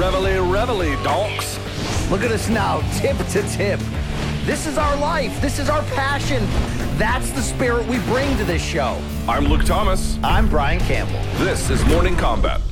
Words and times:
Reveille, 0.00 0.50
reveille, 0.50 1.02
donks. 1.04 1.58
Look 2.10 2.22
at 2.22 2.32
us 2.32 2.48
now, 2.48 2.80
tip 2.98 3.18
to 3.18 3.42
tip. 3.50 3.78
This 4.46 4.66
is 4.66 4.78
our 4.78 4.96
life. 4.96 5.38
This 5.42 5.58
is 5.58 5.68
our 5.68 5.82
passion. 5.92 6.42
That's 6.96 7.30
the 7.32 7.42
spirit 7.42 7.86
we 7.86 7.98
bring 8.04 8.34
to 8.38 8.44
this 8.44 8.64
show. 8.64 8.98
I'm 9.28 9.44
Luke 9.44 9.66
Thomas. 9.66 10.18
I'm 10.22 10.48
Brian 10.48 10.80
Campbell. 10.80 11.20
This 11.44 11.68
is 11.68 11.84
Morning 11.84 12.16
Kombat. 12.16 12.62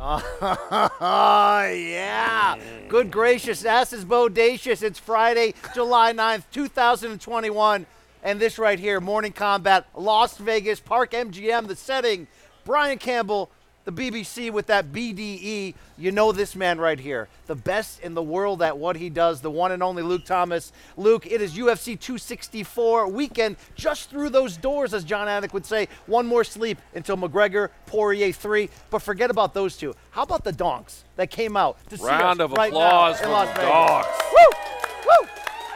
Oh, 0.00 0.20
yeah. 1.72 2.58
Good 2.88 3.12
gracious, 3.12 3.64
ass 3.64 3.92
is 3.92 4.04
bodacious. 4.04 4.82
It's 4.82 4.98
Friday, 4.98 5.54
July 5.76 6.12
9th, 6.12 6.42
2021. 6.50 7.86
And 8.24 8.40
this 8.40 8.58
right 8.58 8.80
here, 8.80 8.98
Morning 8.98 9.32
Kombat, 9.32 9.84
Las 9.94 10.38
Vegas, 10.38 10.80
Park 10.80 11.12
MGM, 11.12 11.68
the 11.68 11.76
setting. 11.76 12.26
Brian 12.64 12.98
Campbell, 12.98 13.48
the 13.90 14.10
BBC 14.10 14.50
with 14.50 14.66
that 14.66 14.92
BDE. 14.92 15.74
You 15.98 16.12
know 16.12 16.32
this 16.32 16.56
man 16.56 16.78
right 16.78 16.98
here, 16.98 17.28
the 17.46 17.54
best 17.54 18.00
in 18.00 18.14
the 18.14 18.22
world 18.22 18.62
at 18.62 18.78
what 18.78 18.96
he 18.96 19.10
does, 19.10 19.40
the 19.40 19.50
one 19.50 19.72
and 19.72 19.82
only 19.82 20.02
Luke 20.02 20.24
Thomas. 20.24 20.72
Luke, 20.96 21.26
it 21.26 21.42
is 21.42 21.54
UFC 21.54 21.98
264 21.98 23.08
weekend 23.08 23.56
just 23.74 24.08
through 24.08 24.30
those 24.30 24.56
doors, 24.56 24.94
as 24.94 25.04
Jon 25.04 25.26
Anik 25.28 25.52
would 25.52 25.66
say. 25.66 25.88
One 26.06 26.26
more 26.26 26.44
sleep 26.44 26.78
until 26.94 27.16
McGregor, 27.16 27.68
Poirier 27.86 28.32
3. 28.32 28.70
But 28.88 29.02
forget 29.02 29.30
about 29.30 29.52
those 29.52 29.76
two. 29.76 29.94
How 30.10 30.22
about 30.22 30.44
the 30.44 30.52
donks 30.52 31.04
that 31.16 31.30
came 31.30 31.56
out 31.56 31.76
to 31.90 31.98
see 31.98 32.04
Round 32.04 32.40
us 32.40 32.44
of 32.46 32.52
right 32.52 32.72
applause 32.72 33.16
now 33.16 33.20
for 33.20 33.24
in 33.26 33.32
Las 33.32 33.48
the 33.48 33.54
Vegas? 33.54 33.70
dogs. 33.70 34.08
Woo! 34.32 34.58
Woo! 35.06 35.28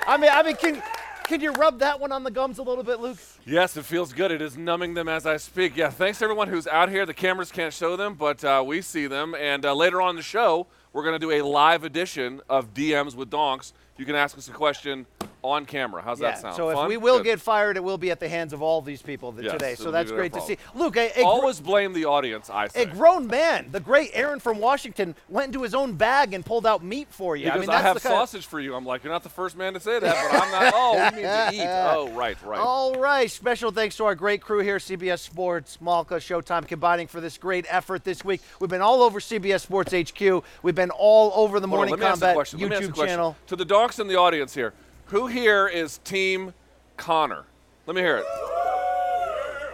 I 0.06 0.16
mean, 0.16 0.30
I 0.32 0.42
mean, 0.42 0.56
can, 0.56 0.82
can 1.24 1.40
you 1.40 1.52
rub 1.52 1.78
that 1.80 2.00
one 2.00 2.12
on 2.12 2.22
the 2.22 2.30
gums 2.30 2.58
a 2.58 2.62
little 2.62 2.84
bit, 2.84 3.00
Luke? 3.00 3.18
Yes, 3.46 3.76
it 3.76 3.84
feels 3.84 4.12
good. 4.12 4.30
It 4.30 4.42
is 4.42 4.56
numbing 4.56 4.94
them 4.94 5.08
as 5.08 5.26
I 5.26 5.38
speak. 5.38 5.76
Yeah, 5.76 5.90
thanks 5.90 6.18
to 6.18 6.24
everyone 6.24 6.48
who's 6.48 6.66
out 6.66 6.90
here. 6.90 7.06
The 7.06 7.14
cameras 7.14 7.50
can't 7.50 7.72
show 7.72 7.96
them, 7.96 8.14
but 8.14 8.44
uh, 8.44 8.62
we 8.66 8.82
see 8.82 9.06
them. 9.06 9.34
And 9.34 9.64
uh, 9.64 9.74
later 9.74 10.00
on 10.00 10.16
the 10.16 10.22
show, 10.22 10.66
we're 10.92 11.02
going 11.02 11.14
to 11.14 11.18
do 11.18 11.32
a 11.32 11.42
live 11.42 11.82
edition 11.82 12.40
of 12.48 12.74
DMs 12.74 13.14
with 13.14 13.30
Donks. 13.30 13.72
You 13.96 14.04
can 14.04 14.14
ask 14.14 14.36
us 14.36 14.48
a 14.48 14.52
question 14.52 15.06
on 15.44 15.66
camera. 15.66 16.00
How's 16.02 16.18
that 16.20 16.38
sound? 16.38 16.56
So 16.56 16.70
if 16.70 16.88
we 16.88 16.96
will 16.96 17.18
Good. 17.18 17.24
get 17.24 17.40
fired, 17.40 17.76
it 17.76 17.84
will 17.84 17.98
be 17.98 18.10
at 18.10 18.18
the 18.18 18.28
hands 18.28 18.52
of 18.54 18.62
all 18.62 18.80
these 18.80 19.02
people 19.02 19.34
Yes, 19.38 19.52
today. 19.52 19.74
So 19.74 19.90
that's 19.90 20.10
great 20.10 20.32
to 20.32 20.40
see. 20.40 20.56
Luke, 20.74 20.96
a, 20.96 21.10
a, 21.10 21.14
gr- 21.16 21.22
Always 21.24 21.60
blame 21.60 21.92
the 21.92 22.06
audience, 22.06 22.48
I 22.48 22.68
say. 22.68 22.82
a 22.82 22.86
grown 22.86 23.26
man, 23.26 23.68
the 23.70 23.78
great 23.80 24.10
Aaron 24.14 24.40
from 24.40 24.58
Washington, 24.58 25.14
went 25.28 25.48
into 25.48 25.62
his 25.62 25.74
own 25.74 25.92
bag 25.92 26.32
and 26.32 26.44
pulled 26.44 26.66
out 26.66 26.82
meat 26.82 27.08
for 27.10 27.36
you. 27.36 27.44
because 27.44 27.58
I 27.58 27.60
mean, 27.60 27.70
I, 27.70 27.80
have 27.82 27.94
the 27.94 28.00
kind 28.00 28.14
of- 28.14 28.20
sausage 28.20 28.46
for 28.46 28.58
you. 28.58 28.74
I'm 28.74 28.86
like, 28.86 29.04
you're 29.04 29.12
not 29.12 29.22
the 29.22 29.28
first 29.28 29.56
man 29.56 29.74
to 29.74 29.80
say 29.80 29.98
that, 30.00 30.30
but 30.32 30.42
I'm 30.42 30.50
not. 30.50 30.72
Oh, 30.74 30.94
we 31.10 31.16
mean 31.16 31.24
to 31.26 31.50
eat. 31.52 31.66
Oh, 31.66 32.10
right, 32.14 32.36
right. 32.42 32.58
All 32.60 32.94
right. 32.94 33.30
Special 33.30 33.70
thanks 33.70 33.96
to 33.98 34.04
our 34.06 34.14
great 34.14 34.40
crew 34.40 34.60
here, 34.60 34.78
CBS 34.78 35.18
Sports, 35.18 35.78
Malka, 35.80 36.14
Showtime, 36.16 36.66
combining 36.66 37.06
for 37.06 37.20
this 37.20 37.36
great 37.36 37.66
effort 37.68 38.02
this 38.04 38.24
week. 38.24 38.40
We've 38.60 38.70
been 38.70 38.80
all 38.80 39.02
over 39.02 39.20
CBS 39.20 39.60
Sports 39.60 39.92
HQ. 39.92 40.42
We've 40.62 40.74
been 40.74 40.90
all 40.90 41.32
over 41.34 41.60
the 41.60 41.66
Hold 41.68 41.80
on, 41.82 41.88
Morning 41.88 41.90
let 41.92 42.00
me 42.00 42.06
ask 42.06 42.16
a 42.18 42.20
Combat 42.20 42.34
question. 42.34 42.60
Let 42.60 42.70
me 42.70 42.76
ask 42.76 42.88
a 42.88 42.92
YouTube 42.92 43.06
channel. 43.06 43.36
To 43.48 43.56
the 43.56 43.64
donks 43.64 43.98
in 43.98 44.06
the 44.08 44.16
audience 44.16 44.54
here, 44.54 44.72
who 45.06 45.26
here 45.26 45.66
is 45.66 45.98
Team 45.98 46.54
Conor? 46.96 47.44
Let 47.86 47.96
me 47.96 48.02
hear 48.02 48.18
it. 48.18 48.24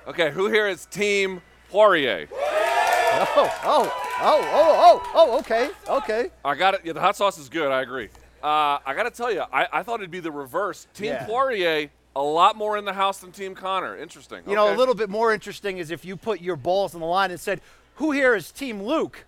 Okay, 0.09 0.31
who 0.31 0.49
here 0.49 0.67
is 0.67 0.87
Team 0.87 1.41
Poirier? 1.71 2.27
Oh, 2.33 3.27
oh, 3.37 3.57
oh, 3.65 3.93
oh, 4.23 5.03
oh, 5.05 5.11
oh, 5.15 5.39
okay, 5.39 5.71
okay. 5.89 6.31
I 6.45 6.55
got 6.55 6.75
it. 6.75 6.81
Yeah, 6.85 6.93
the 6.93 7.01
hot 7.01 7.17
sauce 7.17 7.39
is 7.39 7.49
good. 7.49 7.71
I 7.71 7.83
agree. 7.83 8.09
Uh, 8.43 8.79
I 8.87 8.95
got 8.95 9.03
to 9.05 9.11
tell 9.11 9.31
you, 9.33 9.43
I, 9.53 9.67
I 9.73 9.83
thought 9.83 10.01
it'd 10.01 10.11
be 10.11 10.21
the 10.21 10.33
reverse. 10.33 10.87
Team 10.95 11.09
Yeah. 11.09 11.27
Poirier, 11.27 11.91
a 12.17 12.23
lot 12.23 12.57
more 12.57 12.77
in 12.79 12.85
the 12.85 12.93
house 12.93 13.19
than 13.19 13.33
Team 13.33 13.55
Conor. 13.55 13.97
Interesting. 13.99 14.43
You 14.49 14.55
know, 14.55 14.75
a 14.75 14.77
little 14.77 14.95
bit 14.95 15.11
more 15.11 15.33
interesting 15.33 15.79
is 15.79 15.91
if 15.91 16.05
you 16.05 16.17
put 16.17 16.41
your 16.41 16.57
balls 16.57 16.95
on 16.95 17.01
the 17.01 17.07
line 17.07 17.31
and 17.31 17.39
said, 17.39 17.61
"Who 17.97 18.13
here 18.13 18.35
is 18.35 18.51
Team 18.51 18.83
Luke?" 18.83 19.25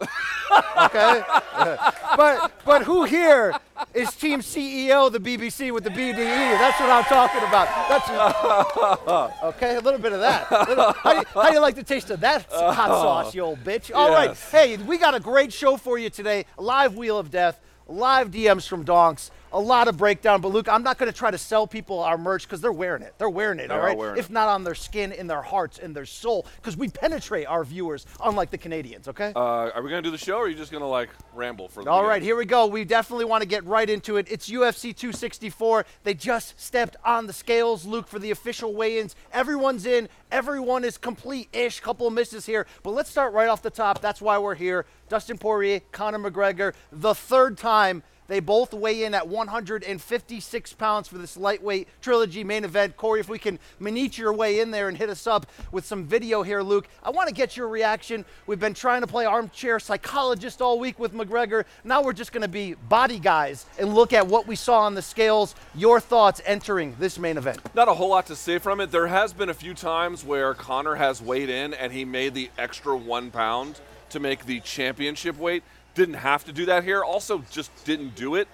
Okay, 0.00 1.22
but 2.16 2.52
but 2.64 2.82
who 2.84 3.04
here 3.04 3.54
is 3.94 4.14
Team 4.14 4.40
CEO, 4.40 5.10
the 5.10 5.18
BBC 5.18 5.72
with 5.72 5.84
the 5.84 5.90
BDE? 5.90 6.14
That's 6.16 6.78
what 6.80 6.90
I'm 6.90 7.04
talking 7.04 7.42
about. 7.48 7.68
That's 7.88 9.42
okay. 9.56 9.76
A 9.76 9.80
little 9.80 10.00
bit 10.00 10.12
of 10.12 10.20
that. 10.20 10.50
Little- 10.68 10.92
how, 10.92 11.12
do 11.12 11.18
you, 11.20 11.24
how 11.34 11.48
do 11.48 11.54
you 11.54 11.60
like 11.60 11.74
the 11.74 11.82
taste 11.82 12.10
of 12.10 12.20
that 12.20 12.46
hot 12.50 12.88
sauce, 12.88 13.34
you 13.34 13.42
old 13.42 13.62
bitch? 13.64 13.90
All 13.94 14.10
right, 14.10 14.30
Yes. 14.30 14.50
hey, 14.50 14.76
we 14.78 14.98
got 14.98 15.14
a 15.14 15.20
great 15.20 15.52
show 15.52 15.76
for 15.76 15.98
you 15.98 16.10
today. 16.10 16.44
Live 16.58 16.94
Wheel 16.94 17.18
of 17.18 17.30
Death, 17.30 17.60
live 17.86 18.30
DMs 18.30 18.66
from 18.66 18.84
Donks. 18.84 19.30
A 19.52 19.60
lot 19.60 19.88
of 19.88 19.96
breakdown, 19.96 20.40
but 20.42 20.48
Luke, 20.48 20.68
I'm 20.68 20.82
not 20.82 20.98
going 20.98 21.10
to 21.10 21.16
try 21.16 21.30
to 21.30 21.38
sell 21.38 21.66
people 21.66 22.00
our 22.00 22.18
merch 22.18 22.42
because 22.42 22.60
they're 22.60 22.72
wearing 22.72 23.02
it. 23.02 23.14
They're 23.16 23.30
wearing 23.30 23.58
it, 23.58 23.68
They 23.68 23.74
all 23.74 23.80
right? 23.80 23.96
wearing 23.96 24.18
if 24.18 24.26
it. 24.26 24.32
not 24.32 24.48
on 24.48 24.64
their 24.64 24.74
skin, 24.74 25.12
in 25.12 25.28
their 25.28 25.40
hearts, 25.40 25.78
in 25.78 25.92
their 25.94 26.04
soul, 26.04 26.44
because 26.56 26.76
we 26.76 26.88
penetrate 26.88 27.46
our 27.46 27.64
viewers, 27.64 28.04
unlike 28.22 28.50
the 28.50 28.58
Canadians, 28.58 29.08
okay? 29.08 29.32
Uh, 29.34 29.70
are 29.70 29.82
we 29.82 29.88
going 29.88 30.02
to 30.02 30.06
do 30.06 30.10
the 30.10 30.22
show 30.22 30.36
or 30.38 30.42
are 30.44 30.48
you 30.48 30.56
just 30.56 30.72
going 30.72 30.82
to 30.82 30.86
like 30.88 31.08
ramble 31.32 31.68
for 31.68 31.84
the 31.84 31.88
All 31.90 32.04
right, 32.04 32.20
here 32.20 32.36
we 32.36 32.44
go. 32.44 32.66
We 32.66 32.84
definitely 32.84 33.24
want 33.24 33.42
to 33.42 33.48
get 33.48 33.64
right 33.64 33.88
into 33.88 34.16
it. 34.16 34.26
It's 34.28 34.50
UFC 34.50 34.94
264. 34.94 35.86
They 36.02 36.12
just 36.12 36.60
stepped 36.60 36.96
on 37.04 37.26
the 37.26 37.32
scales, 37.32 37.86
Luke, 37.86 38.08
for 38.08 38.18
the 38.18 38.32
official 38.32 38.74
weigh-ins. 38.74 39.14
Everyone's 39.32 39.86
in. 39.86 40.08
Everyone 40.32 40.84
is 40.84 40.98
complete-ish. 40.98 41.80
Couple 41.80 42.06
of 42.08 42.12
misses 42.12 42.44
here, 42.44 42.66
but 42.82 42.90
let's 42.90 43.08
start 43.08 43.32
right 43.32 43.48
off 43.48 43.62
the 43.62 43.70
top. 43.70 44.00
That's 44.02 44.20
why 44.20 44.36
we're 44.38 44.56
here. 44.56 44.84
Dustin 45.08 45.38
Poirier, 45.38 45.80
Conor 45.92 46.18
McGregor, 46.18 46.74
the 46.90 47.14
third 47.14 47.56
time. 47.56 48.02
They 48.28 48.40
both 48.40 48.74
weigh 48.74 49.04
in 49.04 49.14
at 49.14 49.28
156 49.28 50.72
pounds 50.72 51.06
for 51.06 51.16
this 51.16 51.36
lightweight 51.36 51.86
trilogy 52.00 52.42
main 52.42 52.64
event. 52.64 52.96
Corey, 52.96 53.20
if 53.20 53.28
we 53.28 53.38
can 53.38 53.58
manage 53.78 54.18
your 54.18 54.32
way 54.32 54.58
in 54.58 54.72
there 54.72 54.88
and 54.88 54.96
hit 54.96 55.08
us 55.08 55.28
up 55.28 55.46
with 55.70 55.86
some 55.86 56.04
video 56.06 56.42
here, 56.42 56.60
Luke, 56.60 56.88
I 57.04 57.10
want 57.10 57.28
to 57.28 57.34
get 57.34 57.56
your 57.56 57.68
reaction. 57.68 58.24
We've 58.48 58.58
been 58.58 58.74
trying 58.74 59.02
to 59.02 59.06
play 59.06 59.26
armchair 59.26 59.78
psychologist 59.78 60.60
all 60.60 60.80
week 60.80 60.98
with 60.98 61.14
McGregor. 61.14 61.64
Now 61.84 62.02
we're 62.02 62.12
just 62.12 62.32
going 62.32 62.42
to 62.42 62.48
be 62.48 62.74
body 62.74 63.20
guys 63.20 63.66
and 63.78 63.94
look 63.94 64.12
at 64.12 64.26
what 64.26 64.48
we 64.48 64.56
saw 64.56 64.80
on 64.80 64.94
the 64.94 65.02
scales. 65.02 65.54
Your 65.76 66.00
thoughts 66.00 66.40
entering 66.44 66.96
this 66.98 67.20
main 67.20 67.36
event? 67.36 67.60
Not 67.76 67.86
a 67.86 67.94
whole 67.94 68.10
lot 68.10 68.26
to 68.26 68.34
say 68.34 68.58
from 68.58 68.80
it. 68.80 68.90
There 68.90 69.06
has 69.06 69.32
been 69.32 69.50
a 69.50 69.54
few 69.54 69.72
times 69.72 70.24
where 70.24 70.52
Conor 70.52 70.96
has 70.96 71.22
weighed 71.22 71.48
in 71.48 71.74
and 71.74 71.92
he 71.92 72.04
made 72.04 72.34
the 72.34 72.50
extra 72.58 72.96
one 72.96 73.30
pound 73.30 73.80
to 74.16 74.20
make 74.20 74.46
the 74.46 74.60
championship 74.60 75.38
weight. 75.38 75.62
Didn't 75.94 76.14
have 76.14 76.44
to 76.46 76.52
do 76.52 76.66
that 76.66 76.84
here. 76.84 77.04
Also, 77.04 77.44
just 77.50 77.70
didn't 77.84 78.14
do 78.16 78.34
it. 78.34 78.48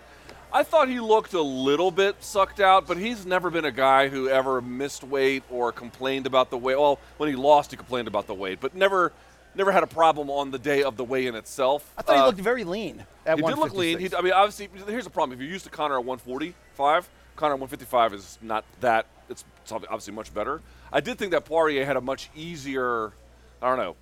I 0.53 0.65
thought 0.65 0.89
he 0.89 1.01
looked 1.01 1.33
a 1.33 1.41
little 1.41 1.91
bit 1.91 2.23
sucked 2.23 2.61
out, 2.61 2.87
but 2.87 2.99
he's 2.99 3.25
never 3.25 3.49
been 3.49 3.65
a 3.65 3.73
guy 3.73 4.09
who 4.09 4.29
ever 4.29 4.61
missed 4.61 5.03
weight 5.03 5.45
or 5.51 5.73
complained 5.73 6.27
about 6.27 6.51
the 6.51 6.59
weight. 6.59 6.79
Well, 6.79 6.99
when 7.17 7.31
he 7.31 7.37
lost, 7.37 7.71
he 7.71 7.77
complained 7.79 8.07
about 8.07 8.27
the 8.27 8.35
weight, 8.35 8.59
but 8.61 8.75
never, 8.75 9.13
never 9.55 9.73
had 9.73 9.83
a 9.83 9.87
problem 9.87 10.29
on 10.29 10.51
the 10.51 10.59
day 10.59 10.83
of 10.83 10.97
the 10.99 11.05
weigh-in 11.05 11.35
itself. 11.37 11.91
I 11.97 12.03
thought 12.03 12.17
he 12.17 12.21
Uh, 12.23 12.27
looked 12.27 12.41
very 12.41 12.65
lean 12.65 13.07
at 13.25 13.39
he 13.39 13.45
did 13.47 13.57
look 13.57 13.73
lean. 13.73 13.99
He, 13.99 14.11
I 14.15 14.21
mean, 14.21 14.33
obviously, 14.35 14.69
here's 14.87 15.05
the 15.05 15.11
problem. 15.11 15.39
If 15.39 15.43
you're 15.43 15.51
used 15.53 15.65
to 15.65 15.71
Conor 15.71 15.95
at 15.99 16.05
145, 16.05 17.09
Conor 17.37 17.55
at 17.55 17.61
155 17.61 18.13
is 18.15 18.39
not 18.43 18.65
that. 18.81 19.07
It's, 19.31 19.45
it's 19.63 19.73
obviously 19.73 20.13
much 20.13 20.35
better. 20.35 20.61
I 20.93 21.01
did 21.01 21.17
think 21.17 21.31
that 21.33 21.47
Poirier 21.47 21.87
had 21.87 21.97
a 21.97 22.01
much 22.03 22.29
easier. 22.37 23.15
I 23.63 23.69
don't 23.75 23.79
know. 23.79 23.97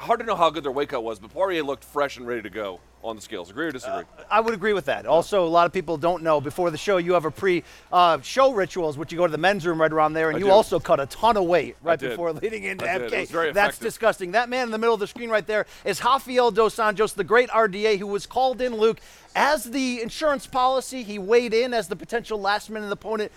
Hard 0.00 0.20
to 0.20 0.26
know 0.26 0.34
how 0.34 0.48
good 0.48 0.64
their 0.64 0.72
weight 0.72 0.88
cut 0.88 1.04
was, 1.04 1.18
but 1.18 1.30
Poirier 1.30 1.62
looked 1.62 1.84
fresh 1.84 2.16
and 2.16 2.26
ready 2.26 2.40
to 2.40 2.48
go 2.48 2.80
on 3.04 3.16
the 3.16 3.22
scales. 3.22 3.50
Agree 3.50 3.66
or 3.66 3.72
disagree? 3.72 4.04
Uh, 4.18 4.22
I 4.30 4.40
would 4.40 4.54
agree 4.54 4.72
with 4.72 4.86
that. 4.86 5.04
Also, 5.04 5.44
a 5.44 5.48
lot 5.48 5.66
of 5.66 5.72
people 5.72 5.98
don't 5.98 6.22
know 6.22 6.40
before 6.40 6.70
the 6.70 6.78
show 6.78 6.96
you 6.96 7.12
have 7.12 7.26
a 7.26 7.30
pre-show 7.30 7.64
uh, 7.92 8.52
rituals, 8.52 8.96
which 8.96 9.12
you 9.12 9.18
go 9.18 9.26
to 9.26 9.30
the 9.30 9.38
men's 9.38 9.66
room 9.66 9.78
right 9.78 9.92
around 9.92 10.14
there, 10.14 10.30
and 10.30 10.36
I 10.36 10.38
you 10.38 10.46
do. 10.46 10.50
also 10.50 10.80
cut 10.80 11.00
a 11.00 11.06
ton 11.06 11.36
of 11.36 11.44
weight 11.44 11.76
right 11.82 11.98
before 11.98 12.32
leading 12.32 12.64
into 12.64 12.90
I 12.90 12.98
did. 12.98 13.10
MK. 13.10 13.14
It 13.14 13.20
was 13.20 13.30
very 13.30 13.52
That's 13.52 13.78
disgusting. 13.78 14.32
That 14.32 14.48
man 14.48 14.64
in 14.64 14.70
the 14.70 14.78
middle 14.78 14.94
of 14.94 15.00
the 15.00 15.06
screen 15.06 15.28
right 15.28 15.46
there 15.46 15.66
is 15.84 16.02
Rafael 16.02 16.50
dos 16.50 16.76
Anjos, 16.76 17.14
the 17.14 17.24
great 17.24 17.50
RDA, 17.50 17.98
who 17.98 18.06
was 18.06 18.26
called 18.26 18.62
in, 18.62 18.74
Luke, 18.74 19.00
as 19.36 19.64
the 19.64 20.00
insurance 20.00 20.46
policy. 20.46 21.02
He 21.02 21.18
weighed 21.18 21.52
in 21.52 21.74
as 21.74 21.88
the 21.88 21.96
potential 21.96 22.40
last-minute 22.40 22.90
opponent. 22.90 23.32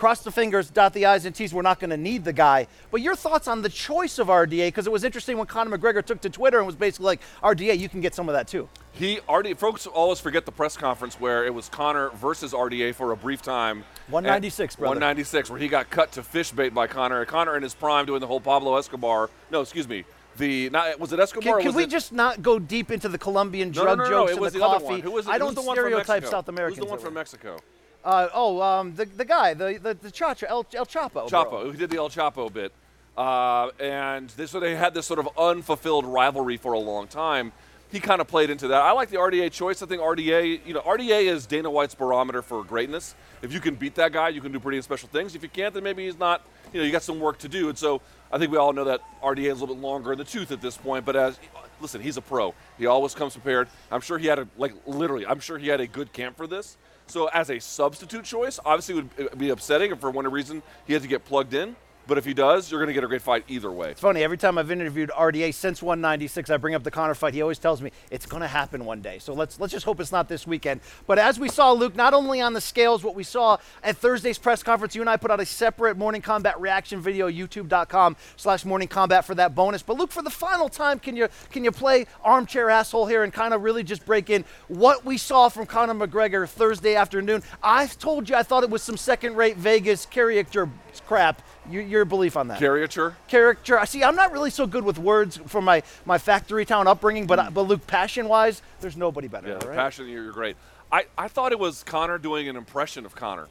Cross 0.00 0.22
the 0.22 0.30
fingers, 0.30 0.70
dot 0.70 0.94
the 0.94 1.04
I's 1.04 1.26
and 1.26 1.34
T's. 1.34 1.52
We're 1.52 1.60
not 1.60 1.78
going 1.78 1.90
to 1.90 1.96
need 1.98 2.24
the 2.24 2.32
guy. 2.32 2.68
But 2.90 3.02
your 3.02 3.14
thoughts 3.14 3.46
on 3.46 3.60
the 3.60 3.68
choice 3.68 4.18
of 4.18 4.28
RDA? 4.28 4.68
Because 4.68 4.86
it 4.86 4.92
was 4.92 5.04
interesting 5.04 5.36
when 5.36 5.46
Conor 5.46 5.76
McGregor 5.76 6.02
took 6.02 6.22
to 6.22 6.30
Twitter 6.30 6.56
and 6.56 6.66
was 6.66 6.74
basically 6.74 7.04
like, 7.04 7.20
RDA, 7.42 7.78
you 7.78 7.90
can 7.90 8.00
get 8.00 8.14
some 8.14 8.26
of 8.26 8.32
that 8.32 8.48
too. 8.48 8.66
He 8.92 9.20
already. 9.28 9.52
Folks 9.52 9.86
always 9.86 10.18
forget 10.18 10.46
the 10.46 10.52
press 10.52 10.74
conference 10.74 11.20
where 11.20 11.44
it 11.44 11.52
was 11.52 11.68
Conor 11.68 12.08
versus 12.14 12.54
RDA 12.54 12.94
for 12.94 13.12
a 13.12 13.16
brief 13.16 13.42
time. 13.42 13.84
196, 14.08 14.72
And- 14.72 14.78
brother. 14.78 14.88
196, 14.94 15.50
where 15.50 15.58
he 15.58 15.68
got 15.68 15.90
cut 15.90 16.12
to 16.12 16.22
fish 16.22 16.50
bait 16.50 16.72
by 16.72 16.86
Conor. 16.86 17.26
Conor 17.26 17.58
in 17.58 17.62
his 17.62 17.74
prime 17.74 18.06
doing 18.06 18.20
the 18.20 18.26
whole 18.26 18.40
Pablo 18.40 18.78
Escobar. 18.78 19.28
No, 19.50 19.60
excuse 19.60 19.86
me. 19.86 20.06
The 20.38 20.70
not, 20.70 20.98
was 20.98 21.12
it 21.12 21.20
Escobar? 21.20 21.58
Can, 21.58 21.72
can 21.72 21.76
we 21.76 21.86
just 21.86 22.10
not 22.10 22.40
go 22.40 22.58
deep 22.58 22.90
into 22.90 23.10
the 23.10 23.18
Colombian 23.18 23.70
drug 23.70 23.98
no, 23.98 24.04
no, 24.04 24.10
no, 24.10 24.16
jokes 24.16 24.30
It 24.30 24.32
and 24.32 24.40
was 24.40 24.52
the 24.54 24.60
coffee? 24.60 25.00
Who 25.00 25.10
was 25.10 25.26
it? 25.26 25.30
I 25.30 25.36
don't 25.36 25.48
Who's 25.48 25.56
the 25.56 25.60
one 25.60 25.76
from 25.76 25.84
stereotype 25.84 26.24
South 26.24 26.48
Americans. 26.48 26.78
Who's 26.78 26.86
the 26.86 26.90
one 26.90 26.98
from. 26.98 27.12
Mexico? 27.12 27.58
Uh, 28.04 28.28
oh, 28.32 28.62
um, 28.62 28.94
the, 28.94 29.04
the 29.04 29.24
guy, 29.24 29.54
the 29.54 29.78
the, 29.82 29.94
the 29.94 30.10
Chacha, 30.10 30.48
El, 30.48 30.66
El 30.74 30.86
Chapo. 30.86 31.12
bro. 31.12 31.26
Chapo, 31.28 31.62
who 31.70 31.72
did 31.76 31.90
the 31.90 31.98
El 31.98 32.08
Chapo 32.08 32.52
bit. 32.52 32.72
Uh, 33.16 33.70
and 33.78 34.30
they, 34.30 34.46
they 34.46 34.74
had 34.74 34.94
this 34.94 35.04
sort 35.04 35.18
of 35.18 35.28
unfulfilled 35.36 36.06
rivalry 36.06 36.56
for 36.56 36.72
a 36.72 36.78
long 36.78 37.06
time. 37.06 37.52
he 37.92 38.00
kind 38.00 38.20
of 38.20 38.28
played 38.28 38.50
into 38.50 38.68
that. 38.68 38.80
I 38.80 38.92
like 38.92 39.10
the 39.10 39.16
RDA 39.16 39.50
choice. 39.52 39.82
I 39.82 39.86
think 39.86 40.00
RDA, 40.00 40.60
you 40.64 40.74
know, 40.74 40.80
RDA 40.80 41.24
is 41.24 41.44
Dana 41.44 41.70
White's 41.70 41.94
barometer 41.94 42.40
for 42.40 42.62
greatness. 42.64 43.14
If 43.42 43.52
you 43.52 43.60
can 43.60 43.74
beat 43.74 43.96
that 43.96 44.12
guy, 44.12 44.28
you 44.28 44.40
can 44.40 44.52
do 44.52 44.60
pretty 44.60 44.80
special 44.82 45.08
things. 45.08 45.34
If 45.34 45.42
you 45.42 45.48
can't, 45.48 45.74
then 45.74 45.82
maybe 45.82 46.04
he's 46.06 46.18
not. 46.18 46.46
You 46.72 46.80
know, 46.80 46.86
you 46.86 46.92
got 46.92 47.02
some 47.02 47.18
work 47.18 47.38
to 47.38 47.48
do. 47.48 47.68
And 47.68 47.76
so 47.76 48.00
I 48.32 48.38
think 48.38 48.52
we 48.52 48.58
all 48.58 48.72
know 48.72 48.84
that 48.84 49.00
RDA 49.22 49.50
is 49.50 49.58
a 49.58 49.60
little 49.60 49.74
bit 49.74 49.82
longer 49.82 50.12
in 50.12 50.18
the 50.18 50.24
tooth 50.24 50.52
at 50.52 50.62
this 50.62 50.76
point. 50.76 51.04
But 51.04 51.16
as 51.16 51.38
listen, 51.80 52.00
he's 52.00 52.16
a 52.16 52.22
pro. 52.22 52.54
He 52.78 52.86
always 52.86 53.12
comes 53.14 53.32
prepared. 53.32 53.68
I'm 53.90 54.00
sure 54.00 54.18
he 54.18 54.28
had 54.28 54.38
a 54.38 54.48
like 54.56 54.72
literally. 54.86 55.26
I'm 55.26 55.40
sure 55.40 55.58
he 55.58 55.66
had 55.66 55.80
a 55.80 55.86
good 55.86 56.12
camp 56.12 56.36
for 56.36 56.46
this. 56.46 56.76
So 57.10 57.26
as 57.26 57.50
a 57.50 57.58
substitute 57.58 58.24
choice, 58.24 58.60
obviously 58.64 58.94
would 58.94 59.36
be 59.36 59.50
upsetting 59.50 59.90
if 59.90 59.98
for 59.98 60.12
one 60.12 60.30
reason 60.30 60.62
he 60.86 60.92
had 60.92 61.02
to 61.02 61.08
get 61.08 61.24
plugged 61.24 61.54
in. 61.54 61.74
But 62.06 62.18
if 62.18 62.24
he 62.24 62.34
does, 62.34 62.70
you're 62.70 62.80
going 62.80 62.88
to 62.88 62.92
get 62.92 63.04
a 63.04 63.06
great 63.06 63.22
fight 63.22 63.44
either 63.46 63.70
way. 63.70 63.90
It's 63.90 64.00
funny, 64.00 64.24
every 64.24 64.36
time 64.36 64.58
I've 64.58 64.70
interviewed 64.70 65.10
RDA 65.10 65.54
since 65.54 65.82
196, 65.82 66.50
I 66.50 66.56
bring 66.56 66.74
up 66.74 66.82
the 66.82 66.90
Conor 66.90 67.14
fight. 67.14 67.34
He 67.34 67.42
always 67.42 67.58
tells 67.58 67.80
me 67.80 67.92
it's 68.10 68.26
going 68.26 68.40
to 68.40 68.48
happen 68.48 68.84
one 68.84 69.00
day. 69.00 69.18
So 69.18 69.32
let's 69.32 69.60
let's 69.60 69.72
just 69.72 69.84
hope 69.84 70.00
it's 70.00 70.10
not 70.10 70.28
this 70.28 70.46
weekend. 70.46 70.80
But 71.06 71.18
as 71.18 71.38
we 71.38 71.48
saw, 71.48 71.72
Luke, 71.72 71.94
not 71.94 72.12
only 72.12 72.40
on 72.40 72.52
the 72.52 72.60
scales, 72.60 73.04
what 73.04 73.14
we 73.14 73.22
saw 73.22 73.58
at 73.84 73.96
Thursday's 73.96 74.38
press 74.38 74.62
conference, 74.62 74.94
you 74.94 75.02
and 75.02 75.10
I 75.10 75.16
put 75.16 75.30
out 75.30 75.40
a 75.40 75.46
separate 75.46 75.96
Morning 75.96 76.22
Kombat 76.22 76.58
reaction 76.58 77.00
video, 77.00 77.28
youtube.com 77.28 78.16
slash 78.36 78.64
Morning 78.64 78.88
Kombat 78.88 79.24
for 79.24 79.34
that 79.36 79.54
bonus. 79.54 79.82
But 79.82 79.96
Luke, 79.96 80.10
for 80.10 80.22
the 80.22 80.30
final 80.30 80.68
time, 80.68 80.98
can 80.98 81.16
you 81.16 81.28
can 81.50 81.64
you 81.64 81.70
play 81.70 82.06
armchair 82.24 82.70
asshole 82.70 83.06
here 83.06 83.22
and 83.22 83.32
kind 83.32 83.54
of 83.54 83.62
really 83.62 83.84
just 83.84 84.04
break 84.04 84.30
in 84.30 84.44
what 84.68 85.04
we 85.04 85.16
saw 85.16 85.48
from 85.48 85.66
Conor 85.66 85.94
McGregor 85.94 86.48
Thursday 86.48 86.96
afternoon? 86.96 87.42
I 87.62 87.86
told 87.86 88.28
you 88.28 88.34
I 88.34 88.42
thought 88.42 88.64
it 88.64 88.70
was 88.70 88.82
some 88.82 88.96
second-rate 88.96 89.56
Vegas 89.56 90.06
character 90.06 90.68
crap. 90.98 91.42
Your, 91.70 91.82
your 91.82 92.04
belief 92.04 92.36
on 92.36 92.48
that? 92.48 92.58
Caricature? 92.58 93.14
Caricature. 93.28 93.78
I 93.78 93.84
see, 93.84 94.02
I'm 94.02 94.16
not 94.16 94.32
really 94.32 94.50
so 94.50 94.66
good 94.66 94.82
with 94.82 94.98
words 94.98 95.36
from 95.46 95.64
my, 95.64 95.84
my 96.04 96.18
factory 96.18 96.64
town 96.64 96.88
upbringing, 96.88 97.26
but, 97.28 97.38
Mm. 97.38 97.54
but 97.54 97.62
Luke, 97.62 97.86
passion 97.86 98.26
wise, 98.26 98.62
there's 98.80 98.96
nobody 98.96 99.28
better. 99.28 99.48
Yeah, 99.48 99.66
right? 99.68 99.76
passion, 99.76 100.08
you're 100.08 100.24
you're 100.24 100.32
great. 100.32 100.56
I, 100.90 101.04
I 101.16 101.28
thought 101.28 101.52
it 101.52 101.58
was 101.60 101.84
Conor 101.84 102.18
doing 102.18 102.48
an 102.48 102.56
impression 102.56 103.06
of 103.06 103.14
Conor, 103.14 103.46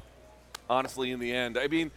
honestly, 0.70 1.12
in 1.12 1.20
the 1.22 1.32
end. 1.32 1.58
I 1.58 1.68
mean, 1.68 1.92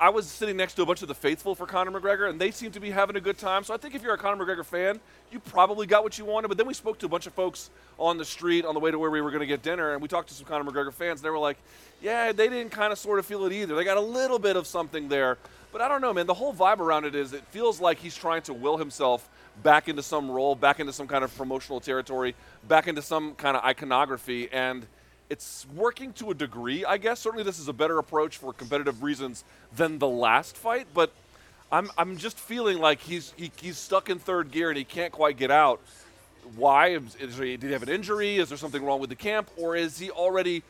I 0.00 0.10
was 0.10 0.26
sitting 0.26 0.56
next 0.56 0.74
to 0.74 0.82
a 0.82 0.86
bunch 0.86 1.02
of 1.02 1.08
the 1.08 1.14
faithful 1.14 1.54
for 1.54 1.66
Conor 1.66 1.92
McGregor, 1.92 2.28
and 2.28 2.40
they 2.40 2.50
seem 2.50 2.70
to 2.72 2.80
be 2.80 2.90
having 2.90 3.16
a 3.16 3.20
good 3.20 3.38
time. 3.38 3.64
So 3.64 3.74
I 3.74 3.76
think 3.76 3.94
if 3.94 4.02
you're 4.02 4.14
a 4.14 4.18
Conor 4.18 4.44
McGregor 4.44 4.64
fan, 4.64 5.00
you 5.30 5.38
probably 5.38 5.86
got 5.86 6.02
what 6.02 6.18
you 6.18 6.24
wanted. 6.24 6.48
But 6.48 6.56
then 6.56 6.66
we 6.66 6.74
spoke 6.74 6.98
to 6.98 7.06
a 7.06 7.08
bunch 7.08 7.26
of 7.26 7.32
folks 7.32 7.70
on 7.98 8.18
the 8.18 8.24
street 8.24 8.64
on 8.64 8.74
the 8.74 8.80
way 8.80 8.90
to 8.90 8.98
where 8.98 9.10
we 9.10 9.20
were 9.20 9.30
going 9.30 9.40
to 9.40 9.46
get 9.46 9.62
dinner, 9.62 9.92
and 9.92 10.02
we 10.02 10.08
talked 10.08 10.28
to 10.28 10.34
some 10.34 10.46
Conor 10.46 10.70
McGregor 10.70 10.92
fans. 10.92 11.20
And 11.20 11.26
they 11.26 11.30
were 11.30 11.38
like, 11.38 11.58
yeah, 12.00 12.32
they 12.32 12.48
didn't 12.48 12.70
kind 12.70 12.92
of 12.92 12.98
sort 12.98 13.18
of 13.18 13.26
feel 13.26 13.44
it 13.44 13.52
either. 13.52 13.76
They 13.76 13.84
got 13.84 13.96
a 13.96 14.00
little 14.00 14.38
bit 14.38 14.56
of 14.56 14.66
something 14.66 15.08
there. 15.08 15.38
But 15.70 15.80
I 15.80 15.88
don't 15.88 16.00
know, 16.00 16.12
man. 16.14 16.26
The 16.26 16.34
whole 16.34 16.54
vibe 16.54 16.78
around 16.78 17.04
it 17.04 17.14
is 17.14 17.32
it 17.32 17.44
feels 17.48 17.80
like 17.80 17.98
he's 17.98 18.16
trying 18.16 18.42
to 18.42 18.54
will 18.54 18.78
himself 18.78 19.28
back 19.62 19.88
into 19.88 20.02
some 20.02 20.30
role, 20.30 20.54
back 20.54 20.80
into 20.80 20.92
some 20.92 21.06
kind 21.06 21.22
of 21.22 21.36
promotional 21.36 21.80
territory, 21.80 22.34
back 22.66 22.88
into 22.88 23.02
some 23.02 23.34
kind 23.34 23.56
of 23.56 23.64
iconography. 23.64 24.48
And 24.50 24.86
it's 25.30 25.66
working 25.74 26.12
to 26.14 26.30
a 26.30 26.34
degree, 26.34 26.84
I 26.84 26.96
guess. 26.96 27.20
Certainly, 27.20 27.44
this 27.44 27.58
is 27.58 27.68
a 27.68 27.72
better 27.72 27.98
approach 27.98 28.36
for 28.36 28.52
competitive 28.52 29.02
reasons 29.02 29.44
than 29.76 29.98
the 29.98 30.08
last 30.08 30.56
fight. 30.56 30.86
But 30.94 31.12
I'm, 31.70 31.90
I'm 31.98 32.16
just 32.16 32.38
feeling 32.38 32.78
like 32.78 33.00
he's 33.00 33.32
he, 33.36 33.52
he's 33.60 33.76
stuck 33.76 34.08
in 34.08 34.18
third 34.18 34.50
gear 34.50 34.68
and 34.70 34.78
he 34.78 34.84
can't 34.84 35.12
quite 35.12 35.36
get 35.36 35.50
out. 35.50 35.80
Why? 36.56 36.88
Is, 36.88 37.14
is 37.16 37.36
did 37.36 37.62
he 37.62 37.72
have 37.72 37.82
an 37.82 37.90
injury? 37.90 38.36
Is 38.38 38.48
there 38.48 38.58
something 38.58 38.82
wrong 38.82 39.00
with 39.00 39.10
the 39.10 39.16
camp, 39.16 39.50
or 39.56 39.76
is 39.76 39.98
he 39.98 40.10
already 40.10 40.62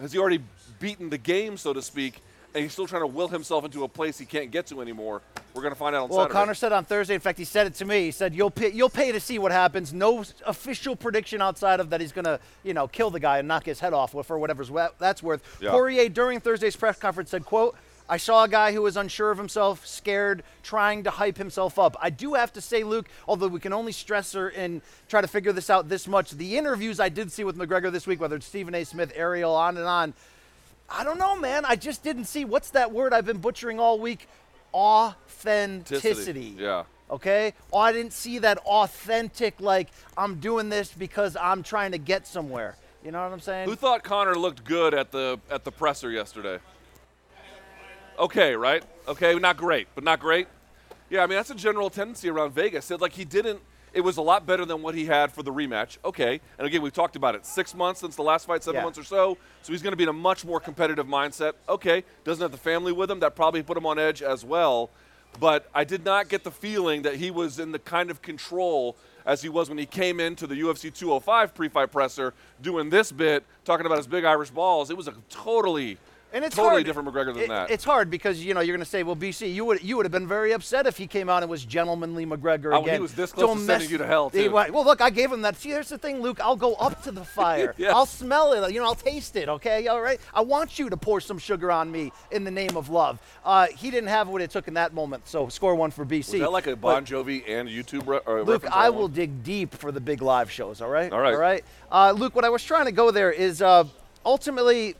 has 0.00 0.12
he 0.12 0.18
already 0.18 0.42
beaten 0.78 1.08
the 1.08 1.18
game, 1.18 1.56
so 1.56 1.72
to 1.72 1.80
speak, 1.80 2.22
and 2.54 2.62
he's 2.62 2.72
still 2.72 2.86
trying 2.86 3.02
to 3.02 3.06
will 3.06 3.28
himself 3.28 3.64
into 3.64 3.84
a 3.84 3.88
place 3.88 4.18
he 4.18 4.24
can't 4.24 4.50
get 4.50 4.66
to 4.68 4.80
anymore? 4.80 5.22
We're 5.54 5.62
going 5.62 5.72
to 5.74 5.78
find 5.78 5.94
out 5.94 6.04
on 6.04 6.08
Well, 6.08 6.20
Saturday. 6.20 6.32
Conor 6.32 6.54
said 6.54 6.72
on 6.72 6.84
Thursday. 6.84 7.14
In 7.14 7.20
fact, 7.20 7.38
he 7.38 7.44
said 7.44 7.66
it 7.66 7.74
to 7.74 7.84
me. 7.84 8.04
He 8.04 8.10
said, 8.10 8.34
"You'll 8.34 8.50
pay, 8.50 8.70
you'll 8.70 8.88
pay 8.88 9.12
to 9.12 9.20
see 9.20 9.38
what 9.38 9.52
happens. 9.52 9.92
No 9.92 10.24
official 10.46 10.96
prediction 10.96 11.42
outside 11.42 11.80
of 11.80 11.90
that 11.90 12.00
he's 12.00 12.12
going 12.12 12.24
to, 12.24 12.40
you 12.62 12.74
know, 12.74 12.88
kill 12.88 13.10
the 13.10 13.20
guy 13.20 13.38
and 13.38 13.48
knock 13.48 13.66
his 13.66 13.80
head 13.80 13.92
off 13.92 14.12
for 14.26 14.38
whatever's 14.38 14.70
that's 14.98 15.22
worth." 15.22 15.42
Yeah. 15.60 15.70
Poirier 15.70 16.08
during 16.08 16.40
Thursday's 16.40 16.76
press 16.76 16.98
conference 16.98 17.30
said, 17.30 17.44
"quote 17.44 17.76
I 18.08 18.18
saw 18.18 18.44
a 18.44 18.48
guy 18.48 18.72
who 18.72 18.82
was 18.82 18.98
unsure 18.98 19.30
of 19.30 19.38
himself, 19.38 19.86
scared, 19.86 20.42
trying 20.62 21.04
to 21.04 21.10
hype 21.10 21.38
himself 21.38 21.78
up. 21.78 21.96
I 22.02 22.10
do 22.10 22.34
have 22.34 22.52
to 22.52 22.60
say, 22.60 22.84
Luke, 22.84 23.08
although 23.26 23.48
we 23.48 23.60
can 23.60 23.72
only 23.72 23.92
stress 23.92 24.32
her 24.34 24.48
and 24.48 24.82
try 25.08 25.22
to 25.22 25.26
figure 25.26 25.52
this 25.52 25.70
out 25.70 25.88
this 25.88 26.06
much, 26.06 26.32
the 26.32 26.58
interviews 26.58 27.00
I 27.00 27.08
did 27.08 27.32
see 27.32 27.44
with 27.44 27.56
McGregor 27.56 27.90
this 27.90 28.06
week, 28.06 28.20
whether 28.20 28.36
it's 28.36 28.44
Stephen 28.44 28.74
A. 28.74 28.84
Smith, 28.84 29.10
Ariel, 29.16 29.54
on 29.54 29.78
and 29.78 29.86
on." 29.86 30.14
I 30.94 31.02
don't 31.04 31.18
know, 31.18 31.36
man. 31.36 31.64
I 31.64 31.76
just 31.76 32.02
didn't 32.02 32.26
see 32.26 32.44
what's 32.44 32.70
that 32.70 32.92
word 32.92 33.12
I've 33.12 33.26
been 33.26 33.38
butchering 33.38 33.80
all 33.80 33.98
week? 33.98 34.28
Authenticity. 34.72 36.54
Yeah. 36.56 36.84
Okay? 37.10 37.52
Oh, 37.72 37.78
I 37.78 37.92
didn't 37.92 38.12
see 38.12 38.38
that 38.38 38.58
authentic, 38.58 39.60
like, 39.60 39.88
I'm 40.16 40.36
doing 40.36 40.68
this 40.68 40.92
because 40.92 41.36
I'm 41.36 41.62
trying 41.62 41.92
to 41.92 41.98
get 41.98 42.26
somewhere. 42.26 42.76
You 43.04 43.10
know 43.10 43.22
what 43.22 43.32
I'm 43.32 43.40
saying? 43.40 43.68
Who 43.68 43.74
thought 43.74 44.02
Conor 44.02 44.34
looked 44.34 44.64
good 44.64 44.94
at 44.94 45.10
the 45.10 45.38
at 45.50 45.64
the 45.64 45.70
presser 45.70 46.10
yesterday? 46.10 46.58
Okay, 48.18 48.56
right? 48.56 48.82
Okay, 49.06 49.34
not 49.34 49.58
great, 49.58 49.88
but 49.94 50.04
not 50.04 50.20
great. 50.20 50.48
Yeah, 51.10 51.22
I 51.22 51.26
mean 51.26 51.36
that's 51.36 51.50
a 51.50 51.54
general 51.54 51.90
tendency 51.90 52.30
around 52.30 52.52
Vegas. 52.52 52.90
It, 52.90 53.02
like 53.02 53.12
he 53.12 53.26
didn't. 53.26 53.60
It 53.94 54.00
was 54.02 54.16
a 54.16 54.22
lot 54.22 54.44
better 54.44 54.64
than 54.64 54.82
what 54.82 54.96
he 54.96 55.04
had 55.06 55.32
for 55.32 55.42
the 55.44 55.52
rematch. 55.52 55.98
Okay, 56.04 56.40
and 56.58 56.66
again 56.66 56.82
we've 56.82 56.92
talked 56.92 57.14
about 57.14 57.36
it. 57.36 57.46
Six 57.46 57.74
months 57.74 58.00
since 58.00 58.16
the 58.16 58.22
last 58.22 58.46
fight, 58.46 58.64
seven 58.64 58.80
Yeah. 58.80 58.84
months 58.84 58.98
or 58.98 59.04
so. 59.04 59.38
So 59.62 59.72
he's 59.72 59.82
going 59.82 59.92
to 59.92 59.96
be 59.96 60.02
in 60.02 60.08
a 60.08 60.12
much 60.12 60.44
more 60.44 60.58
competitive 60.58 61.06
mindset. 61.06 61.52
Okay, 61.68 62.02
doesn't 62.24 62.42
have 62.42 62.50
the 62.50 62.58
family 62.58 62.90
with 62.92 63.08
him. 63.10 63.20
That 63.20 63.36
probably 63.36 63.62
put 63.62 63.76
him 63.76 63.86
on 63.86 63.98
edge 63.98 64.20
as 64.20 64.44
well. 64.44 64.90
But 65.38 65.68
I 65.74 65.84
did 65.84 66.04
not 66.04 66.28
get 66.28 66.44
the 66.44 66.50
feeling 66.50 67.02
that 67.02 67.16
he 67.16 67.30
was 67.30 67.58
in 67.58 67.72
the 67.72 67.78
kind 67.78 68.10
of 68.10 68.20
control 68.20 68.96
as 69.26 69.42
he 69.42 69.48
was 69.48 69.68
when 69.68 69.78
he 69.78 69.86
came 69.86 70.20
into 70.20 70.46
the 70.46 70.54
UFC 70.56 70.90
205 70.92 71.54
pre-fight 71.54 71.90
presser 71.90 72.34
doing 72.60 72.90
this 72.90 73.10
bit, 73.10 73.44
talking 73.64 73.86
about 73.86 73.98
his 73.98 74.06
big 74.06 74.24
Irish 74.24 74.50
balls. 74.50 74.90
It 74.90 74.96
was 74.96 75.08
a 75.08 75.14
totally, 75.30 75.98
and 76.34 76.44
it's 76.44 76.54
totally 76.56 76.74
hard. 76.82 76.84
different 76.86 77.08
McGregor 77.08 77.32
than 77.32 77.44
It- 77.44 77.48
that. 77.48 77.70
It's 77.70 77.84
hard 77.84 78.10
because 78.10 78.44
you 78.44 78.52
know 78.52 78.60
you're 78.60 78.76
going 78.76 78.84
to 78.84 78.90
say, 78.90 79.02
well, 79.02 79.16
BC, 79.16 79.54
you 79.54 79.64
would 79.64 79.82
you 79.82 79.96
would 79.96 80.04
have 80.04 80.12
been 80.12 80.28
very 80.28 80.52
upset 80.52 80.86
if 80.86 80.98
he 80.98 81.06
came 81.06 81.30
out 81.30 81.42
and 81.42 81.50
was 81.50 81.64
gentlemanly 81.64 82.26
McGregor 82.26 82.74
Oh, 82.76 82.82
he 82.82 82.98
was 82.98 83.14
this 83.14 83.32
close 83.32 83.46
Don't 83.46 83.58
to 83.58 83.64
sending 83.64 83.88
you 83.90 83.98
to 83.98 84.06
hell, 84.06 84.28
He- 84.28 84.44
too. 84.44 84.50
right. 84.50 84.70
Well, 84.72 84.84
look, 84.84 85.00
I 85.00 85.08
gave 85.10 85.32
him 85.32 85.40
that. 85.42 85.56
See, 85.56 85.70
here's 85.70 85.88
the 85.88 85.96
thing, 85.96 86.20
Luke. 86.20 86.40
I'll 86.40 86.56
go 86.56 86.74
up 86.74 87.02
to 87.04 87.10
the 87.12 87.24
fire. 87.38 87.74
Yeah. 87.78 87.94
I'll 87.94 88.04
smell 88.06 88.52
it. 88.52 88.72
You 88.72 88.80
know, 88.80 88.86
I'll 88.86 88.94
taste 88.94 89.36
it. 89.36 89.48
Okay, 89.48 89.86
all 89.86 90.02
right. 90.02 90.20
I 90.34 90.40
want 90.42 90.78
you 90.78 90.90
to 90.90 90.96
pour 90.96 91.20
some 91.20 91.38
sugar 91.38 91.70
on 91.72 91.90
me 91.90 92.12
in 92.32 92.44
the 92.44 92.50
name 92.50 92.76
of 92.76 92.90
love. 92.90 93.18
Uh, 93.44 93.68
he 93.68 93.90
didn't 93.90 94.08
have 94.10 94.28
what 94.28 94.42
it 94.42 94.50
took 94.50 94.68
in 94.68 94.74
that 94.74 94.92
moment, 94.92 95.28
so 95.28 95.48
score 95.48 95.74
one 95.74 95.90
for 95.92 96.04
BC. 96.04 96.32
was 96.32 96.40
that 96.40 96.52
like 96.52 96.66
a 96.66 96.74
Bon 96.76 97.04
Jovi 97.06 97.42
and 97.48 97.68
YouTube 97.68 98.06
re- 98.06 98.20
or 98.26 98.42
Luke, 98.42 98.64
I 98.70 98.90
will 98.90 99.02
one? 99.02 99.12
dig 99.12 99.44
deep 99.44 99.72
for 99.74 99.92
the 99.92 100.00
big 100.00 100.20
live 100.20 100.50
shows. 100.50 100.80
All 100.80 100.88
right. 100.90 101.12
All 101.12 101.20
right. 101.20 101.34
All 101.34 101.40
right. 101.40 101.64
Uh, 101.92 102.12
Luke, 102.12 102.34
what 102.34 102.44
I 102.44 102.48
was 102.48 102.64
trying 102.64 102.86
to 102.86 102.92
go 102.92 103.10
there 103.12 103.30
is 103.30 103.62
uh, 103.62 103.84
ultimately, 104.24 104.96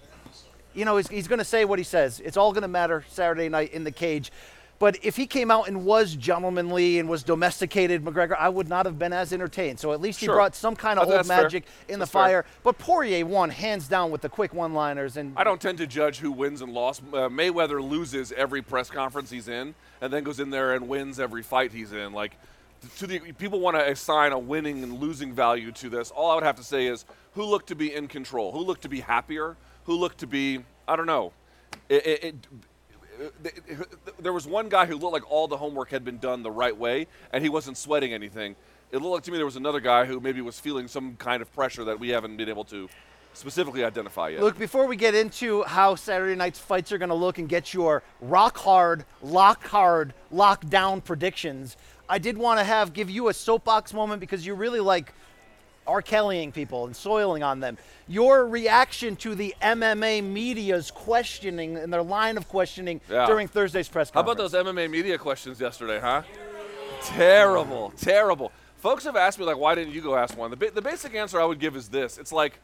you 0.74 0.84
know, 0.84 0.96
he's, 0.96 1.08
he's 1.08 1.28
going 1.28 1.38
to 1.38 1.44
say 1.44 1.64
what 1.64 1.78
he 1.78 1.84
says. 1.84 2.20
It's 2.20 2.36
all 2.36 2.52
going 2.52 2.62
to 2.62 2.68
matter 2.68 3.04
Saturday 3.08 3.48
night 3.48 3.72
in 3.72 3.84
the 3.84 3.90
cage. 3.92 4.32
But 4.80 4.98
if 5.04 5.16
he 5.16 5.26
came 5.26 5.52
out 5.52 5.68
and 5.68 5.84
was 5.86 6.16
gentlemanly 6.16 6.98
and 6.98 7.08
was 7.08 7.22
domesticated, 7.22 8.04
McGregor, 8.04 8.36
I 8.36 8.48
would 8.48 8.68
not 8.68 8.86
have 8.86 8.98
been 8.98 9.12
as 9.12 9.32
entertained. 9.32 9.78
So 9.78 9.92
at 9.92 10.00
least 10.00 10.18
he 10.18 10.26
Sure. 10.26 10.34
brought 10.34 10.56
some 10.56 10.74
kind 10.74 10.98
of 10.98 11.06
old 11.06 11.14
that's 11.14 11.28
fair. 11.28 11.42
magic 11.44 11.64
in 11.88 12.00
That's 12.00 12.10
the 12.10 12.12
fair. 12.18 12.22
fire. 12.24 12.44
But 12.64 12.78
Poirier 12.78 13.24
won 13.24 13.50
hands 13.50 13.86
down 13.86 14.10
with 14.10 14.20
the 14.20 14.28
quick 14.28 14.52
one-liners 14.52 15.16
and 15.16 15.32
I 15.36 15.44
don't 15.44 15.60
tend 15.60 15.78
to 15.78 15.86
judge 15.86 16.18
who 16.18 16.32
wins 16.32 16.60
and 16.60 16.72
lost. 16.72 17.02
Uh, 17.12 17.28
Mayweather 17.28 17.80
loses 17.88 18.32
every 18.32 18.62
press 18.62 18.90
conference 18.90 19.30
he's 19.30 19.48
in, 19.48 19.76
and 20.00 20.12
then 20.12 20.24
goes 20.24 20.40
in 20.40 20.50
there 20.50 20.74
and 20.74 20.88
wins 20.88 21.20
every 21.20 21.44
fight 21.44 21.72
he's 21.72 21.92
in. 21.92 22.12
Like, 22.12 22.36
to 22.98 23.06
the 23.06 23.20
people 23.38 23.60
want 23.60 23.76
to 23.76 23.90
assign 23.90 24.32
a 24.32 24.38
winning 24.38 24.82
and 24.82 24.98
losing 24.98 25.32
value 25.32 25.70
to 25.72 25.88
this. 25.88 26.10
All 26.10 26.32
I 26.32 26.34
would 26.34 26.44
have 26.44 26.56
to 26.56 26.64
say 26.64 26.86
is 26.88 27.04
who 27.34 27.44
looked 27.44 27.68
to 27.68 27.74
be 27.76 27.94
in 27.94 28.08
control, 28.08 28.50
who 28.52 28.58
looked 28.58 28.82
to 28.82 28.88
be 28.88 29.00
happier, 29.00 29.56
who 29.84 29.96
looked 29.96 30.18
to 30.18 30.26
be 30.26 30.64
I 30.86 30.96
don't 30.96 31.06
know. 31.06 31.32
It, 31.88 32.06
it, 32.06 32.24
it, 32.24 34.22
there 34.22 34.32
was 34.32 34.46
one 34.46 34.68
guy 34.68 34.86
who 34.86 34.96
looked 34.96 35.12
like 35.12 35.30
all 35.30 35.48
the 35.48 35.56
homework 35.56 35.90
had 35.90 36.04
been 36.04 36.18
done 36.18 36.42
the 36.42 36.50
right 36.50 36.76
way, 36.76 37.06
and 37.32 37.42
he 37.42 37.48
wasn't 37.48 37.76
sweating 37.76 38.12
anything. 38.12 38.56
It 38.90 38.98
looked 38.98 39.14
like 39.14 39.22
to 39.24 39.30
me 39.30 39.38
there 39.38 39.46
was 39.46 39.56
another 39.56 39.80
guy 39.80 40.04
who 40.04 40.20
maybe 40.20 40.40
was 40.40 40.58
feeling 40.58 40.88
some 40.88 41.16
kind 41.16 41.42
of 41.42 41.52
pressure 41.52 41.84
that 41.84 41.98
we 41.98 42.10
haven't 42.10 42.36
been 42.36 42.48
able 42.48 42.64
to 42.64 42.88
specifically 43.32 43.84
identify 43.84 44.28
yet. 44.28 44.40
Look, 44.40 44.58
before 44.58 44.86
we 44.86 44.96
get 44.96 45.14
into 45.14 45.62
how 45.64 45.96
Saturday 45.96 46.36
night's 46.36 46.58
fights 46.58 46.92
are 46.92 46.98
going 46.98 47.08
to 47.08 47.14
look 47.14 47.38
and 47.38 47.48
get 47.48 47.74
your 47.74 48.02
rock 48.20 48.56
hard, 48.56 49.04
lock 49.22 49.64
hard, 49.66 50.14
lock 50.30 50.68
down 50.68 51.00
predictions, 51.00 51.76
I 52.08 52.18
did 52.18 52.38
want 52.38 52.60
to 52.60 52.64
have 52.64 52.92
give 52.92 53.10
you 53.10 53.28
a 53.28 53.34
soapbox 53.34 53.92
moment 53.92 54.20
because 54.20 54.46
you 54.46 54.54
really 54.54 54.80
like 54.80 55.12
R. 55.86 56.02
Kellying 56.02 56.52
people 56.52 56.86
and 56.86 56.94
soiling 56.96 57.42
on 57.42 57.60
them. 57.60 57.76
Your 58.08 58.46
reaction 58.46 59.16
to 59.16 59.34
the 59.34 59.54
MMA 59.62 60.22
media's 60.22 60.90
questioning 60.90 61.76
and 61.76 61.92
their 61.92 62.02
line 62.02 62.36
of 62.36 62.48
questioning 62.48 63.00
Yeah. 63.08 63.26
during 63.26 63.48
Thursday's 63.48 63.88
press 63.88 64.10
conference. 64.10 64.38
How 64.38 64.44
about 64.44 64.64
those 64.64 64.74
MMA 64.74 64.88
media 64.90 65.18
questions 65.18 65.60
yesterday, 65.60 66.00
huh? 66.00 66.22
Terrible, 67.02 67.92
terrible. 67.96 68.52
Folks 68.78 69.04
have 69.04 69.16
asked 69.16 69.38
me 69.38 69.44
like, 69.44 69.56
why 69.58 69.74
didn't 69.74 69.94
you 69.94 70.00
go 70.00 70.14
ask 70.16 70.36
one? 70.36 70.50
The, 70.50 70.56
ba- 70.56 70.70
the 70.70 70.82
basic 70.82 71.14
answer 71.14 71.40
I 71.40 71.44
would 71.44 71.58
give 71.58 71.76
is 71.76 71.88
this: 71.88 72.18
It's 72.18 72.32
like, 72.32 72.58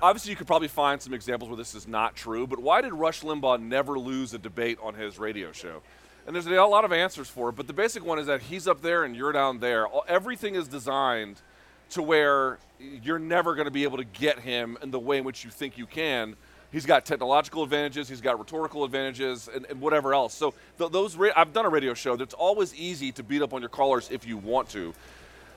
obviously, 0.00 0.30
you 0.30 0.36
could 0.36 0.46
probably 0.46 0.68
find 0.68 1.00
some 1.00 1.12
examples 1.14 1.48
where 1.50 1.56
this 1.56 1.74
is 1.74 1.86
not 1.88 2.14
true, 2.14 2.46
but 2.46 2.58
why 2.60 2.80
did 2.80 2.92
Rush 2.92 3.22
Limbaugh 3.22 3.60
never 3.60 3.98
lose 3.98 4.34
a 4.34 4.38
debate 4.38 4.78
on 4.82 4.94
his 4.94 5.18
radio 5.18 5.52
show? 5.52 5.82
And 6.26 6.34
there's 6.36 6.46
a 6.46 6.50
lot 6.64 6.84
of 6.84 6.92
answers 6.92 7.28
for 7.28 7.48
it, 7.48 7.56
but 7.56 7.66
the 7.66 7.72
basic 7.72 8.04
one 8.04 8.20
is 8.20 8.26
that 8.28 8.42
he's 8.42 8.68
up 8.68 8.80
there 8.80 9.02
and 9.02 9.16
you're 9.16 9.32
down 9.32 9.58
there. 9.58 9.88
All, 9.88 10.04
everything 10.06 10.54
is 10.54 10.68
designed 10.68 11.40
to 11.92 12.02
where 12.02 12.58
you're 12.78 13.18
never 13.18 13.54
going 13.54 13.66
to 13.66 13.70
be 13.70 13.84
able 13.84 13.98
to 13.98 14.04
get 14.04 14.40
him 14.40 14.76
in 14.82 14.90
the 14.90 14.98
way 14.98 15.18
in 15.18 15.24
which 15.24 15.44
you 15.44 15.50
think 15.50 15.78
you 15.78 15.86
can. 15.86 16.36
He's 16.70 16.86
got 16.86 17.04
technological 17.04 17.62
advantages, 17.62 18.08
he's 18.08 18.22
got 18.22 18.38
rhetorical 18.38 18.84
advantages, 18.84 19.48
and, 19.54 19.66
and 19.66 19.80
whatever 19.80 20.14
else. 20.14 20.34
So 20.34 20.54
th- 20.78 20.90
those 20.90 21.16
ra- 21.16 21.32
I've 21.36 21.52
done 21.52 21.66
a 21.66 21.68
radio 21.68 21.92
show. 21.92 22.14
It's 22.14 22.34
always 22.34 22.74
easy 22.74 23.12
to 23.12 23.22
beat 23.22 23.42
up 23.42 23.52
on 23.52 23.60
your 23.60 23.68
callers 23.68 24.08
if 24.10 24.26
you 24.26 24.38
want 24.38 24.70
to. 24.70 24.94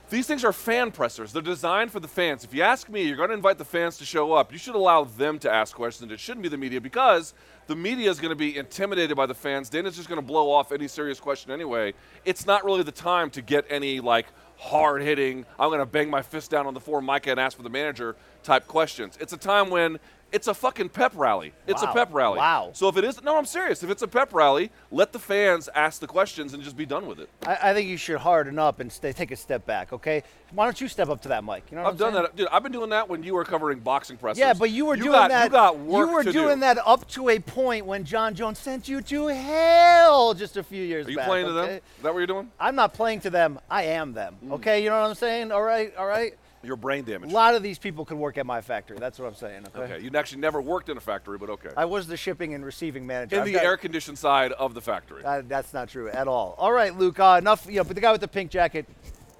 These 0.09 0.27
things 0.27 0.43
are 0.43 0.53
fan 0.53 0.91
pressers. 0.91 1.33
They're 1.33 1.41
designed 1.41 1.91
for 1.91 1.99
the 1.99 2.07
fans. 2.07 2.43
If 2.43 2.53
you 2.53 2.61
ask 2.61 2.89
me, 2.89 3.03
you're 3.03 3.15
going 3.15 3.29
to 3.29 3.35
invite 3.35 3.57
the 3.57 3.65
fans 3.65 3.97
to 3.97 4.05
show 4.05 4.33
up. 4.33 4.51
You 4.51 4.59
should 4.59 4.75
allow 4.75 5.05
them 5.05 5.39
to 5.39 5.51
ask 5.51 5.75
questions. 5.75 6.11
It 6.11 6.19
shouldn't 6.19 6.43
be 6.43 6.49
the 6.49 6.57
media 6.57 6.79
because 6.79 7.33
the 7.65 7.75
media 7.75 8.11
is 8.11 8.19
going 8.19 8.29
to 8.29 8.35
be 8.35 8.55
intimidated 8.55 9.17
by 9.17 9.25
the 9.25 9.33
fans. 9.33 9.67
Dana's 9.67 9.95
just 9.95 10.07
going 10.07 10.21
to 10.21 10.25
blow 10.25 10.51
off 10.51 10.71
any 10.71 10.87
serious 10.87 11.19
question 11.19 11.51
anyway. 11.51 11.93
It's 12.23 12.45
not 12.45 12.63
really 12.63 12.83
the 12.83 12.91
time 12.91 13.31
to 13.31 13.41
get 13.41 13.65
any 13.67 13.99
like 13.99 14.27
hard 14.57 15.01
hitting, 15.01 15.45
I'm 15.59 15.69
going 15.69 15.79
to 15.79 15.85
bang 15.85 16.09
my 16.09 16.21
fist 16.21 16.51
down 16.51 16.67
on 16.67 16.73
the 16.73 16.79
floor, 16.79 17.01
Micah, 17.01 17.31
and 17.31 17.39
ask 17.39 17.57
for 17.57 17.63
the 17.63 17.69
manager 17.69 18.15
type 18.43 18.67
questions. 18.67 19.17
It's 19.19 19.33
a 19.33 19.37
time 19.37 19.69
when 19.69 19.99
it's 20.35 20.47
a 20.49 20.53
fucking 20.53 20.89
pep 20.89 21.13
rally. 21.15 21.53
It's 21.65 21.81
Wow. 21.81 21.91
a 21.91 21.93
pep 21.93 22.09
rally. 22.11 22.37
Wow. 22.39 22.71
So 22.73 22.89
if 22.89 22.97
it 22.97 23.05
is, 23.05 23.23
no, 23.23 23.37
I'm 23.37 23.45
serious. 23.45 23.83
If 23.83 23.89
it's 23.89 24.01
a 24.01 24.07
pep 24.07 24.33
rally, 24.33 24.69
let 24.91 25.13
the 25.13 25.19
fans 25.19 25.69
ask 25.73 26.01
the 26.01 26.07
questions 26.07 26.53
and 26.53 26.61
just 26.61 26.75
be 26.75 26.85
done 26.85 27.07
with 27.07 27.21
it. 27.21 27.29
I, 27.47 27.69
I 27.69 27.73
think 27.73 27.87
you 27.87 27.95
should 27.95 28.17
harden 28.17 28.59
up 28.59 28.81
and 28.81 28.91
stay, 28.91 29.13
take 29.13 29.31
a 29.31 29.37
step 29.37 29.65
back, 29.65 29.93
okay? 29.93 30.23
Why 30.51 30.65
don't 30.65 30.79
you 30.81 30.89
step 30.89 31.07
up 31.07 31.21
to 31.21 31.29
that 31.29 31.45
mic? 31.45 31.63
You 31.71 31.77
know 31.77 31.83
what 31.83 31.93
I've 31.93 31.97
done 31.97 32.11
saying? 32.13 32.23
that, 32.23 32.35
dude. 32.35 32.47
I've 32.49 32.63
been 32.63 32.73
doing 32.73 32.89
that 32.89 33.07
when 33.07 33.23
you 33.23 33.33
were 33.33 33.45
covering 33.45 33.79
boxing 33.79 34.17
presses. 34.17 34.39
Yeah, 34.39 34.53
but 34.53 34.71
you 34.71 34.85
were 34.85 34.97
doing 34.97 35.11
got, 35.13 35.29
that. 35.29 35.45
You 35.45 35.49
got 35.51 35.79
work 35.79 36.09
You 36.09 36.13
were 36.13 36.23
doing 36.23 36.55
do. 36.55 36.61
that 36.61 36.79
up 36.85 37.07
to 37.11 37.29
a 37.29 37.39
point 37.39 37.85
when 37.85 38.03
John 38.03 38.35
Jones 38.35 38.59
sent 38.59 38.89
you 38.89 38.99
to 39.01 39.27
hell 39.27 40.33
just 40.33 40.57
a 40.57 40.63
few 40.63 40.83
years 40.83 41.07
Are 41.07 41.11
you 41.11 41.17
back. 41.17 41.27
playing 41.27 41.45
to 41.47 41.53
them? 41.53 41.69
Is 41.69 41.81
that 42.03 42.13
what 42.13 42.19
you're 42.19 42.27
doing? 42.27 42.51
I'm 42.59 42.75
not 42.75 42.93
playing 42.93 43.21
to 43.21 43.29
them. 43.29 43.57
I 43.69 43.83
am 43.83 44.11
them. 44.13 44.35
Mm. 44.45 44.51
Okay, 44.53 44.83
you 44.83 44.89
know 44.89 44.99
what 45.01 45.09
I'm 45.09 45.15
saying? 45.15 45.51
All 45.53 45.61
right, 45.63 45.95
all 45.95 46.07
right. 46.07 46.35
Your 46.65 46.75
brain 46.75 47.03
damage. 47.03 47.31
A 47.31 47.33
lot 47.33 47.55
of 47.55 47.63
these 47.63 47.77
people 47.77 48.05
could 48.05 48.17
work 48.17 48.37
at 48.37 48.45
my 48.45 48.61
factory. 48.61 48.97
That's 48.99 49.19
what 49.19 49.27
I'm 49.27 49.35
saying. 49.35 49.65
Okay. 49.75 49.93
Okay, 49.93 50.03
you 50.03 50.11
actually 50.15 50.41
never 50.41 50.61
worked 50.61 50.89
in 50.89 50.97
a 50.97 51.01
factory, 51.01 51.37
but 51.37 51.49
okay. 51.51 51.69
I 51.77 51.85
was 51.85 52.07
the 52.07 52.17
shipping 52.17 52.53
and 52.53 52.65
receiving 52.65 53.05
manager. 53.05 53.35
in 53.35 53.41
I've 53.43 53.47
the 53.47 53.61
air-conditioned 53.61 54.17
side 54.17 54.51
of 54.53 54.73
the 54.73 54.81
factory. 54.81 55.23
Uh, 55.23 55.43
that's 55.47 55.73
not 55.73 55.89
true 55.89 56.09
at 56.09 56.27
all. 56.27 56.55
All 56.57 56.71
right, 56.71 56.97
Luke. 56.97 57.19
Uh, 57.19 57.37
enough. 57.39 57.65
You 57.67 57.77
know, 57.77 57.83
but 57.83 57.95
the 57.95 58.01
guy 58.01 58.11
with 58.11 58.21
the 58.21 58.27
pink 58.27 58.49
jacket, 58.51 58.87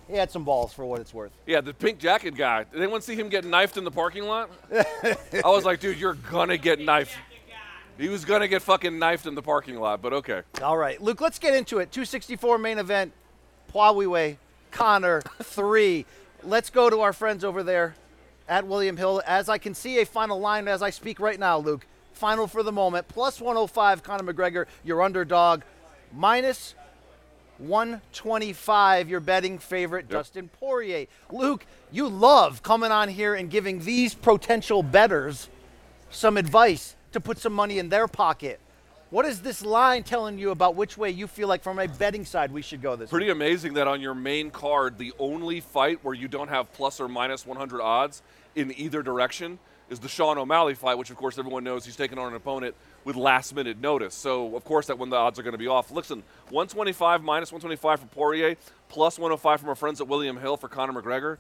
he 0.08 0.15
had 0.15 0.29
some 0.29 0.44
balls 0.44 0.72
for 0.74 0.86
what 0.86 1.01
it's 1.01 1.13
worth. 1.13 1.32
yeah, 1.48 1.62
the 1.62 1.74
pink 1.74 1.98
jacket 2.00 2.36
guy. 2.36 2.65
Did 2.65 2.82
anyone 2.82 3.01
see 3.01 3.15
him 3.15 3.29
get 3.29 3.44
knifed 3.44 3.77
in 3.77 3.84
the 3.84 3.91
parking 3.91 4.25
lot? 4.25 4.51
I 4.72 5.15
was 5.50 5.65
like, 5.65 5.79
dude, 5.79 5.98
you're 6.00 6.13
gonna 6.13 6.58
get 6.58 6.79
knifed. 6.79 7.17
He 7.98 8.10
was 8.10 8.25
gonna 8.25 8.48
get 8.48 8.62
fucking 8.62 9.00
knifed 9.00 9.25
in 9.25 9.36
the 9.36 9.41
parking 9.41 9.79
lot, 9.79 10.01
but 10.01 10.13
okay. 10.13 10.41
All 10.62 10.77
right, 10.77 11.01
Luke. 11.01 11.22
Let's 11.22 11.39
get 11.39 11.55
into 11.55 11.79
it. 11.79 11.91
264 11.91 12.58
main 12.58 12.77
event. 12.77 13.13
Pwawiwe, 13.74 14.38
Conor, 14.72 15.22
three. 15.41 16.05
Let's 16.46 16.70
go 16.70 16.92
to 16.92 17.02
our 17.02 17.12
friends 17.12 17.44
over 17.44 17.64
there 17.64 17.96
at 18.48 18.68
William 18.68 18.98
Hill. 18.98 19.20
As 19.25 19.50
I 19.50 19.58
can 19.58 19.74
see 19.74 20.00
a 20.00 20.06
final 20.06 20.40
line 20.40 20.68
as 20.68 20.84
I 20.84 20.92
speak 20.92 21.20
right 21.20 21.40
now, 21.40 21.58
Luke. 21.58 21.88
Final 22.14 22.46
for 22.46 22.62
the 22.62 22.72
moment. 22.72 23.08
Plus 23.08 23.42
105, 23.42 24.04
Conor 24.04 24.32
McGregor, 24.32 24.66
your 24.84 25.02
underdog. 25.02 25.64
Minus 26.14 26.75
125, 27.58 29.10
your 29.10 29.20
betting 29.22 29.58
favorite, 29.58 30.08
Dustin 30.08 30.48
Poirier. 30.60 31.08
Luke, 31.32 31.66
you 31.92 32.08
love 32.08 32.62
coming 32.62 32.92
on 32.92 33.10
here 33.10 33.34
and 33.34 33.50
giving 33.50 33.80
these 33.80 34.14
potential 34.14 34.84
betters 34.84 35.50
some 36.12 36.38
advice 36.38 36.96
to 37.12 37.20
put 37.20 37.40
some 37.40 37.54
money 37.54 37.80
in 37.80 37.90
their 37.90 38.08
pocket. 38.08 38.60
What 39.12 39.25
is 39.25 39.41
this 39.41 39.63
line 39.63 40.01
telling 40.01 40.39
you 40.39 40.50
about 40.50 40.75
which 40.75 40.97
way 40.97 41.12
you 41.12 41.27
feel 41.27 41.47
like 41.47 41.62
from 41.62 41.77
a 41.77 41.88
betting 41.88 42.25
side 42.25 42.51
we 42.51 42.63
should 42.63 42.81
go 42.81 42.95
this 42.95 43.12
Pretty 43.12 43.29
amazing 43.29 43.75
that 43.75 43.88
on 43.88 44.01
your 44.01 44.15
main 44.15 44.50
card, 44.50 44.97
the 44.97 45.13
only 45.19 45.59
fight 45.59 46.03
where 46.03 46.15
you 46.15 46.27
don't 46.27 46.47
have 46.47 46.74
plus 46.74 47.00
or 47.00 47.07
minus 47.07 47.45
100 47.45 47.81
odds 47.81 48.24
in 48.55 48.74
either 48.75 49.03
direction 49.03 49.59
is 49.91 50.00
the 50.00 50.09
Sean 50.09 50.39
O'Malley 50.39 50.74
fight, 50.74 50.97
which 50.97 51.12
of 51.12 51.17
course 51.17 51.38
everyone 51.38 51.63
knows 51.63 51.85
he's 51.85 51.95
taking 51.95 52.17
on 52.17 52.29
an 52.29 52.35
opponent 52.35 52.74
with 53.03 53.15
last 53.15 53.53
minute 53.53 53.79
notice. 53.79 54.15
So 54.15 54.55
of 54.55 54.63
course 54.63 54.88
that 54.88 54.97
when 54.97 55.12
the 55.12 55.17
odds 55.17 55.38
are 55.38 55.43
going 55.43 55.51
to 55.51 55.59
be 55.59 55.67
off. 55.67 55.91
Listen, 55.91 56.24
125 56.50 57.24
minus 57.24 57.51
125 57.51 58.00
for 58.00 58.07
Poirier, 58.07 58.55
plus 58.89 59.19
105 59.19 59.59
from 59.59 59.69
our 59.69 59.75
friends 59.75 60.01
at 60.01 60.07
William 60.07 60.38
Hill 60.38 60.57
for 60.57 60.67
Conor 60.67 61.00
McGregor. 61.00 61.38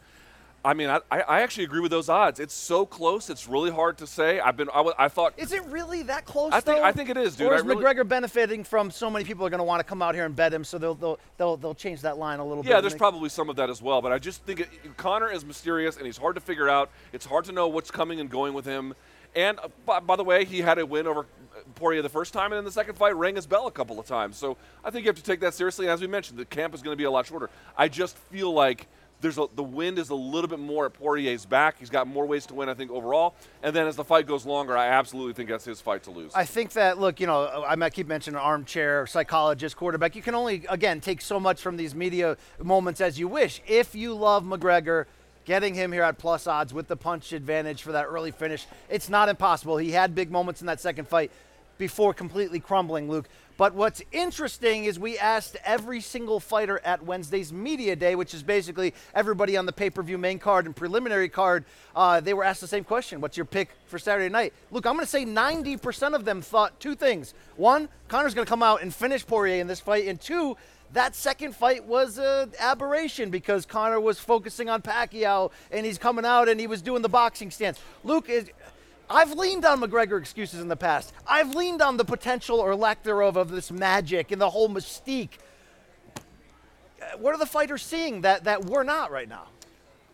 I 0.65 0.73
mean, 0.73 0.89
I, 0.89 0.99
I 1.11 1.41
actually 1.41 1.65
agree 1.65 1.79
with 1.79 1.91
those 1.91 2.09
odds. 2.09 2.39
It's 2.39 2.53
so 2.53 2.87
close. 2.87 3.29
It's 3.29 3.47
really 3.47 3.69
hard 3.69 3.99
to 3.99 4.07
say. 4.07 4.39
I've 4.39 4.57
been, 4.57 4.67
I, 4.73 4.91
I 4.97 5.07
thought 5.09 5.35
Is 5.37 5.51
it 5.51 5.63
really 5.65 6.01
that 6.03 6.25
close? 6.25 6.51
I 6.51 6.59
think- 6.59 6.79
though? 6.79 6.83
I 6.83 6.91
think 6.91 7.09
it 7.09 7.17
is, 7.17 7.35
dude. 7.35 7.51
Or 7.51 7.53
I 7.53 7.57
is 7.57 7.63
really- 7.63 7.83
McGregor 7.85 8.07
benefiting 8.07 8.63
from 8.63 8.89
so 8.89 9.11
many 9.11 9.23
people 9.23 9.45
are 9.45 9.51
going 9.51 9.59
to 9.59 9.63
want 9.63 9.79
to 9.79 9.83
come 9.83 10.01
out 10.01 10.15
here 10.15 10.25
and 10.25 10.35
bet 10.35 10.51
him, 10.51 10.63
so 10.63 10.79
they'll 10.79 10.95
they'll 10.95 11.19
they'll, 11.37 11.55
they'll 11.55 11.75
change 11.75 12.01
that 12.01 12.17
line 12.17 12.39
a 12.39 12.45
little 12.45 12.63
bit. 12.63 12.71
Yeah, 12.71 12.81
there's 12.81 12.95
probably 12.95 13.29
some 13.29 13.47
of 13.47 13.55
that 13.57 13.69
as 13.69 13.79
well, 13.79 14.01
but 14.01 14.11
I 14.11 14.17
just 14.17 14.41
think 14.43 14.61
it, 14.61 14.69
Conor 14.97 15.31
is 15.31 15.45
mysterious 15.45 15.97
and 15.97 16.07
he's 16.07 16.17
hard 16.17 16.33
to 16.33 16.41
figure 16.41 16.67
out. 16.67 16.89
It's 17.13 17.27
hard 17.27 17.45
to 17.45 17.51
know 17.51 17.67
what's 17.67 17.91
coming 17.91 18.19
and 18.19 18.27
going 18.27 18.55
with 18.55 18.65
him. 18.65 18.95
And 19.35 19.59
uh, 19.59 19.67
by, 19.85 19.99
by 19.99 20.15
the 20.15 20.23
way, 20.23 20.45
he 20.45 20.61
had 20.61 20.79
a 20.79 20.85
win 20.85 21.05
over 21.05 21.21
uh, 21.21 21.59
Poirier 21.75 22.01
the 22.01 22.09
first 22.09 22.33
time, 22.33 22.53
and 22.53 22.59
in 22.59 22.65
the 22.65 22.71
second 22.71 22.95
fight, 22.95 23.15
rang 23.15 23.35
his 23.35 23.45
bell 23.45 23.67
a 23.67 23.71
couple 23.71 23.99
of 23.99 24.07
times. 24.07 24.35
So 24.37 24.57
I 24.83 24.89
think 24.89 25.05
you 25.05 25.09
have 25.09 25.17
to 25.17 25.23
take 25.23 25.41
that 25.41 25.53
seriously. 25.53 25.85
And 25.85 25.93
as 25.93 26.01
we 26.01 26.07
mentioned, 26.07 26.39
the 26.39 26.45
camp 26.45 26.73
is 26.73 26.81
going 26.81 26.93
to 26.93 26.97
be 26.97 27.03
a 27.03 27.11
lot 27.11 27.27
shorter. 27.27 27.51
I 27.77 27.87
just 27.87 28.17
feel 28.17 28.51
like 28.51 28.87
there's 29.25 29.39
a, 29.39 29.47
the 29.55 29.63
wind 29.63 29.97
is 29.97 30.11
a 30.11 30.15
little 30.15 30.47
bit 30.47 30.59
more 30.59 30.85
at 30.85 30.93
Poirier's 30.93 31.47
back. 31.47 31.79
He's 31.79 31.89
got 31.89 32.05
more 32.05 32.27
ways 32.27 32.45
to 32.45 32.53
win, 32.53 32.69
I 32.69 32.75
think, 32.75 32.91
overall. 32.91 33.33
And 33.63 33.75
then 33.75 33.87
as 33.87 33.95
the 33.95 34.03
fight 34.03 34.27
goes 34.27 34.45
longer, 34.45 34.77
I 34.77 34.85
absolutely 34.85 35.33
think 35.33 35.49
that's 35.49 35.65
his 35.65 35.81
fight 35.81 36.03
to 36.03 36.11
lose. 36.11 36.31
I 36.35 36.45
think 36.45 36.73
that 36.73 36.99
look, 36.99 37.19
you 37.19 37.25
know, 37.25 37.65
I 37.67 37.75
might 37.75 37.93
keep 37.93 38.05
mentioning 38.05 38.39
armchair 38.39 39.07
psychologist, 39.07 39.77
quarterback. 39.77 40.15
You 40.15 40.21
can 40.21 40.35
only 40.35 40.67
again 40.69 41.01
take 41.01 41.21
so 41.21 41.39
much 41.39 41.59
from 41.59 41.75
these 41.75 41.95
media 41.95 42.37
moments 42.61 43.01
as 43.01 43.17
you 43.17 43.27
wish. 43.27 43.63
If 43.65 43.95
you 43.95 44.13
love 44.13 44.43
McGregor, 44.43 45.05
getting 45.43 45.73
him 45.73 45.91
here 45.91 46.03
at 46.03 46.19
plus 46.19 46.45
odds 46.45 46.71
with 46.71 46.87
the 46.87 46.95
punch 46.95 47.33
advantage 47.33 47.81
for 47.81 47.93
that 47.93 48.05
early 48.05 48.29
finish, 48.29 48.67
it's 48.91 49.09
not 49.09 49.27
impossible. 49.27 49.77
He 49.77 49.89
had 49.89 50.13
big 50.13 50.29
moments 50.29 50.61
in 50.61 50.67
that 50.67 50.79
second 50.79 51.07
fight 51.07 51.31
before 51.77 52.13
completely 52.13 52.59
crumbling, 52.59 53.09
Luke. 53.09 53.27
But 53.57 53.73
what's 53.73 54.01
interesting 54.11 54.83
is 54.83 54.99
we 54.99 55.17
asked 55.17 55.55
every 55.63 56.01
single 56.01 56.41
fighter 56.41 56.81
at 56.83 57.05
Wednesday's 57.05 57.53
media 57.53 57.95
day, 57.95 58.15
which 58.15 58.33
is 58.33 58.43
basically 58.43 58.93
everybody 59.13 59.55
on 59.55 59.65
the 59.65 59.71
pay-per-view 59.71 60.17
main 60.17 60.39
card 60.39 60.65
and 60.65 60.75
preliminary 60.75 61.29
card. 61.29 61.63
Uh, 61.95 62.19
they 62.19 62.33
were 62.33 62.43
asked 62.43 62.61
the 62.61 62.67
same 62.67 62.83
question: 62.83 63.21
What's 63.21 63.37
your 63.37 63.45
pick 63.45 63.69
for 63.85 63.97
Saturday 63.97 64.29
night? 64.29 64.53
Look, 64.71 64.85
I'm 64.85 64.95
going 64.95 65.05
to 65.05 65.09
say 65.09 65.25
90% 65.25 66.15
of 66.15 66.25
them 66.25 66.41
thought 66.41 66.79
two 66.79 66.95
things: 66.95 67.33
one, 67.55 67.87
Conor's 68.09 68.33
going 68.33 68.45
to 68.45 68.49
come 68.49 68.63
out 68.63 68.81
and 68.81 68.93
finish 68.93 69.25
Poirier 69.25 69.61
in 69.61 69.67
this 69.67 69.79
fight, 69.79 70.07
and 70.07 70.19
two. 70.19 70.57
That 70.93 71.15
second 71.15 71.55
fight 71.55 71.83
was 71.85 72.19
an 72.19 72.53
aberration 72.59 73.29
because 73.29 73.65
Conor 73.65 73.99
was 73.99 74.19
focusing 74.19 74.69
on 74.69 74.81
Pacquiao 74.81 75.51
and 75.71 75.85
he's 75.85 75.97
coming 75.97 76.23
out 76.23 76.47
and 76.47 76.59
he 76.59 76.67
was 76.67 76.81
doing 76.81 77.01
the 77.01 77.09
boxing 77.09 77.51
stance. 77.51 77.81
Luke 78.03 78.29
is 78.29 78.49
I've 79.09 79.33
leaned 79.33 79.65
on 79.65 79.81
McGregor 79.81 80.19
excuses 80.19 80.59
in 80.61 80.67
the 80.67 80.75
past. 80.75 81.13
I've 81.27 81.53
leaned 81.53 81.81
on 81.81 81.97
the 81.97 82.05
potential 82.05 82.59
or 82.59 82.75
lack 82.75 83.03
thereof 83.03 83.37
of 83.37 83.49
this 83.49 83.71
magic 83.71 84.31
and 84.31 84.41
the 84.41 84.49
whole 84.49 84.69
mystique. 84.69 85.37
Uh, 87.01 87.17
What 87.17 87.35
are 87.35 87.37
the 87.37 87.45
fighters 87.45 87.83
seeing 87.83 88.21
that, 88.21 88.45
that 88.45 88.65
we're 88.65 88.83
not 88.83 89.11
right 89.11 89.29
now? 89.29 89.47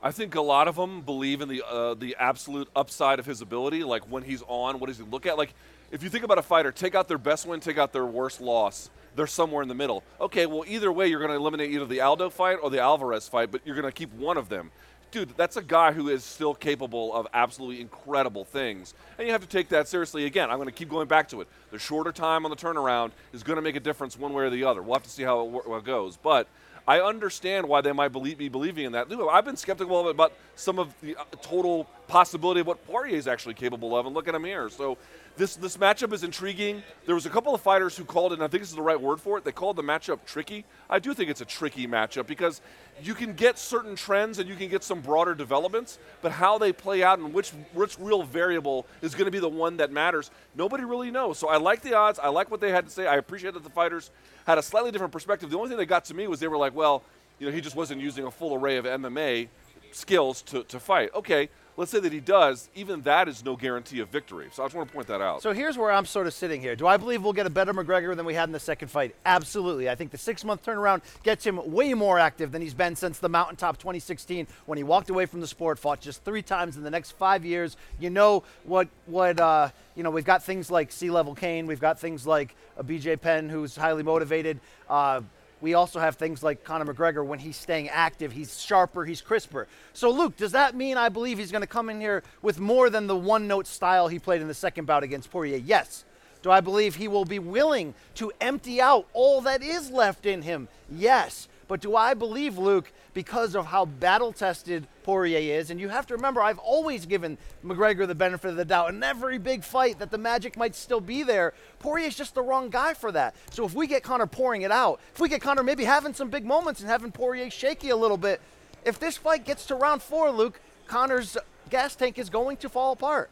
I 0.04 0.12
think 0.12 0.34
a 0.36 0.42
lot 0.42 0.68
of 0.68 0.76
them 0.76 1.02
believe 1.02 1.42
in 1.42 1.48
the 1.48 1.64
uh, 1.64 1.94
the 1.94 2.16
absolute 2.20 2.68
upside 2.76 3.20
of 3.20 3.28
his 3.28 3.42
ability. 3.42 3.84
Like 3.84 4.04
when 4.06 4.24
he's 4.24 4.42
on, 4.48 4.80
what 4.80 4.88
does 4.88 4.98
he 4.98 5.04
look 5.04 5.28
at? 5.28 5.38
Like 5.38 5.54
if 5.92 6.02
you 6.02 6.10
think 6.10 6.24
about 6.24 6.40
a 6.40 6.42
fighter, 6.42 6.72
take 6.72 6.96
out 6.96 7.08
their 7.08 7.20
best 7.20 7.46
win, 7.46 7.60
take 7.60 7.78
out 7.78 7.94
their 7.94 8.08
worst 8.08 8.42
loss. 8.42 8.90
They're 9.16 9.28
somewhere 9.28 9.62
in 9.62 9.68
the 9.68 9.76
middle. 9.76 10.04
Okay, 10.20 10.48
well 10.48 10.64
either 10.68 10.92
way, 10.92 11.08
you're 11.08 11.20
going 11.20 11.30
to 11.30 11.36
eliminate 11.36 11.70
either 11.70 11.86
the 11.86 12.02
Aldo 12.02 12.32
fight 12.32 12.58
or 12.64 12.72
the 12.72 12.80
Alvarez 12.80 13.28
fight, 13.28 13.52
but 13.52 13.62
you're 13.64 13.76
going 13.76 13.86
to 13.86 13.92
keep 13.92 14.12
one 14.14 14.38
of 14.38 14.50
them. 14.50 14.72
Dude, 15.12 15.36
that's 15.36 15.58
a 15.58 15.62
guy 15.62 15.92
who 15.92 16.08
is 16.08 16.24
still 16.24 16.56
capable 16.56 17.14
of 17.14 17.28
absolutely 17.34 17.82
incredible 17.82 18.46
things, 18.46 18.94
and 19.18 19.28
you 19.28 19.34
have 19.34 19.42
to 19.42 19.48
take 19.48 19.68
that 19.68 19.90
seriously. 19.90 20.24
Again, 20.24 20.50
I'm 20.50 20.56
going 20.56 20.70
to 20.70 20.74
keep 20.74 20.88
going 20.88 21.10
back 21.10 21.28
to 21.30 21.42
it. 21.42 21.50
The 21.70 21.80
shorter 21.80 22.14
time 22.14 22.46
on 22.46 22.50
the 22.50 22.56
turnaround 22.56 23.12
is 23.34 23.44
going 23.44 23.58
to 23.58 23.62
make 23.62 23.76
a 23.76 23.82
difference 23.82 24.18
one 24.18 24.32
way 24.32 24.46
or 24.46 24.50
the 24.50 24.64
other. 24.64 24.82
We'll 24.82 24.96
have 24.96 25.04
to 25.04 25.10
see 25.10 25.24
how 25.24 25.62
it, 25.66 25.70
it 25.70 25.84
goes, 25.84 26.18
but. 26.18 26.48
I 26.88 27.00
understand 27.00 27.70
why 27.70 27.82
they 27.82 27.92
might 27.92 28.08
believe, 28.08 28.40
be 28.40 28.50
believing 28.50 28.86
in 28.86 28.92
that. 28.94 29.06
I've 29.32 29.46
been 29.46 29.56
skeptical 29.56 30.10
about 30.10 30.34
some 30.56 30.80
of 30.80 30.92
the 31.02 31.16
uh, 31.16 31.26
total 31.40 31.86
possibility 32.08 32.62
of 32.62 32.68
what 32.68 32.84
Poirier 32.88 33.16
is 33.16 33.28
actually 33.28 33.54
capable 33.54 33.96
of, 33.96 34.08
and 34.08 34.16
look 34.16 34.28
at 34.28 34.34
him 34.34 34.44
here. 34.44 34.68
So 34.68 34.98
this 35.38 35.56
this 35.56 35.78
matchup 35.78 36.14
is 36.14 36.24
intriguing. 36.24 36.84
There 37.06 37.16
was 37.16 37.26
a 37.26 37.30
couple 37.30 37.56
of 37.56 37.62
fighters 37.62 37.96
who 37.96 38.04
called 38.04 38.32
it, 38.32 38.36
and 38.36 38.44
I 38.44 38.48
think 38.48 38.62
this 38.62 38.70
is 38.70 38.76
the 38.76 38.82
right 38.82 39.00
word 39.00 39.20
for 39.20 39.38
it. 39.38 39.44
They 39.44 39.52
called 39.52 39.76
the 39.76 39.84
matchup 39.84 40.20
tricky. 40.26 40.66
I 40.90 41.00
do 41.00 41.14
think 41.14 41.30
it's 41.30 41.42
a 41.42 41.46
tricky 41.46 41.88
matchup 41.88 42.28
because 42.28 42.62
you 43.02 43.14
can 43.14 43.34
get 43.34 43.58
certain 43.58 43.96
trends 43.96 44.40
and 44.40 44.50
you 44.50 44.56
can 44.56 44.70
get 44.70 44.84
some 44.84 45.02
broader 45.02 45.34
developments, 45.34 46.00
but 46.22 46.32
how 46.32 46.58
they 46.58 46.72
play 46.74 47.04
out 47.04 47.20
and 47.20 47.34
which 47.34 47.52
which 47.74 47.98
real 48.00 48.24
variable 48.24 48.86
is 49.02 49.16
going 49.16 49.26
to 49.26 49.32
be 49.32 49.40
the 49.40 49.50
one 49.50 49.78
that 49.78 49.92
matters, 49.92 50.32
nobody 50.56 50.84
really 50.84 51.12
knows. 51.12 51.38
So 51.38 51.48
I 51.48 51.58
like 51.58 51.82
the 51.82 51.94
odds. 51.94 52.20
I 52.20 52.28
like 52.28 52.52
what 52.52 52.62
they 52.62 52.72
had 52.72 52.86
to 52.86 52.92
say. 52.92 53.08
I 53.08 53.16
appreciate 53.16 53.54
that 53.54 53.64
the 53.64 53.70
fighters 53.70 54.12
had 54.46 54.58
a 54.58 54.64
slightly 54.64 54.92
different 54.92 55.14
perspective. 55.14 55.50
The 55.50 55.58
only 55.58 55.70
thing 55.70 55.78
that 55.78 55.86
got 55.86 56.06
to 56.06 56.14
me 56.14 56.28
was 56.28 56.40
they 56.40 56.48
were 56.48 56.58
like, 56.58 56.76
well, 56.76 57.04
you 57.40 57.48
know, 57.48 57.54
he 57.54 57.62
just 57.62 57.76
wasn't 57.76 58.02
using 58.02 58.26
a 58.26 58.32
full 58.32 58.54
array 58.54 58.78
of 58.78 58.86
MMA 58.86 59.48
skills 59.92 60.42
to, 60.44 60.64
to 60.66 60.80
fight. 60.80 61.10
Okay, 61.16 61.50
let's 61.78 61.92
say 61.92 62.00
that 62.00 62.12
he 62.12 62.20
does, 62.20 62.70
even 62.76 63.02
that 63.02 63.28
is 63.28 63.44
no 63.44 63.56
guarantee 63.56 64.00
of 64.00 64.10
victory. 64.10 64.50
So 64.52 64.64
I 64.64 64.66
just 64.66 64.76
want 64.76 64.90
to 64.90 64.94
point 64.94 65.08
that 65.08 65.22
out. 65.22 65.42
So 65.42 65.54
here's 65.54 65.78
where 65.78 65.92
I'm 65.92 66.06
sort 66.06 66.28
of 66.28 66.34
sitting 66.34 66.62
here. 66.62 66.76
Do 66.76 66.88
I 66.88 66.98
believe 66.98 67.24
we'll 67.24 67.34
get 67.34 67.46
a 67.46 67.50
better 67.52 67.74
McGregor 67.74 68.16
than 68.16 68.26
we 68.26 68.34
had 68.34 68.50
in 68.50 68.54
the 68.54 68.60
second 68.60 68.90
fight? 68.90 69.16
Absolutely. 69.26 69.90
I 69.90 69.96
think 69.96 70.12
the 70.12 70.18
six 70.18 70.44
month 70.44 70.64
turnaround 70.64 71.02
gets 71.24 71.46
him 71.46 71.60
way 71.72 71.94
more 71.94 72.20
active 72.20 72.52
than 72.52 72.62
he's 72.62 72.74
been 72.74 72.96
since 72.96 73.20
the 73.20 73.30
Mountaintop 73.30 73.78
2016 73.78 74.48
when 74.66 74.78
he 74.78 74.84
walked 74.84 75.10
away 75.10 75.26
from 75.26 75.42
the 75.42 75.48
sport, 75.48 75.80
fought 75.80 76.02
just 76.02 76.24
three 76.24 76.42
times 76.42 76.78
in 76.78 76.84
the 76.84 76.92
next 76.92 77.12
five 77.12 77.46
years. 77.46 77.78
You 78.00 78.10
know 78.10 78.44
what, 78.64 78.88
what, 79.06 79.40
uh, 79.40 79.70
you 79.96 80.04
know, 80.04 80.12
we've 80.12 80.26
got 80.26 80.44
things 80.44 80.70
like 80.70 80.92
Sea 80.92 81.10
Level 81.10 81.36
Kane, 81.36 81.68
we've 81.68 81.80
got 81.80 82.00
things 82.00 82.28
like 82.28 82.56
a 82.78 82.84
BJ 82.84 83.20
Penn 83.20 83.50
who's 83.50 83.76
highly 83.76 84.04
motivated. 84.04 84.60
Uh, 84.90 85.22
we 85.62 85.76
also 85.76 86.00
have 86.00 86.16
things 86.16 86.44
like 86.44 86.64
Conor 86.64 86.94
McGregor 86.94 87.26
when 87.26 87.40
he's 87.40 87.56
staying 87.56 87.90
active, 87.90 88.32
he's 88.32 88.60
sharper, 88.60 89.06
he's 89.06 89.22
crisper. 89.22 89.68
So, 89.94 90.10
Luke, 90.10 90.36
does 90.36 90.52
that 90.54 90.76
mean 90.76 90.98
I 90.98 91.10
believe 91.10 91.38
he's 91.38 91.52
going 91.52 91.62
to 91.62 91.68
come 91.68 91.90
in 91.90 92.02
here 92.02 92.24
with 92.42 92.60
more 92.60 92.90
than 92.90 93.08
the 93.08 93.16
one 93.16 93.48
note 93.48 93.68
style 93.68 94.08
he 94.08 94.20
played 94.20 94.42
in 94.42 94.48
the 94.48 94.54
second 94.54 94.86
bout 94.86 95.04
against 95.04 95.32
Poirier? 95.32 95.58
Yes. 95.58 96.04
Do 96.42 96.50
I 96.50 96.60
believe 96.60 96.96
he 96.96 97.08
will 97.08 97.26
be 97.26 97.38
willing 97.40 97.94
to 98.16 98.32
empty 98.42 98.82
out 98.82 99.08
all 99.14 99.42
that 99.42 99.62
is 99.62 99.92
left 99.92 100.26
in 100.26 100.42
him? 100.42 100.68
Yes. 100.90 101.48
But 101.72 101.80
do 101.80 101.96
I 101.96 102.16
believe, 102.16 102.58
Luke, 102.58 102.92
because 103.14 103.56
of 103.56 103.68
how 103.68 103.86
battle 103.86 104.34
tested 104.34 104.88
Poirier 105.04 105.58
is, 105.58 105.70
and 105.70 105.80
you 105.80 105.88
have 105.88 106.06
to 106.08 106.16
remember, 106.16 106.42
I've 106.42 106.60
always 106.60 107.06
given 107.06 107.38
McGregor 107.64 108.06
the 108.06 108.14
benefit 108.14 108.50
of 108.50 108.58
the 108.58 108.66
doubt 108.66 108.90
in 108.90 109.02
every 109.02 109.38
big 109.38 109.64
fight 109.64 109.98
that 110.00 110.12
the 110.12 110.18
magic 110.18 110.58
might 110.58 110.76
still 110.76 111.00
be 111.00 111.24
there. 111.24 111.54
Poirier's 111.80 112.18
just 112.18 112.36
the 112.36 112.42
wrong 112.42 112.70
guy 112.70 112.94
for 112.94 113.10
that. 113.14 113.36
So 113.52 113.64
if 113.66 113.74
we 113.74 113.88
get 113.88 114.04
Conor 114.04 114.28
pouring 114.28 114.64
it 114.64 114.72
out, 114.72 115.00
if 115.14 115.22
we 115.22 115.30
get 115.30 115.40
Conor 115.40 115.64
maybe 115.64 115.86
having 115.86 116.14
some 116.14 116.30
big 116.30 116.44
moments 116.44 116.82
and 116.82 116.90
having 116.90 117.10
Poirier 117.10 117.50
shaky 117.50 117.92
a 117.92 117.96
little 117.96 118.18
bit, 118.18 118.42
if 118.84 119.00
this 119.00 119.16
fight 119.16 119.46
gets 119.46 119.66
to 119.68 119.76
round 119.76 120.02
four, 120.02 120.30
Luke, 120.30 120.60
Conor's 120.88 121.38
gas 121.70 121.96
tank 121.96 122.20
is 122.20 122.30
going 122.30 122.58
to 122.58 122.68
fall 122.68 122.92
apart. 122.92 123.30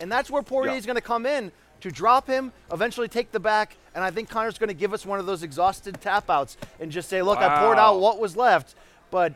And 0.00 0.10
that's 0.10 0.30
where 0.30 0.42
Poirier's 0.42 0.84
Yeah. 0.84 0.86
going 0.86 1.02
to 1.02 1.06
come 1.06 1.26
in 1.26 1.52
to 1.84 1.92
drop 1.92 2.26
him, 2.26 2.50
eventually 2.72 3.08
take 3.08 3.30
the 3.30 3.38
back, 3.38 3.76
and 3.94 4.02
I 4.02 4.10
think 4.10 4.30
Conor's 4.30 4.56
going 4.56 4.68
to 4.68 4.74
give 4.74 4.94
us 4.94 5.04
one 5.04 5.18
of 5.18 5.26
those 5.26 5.42
exhausted 5.42 6.00
tap 6.00 6.30
outs 6.30 6.56
and 6.80 6.90
just 6.90 7.10
say, 7.10 7.20
"Look, 7.20 7.38
I 7.38 7.60
poured 7.60 7.78
out 7.78 8.00
what 8.00 8.18
was 8.18 8.38
left." 8.38 8.74
But 9.10 9.34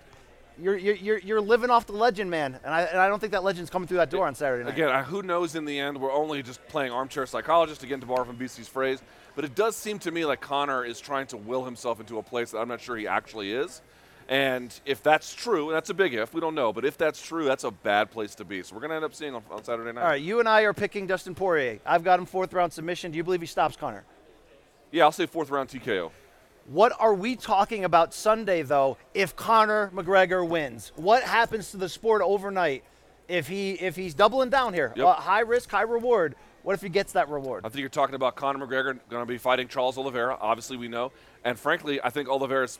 you're, 0.59 0.79
you're, 0.79 1.19
you're, 1.19 1.41
living 1.43 1.69
off 1.69 1.87
the 1.87 1.93
legend, 1.93 2.31
man, 2.31 2.59
and 2.65 2.75
I, 2.75 2.83
and 2.85 2.99
I 2.99 3.07
don't 3.07 3.21
think 3.21 3.33
that 3.33 3.45
legend's 3.45 3.69
coming 3.69 3.87
through 3.87 3.99
that 3.99 4.09
door 4.09 4.27
on 4.27 4.35
Saturday 4.35 4.65
night. 4.65 4.73
Again, 4.73 5.05
who 5.05 5.23
knows 5.23 5.57
in 5.57 5.67
the 5.67 5.79
end? 5.79 6.01
We're 6.01 6.11
only 6.11 6.43
just 6.43 6.67
playing 6.69 6.91
armchair 6.91 7.27
psychologist, 7.27 7.83
again, 7.83 8.01
to 8.01 8.07
borrow 8.07 8.25
from 8.25 8.39
BC's 8.39 8.67
phrase. 8.67 9.01
But 9.37 9.45
it 9.45 9.55
does 9.55 9.77
seem 9.77 9.99
to 10.01 10.11
me 10.11 10.25
like 10.25 10.41
Conor 10.41 10.85
is 10.85 11.01
trying 11.01 11.27
to 11.29 11.37
will 11.37 11.65
himself 11.67 12.01
into 12.01 12.19
a 12.19 12.23
place 12.23 12.53
that 12.53 12.59
I'm 12.59 12.69
not 12.69 12.81
sure 12.81 12.97
he 12.97 13.07
actually 13.07 13.53
is. 13.53 13.83
And 14.29 14.79
if 14.85 15.03
that's 15.03 15.35
true, 15.35 15.69
and 15.69 15.77
that's 15.77 15.89
a 15.89 15.95
big 15.95 16.13
if, 16.13 16.35
we 16.35 16.41
don't 16.41 16.55
know, 16.55 16.71
but 16.71 16.85
if 16.85 16.99
that's 16.99 17.21
true, 17.23 17.47
that's 17.47 17.65
a 17.65 17.71
bad 17.71 18.11
place 18.11 18.35
to 18.37 18.45
be. 18.45 18.63
So 18.63 18.75
we're 18.75 18.83
going 18.83 18.91
to 18.91 18.97
end 18.97 19.05
up 19.05 19.15
seeing 19.15 19.35
on, 19.35 19.43
on 19.51 19.65
Saturday 19.65 19.91
night. 19.91 20.03
All 20.03 20.09
right, 20.09 20.21
you 20.21 20.39
and 20.39 20.49
I 20.49 20.63
are 20.63 20.75
picking 20.75 21.07
Dustin 21.07 21.35
Poirier. 21.35 21.79
I've 21.87 22.05
got 22.05 22.19
him 22.19 22.27
fourth 22.27 22.53
round 22.53 22.73
submission. 22.73 23.11
Do 23.11 23.17
you 23.17 23.25
believe 23.25 23.41
he 23.41 23.47
stops 23.47 23.77
Conor? 23.77 24.05
Yeah, 24.91 25.05
I'll 25.05 25.13
say 25.13 25.25
fourth 25.25 25.51
round 25.51 25.71
TKO. 25.71 26.11
What 26.67 26.93
are 26.99 27.15
we 27.15 27.37
talking 27.37 27.85
about 27.87 28.13
Sunday, 28.13 28.61
though, 28.61 28.99
if 29.15 29.35
Conor 29.35 29.91
McGregor 29.95 30.47
wins? 30.47 30.93
What 30.97 31.23
happens 31.23 31.71
to 31.71 31.79
the 31.79 31.89
sport 31.89 32.21
overnight 32.23 32.85
if 33.29 33.49
he 33.49 33.73
if 33.73 33.97
he's 33.97 34.13
doubling 34.13 34.51
down 34.51 34.75
here? 34.75 34.93
Yep. 34.95 35.07
Uh, 35.07 35.15
high 35.15 35.41
risk, 35.41 35.71
high 35.71 35.83
reward. 35.83 36.35
What 36.63 36.75
if 36.75 36.83
he 36.83 36.91
gets 36.91 37.13
that 37.13 37.31
reward? 37.31 37.65
I 37.65 37.71
think 37.71 37.81
you're 37.81 37.89
talking 37.89 38.15
about 38.15 38.37
Conor 38.37 38.67
McGregor 38.67 38.99
going 39.09 39.23
to 39.23 39.27
be 39.27 39.39
fighting 39.39 39.69
Charles 39.69 39.97
Oliveira. 39.97 40.37
Obviously, 40.39 40.77
we 40.77 40.89
know. 40.89 41.13
And 41.43 41.59
frankly, 41.59 41.99
I 42.05 42.11
think 42.11 42.29
Oliveira's 42.29 42.79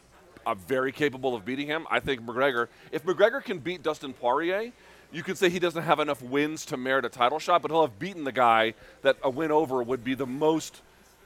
uh, 0.49 0.55
very 0.55 0.93
capable 0.93 1.35
of 1.35 1.45
beating 1.45 1.67
him. 1.67 1.87
I 1.91 2.01
think 2.01 2.23
McGregor, 2.23 2.69
if 2.91 3.05
McGregor 3.05 3.45
can 3.45 3.59
beat 3.59 3.83
Dustin 3.83 4.15
Poirier, 4.15 4.73
you 5.13 5.23
could 5.23 5.37
say 5.37 5.51
he 5.51 5.59
doesn't 5.59 5.83
have 5.83 6.01
enough 6.01 6.23
wins 6.23 6.65
to 6.67 6.77
merit 6.77 7.05
a 7.05 7.09
title 7.09 7.39
shot, 7.39 7.63
but 7.63 7.71
he'll 7.71 7.83
have 7.83 7.99
beaten 7.99 8.25
the 8.25 8.33
guy 8.33 8.75
that 9.03 9.17
a 9.23 9.31
win 9.31 9.51
over 9.51 9.83
would 9.83 10.03
be 10.03 10.15
the 10.15 10.27
most 10.27 10.81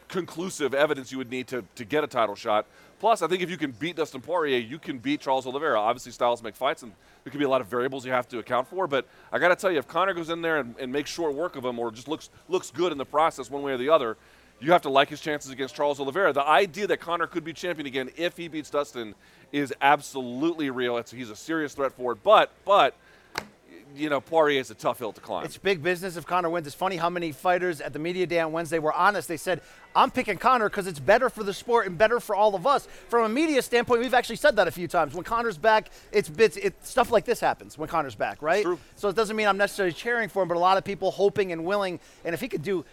conclusive 0.08 0.74
evidence 0.74 1.10
you 1.10 1.18
would 1.18 1.30
need 1.30 1.46
to, 1.48 1.64
to 1.76 1.84
get 1.84 2.04
a 2.04 2.06
title 2.06 2.34
shot. 2.34 2.66
Plus, 3.00 3.22
I 3.22 3.26
think 3.26 3.42
if 3.42 3.50
you 3.50 3.56
can 3.56 3.72
beat 3.72 3.96
Dustin 3.96 4.20
Poirier, 4.20 4.58
you 4.58 4.78
can 4.78 4.98
beat 4.98 5.20
Charles 5.20 5.46
Oliveira. 5.46 5.80
Obviously, 5.80 6.12
styles 6.12 6.42
make 6.42 6.54
fights, 6.54 6.82
and 6.82 6.92
there 7.24 7.30
could 7.30 7.38
be 7.38 7.44
a 7.44 7.48
lot 7.48 7.60
of 7.60 7.66
variables 7.66 8.04
you 8.06 8.12
have 8.12 8.28
to 8.28 8.38
account 8.38 8.68
for. 8.68 8.86
But 8.86 9.08
I 9.32 9.40
got 9.40 9.48
to 9.48 9.56
tell 9.56 9.72
you, 9.72 9.78
if 9.78 9.88
Conor 9.88 10.14
goes 10.14 10.30
in 10.30 10.42
there 10.42 10.58
and, 10.58 10.76
and 10.78 10.92
makes 10.92 11.10
short 11.10 11.34
work 11.34 11.56
of 11.56 11.64
him, 11.64 11.78
or 11.78 11.90
just 11.90 12.06
looks 12.06 12.30
looks 12.48 12.70
good 12.70 12.92
in 12.92 12.98
the 12.98 13.04
process, 13.04 13.50
one 13.50 13.62
way 13.62 13.72
or 13.72 13.78
the 13.78 13.88
other, 13.88 14.16
you 14.62 14.71
have 14.71 14.83
to 14.83 14.90
like 14.90 15.09
his 15.09 15.21
chances 15.21 15.50
against 15.50 15.75
Charles 15.75 15.99
Oliveira. 15.99 16.33
The 16.33 16.47
idea 16.47 16.87
that 16.87 17.00
Conor 17.00 17.26
could 17.26 17.45
be 17.45 17.52
champion 17.52 17.87
again 17.87 18.11
if 18.16 18.37
he 18.37 18.47
beats 18.47 18.71
Dustin 18.71 19.14
is 19.50 19.75
absolutely 19.83 20.71
real. 20.71 20.97
It's, 20.99 21.11
he's 21.11 21.31
a 21.31 21.37
serious 21.37 21.75
threat 21.75 21.92
for 21.92 22.12
it. 22.12 22.22
But 22.22 22.53
but 22.64 22.94
you 23.96 24.09
know, 24.09 24.20
Poirier 24.20 24.61
is 24.61 24.70
a 24.70 24.75
tough 24.75 24.98
hill 24.98 25.12
to 25.12 25.20
climb. 25.20 25.44
It's 25.44 25.59
big 25.59 25.83
business 25.83 26.16
if 26.16 26.27
Conor 26.27 26.48
wins. 26.48 26.66
It's 26.66 26.77
funny 26.77 26.96
how 26.96 27.11
many 27.11 27.33
fighters 27.33 27.81
at 27.81 27.92
the 27.92 27.98
media 27.98 28.27
day 28.27 28.40
on 28.40 28.53
Wednesday 28.53 28.79
were 28.79 28.92
honest. 28.92 29.29
They 29.29 29.37
said, 29.37 29.61
I'm 29.94 30.11
picking 30.11 30.38
Conor 30.38 30.70
because 30.70 30.87
it's 30.87 30.98
better 31.01 31.29
for 31.29 31.42
the 31.42 31.53
sport 31.53 31.87
and 31.87 31.98
better 31.98 32.18
for 32.18 32.35
all 32.35 32.55
of 32.55 32.66
us. 32.66 32.87
From 33.09 33.25
a 33.25 33.29
media 33.29 33.61
standpoint, 33.61 34.01
we've 34.01 34.14
actually 34.14 34.37
said 34.37 34.57
that 34.57 34.66
a 34.66 34.70
few 34.70 34.88
times. 34.88 35.14
When 35.14 35.25
Conor's 35.25 35.59
back, 35.59 35.90
it's 36.11 36.29
bits, 36.29 36.57
it, 36.57 36.75
stuff 36.87 37.11
like 37.11 37.25
this 37.25 37.40
happens 37.40 37.77
when 37.77 37.88
Conor's 37.88 38.14
back, 38.14 38.40
right? 38.40 38.64
So 38.96 39.09
it 39.09 39.16
doesn't 39.16 39.37
mean 39.37 39.46
I'm 39.46 39.59
necessarily 39.59 39.92
cheering 39.92 40.31
for 40.31 40.42
him, 40.42 40.48
but 40.48 40.57
a 40.57 40.61
lot 40.61 40.79
of 40.79 40.85
people 40.85 41.11
hoping 41.11 41.53
and 41.53 41.64
willing. 41.64 42.01
And 42.25 42.35
if 42.35 42.40
he 42.40 42.48
could 42.48 42.62
do 42.62 42.85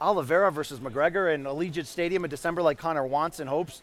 Oliveira 0.00 0.52
versus 0.52 0.80
McGregor 0.80 1.32
in 1.34 1.44
Allegiant 1.44 1.86
Stadium 1.86 2.24
in 2.24 2.30
December 2.30 2.62
like 2.62 2.78
Conor 2.78 3.06
wants 3.06 3.40
and 3.40 3.48
hopes, 3.48 3.82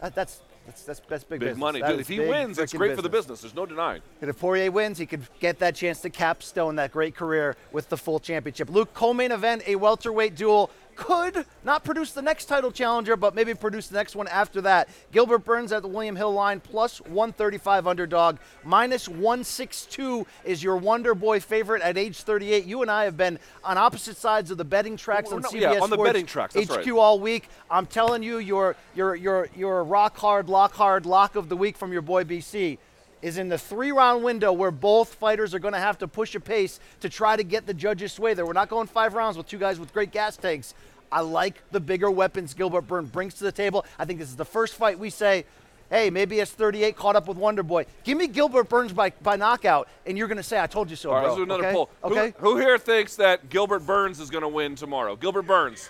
that, 0.00 0.14
that's, 0.14 0.40
that's, 0.66 0.82
that's, 0.82 1.00
that's 1.08 1.24
big, 1.24 1.40
Big 1.40 1.48
business. 1.50 1.58
money. 1.58 1.82
Dude, 1.82 2.00
if 2.00 2.08
he 2.08 2.20
wins, 2.20 2.58
it's 2.58 2.72
frickin' 2.72 2.78
great 2.78 2.96
for 2.96 3.02
the 3.02 3.08
business. 3.08 3.40
There's 3.40 3.54
no 3.54 3.66
denying. 3.66 4.02
and 4.20 4.30
if 4.30 4.38
Poirier 4.38 4.70
wins, 4.70 4.98
he 4.98 5.06
could 5.06 5.26
get 5.40 5.58
that 5.60 5.74
chance 5.74 6.00
to 6.02 6.10
capstone 6.10 6.76
that 6.76 6.92
great 6.92 7.14
career 7.14 7.56
with 7.72 7.88
the 7.88 7.96
full 7.96 8.20
championship. 8.20 8.68
Luke, 8.70 8.92
co-main 8.94 9.32
event, 9.32 9.62
a 9.66 9.76
welterweight 9.76 10.34
duel 10.34 10.70
could 10.94 11.44
not 11.64 11.84
produce 11.84 12.12
the 12.12 12.22
next 12.22 12.46
title 12.46 12.70
challenger, 12.70 13.16
but 13.16 13.34
maybe 13.34 13.54
produce 13.54 13.88
the 13.88 13.96
next 13.96 14.16
one 14.16 14.28
after 14.28 14.60
that. 14.62 14.88
Gilbert 15.12 15.40
Burns 15.44 15.72
at 15.72 15.82
the 15.82 15.88
William 15.88 16.16
Hill 16.16 16.32
line, 16.32 16.60
plus 16.60 17.00
135 17.02 17.86
underdog, 17.86 18.38
minus 18.64 19.08
162 19.08 20.26
is 20.44 20.62
your 20.62 20.76
Wonder 20.76 21.14
Boy 21.14 21.40
favorite 21.40 21.82
at 21.82 21.98
age 21.98 22.22
38. 22.22 22.64
You 22.64 22.82
and 22.82 22.90
I 22.90 23.04
have 23.04 23.16
been 23.16 23.38
on 23.62 23.78
opposite 23.78 24.16
sides 24.16 24.50
of 24.50 24.58
the 24.58 24.64
betting 24.64 24.96
tracks 24.96 25.28
Well, 25.30 25.36
on 25.36 25.42
no, 25.42 25.48
CBS 25.50 25.60
yeah, 25.60 25.80
on 25.80 25.90
the 25.90 25.96
Sports 25.96 26.08
betting 26.08 26.26
tracks, 26.26 26.54
HQ 26.54 26.70
right. 26.70 26.90
all 26.90 27.20
week. 27.20 27.48
I'm 27.70 27.86
telling 27.86 28.22
you, 28.22 28.38
your 28.38 28.76
your 28.94 29.14
your 29.14 29.48
your 29.56 29.84
rock 29.84 30.16
hard, 30.16 30.48
lock 30.48 30.72
hard, 30.72 31.06
lock 31.06 31.36
of 31.36 31.48
the 31.48 31.56
week 31.56 31.76
from 31.76 31.92
your 31.92 32.02
boy 32.02 32.24
BC 32.24 32.78
is 33.24 33.38
in 33.38 33.48
the 33.48 33.56
three 33.56 33.90
round 33.90 34.22
window 34.22 34.52
where 34.52 34.70
both 34.70 35.14
fighters 35.14 35.54
are 35.54 35.58
going 35.58 35.72
to 35.72 35.80
have 35.80 35.96
to 35.98 36.06
push 36.06 36.34
a 36.34 36.40
pace 36.40 36.78
to 37.00 37.08
try 37.08 37.34
to 37.34 37.42
get 37.42 37.66
the 37.66 37.72
judges' 37.72 38.12
sway 38.12 38.34
there. 38.34 38.44
We're 38.44 38.52
not 38.52 38.68
going 38.68 38.86
five 38.86 39.14
rounds 39.14 39.38
with 39.38 39.48
two 39.48 39.56
guys 39.58 39.80
with 39.80 39.94
great 39.94 40.12
gas 40.12 40.36
tanks. 40.36 40.74
I 41.10 41.20
like 41.20 41.62
the 41.70 41.80
bigger 41.80 42.10
weapons 42.10 42.52
Gilbert 42.52 42.82
Burns 42.82 43.08
brings 43.08 43.32
to 43.34 43.44
the 43.44 43.52
table. 43.52 43.86
I 43.98 44.04
think 44.04 44.18
this 44.18 44.28
is 44.28 44.36
the 44.36 44.44
first 44.44 44.74
fight 44.74 44.98
we 44.98 45.08
say, 45.08 45.46
hey, 45.88 46.10
maybe 46.10 46.38
it's 46.38 46.50
38 46.50 46.96
caught 46.96 47.16
up 47.16 47.26
with 47.26 47.38
Wonder 47.38 47.62
Boy. 47.62 47.86
Give 48.04 48.18
me 48.18 48.26
Gilbert 48.26 48.68
Burns 48.68 48.92
by, 48.92 49.08
by 49.22 49.36
knockout, 49.36 49.88
and 50.04 50.18
you're 50.18 50.28
going 50.28 50.36
to 50.36 50.42
say, 50.42 50.60
I 50.60 50.66
told 50.66 50.90
you 50.90 50.96
so, 50.96 51.08
All 51.08 51.14
right, 51.16 51.22
bro. 51.22 51.28
let's 51.30 51.38
do 51.38 51.42
another 51.44 51.64
okay? 51.64 51.72
poll. 51.72 51.90
Who- 52.02 52.10
Okay. 52.18 52.34
Who, 52.40 52.58
here 52.58 52.76
thinks 52.76 53.16
that 53.16 53.48
Gilbert 53.48 53.86
Burns 53.86 54.20
is 54.20 54.28
going 54.28 54.42
to 54.42 54.48
win 54.48 54.74
tomorrow? 54.74 55.16
Gilbert 55.16 55.46
Burns. 55.46 55.88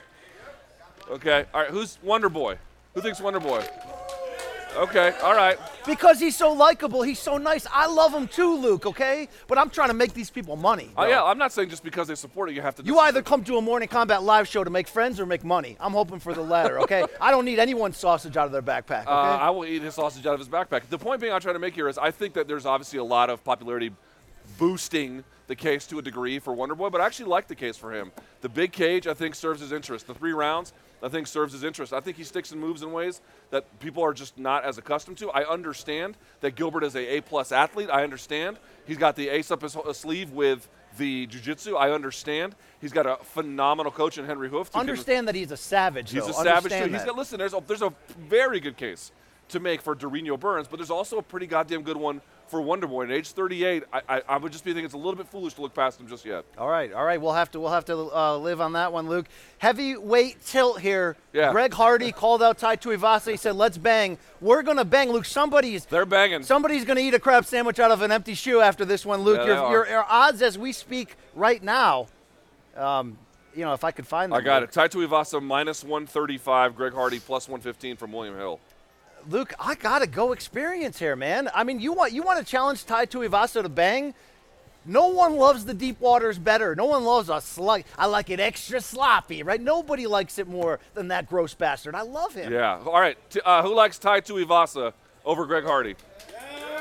Okay. 1.11 1.47
All 1.53 1.63
right. 1.63 1.71
Who's 1.71 1.99
Wonder 2.03 2.29
Boy? 2.29 2.59
Who 2.95 3.01
thinks 3.01 3.21
Wonder 3.21 3.41
Boy? 3.41 3.65
Okay. 4.77 5.15
All 5.23 5.35
right. 5.35 5.59
Because 5.87 6.19
he's 6.19 6.37
so 6.37 6.53
likable, 6.53 7.03
he's 7.03 7.19
so 7.19 7.37
nice. 7.37 7.67
I 7.73 7.87
love 7.87 8.13
him 8.13 8.27
too, 8.27 8.57
Luke, 8.57 8.87
okay? 8.87 9.29
But 9.47 9.59
I'm 9.59 9.71
trying 9.71 9.89
to 9.89 9.95
make 9.95 10.15
these 10.15 10.31
people 10.31 10.57
money. 10.57 10.91
Oh 10.97 11.07
yeah. 11.07 11.23
I'm 11.23 11.39
not 11.39 11.53
saying 11.53 11.69
just 11.69 11.85
because 11.85 12.09
they 12.09 12.15
support 12.15 12.51
it, 12.51 12.55
you 12.55 12.63
have 12.63 12.75
to. 12.77 12.85
You 12.85 12.99
either 13.01 13.23
come 13.23 13.45
to 13.45 13.57
a 13.57 13.61
Morning 13.61 13.89
Kombat 13.89 14.23
live 14.23 14.49
show 14.49 14.65
to 14.65 14.71
make 14.71 14.89
friends 14.89 15.21
or 15.21 15.27
make 15.27 15.45
money. 15.45 15.77
I'm 15.81 15.93
hoping 15.93 16.19
for 16.19 16.35
the 16.35 16.43
latter, 16.43 16.81
okay? 16.81 17.05
I 17.21 17.31
don't 17.31 17.45
need 17.45 17.59
anyone's 17.59 17.97
sausage 17.97 18.37
out 18.37 18.47
of 18.47 18.53
their 18.53 18.63
backpack, 18.63 19.03
okay? 19.03 19.11
Uh, 19.11 19.39
I 19.39 19.51
will 19.51 19.65
eat 19.65 19.83
his 19.83 19.95
sausage 19.95 20.27
out 20.27 20.35
of 20.35 20.41
his 20.41 20.49
backpack. 20.49 20.89
The 20.89 20.99
point 20.99 21.21
being 21.21 21.33
I'm 21.33 21.41
trying 21.41 21.55
to 21.55 21.61
make 21.61 21.75
here 21.75 21.89
is 21.89 21.99
I 21.99 22.11
think 22.11 22.35
that 22.35 22.49
there's 22.49 22.67
obviously 22.67 22.99
a 22.99 23.05
lot 23.05 23.31
of 23.31 23.45
popularity 23.45 23.93
boosting 24.59 25.25
the 25.47 25.57
case 25.57 25.87
to 25.89 25.99
a 25.99 26.03
degree 26.03 26.39
for 26.39 26.53
Wonder 26.55 26.75
Boy, 26.75 26.89
but 26.89 27.01
I 27.01 27.07
actually 27.07 27.27
like 27.27 27.49
the 27.49 27.55
case 27.55 27.77
for 27.77 27.93
him. 27.93 28.13
The 28.41 28.49
big 28.49 28.73
cage, 28.73 29.07
I 29.07 29.15
think, 29.15 29.35
serves 29.35 29.61
his 29.61 29.73
interest. 29.73 30.07
The 30.07 30.15
three 30.15 30.33
rounds, 30.33 30.73
I 31.03 31.09
think, 31.09 31.27
serves 31.27 31.53
his 31.53 31.65
interest. 31.65 31.93
I 31.93 32.01
think 32.01 32.17
he 32.17 32.25
sticks 32.25 32.51
and 32.53 32.61
moves 32.61 32.83
in 32.83 32.93
ways 32.93 33.21
that 33.51 33.79
people 33.79 34.03
are 34.03 34.15
just 34.15 34.39
not 34.39 34.65
as 34.65 34.79
accustomed 34.79 35.19
to. 35.19 35.31
I 35.31 35.47
understand 35.49 36.17
that 36.41 36.55
Gilbert 36.57 36.83
is 36.85 36.95
a 36.97 37.17
A-plus 37.19 37.53
athlete. 37.53 37.91
I 37.91 38.05
understand. 38.05 38.57
He's 38.87 38.97
got 38.99 39.17
the 39.17 39.29
ace 39.29 39.51
up 39.51 39.63
his 39.63 39.77
uh, 39.77 39.93
sleeve 39.93 40.31
with 40.31 40.69
the 40.97 41.27
jiu-jitsu. 41.27 41.77
I 41.77 41.91
understand. 41.91 42.55
He's 42.81 42.93
got 42.93 43.05
a 43.07 43.17
phenomenal 43.17 43.93
coach 43.93 44.17
in 44.17 44.25
Henry 44.25 44.49
Hooft. 44.49 44.67
who 44.69 44.71
can- 44.73 44.81
Understand 44.81 45.29
that 45.29 45.35
he's 45.35 45.51
a 45.51 45.57
savage, 45.57 46.11
He's 46.11 46.23
though. 46.25 46.31
a 46.31 46.33
savage 46.33 46.47
too. 46.47 46.77
Understand 46.77 46.95
He's 46.95 47.05
got 47.05 47.17
listen. 47.17 47.39
There's 47.39 47.53
a 47.55 47.63
there's 47.67 47.83
a 47.83 47.93
very 48.29 48.61
good 48.61 48.77
case 48.77 49.13
to 49.49 49.61
make 49.61 49.83
for 49.83 49.95
Durinho 49.95 50.41
Burns, 50.41 50.69
but 50.69 50.77
there's 50.79 50.91
also 50.91 51.19
a 51.19 51.23
pretty 51.23 51.47
goddamn 51.47 51.83
good 51.83 51.99
one 51.99 52.23
for 52.49 52.61
Wonder 52.61 52.87
Boy. 52.87 53.05
At 53.05 53.11
age 53.11 53.31
38, 53.33 53.85
I, 53.93 54.01
I, 54.09 54.23
I 54.29 54.37
would 54.37 54.53
just 54.53 54.65
be 54.65 54.71
thinking 54.71 54.85
it's 54.85 54.95
a 54.95 54.99
little 54.99 55.17
bit 55.17 55.27
foolish 55.29 55.55
to 55.55 55.63
look 55.63 55.75
past 55.75 56.01
him 56.01 56.09
just 56.09 56.25
yet. 56.25 56.45
All 56.59 56.69
right, 56.69 56.93
all 56.93 57.05
right. 57.05 57.21
We'll 57.21 57.33
have 57.33 57.51
to 57.53 57.61
we'll 57.61 57.73
have 57.73 57.85
to 57.87 57.97
uh, 58.15 58.37
live 58.39 58.61
on 58.61 58.73
that 58.75 58.93
one, 58.93 59.09
Luke. 59.09 59.27
Heavyweight 59.59 60.45
tilt 60.45 60.81
here. 60.81 61.17
Yeah. 61.33 61.53
Greg 61.53 61.73
Hardy 61.73 62.13
called 62.13 62.43
out 62.43 62.59
Tai 62.59 62.77
Tuivasa. 62.77 63.31
He 63.31 63.37
said, 63.37 63.57
"Let's 63.57 63.79
bang. 63.79 64.19
We're 64.41 64.63
gonna 64.63 64.85
bang, 64.85 65.11
Luke. 65.11 65.25
Somebody's 65.25 65.87
They're 65.87 66.07
banging. 66.07 66.43
somebody's 66.43 66.85
gonna 66.85 67.01
eat 67.01 67.15
a 67.15 67.19
crab 67.19 67.45
sandwich 67.45 67.81
out 67.81 67.91
of 67.91 68.03
an 68.03 68.13
empty 68.13 68.35
shoe 68.35 68.61
after 68.61 68.85
this 68.85 69.05
one, 69.07 69.23
Luke. 69.23 69.41
Yeah, 69.47 69.63
your, 69.63 69.71
your 69.71 69.89
your 69.89 70.07
odds 70.09 70.43
as 70.43 70.59
we 70.59 70.73
speak 70.73 71.17
right 71.35 71.63
now. 71.63 72.07
Um, 72.77 73.19
you 73.55 73.65
know, 73.65 73.73
if 73.73 73.85
I 73.85 73.91
could 73.91 74.07
find 74.07 74.33
them. 74.33 74.39
I 74.39 74.43
got 74.43 74.63
Luke. 74.63 74.71
it. 74.71 74.75
Tai 74.75 74.89
Tuivasa 74.89 75.43
minus 75.43 75.85
135, 75.85 76.75
Greg 76.77 76.93
Hardy 76.93 77.21
plus 77.21 77.49
115 77.49 77.97
from 77.97 78.13
William 78.13 78.37
Hill. 78.37 78.61
Luke, 79.29 79.55
I 79.59 79.75
gotta 79.75 80.07
go 80.07 80.33
experience 80.33 80.99
here, 80.99 81.17
man. 81.17 81.49
I 81.55 81.65
mean, 81.65 81.81
you 81.81 81.93
want 81.93 82.13
you 82.13 82.23
want 82.23 82.39
to 82.39 82.45
challenge 82.45 82.85
Tai 82.85 83.07
Tuivasa 83.07 83.63
to 83.63 83.69
bang? 83.69 84.15
No 84.87 85.09
one 85.09 85.37
loves 85.37 85.65
the 85.65 85.73
deep 85.73 85.99
waters 85.99 86.39
better. 86.39 86.75
No 86.75 86.85
one 86.85 87.05
loves 87.05 87.31
a 87.31 87.41
slug. 87.41 87.85
I 87.97 88.05
like 88.07 88.29
it 88.29 88.39
extra 88.39 88.83
sloppy, 88.83 89.43
right? 89.43 89.61
Nobody 89.61 90.07
likes 90.07 90.39
it 90.39 90.47
more 90.47 90.79
than 90.93 91.09
that 91.09 91.27
gross 91.27 91.55
bastard. 91.55 91.95
I 91.95 92.03
love 92.03 92.35
him. 92.35 92.53
Yeah. 92.53 92.81
All 92.85 93.01
right. 93.01 93.17
T- 93.31 93.41
uh, 93.45 93.63
who 93.63 93.75
likes 93.75 93.99
Tai 93.99 94.21
Tuivasa 94.21 94.93
over 95.25 95.47
Greg 95.47 95.65
Hardy? 95.65 95.97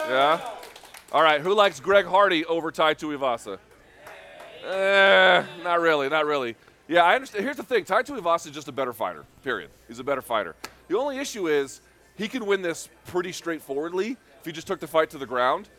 Yeah. 0.09 0.41
All 1.13 1.23
right. 1.23 1.39
Who 1.39 1.55
likes 1.55 1.79
Greg 1.79 2.05
Hardy 2.05 2.43
over 2.45 2.71
Tai 2.71 2.93
Tuivasa? 2.95 3.57
Eh, 4.65 5.43
not 5.63 5.79
really. 5.79 6.09
Not 6.09 6.25
really. 6.25 6.55
Yeah, 6.89 7.05
I 7.05 7.15
understand. 7.15 7.45
Here's 7.45 7.57
the 7.57 7.63
thing: 7.63 7.85
Tai 7.85 8.03
Tuivasa 8.03 8.47
is 8.47 8.51
just 8.51 8.67
a 8.67 8.73
better 8.73 8.91
fighter. 8.91 9.23
Period. 9.43 9.69
He's 9.87 9.99
a 9.99 10.03
better 10.03 10.21
fighter. 10.21 10.55
The 10.89 10.97
only 10.97 11.17
issue 11.17 11.47
is 11.47 11.79
he 12.15 12.27
can 12.27 12.45
win 12.45 12.61
this 12.61 12.89
pretty 13.07 13.31
straightforwardly 13.31 14.17
if 14.39 14.45
he 14.45 14.51
just 14.51 14.67
took 14.67 14.79
the 14.79 14.87
fight 14.87 15.09
to 15.11 15.17
the 15.17 15.25
ground, 15.25 15.69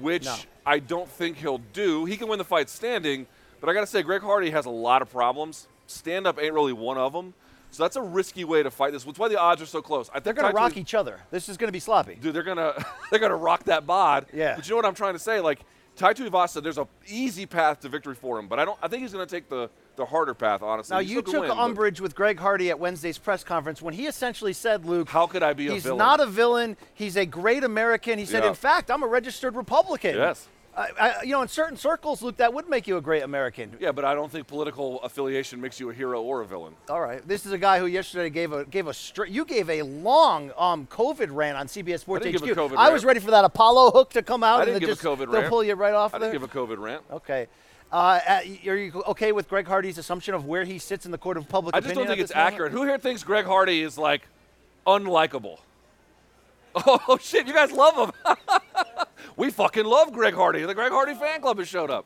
which 0.00 0.24
No. 0.24 0.34
I 0.64 0.78
don't 0.78 1.08
think 1.08 1.36
he'll 1.38 1.58
do. 1.72 2.04
He 2.04 2.16
can 2.16 2.28
win 2.28 2.38
the 2.38 2.44
fight 2.44 2.68
standing, 2.68 3.26
but 3.60 3.68
I 3.70 3.74
got 3.74 3.80
to 3.80 3.86
say, 3.86 4.02
Greg 4.02 4.22
Hardy 4.22 4.50
has 4.50 4.66
a 4.66 4.70
lot 4.70 5.02
of 5.02 5.10
problems. 5.10 5.68
Stand 5.86 6.26
up 6.26 6.40
ain't 6.40 6.52
really 6.52 6.72
one 6.72 6.98
of 6.98 7.12
them. 7.12 7.34
So 7.70 7.82
that's 7.82 7.96
a 7.96 8.02
risky 8.02 8.44
way 8.44 8.62
to 8.62 8.70
fight 8.70 8.92
this. 8.92 9.04
That's 9.04 9.18
why 9.18 9.28
the 9.28 9.38
odds 9.38 9.60
are 9.60 9.66
so 9.66 9.82
close. 9.82 10.08
I 10.10 10.14
think 10.14 10.24
They're 10.24 10.34
gonna 10.34 10.54
rock 10.54 10.76
each 10.76 10.94
other. 10.94 11.20
This 11.30 11.48
is 11.48 11.56
gonna 11.56 11.72
be 11.72 11.80
sloppy. 11.80 12.14
dude, 12.14 12.32
they're 12.34 12.42
gonna 12.42 12.72
they're 13.10 13.18
gonna 13.20 13.36
rock 13.36 13.64
that 13.64 13.86
bod. 13.86 14.26
Yeah. 14.32 14.56
But 14.56 14.66
you 14.66 14.72
know 14.72 14.76
what 14.76 14.86
I'm 14.86 14.94
trying 14.94 15.12
to 15.14 15.18
say? 15.18 15.40
Like 15.40 15.60
Tai 15.96 16.14
Tuivasa, 16.14 16.62
there's 16.62 16.78
a 16.78 16.86
easy 17.06 17.44
path 17.44 17.80
to 17.80 17.88
victory 17.88 18.14
for 18.14 18.38
him, 18.38 18.48
but 18.48 18.58
I 18.58 18.64
don't. 18.64 18.78
I 18.82 18.88
think 18.88 19.02
he's 19.02 19.12
gonna 19.12 19.26
take 19.26 19.48
the 19.48 19.68
the 19.96 20.06
harder 20.06 20.34
path. 20.34 20.62
Honestly. 20.62 20.94
Now 20.94 21.00
you 21.00 21.22
took 21.22 21.42
win, 21.42 21.50
umbrage 21.50 22.00
with 22.00 22.14
Greg 22.14 22.38
Hardy 22.38 22.70
at 22.70 22.78
Wednesday's 22.78 23.18
press 23.18 23.42
conference 23.42 23.82
when 23.82 23.94
he 23.94 24.06
essentially 24.06 24.52
said, 24.52 24.86
"Luke, 24.86 25.08
How 25.08 25.26
could 25.26 25.42
I 25.42 25.52
be 25.52 25.68
a 25.68 25.72
he's 25.72 25.82
villain?" 25.84 25.98
not 25.98 26.20
a 26.20 26.26
villain. 26.26 26.76
He's 26.94 27.16
a 27.16 27.26
great 27.26 27.64
American." 27.64 28.18
He 28.18 28.26
said, 28.26 28.42
Yeah. 28.42 28.50
"In 28.50 28.54
fact, 28.54 28.90
I'm 28.90 29.02
a 29.02 29.06
registered 29.06 29.56
Republican." 29.56 30.14
Yes. 30.16 30.48
I, 30.76 30.90
I, 31.00 31.22
you 31.22 31.32
know, 31.32 31.40
in 31.40 31.48
certain 31.48 31.78
circles, 31.78 32.20
Luke, 32.20 32.36
that 32.36 32.52
would 32.52 32.68
make 32.68 32.86
you 32.86 32.98
a 32.98 33.00
great 33.00 33.22
American. 33.22 33.74
Yeah, 33.80 33.92
but 33.92 34.04
I 34.04 34.14
don't 34.14 34.30
think 34.30 34.46
political 34.46 35.00
affiliation 35.00 35.58
makes 35.58 35.80
you 35.80 35.88
a 35.88 35.94
hero 35.94 36.20
or 36.20 36.42
a 36.42 36.46
villain. 36.46 36.74
All 36.90 37.00
right. 37.00 37.26
This 37.26 37.46
is 37.46 37.52
a 37.52 37.58
guy 37.58 37.78
who 37.78 37.86
yesterday 37.86 38.28
gave 38.28 38.52
a 38.52 38.66
gave 38.66 38.86
a. 38.86 38.94
You 39.26 39.46
gave 39.46 39.70
a 39.70 39.82
long 39.82 40.52
um, 40.58 40.86
COVID 40.88 41.28
rant 41.30 41.56
on 41.56 41.66
CBS 41.66 42.00
Sports 42.00 42.26
I 42.26 42.30
HQ. 42.30 42.42
give 42.42 42.58
a 42.58 42.60
COVID 42.60 42.76
I 42.76 42.90
was 42.90 43.06
ready 43.06 43.20
for 43.20 43.30
that 43.30 43.44
Apollo 43.46 43.92
hook 43.92 44.10
to 44.10 44.22
come 44.22 44.44
out 44.44 44.60
and 44.60 44.66
didn't 44.66 44.74
then 44.74 44.80
give 44.80 44.90
a 44.90 45.16
just 45.16 45.32
they'll 45.32 45.48
pull 45.48 45.64
you 45.64 45.74
right 45.74 45.94
off 45.94 46.14
I 46.14 46.18
there. 46.18 46.30
didn't 46.30 46.42
give 46.42 46.54
a 46.54 46.66
COVID 46.66 46.78
rant. 46.78 47.02
okay. 47.10 47.46
Uh, 47.92 48.20
are 48.66 48.76
you 48.76 49.02
okay 49.06 49.32
with 49.32 49.48
Greg 49.48 49.66
Hardy's 49.66 49.96
assumption 49.98 50.34
of 50.34 50.44
where 50.44 50.64
he 50.64 50.78
sits 50.78 51.06
in 51.06 51.12
the 51.12 51.18
court 51.18 51.36
of 51.36 51.48
public 51.48 51.74
opinion? 51.74 51.90
I 51.90 51.94
just 51.94 51.98
don't 52.08 52.16
think 52.16 52.20
it's 52.24 52.34
moment? 52.34 52.52
accurate. 52.52 52.72
Who 52.72 52.82
here 52.82 52.98
thinks 52.98 53.22
Greg 53.22 53.44
Hardy 53.46 53.82
is 53.82 53.96
like 53.96 54.26
unlikable? 54.86 55.58
Oh 56.86 57.16
shit, 57.18 57.46
you 57.46 57.54
guys 57.54 57.72
love 57.72 57.96
him. 57.96 58.12
we 59.36 59.50
fucking 59.50 59.86
love 59.86 60.12
Greg 60.12 60.34
Hardy. 60.34 60.62
The 60.64 60.74
Greg 60.74 60.92
Hardy 60.92 61.14
fan 61.14 61.40
club 61.40 61.58
has 61.58 61.68
showed 61.68 61.90
up. 61.90 62.04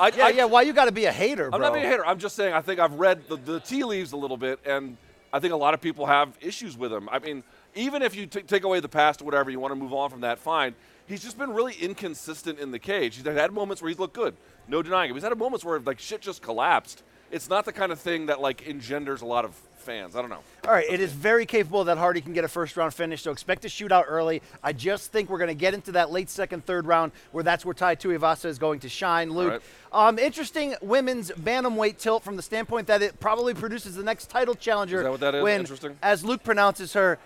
I, 0.00 0.08
Yeah, 0.08 0.24
I- 0.26 0.28
yeah. 0.30 0.44
Why 0.46 0.62
you 0.62 0.72
got 0.72 0.86
to 0.86 0.92
be 0.92 1.04
a 1.04 1.12
hater, 1.12 1.48
bro? 1.48 1.56
I'm 1.56 1.60
not 1.62 1.72
being 1.74 1.86
a 1.86 1.88
hater. 1.88 2.04
I'm 2.04 2.18
just 2.18 2.34
saying 2.34 2.54
I 2.54 2.60
think 2.60 2.80
I've 2.80 2.94
read 2.94 3.28
the, 3.28 3.36
the 3.36 3.60
tea 3.60 3.84
leaves 3.84 4.10
a 4.12 4.16
little 4.16 4.36
bit, 4.36 4.58
and 4.66 4.96
I 5.32 5.38
think 5.38 5.52
a 5.52 5.56
lot 5.56 5.74
of 5.74 5.80
people 5.80 6.06
have 6.06 6.36
issues 6.40 6.76
with 6.76 6.92
him. 6.92 7.08
I 7.08 7.20
mean, 7.20 7.44
even 7.76 8.02
if 8.02 8.16
you 8.16 8.26
t- 8.26 8.42
take 8.42 8.64
away 8.64 8.80
the 8.80 8.88
past 8.88 9.22
or 9.22 9.26
whatever, 9.26 9.48
you 9.48 9.60
want 9.60 9.70
to 9.70 9.76
move 9.76 9.92
on 9.92 10.10
from 10.10 10.22
that, 10.22 10.40
fine. 10.40 10.74
He's 11.12 11.22
just 11.22 11.36
been 11.36 11.52
really 11.52 11.74
inconsistent 11.74 12.58
in 12.58 12.70
the 12.70 12.78
cage. 12.78 13.16
He's 13.16 13.26
had 13.26 13.52
moments 13.52 13.82
where 13.82 13.90
he's 13.90 13.98
looked 13.98 14.14
good, 14.14 14.34
no 14.66 14.82
denying 14.82 15.10
it. 15.10 15.14
He's 15.14 15.22
had 15.22 15.36
moments 15.36 15.62
where 15.62 15.78
like 15.78 15.98
shit 15.98 16.22
just 16.22 16.40
collapsed. 16.40 17.02
It's 17.30 17.50
not 17.50 17.66
the 17.66 17.72
kind 17.72 17.92
of 17.92 18.00
thing 18.00 18.26
that 18.26 18.40
like 18.40 18.66
engenders 18.66 19.20
a 19.20 19.26
lot 19.26 19.44
of 19.44 19.54
fans. 19.76 20.16
I 20.16 20.22
don't 20.22 20.30
know. 20.30 20.40
All 20.64 20.72
right, 20.72 20.86
it 20.88 21.00
is 21.00 21.12
very 21.12 21.44
capable 21.44 21.84
that 21.84 21.98
Hardy 21.98 22.22
can 22.22 22.32
get 22.32 22.44
a 22.44 22.48
first 22.48 22.78
round 22.78 22.94
finish, 22.94 23.20
so 23.20 23.30
expect 23.30 23.66
a 23.66 23.68
shootout 23.68 24.04
early. 24.08 24.40
I 24.62 24.72
just 24.72 25.12
think 25.12 25.28
we're 25.28 25.36
going 25.36 25.48
to 25.48 25.54
get 25.54 25.74
into 25.74 25.92
that 25.92 26.10
late 26.10 26.30
second, 26.30 26.64
third 26.64 26.86
round 26.86 27.12
where 27.32 27.44
that's 27.44 27.66
where 27.66 27.74
Tai 27.74 27.96
Tuivasa 27.96 28.46
is 28.46 28.58
going 28.58 28.80
to 28.80 28.88
shine. 28.88 29.34
Luke, 29.34 29.62
um, 29.92 30.18
interesting 30.18 30.76
women's 30.80 31.30
bantamweight 31.30 31.98
tilt 31.98 32.22
from 32.22 32.36
the 32.36 32.42
standpoint 32.42 32.86
that 32.86 33.02
it 33.02 33.20
probably 33.20 33.52
produces 33.52 33.96
the 33.96 34.02
next 34.02 34.30
title 34.30 34.54
challenger. 34.54 35.00
Is 35.00 35.04
that 35.04 35.10
what 35.10 35.20
that 35.20 35.34
is? 35.34 35.42
When, 35.42 35.60
Interesting. 35.60 35.98
As 36.02 36.24
Luke 36.24 36.42
pronounces 36.42 36.94
her, 36.94 37.18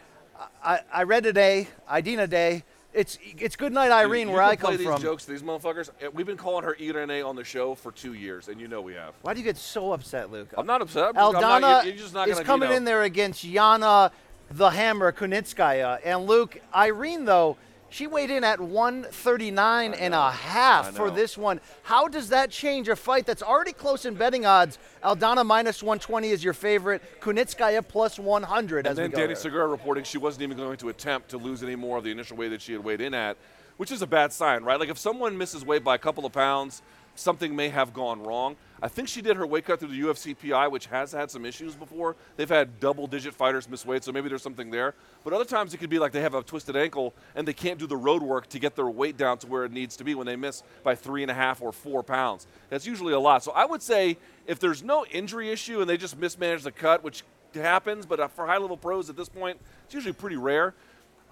I, 0.65 0.81
I 0.93 1.05
read 1.05 1.23
today, 1.23 1.69
Idina 1.89 2.27
Day. 2.27 2.65
It's 2.97 3.19
it's 3.39 3.57
good 3.57 3.73
night, 3.75 3.91
Irene, 3.93 4.29
You 4.29 4.33
where 4.35 4.43
I 4.43 4.57
play 4.57 4.71
come 4.71 4.77
these 4.79 4.87
from. 4.87 5.03
jokes 5.03 5.27
to 5.27 5.31
these 5.31 5.43
motherfuckers. 5.43 5.91
Uh, 6.03 6.11
We've 6.15 6.25
been 6.25 6.39
calling 6.39 6.65
her 6.65 6.75
Irene 6.81 7.23
on 7.23 7.37
the 7.37 7.45
show 7.45 7.75
for 7.75 7.93
two 7.93 8.15
years, 8.15 8.49
and 8.49 8.59
you 8.59 8.69
know 8.69 8.81
we 8.81 8.95
have. 8.95 9.13
Why 9.21 9.35
do 9.35 9.41
you 9.41 9.45
get 9.45 9.59
so 9.59 9.93
upset, 9.93 10.31
Luke? 10.31 10.55
I'm 10.57 10.67
not 10.67 10.81
upset. 10.81 11.09
I'm 11.15 11.19
I'm 11.19 11.35
Aldana 11.35 11.61
not, 11.61 11.87
you're, 11.87 11.95
not 12.15 12.29
is 12.29 12.37
gonna, 12.37 12.45
coming 12.47 12.69
you 12.69 12.73
know, 12.73 12.77
in 12.79 12.85
there 12.85 13.03
against 13.03 13.45
Yana 13.47 14.11
the 14.51 14.71
Hammer 14.71 15.13
Kunitskaya. 15.13 15.99
And 16.05 16.27
Luke, 16.27 16.59
Irene, 16.75 17.27
though, 17.27 17.59
she 17.97 18.07
weighed 18.07 18.31
in 18.31 18.45
at 18.45 18.61
139 18.61 19.95
and 19.95 20.13
a 20.13 20.31
half 20.31 20.95
for 20.95 21.11
this 21.11 21.39
one. 21.39 21.61
How 21.83 22.09
does 22.09 22.29
that 22.29 22.51
change 22.51 22.89
a 22.91 22.97
fight 22.97 23.25
that's 23.25 23.43
already 23.43 23.73
close 23.73 24.05
in 24.05 24.15
betting 24.15 24.45
odds? 24.45 24.79
Aldana 25.03 25.47
minus 25.47 25.83
120 25.83 26.29
is 26.29 26.45
your 26.45 26.53
favorite. 26.53 27.03
Kunitskaya 27.21 27.87
plus 27.87 28.19
100 28.19 28.81
And 28.81 28.87
as 28.89 28.97
then 28.97 29.07
we 29.07 29.13
go 29.13 29.17
Danny 29.17 29.29
there. 29.29 29.37
Segura 29.37 29.67
reporting 29.67 30.05
she 30.05 30.19
wasn't 30.19 30.43
even 30.43 30.59
going 30.59 30.77
to 30.77 30.91
attempt 30.91 31.31
to 31.31 31.39
lose 31.39 31.63
any 31.63 31.75
more 31.75 31.97
of 31.97 32.05
the 32.05 32.11
initial 32.11 32.37
weight 32.37 32.49
that 32.49 32.61
she 32.61 32.73
had 32.73 32.85
weighed 32.85 33.01
in 33.01 33.15
at, 33.15 33.39
which 33.79 33.91
is 33.91 34.03
a 34.03 34.07
bad 34.07 34.31
sign, 34.31 34.63
right? 34.63 34.79
Like 34.79 34.91
if 34.91 34.99
someone 34.99 35.39
misses 35.39 35.65
weight 35.65 35.83
by 35.83 35.95
a 35.95 35.99
couple 35.99 36.27
of 36.27 36.33
pounds, 36.33 36.83
something 37.17 37.55
may 37.57 37.69
have 37.69 37.93
gone 37.93 38.23
wrong. 38.23 38.57
I 38.83 38.89
think 38.89 39.09
she 39.09 39.23
did 39.23 39.37
her 39.37 39.47
weight 39.47 39.65
cut 39.65 39.81
through 39.81 39.89
the 39.89 40.01
UFC 40.01 40.37
PI, 40.39 40.69
which 40.69 40.87
has 40.87 41.11
had 41.11 41.31
some 41.31 41.45
issues 41.45 41.75
before. 41.75 42.15
They've 42.37 42.49
had 42.49 42.79
double-digit 42.79 43.35
fighters 43.35 43.69
miss 43.69 43.87
weight, 43.87 44.05
so 44.05 44.13
maybe 44.13 44.29
there's 44.29 44.43
something 44.43 44.71
there. 44.71 44.95
But 45.25 45.33
other 45.33 45.45
times 45.45 45.73
it 45.73 45.79
could 45.79 45.91
be 45.91 45.99
like 45.99 46.13
they 46.13 46.21
have 46.21 46.35
a 46.35 46.43
twisted 46.43 46.77
ankle 46.77 47.15
and 47.35 47.49
they 47.49 47.55
can't 47.55 47.79
do 47.79 47.87
the 47.87 47.97
road 47.97 48.23
work 48.23 48.49
to 48.51 48.59
get 48.59 48.77
their 48.77 48.89
weight 48.89 49.17
down 49.17 49.39
to 49.39 49.47
where 49.47 49.65
it 49.65 49.73
needs 49.73 49.97
to 49.97 50.05
be 50.05 50.15
when 50.15 50.27
they 50.27 50.37
miss 50.37 50.63
by 50.85 50.95
three 50.95 51.23
and 51.23 51.31
a 51.31 51.35
half 51.35 51.63
or 51.63 51.73
four 51.73 52.03
pounds. 52.03 52.47
That's 52.69 52.87
usually 52.87 53.15
a 53.15 53.21
lot. 53.21 53.43
So 53.43 53.53
I 53.53 53.65
would 53.65 53.83
say 53.83 54.19
if 54.47 54.59
there's 54.59 54.83
no 54.83 55.07
injury 55.07 55.51
issue 55.51 55.81
and 55.81 55.89
they 55.89 55.97
just 55.97 56.19
mismanage 56.19 56.63
the 56.63 56.73
cut, 56.73 57.03
which 57.03 57.25
happens, 57.55 58.05
but 58.05 58.31
for 58.33 58.47
high 58.47 58.59
level 58.59 58.77
pros 58.77 59.09
at 59.09 59.17
this 59.17 59.31
point, 59.31 59.59
it's 59.87 59.95
usually 59.95 60.13
pretty 60.13 60.37
rare. 60.37 60.75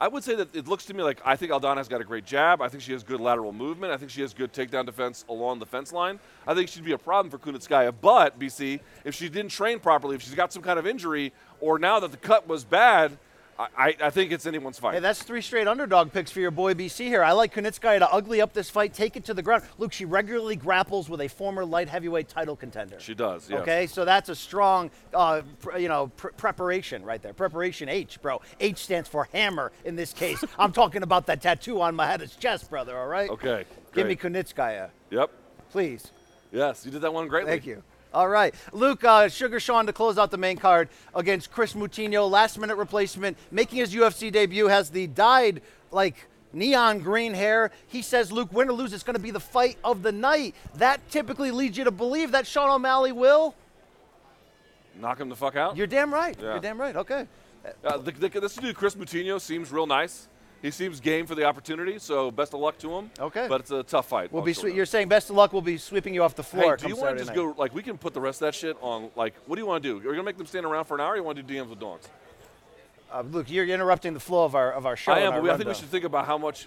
I 0.01 0.09
would 0.09 0.25
say 0.25 0.35
that 0.35 0.55
it 0.55 0.67
looks 0.67 0.85
to 0.87 0.95
me 0.95 1.03
like 1.03 1.21
I 1.25 1.37
think 1.37 1.53
Aldana's 1.53 1.89
got 1.89 2.01
a 2.01 2.05
great 2.05 2.25
jab. 2.27 2.61
I 2.61 2.69
think 2.69 2.83
she 2.83 2.93
has 2.93 3.05
good 3.05 3.21
lateral 3.21 3.53
movement. 3.53 3.93
I 3.93 3.97
think 3.97 4.11
she 4.11 4.23
has 4.23 4.35
good 4.35 4.53
takedown 4.53 4.87
defense 4.87 5.25
along 5.29 5.61
the 5.61 5.67
fence 5.67 5.93
line. 5.93 6.19
I 6.47 6.55
think 6.55 6.69
she'd 6.69 6.85
be 6.85 6.93
a 6.93 6.99
problem 6.99 7.31
for 7.31 7.39
Kunitskaya. 7.39 7.95
But, 8.01 8.39
BC, 8.39 8.81
if 9.05 9.15
she 9.15 9.29
didn't 9.29 9.53
train 9.53 9.79
properly, 9.79 10.17
if 10.17 10.23
she's 10.23 10.35
got 10.35 10.53
some 10.53 10.63
kind 10.63 10.79
of 10.79 10.87
injury, 10.87 11.33
or 11.61 11.79
now 11.79 12.01
that 12.01 12.11
the 12.11 12.17
cut 12.17 12.49
was 12.49 12.65
bad, 12.65 13.17
I, 13.59 13.95
I, 14.03 14.11
think 14.11 14.33
it's 14.33 14.47
anyone's 14.47 14.79
fight. 14.79 14.95
Hey, 14.95 15.01
that's 15.01 15.23
three 15.23 15.41
straight 15.41 15.69
underdog 15.69 16.13
picks 16.13 16.31
for 16.31 16.41
your 16.41 16.51
boy 16.51 16.75
BC 16.75 17.07
here. 17.07 17.23
I 17.23 17.33
like 17.33 17.55
Kunitskaya 17.55 18.01
to 18.01 18.13
ugly 18.13 18.41
up 18.41 18.53
this 18.53 18.69
fight, 18.69 18.95
take 18.95 19.17
it 19.17 19.25
to 19.27 19.35
the 19.35 19.43
ground. 19.43 19.63
Luke, 19.79 19.93
she 19.93 20.05
regularly 20.05 20.57
grapples 20.57 21.09
with 21.09 21.21
a 21.21 21.29
former 21.29 21.65
light 21.65 21.89
heavyweight 21.89 22.29
title 22.29 22.57
contender. 22.57 22.99
she 22.99 23.15
does, 23.15 23.49
yes. 23.49 23.61
Okay, 23.61 23.87
so 23.87 24.05
that's 24.05 24.29
a 24.29 24.35
strong, 24.35 24.91
uh, 25.13 25.43
pr- 25.61 25.79
you 25.79 25.89
know, 25.89 26.09
pr- 26.17 26.29
preparation 26.29 27.05
right 27.05 27.23
there. 27.23 27.33
Preparation 27.33 27.89
H, 27.89 28.21
bro. 28.21 28.41
H 28.59 28.79
stands 28.79 29.09
for 29.09 29.29
hammer 29.33 29.73
in 29.85 29.95
this 29.97 30.13
case. 30.13 30.43
I'm 30.59 30.73
talking 30.73 31.03
about 31.03 31.27
that 31.27 31.41
tattoo 31.41 31.81
on 31.81 31.95
my 31.95 32.07
head. 32.07 32.23
It's 32.23 32.37
chest, 32.37 32.71
brother. 32.71 32.99
All 32.99 33.09
right. 33.09 33.31
Okay. 33.31 33.65
Give 33.93 34.07
me 34.07 34.17
great. 34.17 34.33
Kunitskaya, 34.33 34.91
Yep. 35.11 35.31
please. 35.71 36.11
Yes, 36.51 36.85
you 36.85 36.91
did 36.91 37.03
that 37.03 37.13
one 37.13 37.29
greatly. 37.29 37.51
Thank 37.51 37.67
you. 37.67 37.83
All 38.15 38.29
right. 38.29 38.55
Luke, 38.73 39.03
uh, 39.03 39.29
Sugar 39.29 39.59
Sean 39.59 39.87
to 39.87 39.93
close 39.93 40.19
out 40.19 40.31
the 40.31 40.39
main 40.39 40.57
card 40.57 40.89
against 41.17 41.51
Chris 41.51 41.75
Moutinho. 41.75 42.31
Last 42.31 42.59
minute 42.59 42.77
replacement, 42.77 43.37
making 43.51 43.81
his 43.81 43.93
UFC 43.93 44.31
debut, 44.31 44.69
has 44.69 44.91
the 44.91 45.09
dyed, 45.09 45.63
like, 45.91 46.29
neon 46.53 47.01
green 47.01 47.35
hair. 47.35 47.73
He 47.89 48.03
says, 48.03 48.31
Luke, 48.31 48.53
win 48.53 48.69
or 48.69 48.73
lose, 48.73 48.93
it's 48.93 49.03
going 49.03 49.17
to 49.17 49.23
be 49.23 49.33
the 49.33 49.41
fight 49.41 49.79
of 49.83 50.03
the 50.03 50.13
night. 50.13 50.55
That 50.77 51.01
typically 51.11 51.51
leads 51.51 51.77
you 51.77 51.83
to 51.85 51.91
believe 51.91 52.31
that 52.31 52.47
Sean 52.47 52.71
O'Malley 52.71 53.11
will. 53.11 53.57
Knock 55.01 55.19
him 55.19 55.29
the 55.29 55.37
fuck 55.37 55.57
out. 55.57 55.77
You're 55.77 55.89
damn 55.89 56.15
right. 56.15 56.37
Yeah. 56.39 56.53
You're 56.53 56.61
damn 56.61 56.81
right. 56.81 56.95
Okay. 56.95 57.27
Uh, 57.85 57.97
the, 57.97 58.13
the, 58.13 58.29
this 58.29 58.55
dude, 58.55 58.77
Chris 58.77 58.95
Moutinho, 58.95 59.41
seems 59.41 59.73
real 59.73 59.87
nice. 59.87 60.29
He 60.65 60.71
seems 60.71 60.99
game 60.99 61.27
for 61.27 61.35
the 61.35 61.45
opportunity, 61.45 61.99
so 61.99 62.31
best 62.31 62.55
of 62.55 62.61
luck 62.61 62.79
to 62.79 62.91
him. 62.91 63.11
Okay. 63.21 63.45
But 63.51 63.61
it's 63.61 63.71
a 63.71 63.83
tough 63.83 64.09
fight. 64.09 64.33
We'll 64.33 64.43
be. 64.43 64.55
short 64.55 64.61
Swe- 64.63 64.69
notice. 64.69 64.77
you're 64.79 64.87
saying 64.87 65.09
best 65.09 65.29
of 65.29 65.37
luck. 65.37 65.53
We'll 65.53 65.61
be 65.61 65.77
sweeping 65.77 66.15
you 66.15 66.23
off 66.23 66.35
the 66.35 66.43
floor. 66.43 66.79
Hey, 66.79 66.85
do 66.85 66.89
you 66.89 66.97
want 66.97 67.11
to 67.11 67.17
just 67.19 67.29
night. 67.29 67.35
go 67.37 67.55
like 67.59 67.75
we 67.75 67.83
can 67.83 67.99
put 67.99 68.15
the 68.15 68.21
rest 68.23 68.41
of 68.41 68.47
that 68.47 68.55
shit 68.55 68.75
on 68.81 69.11
like 69.15 69.35
what 69.45 69.57
do 69.57 69.61
you 69.61 69.67
want 69.67 69.83
to 69.83 69.89
do? 69.91 69.99
Are 69.99 70.05
you 70.05 70.13
gonna 70.13 70.23
make 70.23 70.39
them 70.39 70.47
stand 70.47 70.65
around 70.65 70.87
for 70.87 70.95
an 70.95 71.03
hour? 71.03 71.13
or 71.13 71.17
You 71.17 71.23
want 71.23 71.37
to 71.37 71.43
do 71.43 71.55
DMs 71.55 71.69
with 71.69 71.81
dogs? 71.81 72.09
Uh, 73.13 73.23
Luke, 73.31 73.51
you're 73.51 73.67
interrupting 73.67 74.15
the 74.15 74.21
flow 74.21 74.47
of 74.47 74.55
our 74.55 74.73
of 74.73 74.87
our 74.87 74.97
show. 74.97 75.13
I 75.13 75.19
am, 75.19 75.35
but 75.35 75.43
we, 75.43 75.51
I 75.51 75.57
think 75.59 75.69
we 75.69 75.75
should 75.75 75.91
think 75.91 76.05
about 76.05 76.25
how 76.25 76.39
much 76.39 76.67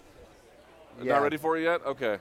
Yeah. 1.02 1.14
Not 1.14 1.24
ready 1.24 1.38
for 1.38 1.58
it 1.58 1.64
yet? 1.64 1.82
Okay. 1.84 2.20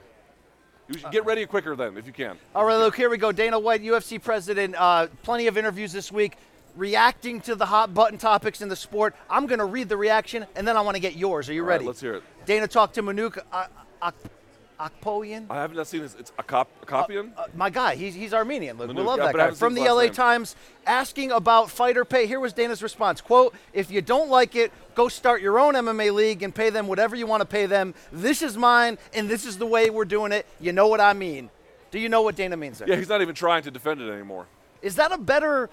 You 0.88 0.98
should 0.98 1.10
get 1.10 1.26
ready 1.26 1.44
quicker 1.44 1.76
then, 1.76 1.98
if 1.98 2.06
you 2.06 2.12
can. 2.14 2.38
All 2.54 2.64
right, 2.64 2.76
look, 2.76 2.96
here 2.96 3.10
we 3.10 3.18
go. 3.18 3.32
Dana 3.32 3.58
White, 3.58 3.82
UFC 3.82 4.22
president, 4.22 4.76
uh, 4.78 5.08
plenty 5.24 5.46
of 5.46 5.58
interviews 5.58 5.92
this 5.92 6.10
week 6.10 6.38
reacting 6.76 7.40
to 7.42 7.54
the 7.54 7.66
hot 7.66 7.94
button 7.94 8.18
topics 8.18 8.60
in 8.60 8.68
the 8.68 8.76
sport. 8.76 9.14
I'm 9.28 9.46
going 9.46 9.58
to 9.58 9.64
read 9.64 9.88
the 9.88 9.96
reaction, 9.96 10.46
and 10.54 10.68
then 10.68 10.76
I 10.76 10.82
want 10.82 10.96
to 10.96 11.00
get 11.00 11.16
yours. 11.16 11.48
Are 11.48 11.52
you 11.52 11.62
All 11.62 11.68
right, 11.68 11.74
ready? 11.74 11.86
let's 11.86 12.00
hear 12.00 12.14
it. 12.14 12.22
Dana 12.44 12.68
talked 12.68 12.94
to 12.94 13.02
Manouk 13.02 13.38
uh, 13.52 13.66
Akopyan. 14.78 15.46
I 15.50 15.56
haven't 15.56 15.82
seen 15.86 16.02
this. 16.02 16.14
It's 16.18 16.32
a 16.38 16.42
cop, 16.42 16.68
Akopian? 16.86 17.32
Uh, 17.36 17.44
my 17.54 17.70
guy, 17.70 17.96
he's, 17.96 18.14
he's 18.14 18.34
Armenian. 18.34 18.76
Look, 18.76 18.88
we 18.88 19.02
love 19.02 19.18
yeah, 19.18 19.32
that 19.32 19.36
guy. 19.36 19.50
From 19.52 19.74
the 19.74 19.82
LA. 19.82 20.08
Times, 20.08 20.54
asking 20.86 21.32
about 21.32 21.70
fighter 21.70 22.04
pay. 22.04 22.26
Here 22.26 22.38
was 22.38 22.52
Dana's 22.52 22.82
response: 22.82 23.20
"Quote: 23.20 23.54
If 23.72 23.90
you 23.90 24.02
don't 24.02 24.28
like 24.28 24.54
it, 24.54 24.72
go 24.94 25.08
start 25.08 25.40
your 25.42 25.58
own 25.58 25.74
MMA 25.74 26.12
league 26.12 26.42
and 26.42 26.54
pay 26.54 26.70
them 26.70 26.86
whatever 26.86 27.16
you 27.16 27.26
want 27.26 27.40
to 27.40 27.46
pay 27.46 27.66
them. 27.66 27.94
This 28.12 28.42
is 28.42 28.56
mine, 28.56 28.98
and 29.14 29.28
this 29.28 29.46
is 29.46 29.58
the 29.58 29.66
way 29.66 29.90
we're 29.90 30.04
doing 30.04 30.32
it. 30.32 30.46
You 30.60 30.72
know 30.72 30.88
what 30.88 31.00
I 31.00 31.12
mean? 31.12 31.50
Do 31.90 31.98
you 31.98 32.08
know 32.08 32.22
what 32.22 32.36
Dana 32.36 32.56
means 32.56 32.78
there? 32.78 32.88
yeah, 32.88 32.96
he's 32.96 33.08
not 33.08 33.22
even 33.22 33.34
trying 33.34 33.62
to 33.62 33.70
defend 33.70 34.00
it 34.00 34.10
anymore. 34.10 34.46
Is 34.82 34.96
that 34.96 35.12
a 35.12 35.18
better 35.18 35.70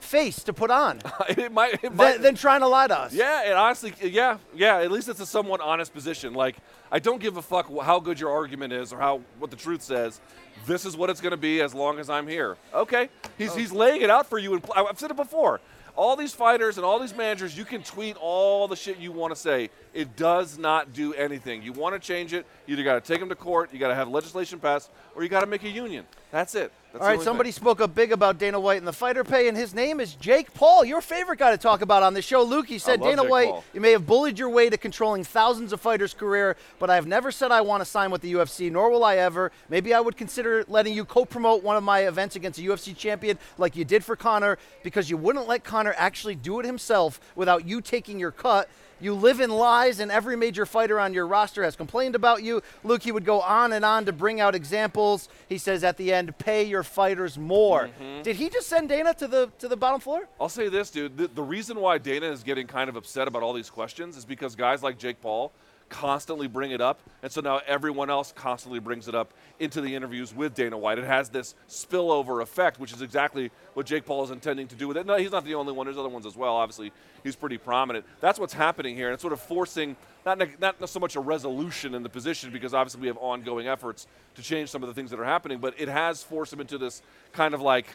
face 0.00 0.42
to 0.44 0.52
put 0.52 0.70
on 0.70 1.00
it 1.28 1.52
might. 1.52 1.82
It 1.82 1.94
might 1.94 2.14
than, 2.14 2.22
than 2.22 2.34
trying 2.34 2.60
to 2.60 2.68
lie 2.68 2.86
to 2.86 2.98
us? 2.98 3.12
Yeah, 3.12 3.44
and 3.44 3.54
honestly, 3.54 3.92
yeah, 4.02 4.38
yeah. 4.54 4.78
At 4.78 4.90
least 4.90 5.08
it's 5.08 5.20
a 5.20 5.26
somewhat 5.26 5.60
honest 5.60 5.92
position. 5.92 6.34
Like, 6.34 6.56
I 6.90 6.98
don't 6.98 7.20
give 7.20 7.36
a 7.36 7.42
fuck 7.42 7.70
how 7.82 8.00
good 8.00 8.18
your 8.18 8.30
argument 8.30 8.72
is 8.72 8.92
or 8.92 8.98
how 8.98 9.22
what 9.38 9.50
the 9.50 9.56
truth 9.56 9.82
says. 9.82 10.20
This 10.66 10.84
is 10.84 10.96
what 10.96 11.10
it's 11.10 11.20
going 11.20 11.30
to 11.30 11.36
be 11.36 11.60
as 11.60 11.74
long 11.74 11.98
as 11.98 12.10
I'm 12.10 12.26
here. 12.26 12.56
Okay, 12.74 13.08
he's 13.38 13.54
he's 13.54 13.72
oh. 13.72 13.76
laying 13.76 14.02
it 14.02 14.10
out 14.10 14.26
for 14.26 14.38
you. 14.38 14.54
And 14.54 14.64
I've 14.74 14.98
said 14.98 15.10
it 15.10 15.16
before. 15.16 15.60
All 15.96 16.16
these 16.16 16.32
fighters 16.32 16.78
and 16.78 16.86
all 16.86 16.98
these 16.98 17.14
managers, 17.14 17.58
you 17.58 17.64
can 17.64 17.82
tweet 17.82 18.16
all 18.16 18.68
the 18.68 18.76
shit 18.76 18.98
you 18.98 19.12
want 19.12 19.34
to 19.34 19.40
say. 19.40 19.70
It 19.92 20.16
does 20.16 20.56
not 20.56 20.92
do 20.92 21.14
anything. 21.14 21.62
You 21.62 21.72
want 21.72 21.94
to 21.94 21.98
change 21.98 22.32
it, 22.32 22.46
you 22.66 22.74
either 22.74 22.84
got 22.84 22.94
to 22.94 23.00
take 23.00 23.18
them 23.18 23.28
to 23.28 23.34
court, 23.34 23.72
you 23.72 23.78
got 23.78 23.88
to 23.88 23.94
have 23.94 24.08
legislation 24.08 24.60
passed, 24.60 24.90
or 25.16 25.22
you 25.24 25.28
got 25.28 25.40
to 25.40 25.46
make 25.46 25.64
a 25.64 25.68
union. 25.68 26.06
That's 26.30 26.54
it. 26.54 26.72
That's 26.92 27.02
All 27.02 27.08
right, 27.08 27.20
somebody 27.20 27.50
thing. 27.50 27.60
spoke 27.60 27.80
up 27.80 27.94
big 27.94 28.12
about 28.12 28.38
Dana 28.38 28.58
White 28.58 28.78
and 28.78 28.86
the 28.86 28.92
fighter 28.92 29.24
pay, 29.24 29.48
and 29.48 29.56
his 29.56 29.74
name 29.74 29.98
is 29.98 30.14
Jake 30.14 30.54
Paul, 30.54 30.84
your 30.84 31.00
favorite 31.00 31.38
guy 31.38 31.50
to 31.50 31.58
talk 31.58 31.82
about 31.82 32.04
on 32.04 32.14
the 32.14 32.22
show. 32.22 32.42
Luke, 32.42 32.68
he 32.68 32.78
said, 32.78 33.00
Dana 33.00 33.22
Jake 33.22 33.30
White, 33.30 33.48
Paul. 33.48 33.64
you 33.72 33.80
may 33.80 33.90
have 33.92 34.06
bullied 34.06 34.38
your 34.38 34.48
way 34.48 34.70
to 34.70 34.76
controlling 34.76 35.24
thousands 35.24 35.72
of 35.72 35.80
fighters' 35.80 36.14
career, 36.14 36.56
but 36.78 36.88
I 36.88 36.94
have 36.94 37.06
never 37.06 37.32
said 37.32 37.50
I 37.50 37.60
want 37.60 37.80
to 37.80 37.84
sign 37.84 38.12
with 38.12 38.22
the 38.22 38.32
UFC, 38.34 38.70
nor 38.70 38.90
will 38.90 39.04
I 39.04 39.16
ever. 39.16 39.50
Maybe 39.68 39.92
I 39.92 40.00
would 40.00 40.16
consider 40.16 40.64
letting 40.68 40.94
you 40.94 41.04
co-promote 41.04 41.64
one 41.64 41.76
of 41.76 41.82
my 41.82 42.00
events 42.00 42.36
against 42.36 42.60
a 42.60 42.62
UFC 42.62 42.96
champion 42.96 43.38
like 43.58 43.74
you 43.74 43.84
did 43.84 44.04
for 44.04 44.14
Conor, 44.14 44.58
because 44.82 45.10
you 45.10 45.16
wouldn't 45.16 45.48
let 45.48 45.64
Conor 45.64 45.94
actually 45.96 46.36
do 46.36 46.60
it 46.60 46.66
himself 46.66 47.20
without 47.34 47.66
you 47.66 47.80
taking 47.80 48.20
your 48.20 48.32
cut. 48.32 48.68
You 49.00 49.14
live 49.14 49.40
in 49.40 49.50
lies, 49.50 50.00
and 50.00 50.10
every 50.10 50.36
major 50.36 50.66
fighter 50.66 51.00
on 51.00 51.14
your 51.14 51.26
roster 51.26 51.64
has 51.64 51.76
complained 51.76 52.14
about 52.14 52.42
you. 52.42 52.62
Luke, 52.84 53.02
he 53.02 53.12
would 53.12 53.24
go 53.24 53.40
on 53.40 53.72
and 53.72 53.84
on 53.84 54.04
to 54.06 54.12
bring 54.12 54.40
out 54.40 54.54
examples. 54.54 55.28
He 55.48 55.58
says 55.58 55.82
at 55.84 55.96
the 55.96 56.12
end, 56.12 56.36
pay 56.38 56.64
your 56.64 56.82
fighters 56.82 57.38
more. 57.38 57.88
Mm-hmm. 57.88 58.22
Did 58.22 58.36
he 58.36 58.48
just 58.50 58.68
send 58.68 58.88
Dana 58.88 59.14
to 59.14 59.26
the 59.26 59.50
to 59.58 59.68
the 59.68 59.76
bottom 59.76 60.00
floor? 60.00 60.28
I'll 60.40 60.48
say 60.48 60.68
this, 60.68 60.90
dude. 60.90 61.16
The, 61.16 61.28
the 61.28 61.42
reason 61.42 61.80
why 61.80 61.98
Dana 61.98 62.26
is 62.26 62.42
getting 62.42 62.66
kind 62.66 62.88
of 62.88 62.96
upset 62.96 63.26
about 63.28 63.42
all 63.42 63.52
these 63.52 63.70
questions 63.70 64.16
is 64.16 64.24
because 64.24 64.54
guys 64.54 64.82
like 64.82 64.98
Jake 64.98 65.20
Paul 65.20 65.52
constantly 65.90 66.46
bring 66.46 66.70
it 66.70 66.80
up. 66.80 67.00
And 67.22 67.30
so 67.30 67.42
now 67.42 67.60
everyone 67.66 68.08
else 68.08 68.32
constantly 68.32 68.78
brings 68.78 69.08
it 69.08 69.14
up 69.14 69.34
into 69.58 69.82
the 69.82 69.94
interviews 69.94 70.34
with 70.34 70.54
Dana 70.54 70.78
White. 70.78 70.98
It 70.98 71.04
has 71.04 71.28
this 71.28 71.54
spillover 71.68 72.42
effect, 72.42 72.80
which 72.80 72.92
is 72.92 73.02
exactly 73.02 73.50
what 73.74 73.84
Jake 73.84 74.06
Paul 74.06 74.24
is 74.24 74.30
intending 74.30 74.68
to 74.68 74.74
do 74.74 74.88
with 74.88 74.96
it. 74.96 75.04
No, 75.04 75.16
he's 75.16 75.32
not 75.32 75.44
the 75.44 75.54
only 75.56 75.72
one. 75.72 75.86
There's 75.86 75.98
other 75.98 76.08
ones 76.08 76.24
as 76.24 76.36
well. 76.36 76.56
Obviously, 76.56 76.92
he's 77.22 77.36
pretty 77.36 77.58
prominent. 77.58 78.06
That's 78.20 78.38
what's 78.38 78.54
happening 78.54 78.96
here. 78.96 79.08
And 79.08 79.14
it's 79.14 79.22
sort 79.22 79.34
of 79.34 79.40
forcing 79.40 79.96
not, 80.24 80.38
not 80.60 80.88
so 80.88 81.00
much 81.00 81.16
a 81.16 81.20
resolution 81.20 81.94
in 81.94 82.02
the 82.02 82.08
position 82.08 82.50
because 82.50 82.74
obviously 82.74 83.00
we 83.00 83.06
have 83.06 83.18
ongoing 83.18 83.66
efforts 83.66 84.06
to 84.36 84.42
change 84.42 84.70
some 84.70 84.82
of 84.82 84.88
the 84.88 84.94
things 84.94 85.10
that 85.10 85.20
are 85.20 85.24
happening, 85.24 85.58
but 85.58 85.74
it 85.78 85.88
has 85.88 86.22
forced 86.22 86.52
him 86.52 86.60
into 86.60 86.78
this 86.78 87.02
kind 87.32 87.54
of 87.54 87.60
like, 87.60 87.86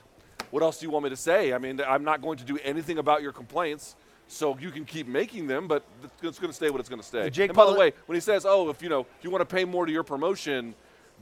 what 0.52 0.64
else 0.64 0.80
do 0.80 0.86
you 0.86 0.92
want 0.92 1.04
me 1.04 1.10
to 1.10 1.16
say? 1.16 1.54
I 1.54 1.58
mean, 1.58 1.82
I'm 1.88 2.04
not 2.04 2.22
going 2.22 2.38
to 2.38 2.44
do 2.44 2.58
anything 2.64 2.98
about 2.98 3.22
your 3.22 3.32
complaints. 3.32 3.96
So 4.28 4.58
you 4.60 4.72
can 4.72 4.86
keep 4.86 5.08
making 5.08 5.48
them, 5.48 5.68
but 5.68 5.84
it's 6.24 6.40
going 6.40 6.50
to 6.50 6.56
stay 6.56 6.70
what 6.70 6.80
it's 6.80 6.90
going 6.90 7.02
to 7.02 7.08
stay. 7.08 7.30
Jake 7.30 7.50
and 7.50 7.56
by 7.56 7.64
Paul- 7.64 7.74
the 7.74 7.80
way, 7.80 7.94
when 8.08 8.16
he 8.16 8.22
says, 8.22 8.46
"Oh, 8.46 8.70
if 8.70 8.82
you 8.82 8.90
know, 8.90 9.02
if 9.02 9.24
you 9.24 9.30
want 9.30 9.48
to 9.48 9.56
pay 9.56 9.66
more 9.66 9.86
to 9.86 9.92
your 9.92 10.04
promotion, 10.04 10.74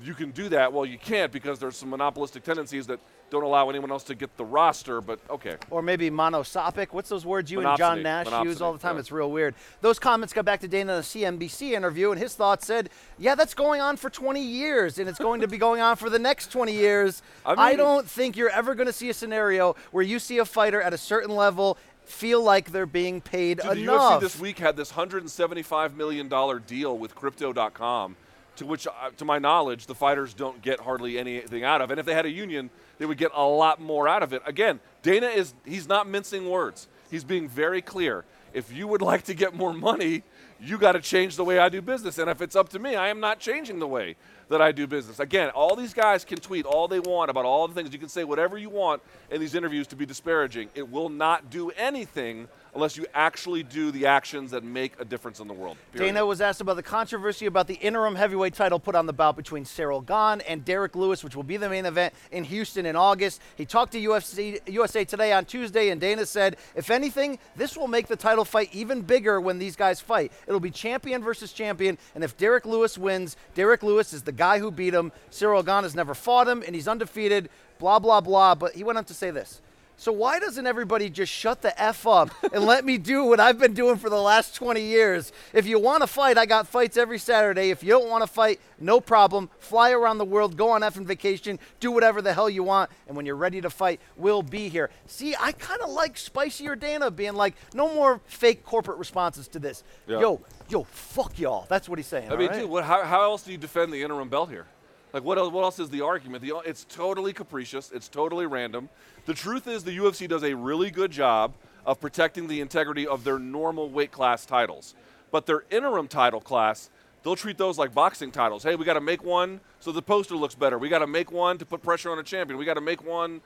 you 0.01 0.13
can 0.13 0.31
do 0.31 0.49
that," 0.49 0.71
well, 0.71 0.85
you 0.85 0.97
can't 0.97 1.31
because 1.31 1.59
there's 1.59 1.75
some 1.75 1.89
monopolistic 1.89 2.43
tendencies 2.43 2.87
that 2.87 2.99
don't 3.29 3.43
allow 3.43 3.67
anyone 3.69 3.89
else 3.89 4.03
to 4.03 4.15
get 4.15 4.35
the 4.37 4.45
roster. 4.45 5.01
But 5.01 5.19
okay, 5.29 5.57
Or 5.69 5.81
maybe 5.81 6.09
monosopic. 6.11 6.87
What's 6.91 7.09
those 7.09 7.25
words 7.25 7.51
you 7.51 7.59
and 7.59 7.77
John 7.77 7.99
Monopsony. 7.99 8.03
Nash 8.03 8.45
use 8.45 8.61
all 8.61 8.73
the 8.73 8.79
time? 8.79 8.95
yeah. 8.95 8.99
It's 9.01 9.11
real 9.11 9.31
weird. 9.31 9.55
Those 9.81 9.97
comments 9.99 10.33
got 10.33 10.45
back 10.45 10.59
to 10.61 10.67
Dana 10.67 10.93
in 10.93 10.99
a 10.99 11.01
CNBC 11.01 11.71
interview, 11.73 12.11
and 12.11 12.21
his 12.21 12.35
thoughts 12.35 12.65
said, 12.67 12.89
Yeah, 13.17 13.35
that's 13.35 13.53
going 13.55 13.81
on 13.81 13.97
for 13.97 14.09
20 14.09 14.41
years, 14.41 14.99
and 14.99 15.09
it's 15.09 15.19
going 15.19 15.41
to 15.41 15.47
be 15.47 15.57
going 15.57 15.81
on 15.81 15.95
for 15.95 16.09
the 16.09 16.19
next 16.19 16.51
20 16.51 16.73
years. 16.73 17.21
I 17.45 17.73
I 17.73 17.75
don't 17.75 18.07
think 18.07 18.37
you're 18.37 18.49
ever 18.49 18.75
going 18.75 18.87
to 18.87 18.93
see 18.93 19.09
a 19.09 19.13
scenario 19.13 19.75
where 19.91 20.03
you 20.03 20.19
see 20.19 20.37
a 20.37 20.45
fighter 20.45 20.81
at 20.81 20.93
a 20.93 20.97
certain 20.97 21.35
level 21.35 21.77
feel 22.05 22.41
like 22.41 22.71
they're 22.71 22.85
being 22.85 23.21
paid 23.21 23.59
Dude, 23.59 23.77
the. 23.77 23.85
UFC 23.85 24.19
this 24.19 24.39
week 24.39 24.59
had 24.59 24.75
this 24.75 24.91
175 24.91 25.95
million 25.95 26.27
dollar 26.27 26.59
deal 26.59 26.97
with 26.97 27.15
Crypto.com, 27.15 28.15
to 28.57 28.65
which, 28.65 28.87
uh, 28.87 28.91
to 29.17 29.25
my 29.25 29.39
knowledge, 29.39 29.85
the 29.85 29.95
fighters 29.95 30.33
don't 30.33 30.61
get 30.61 30.79
hardly 30.79 31.17
anything 31.17 31.63
out 31.63 31.81
of. 31.81 31.91
And 31.91 31.99
if 31.99 32.05
they 32.05 32.13
had 32.13 32.25
a 32.25 32.31
union, 32.31 32.69
they 32.97 33.05
would 33.05 33.17
get 33.17 33.31
a 33.33 33.43
lot 33.43 33.81
more 33.81 34.07
out 34.07 34.23
of 34.23 34.33
it. 34.33 34.41
Again, 34.45 34.79
Dana 35.01 35.27
is 35.27 35.53
he's 35.65 35.87
not 35.87 36.07
mincing 36.07 36.49
words. 36.49 36.87
He's 37.09 37.23
being 37.23 37.47
very 37.47 37.81
clear. 37.81 38.25
If 38.53 38.71
you 38.71 38.87
would 38.87 39.01
like 39.11 39.23
to 39.25 39.33
get 39.33 39.53
more 39.53 39.73
money, 39.73 40.23
you 40.59 40.77
got 40.77 40.93
to 40.93 41.01
change 41.01 41.35
the 41.35 41.43
way 41.43 41.59
I 41.59 41.69
do 41.69 41.81
business. 41.81 42.17
And 42.17 42.29
if 42.29 42.41
it's 42.41 42.55
up 42.55 42.69
to 42.69 42.79
me, 42.79 42.95
I 42.95 43.09
am 43.09 43.19
not 43.19 43.39
changing 43.39 43.79
the 43.79 43.87
way 43.87 44.15
that 44.49 44.61
I 44.61 44.71
do 44.71 44.87
business. 44.87 45.19
Again, 45.19 45.49
all 45.49 45.75
these 45.75 45.93
guys 45.93 46.25
can 46.25 46.37
tweet 46.37 46.65
all 46.65 46.87
they 46.87 46.99
want 46.99 47.29
about 47.29 47.45
all 47.45 47.67
the 47.67 47.73
things. 47.73 47.91
You 47.93 47.99
can 47.99 48.09
say 48.09 48.23
whatever 48.23 48.57
you 48.57 48.69
want 48.69 49.01
in 49.31 49.39
these 49.39 49.55
interviews 49.55 49.87
to 49.87 49.95
be 49.95 50.05
disparaging. 50.05 50.69
It 50.75 50.89
will 50.89 51.09
not 51.09 51.49
do 51.49 51.71
anything 51.71 52.47
unless 52.75 52.97
you 52.97 53.05
actually 53.13 53.63
do 53.63 53.91
the 53.91 54.05
actions 54.05 54.51
that 54.51 54.63
make 54.63 54.99
a 54.99 55.05
difference 55.05 55.39
in 55.39 55.47
the 55.47 55.53
world. 55.53 55.77
period. 55.91 56.13
Dana 56.13 56.25
was 56.25 56.41
asked 56.41 56.61
about 56.61 56.75
the 56.75 56.83
controversy 56.83 57.45
about 57.45 57.67
the 57.67 57.75
interim 57.75 58.15
heavyweight 58.15 58.53
title 58.53 58.79
put 58.79 58.95
on 58.95 59.05
the 59.05 59.13
bout 59.13 59.35
between 59.35 59.63
Ciryl 59.63 60.05
Gane 60.05 60.45
and 60.47 60.65
Derrick 60.65 60.95
Lewis, 60.95 61.23
which 61.23 61.35
will 61.35 61.43
be 61.43 61.57
the 61.57 61.69
main 61.69 61.85
event 61.85 62.13
in 62.31 62.43
Houston 62.45 62.85
in 62.85 62.95
August. 62.95 63.41
He 63.55 63.65
talked 63.65 63.91
to 63.93 63.99
UFC, 63.99 64.59
USA 64.67 65.05
Today 65.05 65.33
on 65.33 65.45
Tuesday, 65.45 65.89
and 65.89 66.01
Dana 66.01 66.25
said, 66.25 66.57
if 66.75 66.89
anything, 66.89 67.39
this 67.55 67.77
will 67.77 67.87
make 67.87 68.07
the 68.07 68.15
title 68.15 68.45
fight 68.45 68.69
even 68.73 69.01
bigger 69.01 69.39
when 69.39 69.59
these 69.59 69.75
guys 69.75 70.01
fight. 70.01 70.31
It'll 70.47 70.59
be 70.59 70.71
champion 70.71 71.23
versus 71.23 71.53
champion, 71.53 71.97
and 72.15 72.23
if 72.23 72.37
Derrick 72.37 72.65
Lewis 72.65 72.97
wins, 72.97 73.37
Derrick 73.53 73.83
Lewis 73.83 74.13
is 74.13 74.23
the 74.23 74.31
guy 74.31 74.59
who 74.59 74.71
beat 74.71 74.93
him. 74.93 75.11
Ciryl 75.31 75.65
Gane 75.65 75.83
has 75.83 75.95
never 75.95 76.13
fought 76.13 76.47
him, 76.47 76.63
and 76.65 76.75
he's 76.75 76.87
undefeated, 76.87 77.49
blah, 77.79 77.99
blah, 77.99 78.21
blah. 78.21 78.55
But 78.55 78.73
he 78.73 78.83
went 78.83 78.97
on 78.97 79.05
to 79.05 79.13
say 79.13 79.31
this. 79.31 79.61
So 79.97 80.11
why 80.11 80.39
doesn't 80.39 80.65
everybody 80.65 81.09
just 81.09 81.31
shut 81.31 81.61
the 81.61 81.79
f 81.81 82.05
up 82.05 82.29
and 82.51 82.65
let 82.65 82.83
me 82.83 82.97
do 82.97 83.25
what 83.25 83.39
I've 83.39 83.59
been 83.59 83.73
doing 83.73 83.97
for 83.97 84.09
the 84.09 84.21
last 84.21 84.55
20 84.55 84.81
years? 84.81 85.31
If 85.53 85.65
you 85.65 85.79
want 85.79 86.01
to 86.01 86.07
fight, 86.07 86.37
I 86.37 86.45
got 86.45 86.67
fights 86.67 86.97
every 86.97 87.19
Saturday. 87.19 87.69
If 87.69 87.83
you 87.83 87.91
don't 87.91 88.09
want 88.09 88.23
to 88.23 88.27
fight, 88.27 88.59
no 88.79 88.99
problem. 88.99 89.49
Fly 89.59 89.91
around 89.91 90.17
the 90.17 90.25
world, 90.25 90.57
go 90.57 90.71
on 90.71 90.81
effing 90.81 91.05
vacation, 91.05 91.59
do 91.79 91.91
whatever 91.91 92.21
the 92.21 92.33
hell 92.33 92.49
you 92.49 92.63
want, 92.63 92.89
and 93.07 93.15
when 93.15 93.25
you're 93.25 93.35
ready 93.35 93.61
to 93.61 93.69
fight, 93.69 93.99
we'll 94.17 94.43
be 94.43 94.67
here. 94.67 94.89
See, 95.07 95.35
I 95.39 95.51
kind 95.53 95.81
of 95.81 95.89
like 95.89 96.17
spicier 96.17 96.75
Dana 96.75 97.11
being 97.11 97.33
like, 97.33 97.55
no 97.73 97.93
more 97.93 98.19
fake 98.25 98.65
corporate 98.65 98.97
responses 98.97 99.47
to 99.49 99.59
this. 99.59 99.83
Yeah. 100.07 100.19
Yo, 100.19 100.41
yo, 100.69 100.83
fuck 100.83 101.39
y'all. 101.39 101.65
That's 101.69 101.87
what 101.87 101.99
he's 101.99 102.07
saying. 102.07 102.31
I 102.31 102.35
mean, 102.35 102.49
right? 102.49 102.59
dude, 102.61 102.69
what, 102.69 102.83
how, 102.83 103.03
how 103.03 103.23
else 103.23 103.43
do 103.43 103.51
you 103.51 103.57
defend 103.57 103.93
the 103.93 104.01
interim 104.01 104.29
belt 104.29 104.49
here? 104.49 104.65
Like, 105.13 105.23
what 105.23 105.37
else, 105.37 105.51
what 105.51 105.63
else 105.63 105.77
is 105.77 105.91
the 105.91 106.01
argument? 106.01 106.43
The, 106.43 106.53
it's 106.65 106.85
totally 106.85 107.33
capricious. 107.33 107.91
It's 107.93 108.09
totally 108.09 108.47
random. 108.47 108.89
The 109.27 109.35
truth 109.35 109.67
is, 109.67 109.83
the 109.83 109.95
UFC 109.95 110.27
does 110.27 110.43
a 110.43 110.55
really 110.55 110.89
good 110.89 111.11
job 111.11 111.53
of 111.85 112.01
protecting 112.01 112.47
the 112.47 112.61
integrity 112.61 113.05
of 113.05 113.23
their 113.23 113.37
normal 113.37 113.89
weight 113.89 114.11
class 114.11 114.43
titles. 114.45 114.95
But 115.29 115.45
their 115.45 115.65
interim 115.69 116.07
title 116.07 116.41
class, 116.41 116.89
they'll 117.21 117.35
treat 117.35 117.59
those 117.59 117.77
like 117.77 117.93
boxing 117.93 118.31
titles. 118.31 118.63
Hey, 118.63 118.75
we 118.75 118.85
got 118.85 118.93
to 118.93 119.01
make 119.01 119.23
one 119.23 119.59
so 119.79 119.91
the 119.91 120.01
poster 120.01 120.35
looks 120.35 120.55
better. 120.55 120.79
We 120.79 120.89
got 120.89 120.99
to 120.99 121.07
make 121.07 121.31
one 121.31 121.59
to 121.59 121.65
put 121.65 121.83
pressure 121.83 122.11
on 122.11 122.17
a 122.17 122.23
champion. 122.23 122.57
We 122.57 122.65
got 122.65 122.75
to 122.75 122.81
make 122.81 123.05
one 123.05 123.41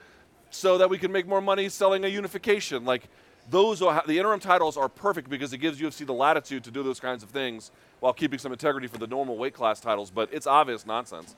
so 0.49 0.77
that 0.77 0.89
we 0.89 0.97
can 0.97 1.11
make 1.11 1.27
more 1.27 1.41
money 1.41 1.67
selling 1.67 2.05
a 2.05 2.07
unification. 2.07 2.85
Like 2.85 3.09
those 3.49 3.81
are 3.81 4.03
the 4.07 4.17
interim 4.17 4.39
titles 4.39 4.77
are 4.77 4.87
perfect 4.87 5.29
because 5.29 5.51
it 5.51 5.57
gives 5.57 5.79
UFC 5.79 6.05
the 6.05 6.13
latitude 6.13 6.63
to 6.65 6.71
do 6.71 6.83
those 6.83 6.99
kinds 6.99 7.23
of 7.23 7.29
things 7.29 7.71
while 7.99 8.13
keeping 8.13 8.39
some 8.39 8.53
integrity 8.53 8.87
for 8.87 8.99
the 8.99 9.07
normal 9.07 9.37
weight 9.37 9.53
class 9.53 9.81
titles. 9.81 10.11
But 10.11 10.29
it's 10.31 10.47
obvious 10.47 10.85
nonsense. 10.85 11.35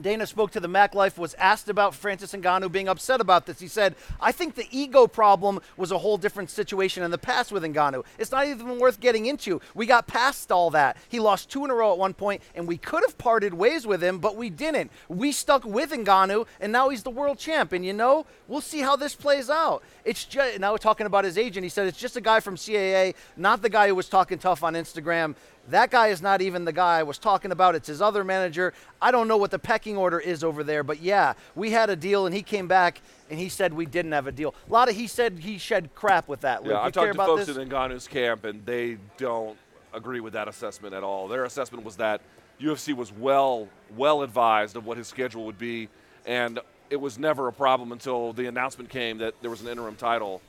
Dana 0.00 0.26
spoke 0.26 0.50
to 0.52 0.60
the 0.60 0.68
Mac 0.68 0.94
Life, 0.94 1.18
was 1.18 1.34
asked 1.34 1.68
about 1.68 1.94
Francis 1.94 2.32
Ngannou 2.32 2.70
being 2.70 2.88
upset 2.88 3.20
about 3.20 3.46
this. 3.46 3.60
He 3.60 3.68
said, 3.68 3.94
I 4.20 4.32
think 4.32 4.54
the 4.54 4.66
ego 4.70 5.06
problem 5.06 5.60
was 5.76 5.92
a 5.92 5.98
whole 5.98 6.18
different 6.18 6.50
situation 6.50 7.02
in 7.02 7.10
the 7.10 7.18
past 7.18 7.52
with 7.52 7.62
Ngannou. 7.62 8.04
It's 8.18 8.32
not 8.32 8.46
even 8.46 8.78
worth 8.78 9.00
getting 9.00 9.26
into. 9.26 9.60
We 9.74 9.86
got 9.86 10.06
past 10.06 10.50
all 10.50 10.70
that. 10.70 10.96
He 11.08 11.20
lost 11.20 11.50
two 11.50 11.64
in 11.64 11.70
a 11.70 11.74
row 11.74 11.92
at 11.92 11.98
one 11.98 12.14
point, 12.14 12.42
and 12.54 12.66
we 12.66 12.76
could 12.76 13.02
have 13.06 13.16
parted 13.18 13.54
ways 13.54 13.86
with 13.86 14.02
him, 14.02 14.18
but 14.18 14.36
we 14.36 14.50
didn't. 14.50 14.90
We 15.08 15.32
stuck 15.32 15.64
with 15.64 15.90
Ngannou, 15.90 16.46
and 16.60 16.72
now 16.72 16.88
he's 16.88 17.02
the 17.02 17.10
world 17.10 17.38
champ. 17.38 17.72
And 17.72 17.84
you 17.84 17.92
know, 17.92 18.26
we'll 18.48 18.60
see 18.60 18.80
how 18.80 18.96
this 18.96 19.14
plays 19.14 19.48
out. 19.48 19.82
It's 20.04 20.24
just, 20.24 20.58
now 20.58 20.72
we're 20.72 20.78
talking 20.78 21.06
about 21.06 21.24
his 21.24 21.38
agent. 21.38 21.64
He 21.64 21.70
said 21.70 21.86
it's 21.86 21.98
just 21.98 22.16
a 22.16 22.20
guy 22.20 22.40
from 22.40 22.56
CAA, 22.56 23.14
not 23.36 23.62
the 23.62 23.70
guy 23.70 23.88
who 23.88 23.94
was 23.94 24.08
talking 24.08 24.38
tough 24.38 24.62
on 24.62 24.74
Instagram. 24.74 25.34
That 25.68 25.90
guy 25.90 26.08
is 26.08 26.20
not 26.20 26.42
even 26.42 26.64
the 26.64 26.72
guy 26.72 26.98
I 26.98 27.02
was 27.02 27.18
talking 27.18 27.50
about. 27.50 27.74
It's 27.74 27.88
his 27.88 28.02
other 28.02 28.22
manager. 28.22 28.74
I 29.00 29.10
don't 29.10 29.28
know 29.28 29.36
what 29.36 29.50
the 29.50 29.58
pecking 29.58 29.96
order 29.96 30.18
is 30.18 30.44
over 30.44 30.62
there, 30.62 30.82
but 30.82 31.00
yeah, 31.00 31.34
we 31.54 31.70
had 31.70 31.88
a 31.88 31.96
deal, 31.96 32.26
and 32.26 32.34
he 32.34 32.42
came 32.42 32.68
back 32.68 33.00
and 33.30 33.38
he 33.38 33.48
said 33.48 33.72
we 33.72 33.86
didn't 33.86 34.12
have 34.12 34.26
a 34.26 34.32
deal. 34.32 34.54
A 34.68 34.72
lot 34.72 34.88
of 34.88 34.94
he 34.94 35.06
said 35.06 35.38
he 35.38 35.56
shed 35.58 35.94
crap 35.94 36.28
with 36.28 36.42
that. 36.42 36.62
Luke. 36.62 36.72
Yeah, 36.72 36.80
you 36.80 36.86
I've 36.86 36.92
care 36.92 37.06
talked 37.06 37.16
to 37.16 37.22
about 37.22 37.26
folks 37.26 37.46
this? 37.46 37.56
in 37.56 37.68
Ngannou's 37.68 38.06
camp, 38.06 38.44
and 38.44 38.64
they 38.66 38.98
don't 39.16 39.56
agree 39.94 40.20
with 40.20 40.34
that 40.34 40.48
assessment 40.48 40.94
at 40.94 41.02
all. 41.02 41.28
Their 41.28 41.44
assessment 41.44 41.84
was 41.84 41.96
that 41.96 42.20
UFC 42.60 42.94
was 42.94 43.12
well 43.12 43.68
well 43.96 44.22
advised 44.22 44.76
of 44.76 44.84
what 44.84 44.98
his 44.98 45.08
schedule 45.08 45.46
would 45.46 45.58
be, 45.58 45.88
and 46.26 46.60
it 46.90 46.96
was 46.96 47.18
never 47.18 47.48
a 47.48 47.52
problem 47.52 47.92
until 47.92 48.32
the 48.32 48.46
announcement 48.46 48.90
came 48.90 49.18
that 49.18 49.34
there 49.40 49.50
was 49.50 49.62
an 49.62 49.68
interim 49.68 49.96
title, 49.96 50.42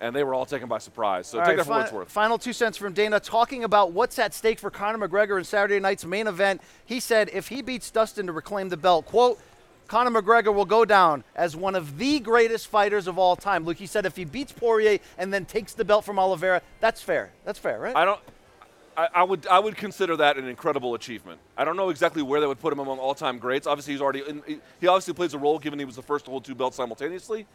and 0.00 0.16
they 0.16 0.24
were 0.24 0.34
all 0.34 0.46
taken 0.46 0.68
by 0.68 0.78
surprise. 0.78 1.26
So 1.26 1.38
All 1.38 1.44
take 1.44 1.50
right, 1.50 1.56
that 1.58 1.64
for 1.64 1.70
what 1.72 1.80
it's 1.82 1.90
fi- 1.90 1.96
worth. 1.96 2.10
Final 2.10 2.38
two 2.38 2.52
cents 2.52 2.76
from 2.76 2.92
Dana 2.92 3.20
talking 3.20 3.64
about 3.64 3.92
what's 3.92 4.18
at 4.18 4.34
stake 4.34 4.58
for 4.58 4.70
Conor 4.70 5.06
McGregor 5.06 5.38
in 5.38 5.44
Saturday 5.44 5.78
night's 5.78 6.04
main 6.04 6.26
event. 6.26 6.62
He 6.84 7.00
said 7.00 7.30
if 7.32 7.48
he 7.48 7.62
beats 7.62 7.90
Dustin 7.90 8.26
to 8.26 8.32
reclaim 8.32 8.70
the 8.70 8.76
belt, 8.76 9.06
quote, 9.06 9.38
Conor 9.88 10.22
McGregor 10.22 10.54
will 10.54 10.64
go 10.64 10.84
down 10.84 11.24
as 11.34 11.56
one 11.56 11.74
of 11.74 11.98
the 11.98 12.20
greatest 12.20 12.68
fighters 12.68 13.06
of 13.06 13.18
all 13.18 13.34
time. 13.36 13.64
Luke, 13.64 13.76
he 13.76 13.86
said 13.86 14.06
if 14.06 14.16
he 14.16 14.24
beats 14.24 14.52
Poirier 14.52 14.98
and 15.18 15.32
then 15.32 15.44
takes 15.44 15.74
the 15.74 15.84
belt 15.84 16.04
from 16.04 16.18
Oliveira, 16.18 16.62
that's 16.78 17.02
fair. 17.02 17.32
That's 17.44 17.58
fair, 17.58 17.78
right? 17.78 17.96
I 17.96 18.04
don't. 18.04 18.20
I, 18.96 19.08
I 19.14 19.22
would 19.22 19.46
I 19.46 19.58
would 19.58 19.76
consider 19.76 20.16
that 20.16 20.36
an 20.36 20.46
incredible 20.46 20.94
achievement. 20.94 21.40
I 21.56 21.64
don't 21.64 21.76
know 21.76 21.90
exactly 21.90 22.22
where 22.22 22.40
that 22.40 22.48
would 22.48 22.60
put 22.60 22.72
him 22.72 22.80
among 22.80 22.98
all-time 22.98 23.38
greats. 23.38 23.66
Obviously, 23.66 23.94
he's 23.94 24.00
already 24.00 24.22
in, 24.28 24.42
he 24.80 24.86
obviously 24.86 25.14
plays 25.14 25.32
a 25.34 25.38
role 25.38 25.58
given 25.58 25.78
he 25.78 25.84
was 25.84 25.96
the 25.96 26.02
first 26.02 26.24
to 26.26 26.30
hold 26.30 26.44
two 26.44 26.54
belts 26.54 26.76
simultaneously. 26.76 27.46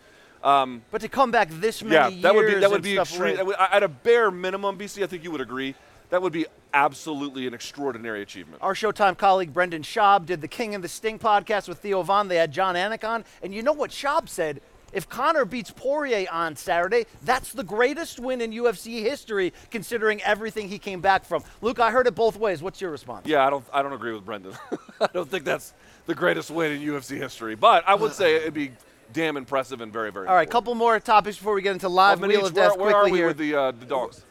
Um, 0.44 0.84
but 0.92 1.02
to 1.02 1.10
come 1.10 1.32
back 1.32 1.50
this 1.50 1.82
many 1.84 1.96
Yeah, 1.96 2.08
years 2.10 2.22
that 2.24 2.36
would 2.36 2.48
be 2.48 2.56
that 2.56 2.72
would 2.72 2.82
be 2.84 2.98
extreme. 2.98 3.22
like- 3.30 3.36
that 3.38 3.46
would- 3.46 3.56
At 3.60 3.84
a 3.84 3.88
bare 3.88 4.30
minimum, 4.32 4.78
BC, 4.78 5.04
I 5.04 5.08
think 5.08 5.24
you 5.24 5.32
would 5.32 5.42
agree. 5.42 5.76
That 6.12 6.22
would 6.22 6.34
be 6.34 6.46
absolutely 6.74 7.48
an 7.48 7.54
extraordinary 7.56 8.22
achievement. 8.22 8.62
Our 8.62 8.74
Showtime 8.76 9.18
colleague 9.18 9.54
Brendan 9.54 9.82
Schaub 9.82 10.26
did 10.28 10.42
the 10.42 10.48
King 10.48 10.76
and 10.76 10.84
the 10.84 10.88
Sting 10.88 11.18
podcast 11.18 11.68
with 11.68 11.80
Theo 11.80 12.04
Von. 12.04 12.28
They 12.28 12.36
had 12.36 12.52
Jon 12.52 12.76
Anik 12.76 13.04
on. 13.08 13.26
And 13.42 13.54
you 13.54 13.64
know 13.64 13.74
what 13.74 13.90
Schaub 13.90 14.30
said? 14.30 14.62
If 14.94 15.10
Conor 15.10 15.44
beats 15.46 15.72
Poirier 15.72 16.26
on 16.32 16.56
Saturday, 16.56 17.06
that's 17.24 17.52
the 17.52 17.64
greatest 17.64 18.18
win 18.20 18.40
in 18.40 18.52
UFC 18.54 19.02
history, 19.02 19.52
considering 19.72 20.22
everything 20.22 20.70
he 20.70 20.78
came 20.80 21.02
back 21.02 21.26
from. 21.26 21.44
Luke, 21.62 21.80
I 21.80 21.92
heard 21.92 22.08
it 22.08 22.16
both 22.16 22.38
ways. 22.38 22.62
What's 22.62 22.80
your 22.80 22.92
response? 22.92 23.26
Yeah, 23.28 23.46
I 23.46 23.50
don't 23.50 23.66
I 23.74 23.82
don't 23.82 23.92
agree 23.94 24.14
with 24.14 24.24
Brendan. 24.24 24.54
I 25.02 25.08
don't 25.14 25.30
think 25.30 25.44
that's 25.44 25.74
the 26.06 26.16
greatest 26.16 26.50
win 26.52 26.72
in 26.72 26.82
UFC 26.82 27.18
history, 27.18 27.56
but 27.56 27.84
I 27.88 27.96
would 27.96 28.14
say 28.14 28.36
it'd 28.36 28.54
be 28.54 28.72
damn 29.14 29.38
impressive 29.38 29.82
and 29.82 29.92
very 29.92 30.12
very. 30.12 30.28
All 30.28 30.34
right, 30.36 30.42
important. 30.42 30.52
couple 30.52 30.76
more 30.76 31.00
topics 31.00 31.38
before 31.38 31.54
we 31.54 31.62
get 31.62 31.72
into 31.74 31.90
live 31.90 32.20
How 32.20 32.28
Wheel 32.28 32.46
of 32.46 32.52
each? 32.52 32.56
Where, 32.56 32.70
Death 32.70 32.78
where 32.78 32.92
quickly 32.94 33.10
are 33.10 33.12
we 33.12 33.18
here. 33.20 33.28
with 33.28 33.38
the 33.38 33.56
uh, 33.56 33.72
the 33.72 33.86
dogs? 33.86 34.24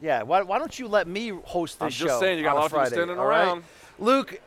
Yeah, 0.00 0.22
why, 0.22 0.42
why 0.42 0.58
don't 0.58 0.78
you 0.78 0.86
let 0.88 1.06
me 1.06 1.30
host 1.44 1.78
this 1.78 1.84
I'm 1.86 1.90
show? 1.90 2.06
just 2.06 2.20
saying, 2.20 2.36
you 2.38 2.44
got 2.44 2.56
a 2.56 2.58
lot 2.60 2.66
of 2.66 2.72
people 2.72 2.86
standing 2.86 3.18
all 3.18 3.26
right? 3.26 3.44
around. 3.46 3.64
Luke, 3.98 4.38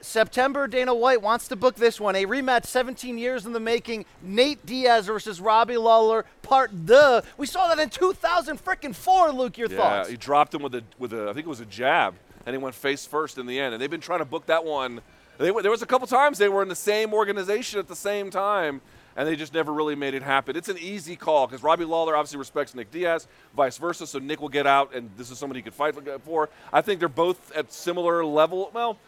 September, 0.00 0.66
Dana 0.66 0.92
White 0.92 1.22
wants 1.22 1.46
to 1.48 1.56
book 1.56 1.76
this 1.76 2.00
one. 2.00 2.16
A 2.16 2.24
rematch 2.26 2.64
17 2.66 3.16
years 3.16 3.46
in 3.46 3.52
the 3.52 3.60
making. 3.60 4.06
Nate 4.22 4.64
Diaz 4.66 5.06
versus 5.06 5.40
Robbie 5.40 5.76
Lawler, 5.76 6.24
part 6.42 6.70
the. 6.86 7.22
We 7.36 7.46
saw 7.46 7.68
that 7.68 7.78
in 7.78 7.90
2000 7.90 8.58
freaking 8.64 8.94
four. 8.94 9.30
Luke, 9.30 9.56
your 9.56 9.70
Yeah, 9.70 9.76
thoughts? 9.76 10.08
he 10.08 10.16
dropped 10.16 10.52
him 10.52 10.62
with 10.62 10.74
a 10.74 10.82
with 10.98 11.12
a 11.12 11.24
I 11.30 11.32
think 11.32 11.46
it 11.46 11.50
was 11.50 11.60
a 11.60 11.66
jab, 11.66 12.14
and 12.44 12.52
he 12.54 12.58
went 12.60 12.74
face 12.74 13.06
first 13.06 13.38
in 13.38 13.46
the 13.46 13.60
end. 13.60 13.74
And 13.74 13.80
they've 13.80 13.90
been 13.90 14.00
trying 14.00 14.18
to 14.20 14.24
book 14.24 14.46
that 14.46 14.64
one. 14.64 15.00
They, 15.38 15.50
there 15.50 15.70
was 15.70 15.82
a 15.82 15.86
couple 15.86 16.06
times 16.06 16.38
they 16.38 16.48
were 16.48 16.62
in 16.62 16.68
the 16.68 16.74
same 16.74 17.12
organization 17.12 17.78
at 17.78 17.88
the 17.88 17.96
same 17.96 18.30
time, 18.30 18.80
and 19.16 19.26
they 19.26 19.36
just 19.36 19.54
never 19.54 19.72
really 19.72 19.94
made 19.94 20.14
it 20.14 20.22
happen. 20.22 20.56
It's 20.56 20.68
an 20.68 20.78
easy 20.78 21.16
call 21.16 21.46
because 21.46 21.62
Robbie 21.62 21.84
Lawler 21.84 22.16
obviously 22.16 22.38
respects 22.38 22.74
Nick 22.74 22.90
Diaz, 22.90 23.26
vice 23.56 23.78
versa. 23.78 24.06
So 24.06 24.18
Nick 24.18 24.40
will 24.40 24.48
get 24.48 24.66
out, 24.66 24.94
and 24.94 25.10
this 25.16 25.30
is 25.30 25.38
somebody 25.38 25.58
he 25.58 25.62
could 25.62 25.74
fight 25.74 25.94
for. 26.24 26.48
I 26.72 26.80
think 26.80 27.00
they're 27.00 27.08
both 27.08 27.52
at 27.52 27.72
similar 27.72 28.24
level. 28.24 28.70
Well, 28.72 28.98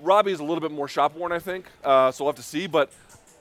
Robbie's 0.00 0.40
a 0.40 0.44
little 0.44 0.60
bit 0.60 0.72
more 0.72 0.88
shop 0.88 1.14
worn, 1.14 1.32
I 1.32 1.38
think. 1.38 1.66
Uh, 1.84 2.10
so 2.10 2.24
we'll 2.24 2.32
have 2.32 2.36
to 2.36 2.42
see, 2.42 2.66
but. 2.66 2.90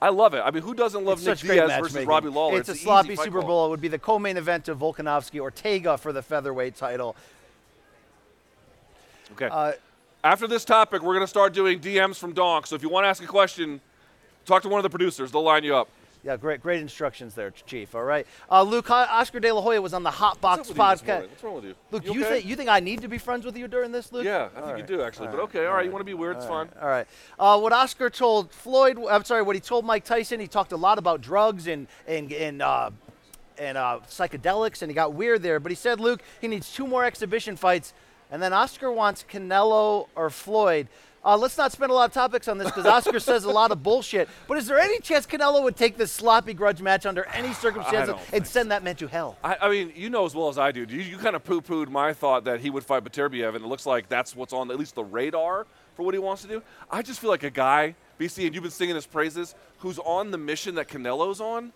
I 0.02 0.08
love 0.08 0.34
it. 0.34 0.40
I 0.40 0.52
mean, 0.52 0.64
who 0.64 0.74
doesn't 0.74 1.04
love 1.04 1.18
It's 1.28 1.44
Nick 1.44 1.56
Diaz 1.56 1.78
versus. 1.78 2.06
Robbie 2.06 2.30
Lawler? 2.30 2.58
It's, 2.58 2.70
a 2.70 2.76
sloppy 2.76 3.18
Super 3.18 3.42
call. 3.42 3.48
Bowl. 3.50 3.66
It 3.66 3.70
would 3.72 3.82
be 3.82 3.90
the 3.90 4.00
co-main 4.00 4.38
event 4.38 4.70
of 4.70 4.80
Volkanovski 4.80 5.42
Ortega 5.42 5.98
for 5.98 6.14
the 6.14 6.22
featherweight 6.22 6.78
title. 6.78 7.18
Okay. 9.34 9.50
Uh, 9.52 9.74
After 10.24 10.48
this 10.48 10.66
topic, 10.66 11.02
we're 11.02 11.14
going 11.14 11.24
to 11.24 11.28
start 11.28 11.54
doing 11.54 11.80
DMs 11.80 12.18
from 12.18 12.34
Donk. 12.34 12.68
So 12.68 12.76
if 12.76 12.84
you 12.84 12.90
want 12.90 13.06
to 13.06 13.08
ask 13.08 13.24
a 13.24 13.28
question, 13.28 13.80
talk 14.46 14.64
to 14.64 14.70
one 14.70 14.80
of 14.80 14.84
the 14.84 14.90
producers. 14.90 15.32
They'll 15.32 15.44
line 15.44 15.64
you 15.64 15.76
up. 15.76 15.88
Yeah, 16.22 16.36
great, 16.36 16.62
great 16.62 16.82
instructions 16.82 17.34
there, 17.34 17.52
Chief. 17.52 17.96
All 17.96 18.04
right, 18.04 18.28
uh, 18.52 18.62
Luke 18.64 18.92
Oscar 18.92 19.40
De 19.40 19.50
La 19.54 19.62
Hoya 19.62 19.82
was 19.82 19.94
on 19.94 20.04
the 20.04 20.12
Hot 20.12 20.42
Box 20.42 20.68
What's 20.68 20.72
up 20.72 20.78
with 20.78 21.08
you 21.08 21.08
this 21.08 21.18
podcast. 21.18 21.30
What's 21.30 21.44
wrong 21.46 21.56
with 21.56 21.64
you? 21.64 21.76
Luke, 21.92 22.06
you 22.06 22.14
you, 22.14 22.26
okay? 22.26 22.34
think 22.34 22.46
you 22.46 22.56
think 22.58 22.70
I 22.70 22.82
need 22.82 23.02
to 23.04 23.08
be 23.08 23.18
friends 23.18 23.46
with 23.46 23.56
you 23.56 23.70
during 23.70 23.94
this, 23.94 24.12
Luke? 24.12 24.26
Yeah, 24.26 24.36
I 24.36 24.42
All 24.42 24.50
think 24.50 24.66
right. 24.66 24.78
you 24.80 24.98
do 24.98 25.02
actually. 25.02 25.28
But 25.28 25.40
okay, 25.40 25.66
all 25.66 25.76
right. 25.76 25.86
You 25.86 25.92
want 25.92 26.02
to 26.02 26.06
be 26.06 26.14
weird? 26.14 26.36
It's 26.36 26.46
fine. 26.46 26.68
All 26.82 26.90
right. 26.90 27.08
Uh, 27.40 27.58
what 27.62 27.72
Oscar 27.72 28.10
told 28.10 28.52
Floyd, 28.52 29.00
I'm 29.10 29.24
sorry, 29.24 29.44
what 29.44 29.56
he 29.56 29.62
told 29.62 29.86
Mike 29.86 30.04
Tyson, 30.04 30.42
he 30.42 30.48
talked 30.48 30.74
a 30.74 30.78
lot 30.78 30.98
about 30.98 31.22
drugs 31.22 31.68
and 31.68 31.88
and 32.06 32.34
and 32.34 32.62
uh, 32.62 32.90
and 33.58 33.78
uh, 33.78 34.02
psychedelics, 34.10 34.82
and 34.82 34.92
he 34.92 34.96
got 34.96 35.14
weird 35.14 35.42
there. 35.42 35.62
But 35.62 35.72
he 35.72 35.76
said, 35.78 36.02
Luke, 36.02 36.22
he 36.42 36.50
needs 36.50 36.70
two 36.74 36.86
more 36.86 37.06
exhibition 37.06 37.56
fights, 37.56 37.94
and 38.32 38.42
then 38.42 38.54
Oscar 38.54 38.92
wants 38.92 39.26
Canelo 39.30 40.08
or 40.16 40.30
Floyd. 40.30 40.88
Uh, 41.24 41.36
let's 41.36 41.58
not 41.58 41.72
spend 41.72 41.92
a 41.92 41.94
lot 41.94 42.06
of 42.06 42.14
topics 42.14 42.48
on 42.48 42.58
this 42.58 42.68
because 42.68 42.86
Oscar 42.86 43.20
says 43.20 43.44
a 43.44 43.50
lot 43.50 43.72
of 43.72 43.84
bullshit. 43.84 44.30
But 44.48 44.58
is 44.58 44.68
there 44.68 44.80
any 44.80 45.00
chance 45.00 45.26
Canelo 45.26 45.62
would 45.64 45.76
take 45.76 45.98
this 45.98 46.12
sloppy 46.12 46.54
grudge 46.54 46.82
match 46.82 47.06
under 47.06 47.26
any 47.26 47.54
circumstances 47.54 48.16
and 48.32 48.48
send 48.48 48.72
that 48.72 48.84
man 48.84 48.96
to 48.98 49.08
hell? 49.08 49.38
I, 49.44 49.58
I 49.62 49.70
mean, 49.70 49.92
you 49.96 50.10
know 50.10 50.26
as 50.26 50.34
well 50.34 50.48
as 50.48 50.58
I 50.58 50.72
do. 50.72 50.86
You, 50.90 51.02
you 51.02 51.18
kind 51.18 51.36
of 51.36 51.44
poo-pooed 51.44 51.90
my 51.90 52.14
thought 52.14 52.46
that 52.46 52.62
he 52.62 52.70
would 52.70 52.86
fight 52.86 53.04
Beterbiev, 53.04 53.56
and 53.56 53.64
it 53.64 53.68
looks 53.68 53.86
like 53.86 54.08
that's 54.08 54.36
what's 54.36 54.54
on 54.54 54.72
at 54.72 54.80
least 54.80 54.96
the 54.96 55.04
radar 55.04 55.68
for 55.96 56.04
what 56.04 56.14
he 56.14 56.20
wants 56.20 56.44
to 56.44 56.48
do. 56.48 56.64
I 56.90 57.02
just 57.02 57.20
feel 57.20 57.30
like 57.30 57.44
a 57.44 57.50
guy, 57.50 57.96
BC, 58.18 58.46
and 58.46 58.56
you've 58.56 58.64
been 58.64 58.72
singing 58.72 58.96
his 58.96 59.06
praises, 59.06 59.56
who's 59.80 60.00
on 60.00 60.32
the 60.32 60.38
mission 60.38 60.76
that 60.76 60.88
Canelo's 60.88 61.42
on. 61.42 61.74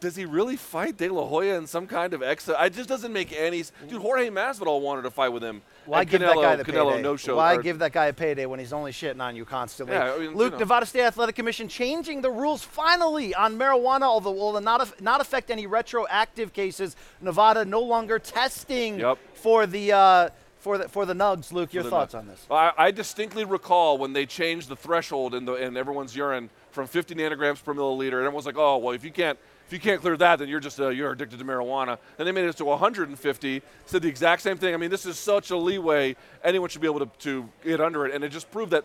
Does 0.00 0.14
he 0.14 0.24
really 0.26 0.56
fight 0.56 0.96
De 0.96 1.08
La 1.08 1.26
Hoya 1.26 1.56
in 1.58 1.66
some 1.66 1.86
kind 1.88 2.14
of 2.14 2.22
ex? 2.22 2.48
It 2.48 2.72
just 2.72 2.88
doesn't 2.88 3.12
make 3.12 3.32
any. 3.32 3.60
s- 3.60 3.72
Dude, 3.88 4.00
Jorge 4.00 4.30
Masvidal 4.30 4.80
wanted 4.80 5.02
to 5.02 5.10
fight 5.10 5.30
with 5.30 5.42
him. 5.42 5.60
Why 5.86 6.04
give 6.04 6.20
Canelo, 6.20 6.34
that 6.36 6.42
guy 6.42 6.56
the 6.56 6.64
Canelo 6.64 6.90
payday? 6.92 7.02
no 7.02 7.16
show. 7.16 7.36
Why 7.36 7.56
give 7.56 7.80
that 7.80 7.90
guy 7.92 8.06
a 8.06 8.12
payday 8.12 8.46
when 8.46 8.60
he's 8.60 8.72
only 8.72 8.92
shitting 8.92 9.20
on 9.20 9.34
you 9.34 9.44
constantly? 9.44 9.96
Yeah, 9.96 10.14
I 10.14 10.18
mean, 10.18 10.34
Luke, 10.36 10.46
you 10.46 10.50
know. 10.52 10.58
Nevada 10.58 10.86
State 10.86 11.02
Athletic 11.02 11.34
Commission 11.34 11.66
changing 11.66 12.20
the 12.20 12.30
rules 12.30 12.62
finally 12.62 13.34
on 13.34 13.58
marijuana, 13.58 14.02
although 14.02 14.30
will 14.30 14.60
not 14.60 14.80
af- 14.82 15.00
not 15.00 15.20
affect 15.20 15.50
any 15.50 15.66
retroactive 15.66 16.52
cases. 16.52 16.94
Nevada 17.20 17.64
no 17.64 17.80
longer 17.80 18.20
testing 18.20 19.00
Yep. 19.00 19.18
for 19.34 19.66
the 19.66 19.92
uh, 19.92 20.28
for 20.60 20.78
the 20.78 20.88
for 20.88 21.06
the 21.06 21.14
nugs. 21.14 21.50
Luke, 21.52 21.74
your 21.74 21.82
thoughts 21.82 22.14
nut. 22.14 22.20
on 22.22 22.28
this? 22.28 22.46
I, 22.48 22.72
I 22.78 22.90
distinctly 22.92 23.44
recall 23.44 23.98
when 23.98 24.12
they 24.12 24.26
changed 24.26 24.68
the 24.68 24.76
threshold 24.76 25.34
in 25.34 25.44
the 25.44 25.54
in 25.54 25.76
everyone's 25.76 26.14
urine 26.14 26.50
from 26.70 26.86
50 26.86 27.16
nanograms 27.16 27.64
per 27.64 27.74
milliliter, 27.74 28.18
and 28.18 28.26
everyone's 28.26 28.46
like, 28.46 28.56
"Oh, 28.58 28.76
well, 28.78 28.94
if 28.94 29.02
you 29.04 29.10
can't 29.10 29.38
if 29.68 29.72
you 29.72 29.78
can't 29.78 30.00
clear 30.00 30.16
that, 30.16 30.38
then 30.38 30.48
you're 30.48 30.60
just 30.60 30.80
uh, 30.80 30.88
you're 30.88 31.12
addicted 31.12 31.38
to 31.38 31.44
marijuana." 31.44 31.98
And 32.18 32.26
they 32.26 32.32
made 32.32 32.46
it 32.46 32.56
to 32.56 32.64
150. 32.64 33.62
Said 33.86 34.02
the 34.02 34.08
exact 34.08 34.42
same 34.42 34.56
thing. 34.56 34.74
I 34.74 34.78
mean, 34.78 34.90
this 34.90 35.06
is 35.06 35.18
such 35.18 35.50
a 35.50 35.56
leeway. 35.56 36.16
Anyone 36.42 36.70
should 36.70 36.80
be 36.80 36.88
able 36.88 37.00
to, 37.00 37.10
to 37.20 37.48
get 37.62 37.80
under 37.80 38.06
it, 38.06 38.14
and 38.14 38.24
it 38.24 38.30
just 38.30 38.50
proved 38.50 38.72
that 38.72 38.84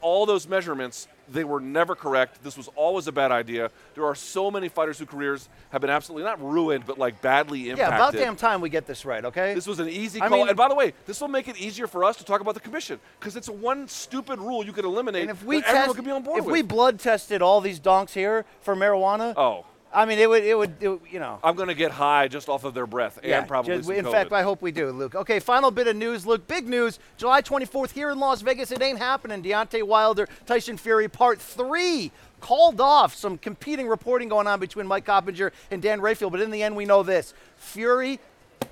all 0.00 0.26
those 0.26 0.48
measurements 0.48 1.08
they 1.30 1.44
were 1.44 1.60
never 1.60 1.94
correct. 1.94 2.42
This 2.42 2.56
was 2.56 2.68
always 2.74 3.06
a 3.06 3.12
bad 3.12 3.30
idea. 3.30 3.70
There 3.94 4.06
are 4.06 4.14
so 4.14 4.50
many 4.50 4.68
fighters 4.68 4.98
whose 4.98 5.08
careers 5.08 5.48
have 5.70 5.80
been 5.80 5.90
absolutely 5.90 6.24
not 6.24 6.42
ruined, 6.42 6.86
but 6.86 6.98
like 6.98 7.20
badly 7.20 7.70
impacted. 7.70 7.78
Yeah, 7.78 7.96
about 7.96 8.12
damn 8.14 8.36
time 8.36 8.60
we 8.60 8.70
get 8.70 8.86
this 8.86 9.04
right. 9.04 9.24
Okay. 9.24 9.54
This 9.54 9.66
was 9.66 9.78
an 9.78 9.88
easy 9.88 10.20
I 10.20 10.28
call. 10.28 10.38
mean- 10.38 10.48
and 10.48 10.56
by 10.56 10.68
the 10.68 10.74
way, 10.74 10.94
this 11.06 11.20
will 11.20 11.28
make 11.28 11.48
it 11.48 11.58
easier 11.58 11.86
for 11.86 12.04
us 12.04 12.16
to 12.16 12.24
talk 12.24 12.40
about 12.40 12.54
the 12.54 12.60
commission 12.60 12.98
because 13.20 13.36
it's 13.36 13.48
a 13.48 13.52
one 13.52 13.88
stupid 13.88 14.38
rule 14.38 14.64
you 14.64 14.72
could 14.72 14.84
eliminate 14.84 15.22
and 15.22 15.30
if 15.30 15.44
we 15.44 15.60
that 15.60 15.66
everyone 15.66 15.84
test, 15.86 15.96
could 15.96 16.04
be 16.04 16.10
on 16.10 16.22
board 16.22 16.38
if 16.38 16.44
with. 16.46 16.52
we 16.52 16.62
blood 16.62 16.98
tested 16.98 17.42
all 17.42 17.60
these 17.60 17.78
donks 17.78 18.14
here 18.14 18.44
for 18.60 18.74
marijuana, 18.74 19.34
oh, 19.36 19.66
I 19.92 20.04
mean, 20.04 20.18
it 20.18 20.28
would 20.28 20.44
it 20.44 20.56
would, 20.56 20.74
it 20.80 20.88
would 20.88 21.00
you 21.10 21.18
know. 21.18 21.38
I'm 21.42 21.56
going 21.56 21.68
to 21.68 21.74
get 21.74 21.90
high 21.90 22.28
just 22.28 22.48
off 22.48 22.64
of 22.64 22.74
their 22.74 22.86
breath 22.86 23.18
and 23.22 23.48
probably 23.48 23.76
just- 23.76 23.88
in 23.90 24.04
COVID. 24.04 24.12
fact, 24.12 24.32
I 24.32 24.42
hope 24.42 24.60
we 24.60 24.70
do, 24.70 24.90
Luke. 24.90 25.14
Okay, 25.14 25.38
final 25.40 25.70
bit 25.70 25.86
of 25.86 25.96
news, 25.96 26.26
Luke. 26.26 26.46
Big 26.46 26.68
news. 26.68 26.98
July 27.16 27.42
24th 27.42 27.92
here 27.92 28.10
in 28.10 28.18
Las 28.18 28.42
Vegas. 28.42 28.70
It 28.70 28.82
ain't 28.82 28.98
happening. 28.98 29.42
Deontay 29.42 29.82
Wilder, 29.82 30.28
Tyson 30.46 30.76
Fury, 30.76 31.08
part 31.08 31.40
three. 31.40 32.12
Called 32.40 32.80
off. 32.80 33.14
Some 33.14 33.38
competing 33.38 33.88
reporting 33.88 34.28
going 34.28 34.46
on 34.46 34.60
between 34.60 34.86
Mike 34.86 35.04
Coppinger 35.06 35.52
and 35.70 35.82
Dan 35.82 36.00
Rafael. 36.00 36.30
But 36.30 36.40
in 36.40 36.50
the 36.50 36.62
end, 36.62 36.76
we 36.76 36.84
know 36.84 37.02
this 37.02 37.34
Fury, 37.56 38.20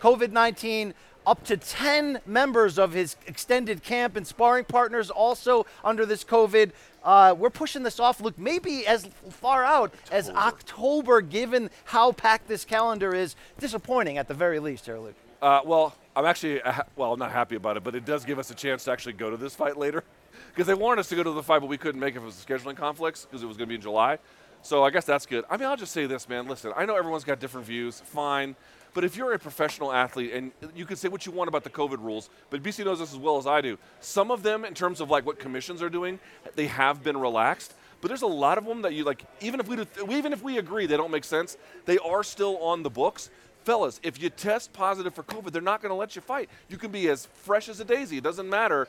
COVID 0.00 0.31
19, 0.31 0.94
up 1.26 1.42
to 1.44 1.57
10 1.57 2.20
members 2.24 2.79
of 2.79 2.92
his 2.92 3.16
extended 3.26 3.83
camp 3.83 4.16
and 4.16 4.24
sparring 4.26 4.64
partners 4.64 5.11
also 5.11 5.66
under 5.83 6.07
this 6.07 6.22
COVID. 6.22 6.70
Uh, 7.07 7.33
we're 7.38 7.51
pushing 7.51 7.85
this 7.85 8.01
off, 8.01 8.21
look, 8.21 8.37
maybe 8.37 8.85
as 8.85 9.09
far 9.31 9.64
out 9.64 9.95
as 10.11 10.29
October, 10.29 11.21
given 11.21 11.71
how 11.85 12.11
packed 12.11 12.49
this 12.49 12.64
calendar 12.64 13.14
is. 13.14 13.37
Disappointing 13.61 14.19
at 14.19 14.27
the 14.27 14.35
very 14.35 14.59
least 14.59 14.87
here, 14.87 14.99
Luke. 14.99 15.14
Uh, 15.40 15.61
well, 15.64 15.95
I'm 16.16 16.27
actually 16.27 16.61
uh, 16.62 16.83
well, 16.97 17.12
I'm 17.12 17.19
not 17.21 17.31
happy 17.31 17.55
about 17.55 17.77
it, 17.77 17.85
but 17.85 17.95
it 17.95 18.05
does 18.05 18.25
give 18.25 18.40
us 18.40 18.51
a 18.51 18.55
chance 18.55 18.83
to 18.85 18.90
actually 18.90 19.12
go 19.12 19.31
to 19.31 19.37
this 19.37 19.55
fight 19.55 19.77
later 19.77 20.03
because 20.49 20.66
they 20.66 20.75
wanted 20.75 20.99
us 21.01 21.09
to 21.11 21.14
go 21.14 21.23
to 21.23 21.31
the 21.31 21.42
fight, 21.45 21.61
but 21.61 21.69
we 21.69 21.79
couldn't 21.79 22.01
make 22.01 22.16
it 22.16 22.21
because 22.21 22.37
of 22.38 22.45
scheduling 22.45 22.77
conflicts 22.77 23.25
because 23.25 23.40
it 23.40 23.46
was 23.46 23.57
going 23.57 23.69
to 23.69 23.71
be 23.71 23.77
in 23.77 23.81
July. 23.81 24.19
So 24.63 24.83
I 24.83 24.90
guess 24.90 25.04
that's 25.04 25.27
good. 25.27 25.44
I 25.48 25.57
mean, 25.57 25.69
I'll 25.69 25.77
just 25.77 25.92
say 25.92 26.07
this, 26.07 26.29
man. 26.29 26.48
Listen, 26.48 26.73
I 26.77 26.87
know 26.87 26.96
everyone's 26.96 27.23
got 27.23 27.38
different 27.38 27.69
views. 27.69 28.00
Fine. 28.00 28.57
But 28.97 29.05
if 29.05 29.15
you're 29.15 29.35
a 29.35 29.38
professional 29.38 29.92
athlete, 29.92 30.33
and 30.33 30.53
you 30.75 30.87
can 30.87 30.97
say 30.97 31.09
what 31.09 31.27
you 31.27 31.31
want 31.31 31.49
about 31.49 31.65
the 31.65 31.71
COVID 31.71 32.03
rules, 32.03 32.31
but 32.49 32.63
BC 32.63 32.83
knows 32.83 32.99
this 32.99 33.13
as 33.13 33.19
well 33.19 33.37
as 33.37 33.47
I 33.47 33.61
do. 33.61 33.77
Some 34.01 34.31
of 34.31 34.42
them, 34.42 34.65
in 34.65 34.73
terms 34.73 35.03
of 35.03 35.11
like 35.11 35.27
what 35.27 35.38
commissions 35.38 35.83
are 35.83 35.90
doing, 35.90 36.19
they 36.55 36.67
have 36.69 37.05
been 37.05 37.19
relaxed. 37.19 37.75
But 38.01 38.09
there's 38.09 38.23
a 38.23 38.27
lot 38.27 38.57
of 38.57 38.65
them 38.65 38.81
that 38.81 38.94
you 38.94 39.05
like. 39.05 39.23
Even 39.42 39.61
if 39.61 39.69
we 39.69 39.77
do, 39.77 39.87
even 40.09 40.33
if 40.33 40.42
we 40.42 40.57
agree 40.57 40.87
they 40.87 40.97
don't 40.97 41.11
make 41.11 41.25
sense, 41.25 41.59
they 41.85 41.99
are 41.99 42.23
still 42.23 42.57
on 42.57 42.83
the 42.83 42.88
books. 42.88 43.29
Fellas, 43.65 44.01
if 44.03 44.19
you 44.23 44.31
test 44.31 44.73
positive 44.73 45.15
for 45.15 45.25
COVID, 45.25 45.53
they're 45.53 45.61
not 45.61 45.83
going 45.83 45.90
to 45.90 45.97
let 45.97 46.17
you 46.17 46.23
fight. 46.23 46.49
You 46.71 46.79
can 46.79 46.90
be 46.90 47.11
as 47.11 47.27
fresh 47.27 47.69
as 47.69 47.81
a 47.81 47.85
daisy. 47.85 48.17
It 48.17 48.25
doesn't 48.25 48.49
matter 48.49 48.88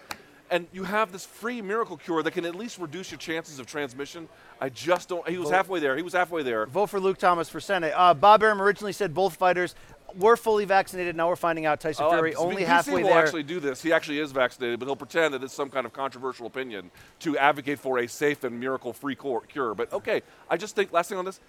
and 0.50 0.68
you 0.72 0.84
have 0.84 1.12
this 1.12 1.26
free 1.26 1.62
miracle 1.62 1.98
cure 1.98 2.24
that 2.24 2.32
can 2.32 2.46
at 2.46 2.56
least 2.56 2.78
reduce 2.78 3.12
your 3.12 3.18
chances 3.18 3.60
of 3.60 3.66
transmission. 3.66 4.28
I 4.62 4.70
just 4.70 5.10
don't. 5.10 5.28
He 5.28 5.38
was 5.38 5.50
halfway 5.50 5.80
there. 5.80 5.96
He 5.96 6.04
was 6.04 6.14
halfway 6.14 6.44
there. 6.44 6.66
Vote 6.66 6.88
for 6.88 7.00
Luke 7.00 7.18
Thomas 7.18 7.50
for 7.50 7.60
Senate. 7.60 7.94
Uh, 7.96 8.14
Bob 8.14 8.44
Arum 8.44 8.62
originally 8.62 8.94
said 8.94 9.14
both 9.14 9.36
fighters 9.36 9.76
were 10.16 10.38
fully 10.38 10.66
vaccinated. 10.66 11.16
Now 11.16 11.28
we're 11.28 11.36
finding 11.36 11.66
out 11.66 11.80
Tyson 11.80 12.06
Oh, 12.06 12.12
Fury 12.12 12.36
only 12.36 12.64
BC 12.64 12.66
halfway 12.68 13.04
will 13.04 13.10
there. 13.10 13.20
actually 13.24 13.44
do 13.44 13.60
this. 13.60 13.82
He 13.82 13.92
actually 13.92 14.20
is 14.20 14.32
vaccinated, 14.32 14.80
but 14.80 14.86
he'll 14.86 14.96
pretend 14.96 15.34
that 15.34 15.44
it's 15.44 15.54
some 15.54 15.70
kind 15.70 15.86
of 15.86 15.94
controversial 15.94 16.48
opinion 16.48 16.92
to 17.20 17.38
advocate 17.38 17.80
for 17.80 18.00
a 18.00 18.08
safe 18.08 18.44
and 18.44 18.60
miracle-free 18.60 19.18
cure. 19.48 19.76
But 19.76 19.92
okay, 19.94 20.22
I 20.50 20.58
just 20.58 20.76
think 20.76 20.92
last 20.92 21.10
thing 21.10 21.18
on 21.18 21.26
this, 21.26 21.40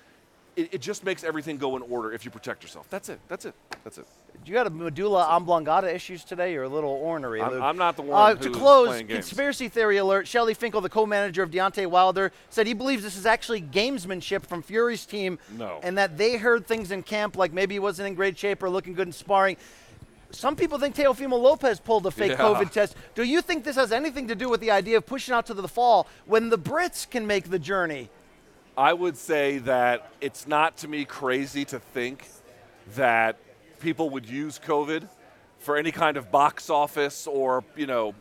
it, 0.58 0.74
it 0.74 0.80
just 0.80 1.04
makes 1.04 1.22
everything 1.24 1.56
go 1.56 1.76
in 1.76 1.82
order 1.82 2.12
if 2.12 2.24
you 2.24 2.30
protect 2.30 2.62
yourself. 2.62 2.86
That's 2.90 3.08
it. 3.08 3.20
That's 3.28 3.44
it. 3.44 3.54
That's 3.84 3.98
it. 3.98 4.06
Do 4.44 4.50
you 4.52 4.54
got 4.54 4.66
a 4.66 4.70
medulla 4.70 5.24
oblongata 5.30 5.92
issues 5.94 6.24
today? 6.24 6.52
You're 6.52 6.64
a 6.64 6.68
little 6.68 6.90
ornery, 6.90 7.40
I'm- 7.40 7.52
Luke. 7.52 7.62
I'm 7.62 7.76
not 7.76 7.96
the 7.96 8.02
one 8.02 8.32
Uh, 8.32 8.34
to 8.36 8.50
close, 8.50 8.88
playing 8.88 9.06
games. 9.06 9.26
conspiracy 9.26 9.68
theory 9.68 9.96
alert. 9.98 10.26
Shelly 10.26 10.54
Finkel, 10.54 10.80
the 10.80 10.88
co-manager 10.88 11.42
of 11.42 11.50
Deontay 11.50 11.86
Wilder, 11.86 12.32
said 12.50 12.66
he 12.66 12.72
believes 12.74 13.02
this 13.02 13.16
is 13.16 13.26
actually 13.26 13.62
gamesmanship 13.62 14.46
from 14.46 14.62
Fury's 14.62 15.04
team, 15.06 15.38
No. 15.56 15.80
and 15.82 15.96
that 15.98 16.16
they 16.18 16.36
heard 16.36 16.66
things 16.66 16.90
in 16.90 17.02
camp 17.02 17.36
like 17.36 17.52
maybe 17.52 17.74
he 17.74 17.78
wasn't 17.78 18.08
in 18.08 18.14
great 18.14 18.38
shape 18.38 18.62
or 18.62 18.70
looking 18.70 18.94
good 18.94 19.06
in 19.08 19.12
sparring. 19.12 19.56
Some 20.30 20.56
people 20.56 20.78
think 20.78 20.94
Teofimo 20.94 21.40
Lopez 21.40 21.80
pulled 21.80 22.06
a 22.06 22.10
fake 22.10 22.32
Yeah. 22.32 22.36
COVID 22.38 22.70
test. 22.70 22.94
Do 23.14 23.22
you 23.22 23.40
think 23.40 23.64
this 23.64 23.76
has 23.76 23.92
anything 23.92 24.28
to 24.28 24.34
do 24.34 24.48
with 24.48 24.60
the 24.60 24.70
idea 24.70 24.98
of 24.98 25.06
pushing 25.06 25.34
out 25.34 25.46
to 25.46 25.54
the 25.54 25.68
fall 25.68 26.06
when 26.26 26.50
the 26.50 26.58
Brits 26.58 27.08
can 27.08 27.26
make 27.26 27.48
the 27.50 27.58
journey? 27.58 28.10
I 28.78 28.92
would 28.92 29.16
say 29.16 29.58
that 29.58 30.08
it's 30.20 30.46
not 30.46 30.76
to 30.78 30.88
me 30.88 31.04
crazy 31.04 31.64
to 31.64 31.80
think 31.80 32.28
that 32.94 33.36
people 33.80 34.08
would 34.10 34.28
use 34.28 34.60
COVID 34.64 35.08
for 35.58 35.76
any 35.76 35.90
kind 35.90 36.16
of 36.16 36.30
box 36.30 36.70
office 36.70 37.26
or, 37.26 37.64
you 37.76 37.86
know, 37.88 38.14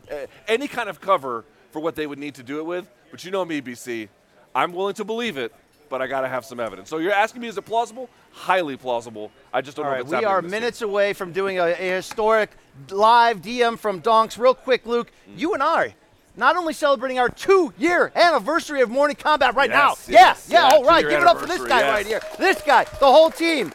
any 0.48 0.66
kind 0.66 0.88
of 0.88 1.00
cover 1.00 1.44
for 1.70 1.78
what 1.78 1.94
they 1.94 2.08
would 2.08 2.18
need 2.18 2.34
to 2.34 2.42
do 2.42 2.58
it 2.58 2.66
with. 2.66 2.90
But 3.12 3.24
you 3.24 3.30
know 3.30 3.44
me, 3.44 3.62
BC. 3.62 4.08
I'm 4.52 4.72
willing 4.72 4.94
to 4.94 5.04
believe 5.04 5.38
it, 5.38 5.54
but 5.88 6.02
I 6.02 6.08
got 6.08 6.22
to 6.22 6.28
have 6.28 6.44
some 6.44 6.58
evidence. 6.58 6.88
So 6.90 6.98
you're 6.98 7.12
asking 7.12 7.40
me, 7.42 7.46
is 7.46 7.56
it 7.56 7.62
plausible? 7.62 8.10
Highly 8.32 8.76
plausible. 8.76 9.30
I 9.52 9.60
just 9.60 9.76
don't 9.76 9.86
All 9.86 9.92
know 9.92 9.96
right, 9.98 10.00
if 10.04 10.12
it's 10.12 10.18
we 10.20 10.24
are 10.24 10.42
this 10.42 10.50
year. 10.50 10.60
minutes 10.60 10.82
away 10.82 11.12
from 11.12 11.30
doing 11.30 11.60
a, 11.60 11.66
a 11.66 11.74
historic 11.96 12.50
live 12.90 13.42
DM 13.42 13.78
from 13.78 14.00
Donks. 14.00 14.36
Real 14.36 14.54
quick, 14.54 14.86
Luke, 14.86 15.12
Mm. 15.30 15.38
you 15.38 15.54
and 15.54 15.62
I. 15.62 15.94
Not 16.38 16.56
only 16.56 16.72
celebrating 16.72 17.18
our 17.18 17.28
two-year 17.28 18.12
anniversary 18.14 18.80
of 18.80 18.88
Morning 18.88 19.16
Kombat 19.16 19.56
right 19.56 19.68
now. 19.68 19.88
Yes, 19.88 20.08
yes, 20.08 20.48
yeah, 20.48 20.60
yeah, 20.60 20.68
yeah, 20.68 20.74
all 20.76 20.84
right. 20.84 21.02
Give 21.02 21.20
it 21.20 21.26
up 21.26 21.40
for 21.40 21.46
this 21.46 21.64
guy 21.66 21.80
yes. 21.80 21.92
right 21.92 22.06
here. 22.06 22.20
This 22.38 22.62
guy, 22.62 22.84
the 22.84 23.06
whole 23.06 23.28
team. 23.30 23.72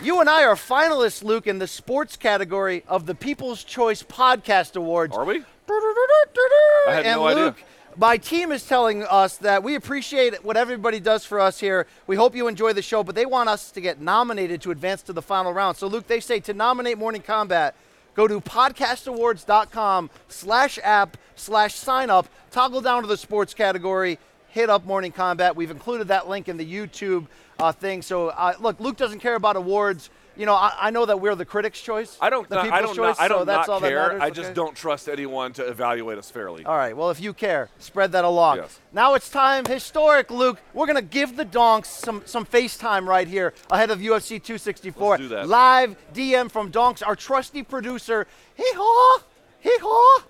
You 0.00 0.20
and 0.20 0.30
I 0.30 0.44
are 0.44 0.54
finalists, 0.54 1.24
Luke, 1.24 1.48
in 1.48 1.58
the 1.58 1.66
sports 1.66 2.16
category 2.16 2.84
of 2.86 3.06
the 3.06 3.14
People's 3.16 3.64
Choice 3.64 4.04
Podcast 4.04 4.76
Awards. 4.76 5.16
Are 5.16 5.24
we? 5.24 5.42
I 5.68 6.92
had 6.92 7.06
and 7.06 7.20
no 7.20 7.26
idea. 7.26 7.44
Luke, 7.44 7.64
my 7.96 8.16
team 8.16 8.52
is 8.52 8.64
telling 8.64 9.02
us 9.02 9.36
that 9.38 9.64
we 9.64 9.74
appreciate 9.74 10.44
what 10.44 10.56
everybody 10.56 11.00
does 11.00 11.24
for 11.24 11.40
us 11.40 11.58
here. 11.58 11.88
We 12.06 12.14
hope 12.14 12.36
you 12.36 12.46
enjoy 12.46 12.72
the 12.72 12.82
show, 12.82 13.02
but 13.02 13.16
they 13.16 13.26
want 13.26 13.48
us 13.48 13.72
to 13.72 13.80
get 13.80 14.00
nominated 14.00 14.62
to 14.62 14.70
advance 14.70 15.02
to 15.02 15.12
the 15.12 15.22
final 15.22 15.52
round. 15.52 15.76
So, 15.76 15.88
Luke, 15.88 16.06
they 16.06 16.20
say 16.20 16.38
to 16.38 16.54
nominate 16.54 16.98
Morning 16.98 17.20
Kombat, 17.20 17.72
go 18.14 18.28
to 18.28 18.40
podcastawards.com 18.40 20.10
slash 20.28 20.78
app 20.82 21.16
slash 21.36 21.74
sign 21.74 22.10
up, 22.10 22.28
toggle 22.50 22.80
down 22.80 23.02
to 23.02 23.08
the 23.08 23.16
sports 23.16 23.54
category, 23.54 24.18
hit 24.48 24.68
up 24.68 24.84
Morning 24.84 25.12
Kombat. 25.12 25.56
We've 25.56 25.70
included 25.70 26.08
that 26.08 26.28
link 26.28 26.48
in 26.48 26.56
the 26.56 26.66
YouTube 26.70 27.26
uh, 27.58 27.72
thing. 27.72 28.02
So, 28.02 28.28
uh, 28.28 28.54
look, 28.60 28.80
Luke 28.80 28.96
doesn't 28.96 29.20
care 29.20 29.36
about 29.36 29.56
awards. 29.56 30.10
You 30.40 30.46
know, 30.46 30.54
I, 30.54 30.72
I 30.80 30.90
know 30.90 31.04
that 31.04 31.20
we're 31.20 31.34
the 31.34 31.44
critics' 31.44 31.82
choice. 31.82 32.16
I 32.18 32.30
don't. 32.30 32.48
The 32.48 32.54
not- 32.54 32.70
I 32.72 32.78
people's 32.78 32.96
don't. 32.96 33.08
choice. 33.08 33.18
Not, 33.18 33.24
I 33.24 33.28
so 33.28 33.34
don't 33.34 33.46
that's 33.46 33.68
not 33.68 33.74
all 33.74 33.80
care. 33.80 33.90
That 33.90 34.06
matters, 34.06 34.22
I 34.22 34.30
just 34.30 34.46
okay? 34.46 34.54
don't 34.54 34.74
trust 34.74 35.06
anyone 35.06 35.52
to 35.52 35.68
evaluate 35.68 36.16
us 36.16 36.30
fairly. 36.30 36.64
All 36.64 36.78
right. 36.78 36.96
Well, 36.96 37.10
if 37.10 37.20
you 37.20 37.34
care, 37.34 37.68
spread 37.78 38.12
that 38.12 38.24
along. 38.24 38.56
Yes. 38.56 38.80
Now 38.90 39.12
it's 39.12 39.28
time, 39.28 39.66
historic, 39.66 40.30
Luke. 40.30 40.58
We're 40.72 40.86
gonna 40.86 41.02
give 41.02 41.36
the 41.36 41.44
donks 41.44 41.90
some 41.90 42.22
some 42.24 42.46
FaceTime 42.46 43.06
right 43.06 43.28
here 43.28 43.52
ahead 43.70 43.90
of 43.90 43.98
UFC 43.98 44.42
264. 44.42 45.10
Let's 45.10 45.20
do 45.20 45.28
that. 45.28 45.46
Live 45.46 45.94
DM 46.14 46.50
from 46.50 46.70
Donks, 46.70 47.02
our 47.02 47.14
trusty 47.14 47.62
producer. 47.62 48.26
Hee 48.56 48.64
haw, 48.74 49.22
hee 49.60 49.76
haw. 49.82 50.22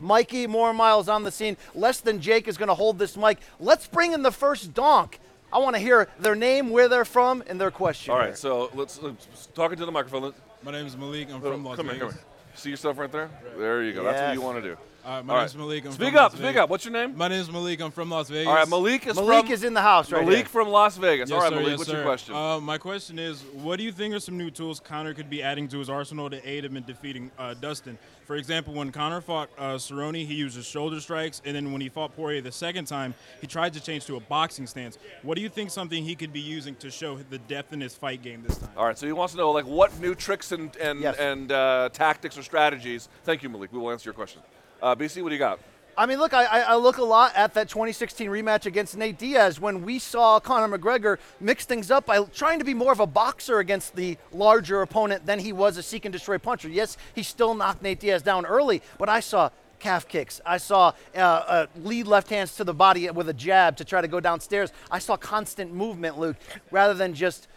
Mikey 0.00 0.48
More 0.48 0.74
Miles 0.74 1.08
on 1.08 1.22
the 1.22 1.30
scene. 1.30 1.56
Less 1.74 2.00
than 2.00 2.20
Jake 2.20 2.46
is 2.46 2.58
gonna 2.58 2.74
hold 2.74 2.98
this 2.98 3.16
mic. 3.16 3.38
Let's 3.58 3.86
bring 3.86 4.12
in 4.12 4.22
the 4.22 4.32
first 4.32 4.74
donk. 4.74 5.18
I 5.52 5.58
want 5.58 5.74
to 5.76 5.80
hear 5.80 6.08
their 6.18 6.34
name, 6.34 6.70
where 6.70 6.88
they're 6.88 7.04
from, 7.04 7.42
and 7.46 7.60
their 7.60 7.70
question. 7.70 8.12
All 8.12 8.18
right, 8.18 8.28
here. 8.28 8.36
So 8.36 8.70
let's, 8.74 9.00
let's 9.02 9.46
talking 9.54 9.76
to 9.78 9.86
the 9.86 9.92
microphone. 9.92 10.22
Let's, 10.22 10.40
My 10.62 10.72
name 10.72 10.86
is 10.86 10.96
Malik. 10.96 11.28
I'm 11.30 11.36
Oh, 11.36 11.52
from 11.52 11.64
Las 11.64 11.76
come 11.76 11.88
here, 11.88 11.98
come 11.98 12.10
here. 12.10 12.20
See 12.54 12.70
yourself 12.70 12.98
right 12.98 13.10
there? 13.10 13.30
There 13.58 13.82
you 13.82 13.92
go. 13.92 14.04
That's 14.04 14.20
what 14.20 14.34
you 14.34 14.40
want 14.40 14.62
to 14.62 14.62
do. 14.62 14.76
Uh, 15.04 15.22
my 15.22 15.32
All 15.34 15.38
name 15.40 15.46
is. 15.46 15.56
Malik. 15.56 15.86
I'm 15.86 15.92
Speak 15.92 16.08
from 16.08 16.16
up, 16.16 16.22
Las 16.22 16.32
speak 16.32 16.42
Vegas. 16.42 16.60
up. 16.62 16.68
What's 16.70 16.84
your 16.84 16.92
name? 16.92 17.16
My 17.16 17.28
name 17.28 17.40
is 17.40 17.50
Malik. 17.50 17.80
I'm 17.80 17.90
from 17.90 18.10
Las 18.10 18.28
Vegas. 18.28 18.46
All 18.46 18.54
right, 18.54 18.68
Malik 18.68 19.06
is 19.06 19.16
Malik 19.16 19.44
from 19.46 19.52
is 19.54 19.64
in 19.64 19.72
the 19.74 19.80
house 19.80 20.12
right 20.12 20.22
Malik 20.24 20.36
here. 20.38 20.46
from 20.46 20.68
Las 20.68 20.96
Vegas. 20.98 21.30
Yes, 21.30 21.36
All 21.36 21.42
right, 21.42 21.48
sir, 21.48 21.54
Malik, 21.56 21.70
yes, 21.70 21.78
what's 21.78 21.90
sir. 21.90 21.96
your 21.96 22.04
question? 22.04 22.34
Uh, 22.34 22.60
my 22.60 22.76
question 22.76 23.18
is, 23.18 23.42
what 23.54 23.76
do 23.76 23.82
you 23.84 23.92
think 23.92 24.14
are 24.14 24.20
some 24.20 24.36
new 24.36 24.50
tools 24.50 24.78
Conor 24.78 25.14
could 25.14 25.30
be 25.30 25.42
adding 25.42 25.68
to 25.68 25.78
his 25.78 25.88
arsenal 25.88 26.28
to 26.28 26.46
aid 26.48 26.64
him 26.66 26.76
in 26.76 26.84
defeating 26.84 27.30
uh, 27.38 27.54
Dustin? 27.54 27.96
For 28.26 28.36
example, 28.36 28.74
when 28.74 28.92
Conor 28.92 29.20
fought 29.22 29.48
uh, 29.58 29.74
Cerrone, 29.76 30.14
he 30.24 30.34
used 30.34 30.54
his 30.54 30.66
shoulder 30.66 31.00
strikes, 31.00 31.40
and 31.44 31.56
then 31.56 31.72
when 31.72 31.80
he 31.80 31.88
fought 31.88 32.14
Poirier 32.14 32.42
the 32.42 32.52
second 32.52 32.84
time, 32.84 33.14
he 33.40 33.46
tried 33.46 33.72
to 33.72 33.80
change 33.80 34.04
to 34.06 34.16
a 34.16 34.20
boxing 34.20 34.66
stance. 34.66 34.98
What 35.22 35.34
do 35.36 35.40
you 35.42 35.48
think 35.48 35.70
something 35.70 36.04
he 36.04 36.14
could 36.14 36.32
be 36.32 36.40
using 36.40 36.76
to 36.76 36.90
show 36.90 37.16
the 37.30 37.38
depth 37.38 37.72
in 37.72 37.80
his 37.80 37.94
fight 37.94 38.22
game 38.22 38.44
this 38.46 38.58
time? 38.58 38.70
All 38.76 38.84
right, 38.84 38.96
so 38.98 39.06
he 39.06 39.12
wants 39.12 39.32
to 39.32 39.38
know 39.38 39.50
like 39.50 39.66
what 39.66 39.98
new 39.98 40.14
tricks 40.14 40.52
and 40.52 40.76
and, 40.76 41.00
Yes. 41.00 41.16
and 41.18 41.50
uh, 41.50 41.88
tactics 41.92 42.36
or 42.38 42.42
strategies. 42.42 43.08
Thank 43.24 43.42
you, 43.42 43.48
Malik. 43.48 43.72
We 43.72 43.78
will 43.78 43.90
answer 43.90 44.06
your 44.08 44.14
question. 44.14 44.42
Uh, 44.82 44.94
BC, 44.94 45.22
what 45.22 45.28
do 45.28 45.34
you 45.34 45.38
got? 45.38 45.60
I 45.98 46.06
mean, 46.06 46.18
look, 46.18 46.32
I, 46.32 46.44
I 46.44 46.76
look 46.76 46.96
a 46.96 47.04
lot 47.04 47.32
at 47.36 47.52
that 47.54 47.68
2016 47.68 48.30
rematch 48.30 48.64
against 48.64 48.96
Nate 48.96 49.18
Diaz 49.18 49.60
when 49.60 49.84
we 49.84 49.98
saw 49.98 50.40
Conor 50.40 50.78
McGregor 50.78 51.18
mix 51.40 51.66
things 51.66 51.90
up 51.90 52.06
by 52.06 52.22
trying 52.24 52.58
to 52.58 52.64
be 52.64 52.72
more 52.72 52.92
of 52.92 53.00
a 53.00 53.06
boxer 53.06 53.58
against 53.58 53.94
the 53.96 54.16
larger 54.32 54.80
opponent 54.80 55.26
than 55.26 55.38
he 55.38 55.52
was 55.52 55.76
a 55.76 55.82
seek 55.82 56.06
and 56.06 56.12
destroy 56.12 56.38
puncher. 56.38 56.70
Yes, 56.70 56.96
he 57.14 57.22
still 57.22 57.54
knocked 57.54 57.82
Nate 57.82 58.00
Diaz 58.00 58.22
down 58.22 58.46
early, 58.46 58.80
but 58.96 59.10
I 59.10 59.20
saw 59.20 59.50
calf 59.78 60.08
kicks. 60.08 60.40
I 60.46 60.56
saw 60.56 60.92
uh, 61.14 61.18
uh, 61.18 61.66
lead 61.82 62.06
left 62.06 62.30
hands 62.30 62.54
to 62.56 62.64
the 62.64 62.74
body 62.74 63.10
with 63.10 63.28
a 63.28 63.34
jab 63.34 63.76
to 63.78 63.84
try 63.84 64.00
to 64.00 64.08
go 64.08 64.20
downstairs. 64.20 64.72
I 64.90 65.00
saw 65.00 65.16
constant 65.16 65.74
movement, 65.74 66.18
Luke, 66.18 66.36
rather 66.70 66.94
than 66.94 67.12
just 67.12 67.48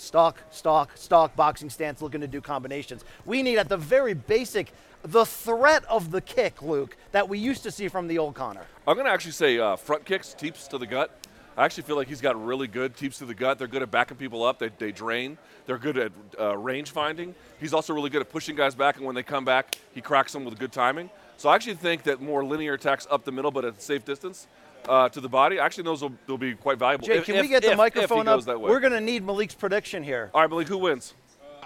stalk, 0.00 0.42
stalk, 0.50 0.90
stalk, 0.96 1.36
boxing 1.36 1.70
stance, 1.70 2.02
looking 2.02 2.22
to 2.22 2.26
do 2.26 2.40
combinations. 2.40 3.04
We 3.24 3.42
need, 3.42 3.58
at 3.58 3.68
the 3.68 3.76
very 3.76 4.14
basic, 4.14 4.72
the 5.02 5.24
threat 5.24 5.84
of 5.86 6.10
the 6.10 6.20
kick, 6.20 6.62
Luke, 6.62 6.96
that 7.12 7.28
we 7.28 7.38
used 7.38 7.62
to 7.62 7.70
see 7.70 7.88
from 7.88 8.06
the 8.08 8.18
old 8.18 8.34
Conor. 8.34 8.66
I'm 8.86 8.94
going 8.96 9.06
to 9.06 9.12
actually 9.12 9.32
say 9.32 9.58
uh, 9.58 9.76
front 9.76 10.04
kicks, 10.04 10.34
teeps 10.34 10.68
to 10.68 10.78
the 10.78 10.86
gut. 10.86 11.16
I 11.56 11.64
actually 11.64 11.82
feel 11.82 11.96
like 11.96 12.08
he's 12.08 12.20
got 12.20 12.42
really 12.42 12.66
good 12.68 12.96
teeps 12.96 13.18
to 13.18 13.26
the 13.26 13.34
gut. 13.34 13.58
They're 13.58 13.66
good 13.68 13.82
at 13.82 13.90
backing 13.90 14.16
people 14.16 14.44
up. 14.44 14.58
They, 14.58 14.70
they 14.78 14.92
drain. 14.92 15.36
They're 15.66 15.78
good 15.78 15.98
at 15.98 16.12
uh, 16.38 16.56
range 16.56 16.90
finding. 16.90 17.34
He's 17.58 17.74
also 17.74 17.92
really 17.92 18.08
good 18.10 18.20
at 18.22 18.30
pushing 18.30 18.56
guys 18.56 18.74
back, 18.74 18.96
and 18.96 19.04
when 19.04 19.14
they 19.14 19.22
come 19.22 19.44
back, 19.44 19.76
he 19.92 20.00
cracks 20.00 20.32
them 20.32 20.44
with 20.44 20.58
good 20.58 20.72
timing. 20.72 21.10
So 21.36 21.48
I 21.48 21.54
actually 21.54 21.74
think 21.74 22.04
that 22.04 22.20
more 22.20 22.44
linear 22.44 22.74
attacks 22.74 23.06
up 23.10 23.24
the 23.24 23.32
middle, 23.32 23.50
but 23.50 23.64
at 23.64 23.76
a 23.76 23.80
safe 23.80 24.04
distance 24.04 24.46
uh, 24.88 25.08
to 25.10 25.20
the 25.20 25.28
body, 25.28 25.58
actually 25.58 25.84
those 25.84 26.02
will, 26.02 26.12
will 26.26 26.38
be 26.38 26.54
quite 26.54 26.78
valuable. 26.78 27.06
Jake, 27.06 27.18
If- 27.20 27.26
can 27.26 27.34
if- 27.36 27.42
we 27.42 27.48
get 27.48 27.62
the 27.62 27.68
if- 27.68 27.72
if 27.72 27.78
microphone 27.78 28.28
up? 28.28 28.42
that 28.44 28.60
way. 28.60 28.70
We're 28.70 28.80
going 28.80 28.92
to 28.92 29.00
need 29.00 29.24
Malik's 29.24 29.54
prediction 29.54 30.02
here. 30.02 30.30
All 30.32 30.40
right, 30.42 30.50
Malik, 30.50 30.68
who 30.68 30.78
wins? 30.78 31.14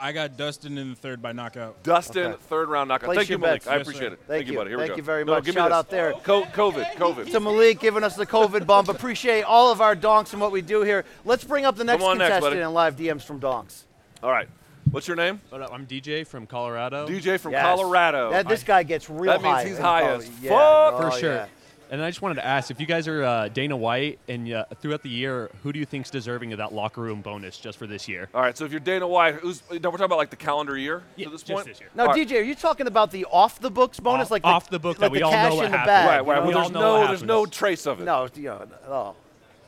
I 0.04 0.12
got 0.12 0.36
Dustin 0.36 0.76
in 0.76 0.90
the 0.90 0.94
third 0.96 1.22
by 1.22 1.32
knockout. 1.32 1.82
Dustin, 1.82 2.26
Okay. 2.32 2.36
third 2.50 2.68
round 2.68 2.88
knockout. 2.88 3.06
Place 3.06 3.16
Thank 3.20 3.30
you, 3.30 3.38
Malik. 3.38 3.62
bets. 3.62 3.68
I 3.68 3.76
Yes, 3.78 3.82
appreciate 3.88 4.08
sir. 4.08 4.12
it. 4.12 4.20
Thank 4.28 4.46
you, 4.46 4.52
you. 4.52 4.58
buddy. 4.58 4.68
Here 4.70 4.76
Thank 4.78 4.90
we 4.90 4.92
go. 4.92 4.96
you 4.98 5.02
very 5.02 5.24
No, 5.24 5.32
much. 5.32 5.44
give 5.44 5.54
me 5.54 5.60
Shout 5.62 5.70
this. 5.70 5.76
out 5.78 5.88
there. 5.88 6.12
Co- 6.22 6.44
COVID, 6.44 6.84
COVID. 6.96 7.32
To 7.32 7.40
Malik 7.40 7.80
giving 7.80 8.04
us 8.04 8.14
the 8.14 8.26
COVID 8.26 8.66
bump. 8.66 8.90
Appreciate 8.90 9.44
all 9.44 9.72
of 9.72 9.80
our 9.80 9.94
donks 9.94 10.32
and 10.34 10.42
what 10.42 10.52
we 10.52 10.60
do 10.60 10.82
here. 10.82 11.06
Let's 11.24 11.42
bring 11.42 11.64
up 11.64 11.76
the 11.76 11.84
next 11.84 12.04
on 12.04 12.18
next, 12.18 12.32
contestant 12.34 12.52
buddy. 12.52 12.60
in 12.60 12.74
live 12.74 12.96
DMs 12.96 13.22
from 13.24 13.38
donks. 13.38 13.84
All 14.22 14.30
right. 14.30 14.46
What's 14.90 15.08
your 15.08 15.16
name? 15.16 15.40
What 15.48 15.62
up? 15.62 15.72
I'm 15.72 15.86
DJ 15.86 16.26
from 16.26 16.46
Colorado. 16.46 17.08
DJ 17.08 17.38
from 17.40 17.52
Yes. 17.52 17.62
Colorado. 17.64 18.30
That, 18.30 18.46
this 18.46 18.62
guy 18.62 18.82
gets 18.82 19.08
real 19.08 19.32
high. 19.32 19.38
That 19.38 19.42
means 19.42 19.56
high. 19.56 19.64
he's 19.64 19.78
high 19.78 20.00
quality. 20.02 20.24
as 20.26 20.40
Yeah. 20.42 20.50
fuck. 20.50 20.60
Oh, 20.60 20.98
for 21.00 21.06
Oh, 21.06 21.18
sure. 21.18 21.32
yeah. 21.34 21.46
And 21.90 22.02
I 22.02 22.08
just 22.08 22.22
wanted 22.22 22.36
to 22.36 22.46
ask 22.46 22.70
if 22.70 22.80
you 22.80 22.86
guys 22.86 23.06
are 23.06 23.22
uh, 23.22 23.48
Dana 23.48 23.76
White 23.76 24.18
and 24.26 24.50
uh, 24.50 24.64
throughout 24.80 25.02
the 25.02 25.10
year, 25.10 25.50
who 25.62 25.72
do 25.72 25.78
you 25.78 25.84
think's 25.84 26.10
deserving 26.10 26.52
of 26.52 26.58
that 26.58 26.72
locker 26.72 27.00
room 27.02 27.20
bonus 27.20 27.58
just 27.58 27.78
for 27.78 27.86
this 27.86 28.08
year? 28.08 28.28
All 28.34 28.40
right, 28.40 28.56
so 28.56 28.64
if 28.64 28.70
you're 28.70 28.80
Dana 28.80 29.06
White, 29.06 29.34
who's 29.34 29.62
no, 29.70 29.76
we're 29.76 29.98
talking 29.98 30.04
about 30.06 30.18
like 30.18 30.30
the 30.30 30.36
calendar 30.36 30.76
year 30.78 31.02
Yeah, 31.16 31.26
to 31.26 31.30
this 31.30 31.42
just 31.42 31.52
point. 31.52 31.66
this 31.66 31.80
year. 31.80 31.90
Now, 31.94 32.04
All 32.04 32.08
right. 32.14 32.26
DJ, 32.26 32.38
are 32.38 32.42
you 32.42 32.54
talking 32.54 32.86
about 32.86 33.10
the 33.10 33.26
off 33.26 33.60
the 33.60 33.70
books 33.70 34.00
bonus, 34.00 34.26
Off- 34.26 34.30
like 34.30 34.42
the, 34.42 34.48
off 34.48 34.70
the 34.70 34.78
book 34.78 34.98
like 34.98 35.10
that 35.10 35.12
we 35.12 35.18
the 35.18 35.24
all 35.24 35.32
cash 35.32 35.50
know 35.50 35.56
what 35.56 35.64
in 35.66 35.72
the 35.72 35.78
happened. 35.78 35.88
bag? 35.88 36.08
Right, 36.08 36.26
right. 36.26 36.48
you 36.48 36.54
Well, 36.54 36.62
there's 36.62 36.72
no, 36.72 37.06
there's 37.06 37.22
no 37.22 37.46
trace 37.46 37.86
of 37.86 38.00
it. 38.00 38.04
No, 38.04 38.28
you 38.34 38.42
know, 38.44 38.66
oh. 38.88 39.14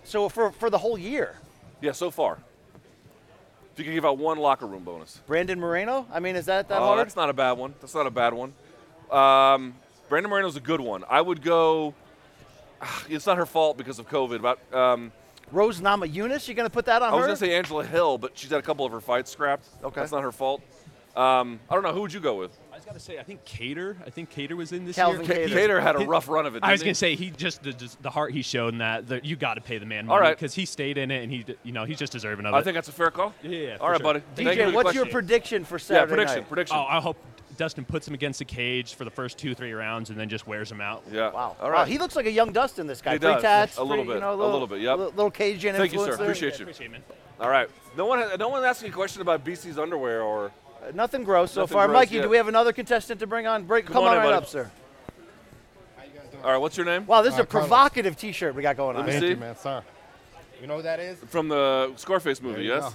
So 0.05 0.29
for 0.29 0.53
for 0.53 0.71
the 0.71 0.79
whole 0.79 0.99
year. 0.99 1.37
Yeah, 1.81 1.93
so 1.93 2.11
far. 2.11 2.39
If 3.73 3.79
you 3.81 3.85
could 3.85 3.93
give 3.95 4.07
out 4.07 4.17
one 4.17 4.39
locker 4.39 4.67
room 4.67 4.85
bonus. 4.85 5.21
Brandon 5.27 5.61
Moreno. 5.61 6.07
I 6.11 6.21
mean, 6.21 6.35
is 6.35 6.47
that 6.47 6.69
that 6.69 6.81
oh, 6.81 6.87
hard? 6.87 6.99
that's 7.01 7.15
not 7.15 7.29
a 7.29 7.35
bad 7.35 7.53
one. 7.53 7.75
That's 7.83 7.95
not 7.95 8.07
a 8.07 8.11
bad 8.11 8.33
one. 8.33 8.55
Um, 9.11 9.75
Brandon 10.09 10.31
Moreno's 10.31 10.57
a 10.57 10.61
good 10.61 10.81
one. 10.81 11.05
I 11.11 11.21
would 11.21 11.43
go. 11.43 11.93
It's 13.09 13.27
not 13.27 13.37
her 13.37 13.47
fault 13.47 13.77
because 13.77 13.99
of 13.99 14.09
COVID, 14.09 14.43
but 14.43 14.59
um, 14.77 15.13
Rose 15.53 15.81
Namajunas. 15.81 16.49
you're 16.49 16.55
gonna 16.55 16.71
put 16.71 16.87
that 16.87 17.03
on 17.03 17.11
her? 17.11 17.15
I 17.15 17.19
was 17.19 17.27
gonna 17.27 17.37
say 17.37 17.57
Angela 17.57 17.85
Hill, 17.85 18.19
but 18.19 18.37
she's 18.37 18.51
had 18.51 18.59
a 18.59 18.63
couple 18.63 18.85
of 18.85 18.93
her 18.93 19.01
fights 19.01 19.31
scrapped. 19.31 19.67
Okay. 19.83 20.01
that's 20.01 20.13
not 20.13 20.23
her 20.23 20.33
fault. 20.33 20.63
Um, 21.15 21.61
I 21.71 21.75
don't 21.75 21.83
know. 21.83 21.95
Who 21.95 22.03
would 22.03 22.13
you 22.13 22.21
go 22.21 22.35
with? 22.35 22.59
I 22.71 22.77
was 22.77 22.85
gonna 22.85 23.01
say 23.01 23.19
I 23.19 23.23
think 23.23 23.43
Kattar. 23.47 23.97
I 24.07 24.11
think 24.11 24.31
Kattar 24.31 24.53
was 24.55 24.73
in 24.73 24.85
this 24.85 24.97
Calvin 24.97 25.25
year. 25.25 25.49
Kattar. 25.49 25.79
Kattar 25.79 25.83
had 25.83 25.97
a 25.97 26.01
rough 26.01 26.29
run 26.29 26.45
of 26.45 26.57
it. 26.57 26.63
I 26.63 26.73
was 26.73 26.83
gonna 26.83 26.91
he? 26.91 26.95
say 26.95 27.15
he 27.15 27.31
just 27.31 27.63
the, 27.63 27.73
just 27.73 28.03
the 28.03 28.11
heart 28.11 28.33
he 28.33 28.43
showed 28.43 28.75
in 28.75 28.79
that. 28.79 29.07
The, 29.09 29.25
you 29.25 29.35
got 29.35 29.55
to 29.55 29.63
pay 29.63 29.79
the 29.79 29.87
man 29.87 30.01
All 30.11 30.17
money 30.17 30.29
right. 30.29 30.37
because 30.37 30.53
he 30.53 30.67
stayed 30.67 30.99
in 30.99 31.11
it 31.11 31.23
and 31.23 31.33
he 31.33 31.47
you 31.63 31.73
know 31.73 31.85
he's 31.85 31.99
just 31.99 32.13
deserving 32.13 32.45
of 32.45 32.53
I 32.53 32.59
it. 32.59 32.65
think 32.65 32.75
that's 32.75 32.89
a 32.89 32.93
fair 32.93 33.11
call. 33.11 33.33
Yeah, 33.43 33.51
yeah, 33.51 33.71
All 33.73 33.79
for 33.79 33.91
right, 33.93 33.97
sure. 33.99 34.05
buddy. 34.05 34.23
Thank 34.35 34.49
you 34.49 34.55
for 34.55 34.61
DJ, 34.61 34.67
the 34.71 34.73
what's 34.77 34.95
your 34.95 35.07
prediction 35.07 35.65
for 35.65 35.79
Saturday 35.79 36.03
Yeah, 36.03 36.07
prediction. 36.17 36.39
night? 36.41 36.49
Prediction. 36.49 36.77
oh, 36.77 36.85
I 36.87 37.01
hope 37.01 37.17
Dustin 37.57 37.85
puts 37.85 38.07
him 38.07 38.15
against 38.15 38.39
the 38.39 38.45
cage 38.45 38.95
for 38.95 39.05
the 39.05 39.11
first 39.11 39.39
two 39.39 39.55
three 39.55 39.73
rounds 39.73 40.11
and 40.11 40.19
then 40.19 40.29
just 40.29 40.47
wears 40.47 40.71
him 40.71 40.81
out. 40.81 41.03
yeah. 41.11 41.31
Wow. 41.31 41.57
All 41.61 41.71
Wow, 41.71 41.85
he 41.85 41.99
looks 41.99 42.15
like 42.17 42.27
a 42.27 42.31
young 42.31 42.53
Dustin. 42.53 42.87
This 42.87 43.01
guy. 43.01 43.13
He 43.15 43.19
does. 43.19 43.43
tats. 43.43 43.77
A 43.79 43.83
little 43.83 44.05
free, 44.05 44.15
You 44.15 44.21
bit. 44.21 44.21
know, 44.21 44.35
A 44.35 44.37
little 44.53 44.67
bit, 44.67 44.81
yep. 44.81 44.97
Little, 44.99 45.13
little 45.13 45.31
Cajun 45.31 45.75
Thank 45.75 45.93
you, 45.93 45.99
influence 46.01 46.13
sir. 46.13 46.17
there. 46.17 46.27
Appreciate 46.27 46.59
you. 46.59 46.65
Appreciate 46.65 46.87
it, 46.87 46.93
man. 46.93 47.03
All 47.41 47.51
right. 47.51 47.69
No 47.97 48.07
one. 48.07 48.39
No 48.39 48.49
one 48.49 48.65
asked 48.65 48.83
me 48.83 48.89
a 48.89 48.93
question 48.93 49.23
about 49.23 49.45
BC's 49.45 49.79
underwear 49.79 50.23
or. 50.23 50.47
Uh, 50.83 50.91
Nothing 50.95 51.25
gross 51.25 51.51
so 51.53 51.67
far. 51.67 51.87
gross 51.87 51.95
Mikey, 51.97 52.17
yet. 52.17 52.23
do 52.23 52.29
we 52.29 52.37
have 52.37 52.49
another 52.49 52.73
contestant 52.73 53.21
to 53.21 53.27
bring 53.27 53.47
on? 53.47 53.65
Break, 53.65 53.87
come, 53.87 53.99
on 54.05 54.09
on, 54.09 54.13
in, 54.13 54.19
right 54.19 54.25
buddy. 54.27 54.37
up, 54.37 54.47
sir. 54.47 54.71
All 56.45 56.53
right. 56.53 56.59
What's 56.59 56.77
your 56.77 56.87
name? 56.87 57.07
Wow, 57.07 57.23
this 57.23 57.35
is 57.35 57.41
Uh, 57.41 57.43
a 57.43 57.47
Carlos. 57.47 57.69
provocative 57.69 58.17
T-shirt 58.17 58.55
we 58.55 58.63
got 58.63 58.77
going 58.77 58.97
on. 58.97 59.05
Let 59.05 59.07
me 59.07 59.13
Thank 59.13 59.23
see. 59.25 59.29
you, 59.31 59.37
man. 59.37 59.57
Sorry. 59.57 59.83
You 60.61 60.67
know 60.67 60.77
who 60.77 60.83
that 60.83 61.01
is? 61.01 61.19
From 61.29 61.49
the 61.49 61.93
Scarface 61.97 62.41
movie. 62.41 62.65
Yes. 62.65 62.95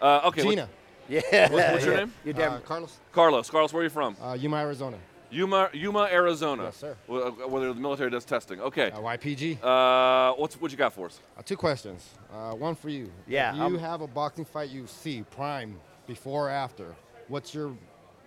Uh, 0.00 0.20
okay. 0.26 0.44
what- 0.44 0.68
Gina. 1.08 1.22
Yeah. 1.30 1.50
what's 1.52 1.84
your 1.84 1.94
yeah. 1.94 2.00
name? 2.00 2.12
You're 2.24 2.34
damn. 2.34 2.52
Uh, 2.54 2.58
Carlos. 2.60 2.98
Carlos. 3.12 3.50
Carlos. 3.50 3.72
Where 3.72 3.80
are 3.80 3.84
you 3.84 3.90
from? 3.90 4.16
Uh, 4.22 4.34
Yuma, 4.34 4.56
Arizona. 4.58 4.96
Yuma, 5.30 5.70
Yuma, 5.72 6.08
Arizona. 6.10 6.64
Yes, 6.64 6.76
sir. 6.76 6.96
Wh- 7.08 7.12
uh, 7.44 7.48
Whether 7.48 7.72
the 7.72 7.80
military 7.80 8.10
does 8.10 8.24
testing. 8.24 8.60
Okay. 8.60 8.90
Uh, 8.92 9.00
YPG. 9.00 9.58
Uh, 9.62 10.34
what's 10.34 10.60
what 10.60 10.70
you 10.70 10.76
got 10.76 10.92
for 10.92 11.06
us? 11.06 11.20
Uh, 11.36 11.42
two 11.42 11.56
questions. 11.56 12.08
Uh, 12.32 12.52
one 12.54 12.74
for 12.76 12.88
you. 12.88 13.10
Yeah, 13.26 13.50
If 13.50 13.56
you 13.56 13.62
I'm- 13.62 13.78
have 13.78 14.00
a 14.02 14.06
boxing 14.06 14.44
fight 14.44 14.70
you 14.70 14.86
see 14.86 15.24
prime 15.32 15.78
before 16.06 16.46
or 16.46 16.50
after, 16.50 16.94
what's 17.28 17.52
your 17.54 17.72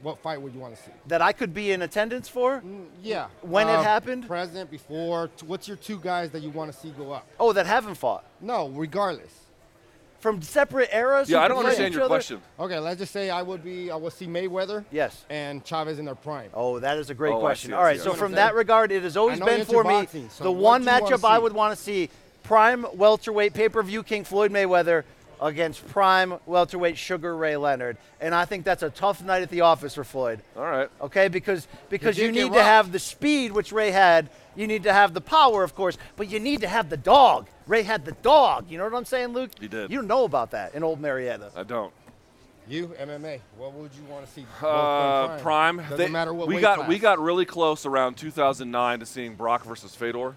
what 0.02 0.18
fight 0.20 0.42
would 0.42 0.54
you 0.54 0.62
want 0.62 0.74
to 0.78 0.82
see? 0.82 0.92
that 1.08 1.22
I 1.22 1.34
could 1.34 1.54
be 1.54 1.72
in 1.74 1.82
attendance 1.82 2.30
for? 2.30 2.64
Yeah. 3.02 3.28
When 3.42 3.68
it 3.68 3.74
Uh, 3.74 3.84
happened? 3.84 4.28
Present, 4.28 4.72
before. 4.72 5.28
T- 5.36 5.46
what's 5.46 5.68
your 5.68 5.76
two 5.78 6.00
guys 6.00 6.32
that 6.32 6.42
you 6.42 6.52
want 6.52 6.72
to 6.72 6.78
see 6.78 6.92
go 6.92 7.12
up? 7.12 7.26
Oh, 7.40 7.52
that 7.54 7.66
haven't 7.66 7.96
fought 7.96 8.24
No, 8.42 8.70
regardless. 8.70 9.34
From 10.20 10.42
separate 10.42 10.90
eras. 10.94 11.30
Yeah, 11.30 11.40
I 11.42 11.48
don't 11.48 11.58
fight 11.58 11.66
understand 11.66 11.88
each 11.90 11.96
your 11.96 12.04
other? 12.04 12.10
question. 12.10 12.42
Okay, 12.60 12.80
let's 12.80 13.00
just 13.00 13.12
say 13.14 13.30
I 13.30 13.42
would 13.42 13.64
be. 13.64 13.90
I 13.92 13.96
would 13.96 14.14
see 14.14 14.28
Mayweather. 14.28 14.84
Yes. 14.92 15.26
And 15.30 15.64
Chavez 15.64 16.00
in 16.00 16.06
their 16.06 16.16
prime. 16.16 16.50
Oh, 16.54 16.80
that 16.80 16.98
is 16.98 17.10
a 17.10 17.14
great 17.14 17.34
Oh, 17.34 17.40
question. 17.40 17.74
All 17.74 17.84
right, 17.84 17.98
see, 17.98 18.02
I 18.02 18.06
so 18.06 18.14
from 18.14 18.32
You 18.32 18.36
know 18.36 18.42
what 18.42 18.48
that 18.50 18.56
regard, 18.56 18.92
it 18.92 19.04
has 19.04 19.18
always 19.18 19.40
been 19.40 19.66
for 19.66 19.82
into 19.82 19.90
me 19.90 20.02
boxing, 20.02 20.30
so 20.30 20.44
the 20.44 20.52
one 20.52 20.82
do 20.82 20.86
you 20.88 20.92
wanna 21.02 21.18
matchup 21.18 21.24
I 21.30 21.40
would 21.40 21.54
want 21.54 21.78
to 21.78 21.82
see: 21.82 22.10
prime 22.44 22.86
welterweight 22.94 23.54
pay-per-view 23.54 24.04
King 24.04 24.24
Floyd 24.24 24.52
Mayweather 24.52 25.04
against 25.42 25.88
prime 25.90 26.36
welterweight 26.46 26.98
Sugar 26.98 27.36
Ray 27.36 27.58
Leonard, 27.58 27.98
and 28.20 28.36
I 28.36 28.46
think 28.46 28.66
that's 28.66 28.84
a 28.84 28.90
tough 28.90 29.24
night 29.24 29.42
at 29.42 29.50
the 29.50 29.62
office 29.62 29.96
for 29.96 30.04
Floyd. 30.04 30.42
All 30.56 30.64
right. 30.64 30.90
Okay, 31.02 31.28
because 31.28 31.68
because 31.90 32.18
you 32.18 32.32
did 32.32 32.44
need 32.44 32.54
to 32.54 32.64
have 32.64 32.92
the 32.92 33.00
speed 33.00 33.52
which 33.52 33.72
Ray 33.72 33.92
had. 33.92 34.30
You 34.56 34.68
need 34.68 34.84
to 34.84 34.92
have 34.94 35.14
the 35.14 35.22
power, 35.22 35.64
of 35.64 35.74
course, 35.74 35.98
but 36.18 36.30
you 36.30 36.40
need 36.40 36.62
to 36.62 36.68
have 36.68 36.90
the 36.90 36.98
dog. 36.98 37.48
Ray 37.66 37.84
had 37.84 38.04
the 38.04 38.12
dog. 38.12 38.70
You 38.70 38.78
know 38.78 38.84
what 38.84 38.94
I'm 38.94 39.06
saying, 39.06 39.30
Luke? 39.30 39.52
He 39.60 39.70
did. 39.70 39.90
You 39.92 40.02
know 40.02 40.26
about 40.26 40.52
that 40.52 40.76
in 40.76 40.84
Old 40.84 41.00
Marietta. 41.00 41.52
I 41.56 41.64
don't. 41.64 41.94
You 42.68 42.88
MMA. 43.00 43.40
What 43.58 43.74
would 43.74 43.92
you 43.96 44.04
want 44.12 44.28
to 44.28 44.32
see? 44.32 44.46
Uh, 44.62 45.36
in 45.36 45.42
prime. 45.42 45.78
Doesn't 45.78 45.98
They- 45.98 46.08
matter 46.08 46.34
what 46.34 46.48
we 46.48 46.56
weight 46.56 46.62
got. 46.62 46.88
We 46.88 47.00
got 47.00 47.20
really 47.20 47.46
close 47.46 47.86
around 47.86 48.16
2009 48.16 49.00
to 49.00 49.06
seeing 49.06 49.36
Brock 49.36 49.64
versus 49.64 49.96
Fedor. 49.96 50.36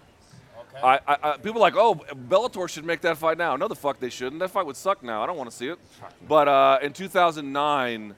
I, 0.81 0.99
I, 1.07 1.17
I, 1.23 1.37
people 1.37 1.57
are 1.57 1.61
like, 1.61 1.75
oh, 1.75 1.95
Bellator 2.29 2.67
should 2.69 2.85
make 2.85 3.01
that 3.01 3.17
fight 3.17 3.37
now. 3.37 3.55
No, 3.55 3.67
the 3.67 3.75
fuck 3.75 3.99
they 3.99 4.09
shouldn't. 4.09 4.39
That 4.39 4.49
fight 4.49 4.65
would 4.65 4.75
suck 4.75 5.03
now. 5.03 5.23
I 5.23 5.27
don't 5.27 5.37
want 5.37 5.49
to 5.49 5.55
see 5.55 5.67
it. 5.67 5.79
But 6.27 6.47
uh, 6.47 6.79
in 6.81 6.93
2009, 6.93 8.15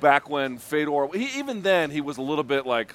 back 0.00 0.28
when 0.28 0.58
Fedor, 0.58 1.08
he, 1.14 1.38
even 1.38 1.62
then 1.62 1.90
he 1.90 2.00
was 2.00 2.18
a 2.18 2.22
little 2.22 2.44
bit 2.44 2.66
like 2.66 2.94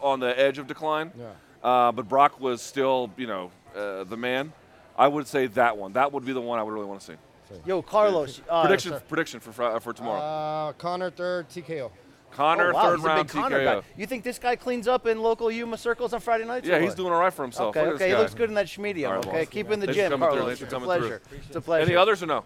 on 0.00 0.20
the 0.20 0.38
edge 0.38 0.58
of 0.58 0.66
decline. 0.66 1.12
Yeah. 1.18 1.30
Uh, 1.62 1.92
but 1.92 2.08
Brock 2.08 2.40
was 2.40 2.62
still, 2.62 3.10
you 3.16 3.26
know, 3.26 3.50
uh, 3.74 4.04
the 4.04 4.16
man. 4.16 4.52
I 4.98 5.08
would 5.08 5.26
say 5.26 5.46
that 5.48 5.76
one. 5.76 5.92
That 5.94 6.12
would 6.12 6.24
be 6.24 6.32
the 6.32 6.40
one 6.40 6.58
I 6.58 6.62
would 6.62 6.72
really 6.72 6.86
want 6.86 7.00
to 7.00 7.06
see. 7.06 7.16
Yo, 7.64 7.82
Carlos. 7.82 8.40
Uh, 8.48 8.62
prediction, 8.62 8.94
prediction 9.08 9.40
for 9.40 9.62
uh, 9.62 9.78
for 9.78 9.92
tomorrow. 9.92 10.20
Uh, 10.20 10.72
Conor 10.72 11.10
third 11.10 11.48
TKO. 11.48 11.90
Conor, 12.36 12.70
oh, 12.70 12.74
wow, 12.74 12.82
third 12.82 12.96
he's 12.96 13.04
a 13.04 13.08
round 13.08 13.28
big 13.28 13.34
Conor 13.34 13.60
TKO. 13.60 13.64
guy. 13.64 13.86
You 13.96 14.06
think 14.06 14.22
this 14.22 14.38
guy 14.38 14.56
cleans 14.56 14.86
up 14.86 15.06
in 15.06 15.22
local 15.22 15.50
Yuma 15.50 15.78
circles 15.78 16.12
on 16.12 16.20
Friday 16.20 16.44
nights? 16.44 16.68
Yeah, 16.68 16.76
or 16.76 16.80
he's 16.80 16.90
what? 16.90 16.96
doing 16.98 17.12
all 17.14 17.20
right 17.20 17.32
for 17.32 17.42
himself. 17.42 17.74
Okay, 17.74 17.88
okay, 17.92 18.08
he 18.10 18.14
looks 18.14 18.34
good 18.34 18.50
in 18.50 18.54
that 18.56 18.66
schmedium. 18.66 19.08
All 19.08 19.14
right, 19.14 19.26
okay, 19.26 19.44
boss. 19.44 19.48
keep 19.48 19.70
in 19.70 19.80
the 19.80 19.86
Thanks 19.86 19.96
gym. 20.10 20.18
Carlos. 20.18 20.44
Thanks 20.44 20.58
for 20.60 20.64
It's 20.66 20.74
a 20.74 20.76
through. 20.76 20.84
pleasure. 20.86 21.22
It's 21.32 21.56
a 21.56 21.60
pleasure. 21.62 21.86
Any 21.86 21.96
others 21.96 22.22
or 22.22 22.26
no? 22.26 22.44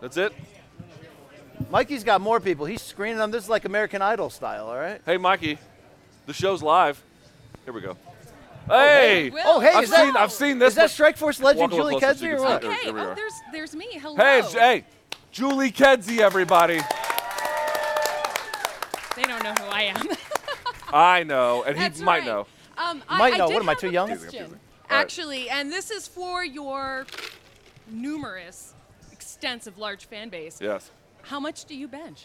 That's 0.00 0.16
it. 0.16 0.32
Mikey's 1.68 2.04
got 2.04 2.20
more 2.20 2.38
people. 2.38 2.64
He's 2.64 2.80
screening 2.80 3.18
them. 3.18 3.32
This 3.32 3.44
is 3.44 3.50
like 3.50 3.64
American 3.64 4.02
Idol 4.02 4.30
style, 4.30 4.66
all 4.66 4.78
right? 4.78 5.00
Hey, 5.04 5.16
Mikey, 5.16 5.58
the 6.26 6.32
show's 6.32 6.62
live. 6.62 7.02
Here 7.64 7.74
we 7.74 7.80
go. 7.80 7.96
Oh, 8.68 8.78
hey, 8.78 9.30
oh, 9.32 9.36
oh, 9.44 9.60
hey, 9.60 9.72
I've 9.74 9.84
is 9.84 9.90
that, 9.90 10.04
seen 10.06 10.16
I've 10.16 10.32
seen 10.32 10.58
this. 10.60 10.70
is 10.70 10.74
that 10.76 10.90
Strikeforce 10.90 11.42
legend 11.42 11.60
Walk 11.62 11.72
a 11.72 11.74
little 11.74 11.90
Julie 11.90 12.00
closer 12.00 12.18
so 12.18 12.24
Kedzie 12.24 12.32
or 12.34 12.42
what? 12.42 12.64
Okay. 12.64 12.90
Oh, 12.90 13.14
there's 13.14 13.32
there's 13.52 13.74
me. 13.74 13.98
Hello. 13.98 14.14
hey, 14.16 14.42
hey, 14.52 14.84
Julie 15.32 15.72
Kedzie, 15.72 16.20
everybody. 16.20 16.80
They 19.16 19.22
don't 19.22 19.42
know 19.42 19.52
who 19.54 19.64
I 19.66 19.79
am. 19.90 20.06
I 20.92 21.22
know, 21.22 21.62
and 21.62 21.76
he 21.76 21.82
That's 21.82 22.00
might 22.00 22.20
right. 22.20 22.26
know. 22.26 22.46
Um, 22.76 23.02
Might 23.10 23.34
I, 23.34 23.36
know. 23.36 23.44
I 23.44 23.48
did 23.48 23.54
What 23.54 23.62
am 23.62 23.68
I, 23.68 23.74
too 23.74 23.90
young? 23.90 24.08
Question, 24.08 24.30
Teasing, 24.30 24.44
teasing. 24.46 24.60
All 24.90 24.96
right. 24.96 25.02
actually, 25.02 25.50
and 25.50 25.70
this 25.70 25.90
is 25.90 26.08
for 26.08 26.44
your 26.44 27.06
numerous, 27.88 28.74
extensive, 29.12 29.76
large 29.78 30.06
fan 30.06 30.28
base. 30.30 30.58
Yes. 30.60 30.90
How 31.22 31.38
much 31.38 31.66
do 31.66 31.76
you 31.76 31.86
bench? 31.88 32.24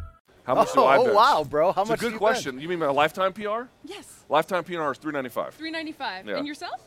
How 0.43 0.55
much 0.55 0.73
do 0.73 0.81
I 0.83 0.95
I 0.95 0.97
oh, 0.97 1.03
bench? 1.03 1.15
wow, 1.15 1.43
bro. 1.47 1.71
How 1.71 1.81
it's 1.81 1.89
much 1.89 1.99
a 1.99 2.01
do 2.01 2.05
good 2.07 2.13
you 2.13 2.17
question. 2.19 2.59
You 2.59 2.67
mean 2.67 2.79
my 2.79 2.87
lifetime 2.87 3.33
PR? 3.33 3.63
Yes, 3.83 4.23
Lifetime 4.29 4.63
PR 4.63 4.91
is 4.91 4.97
395. 4.97 5.55
395. 5.55 6.27
Yeah. 6.27 6.37
And 6.37 6.47
yourself? 6.47 6.79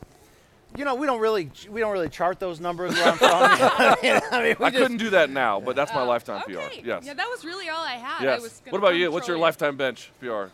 You 0.76 0.84
know, 0.84 0.96
we 0.96 1.06
don't 1.06 1.20
really 1.20 1.50
we 1.70 1.80
don't 1.80 1.92
really 1.92 2.08
chart 2.08 2.40
those 2.40 2.58
numbers 2.58 2.94
where 2.94 3.04
I'm 3.06 3.16
from. 3.16 3.28
I 3.32 3.96
mean, 4.02 4.20
I 4.32 4.42
mean, 4.42 4.56
we 4.58 4.64
I 4.66 4.70
just- 4.70 4.82
couldn't 4.82 4.96
do 4.96 5.10
that 5.10 5.30
now, 5.30 5.60
but 5.60 5.76
that's 5.76 5.92
my 5.94 6.02
Oh, 6.02 6.06
lifetime 6.06 6.42
okay. 6.48 6.54
PR. 6.80 6.86
Yes. 6.86 7.04
Yeah, 7.04 7.14
that 7.14 7.28
was 7.30 7.44
really 7.44 7.68
all 7.68 7.84
I 7.84 7.92
had. 7.94 8.22
I 8.22 8.24
yes. 8.32 8.42
was 8.42 8.62
What 8.70 8.78
about 8.78 8.96
you? 8.96 9.10
What's 9.12 9.28
your 9.28 9.38
lifetime 9.38 9.76
bench 9.76 10.10
PR? 10.20 10.46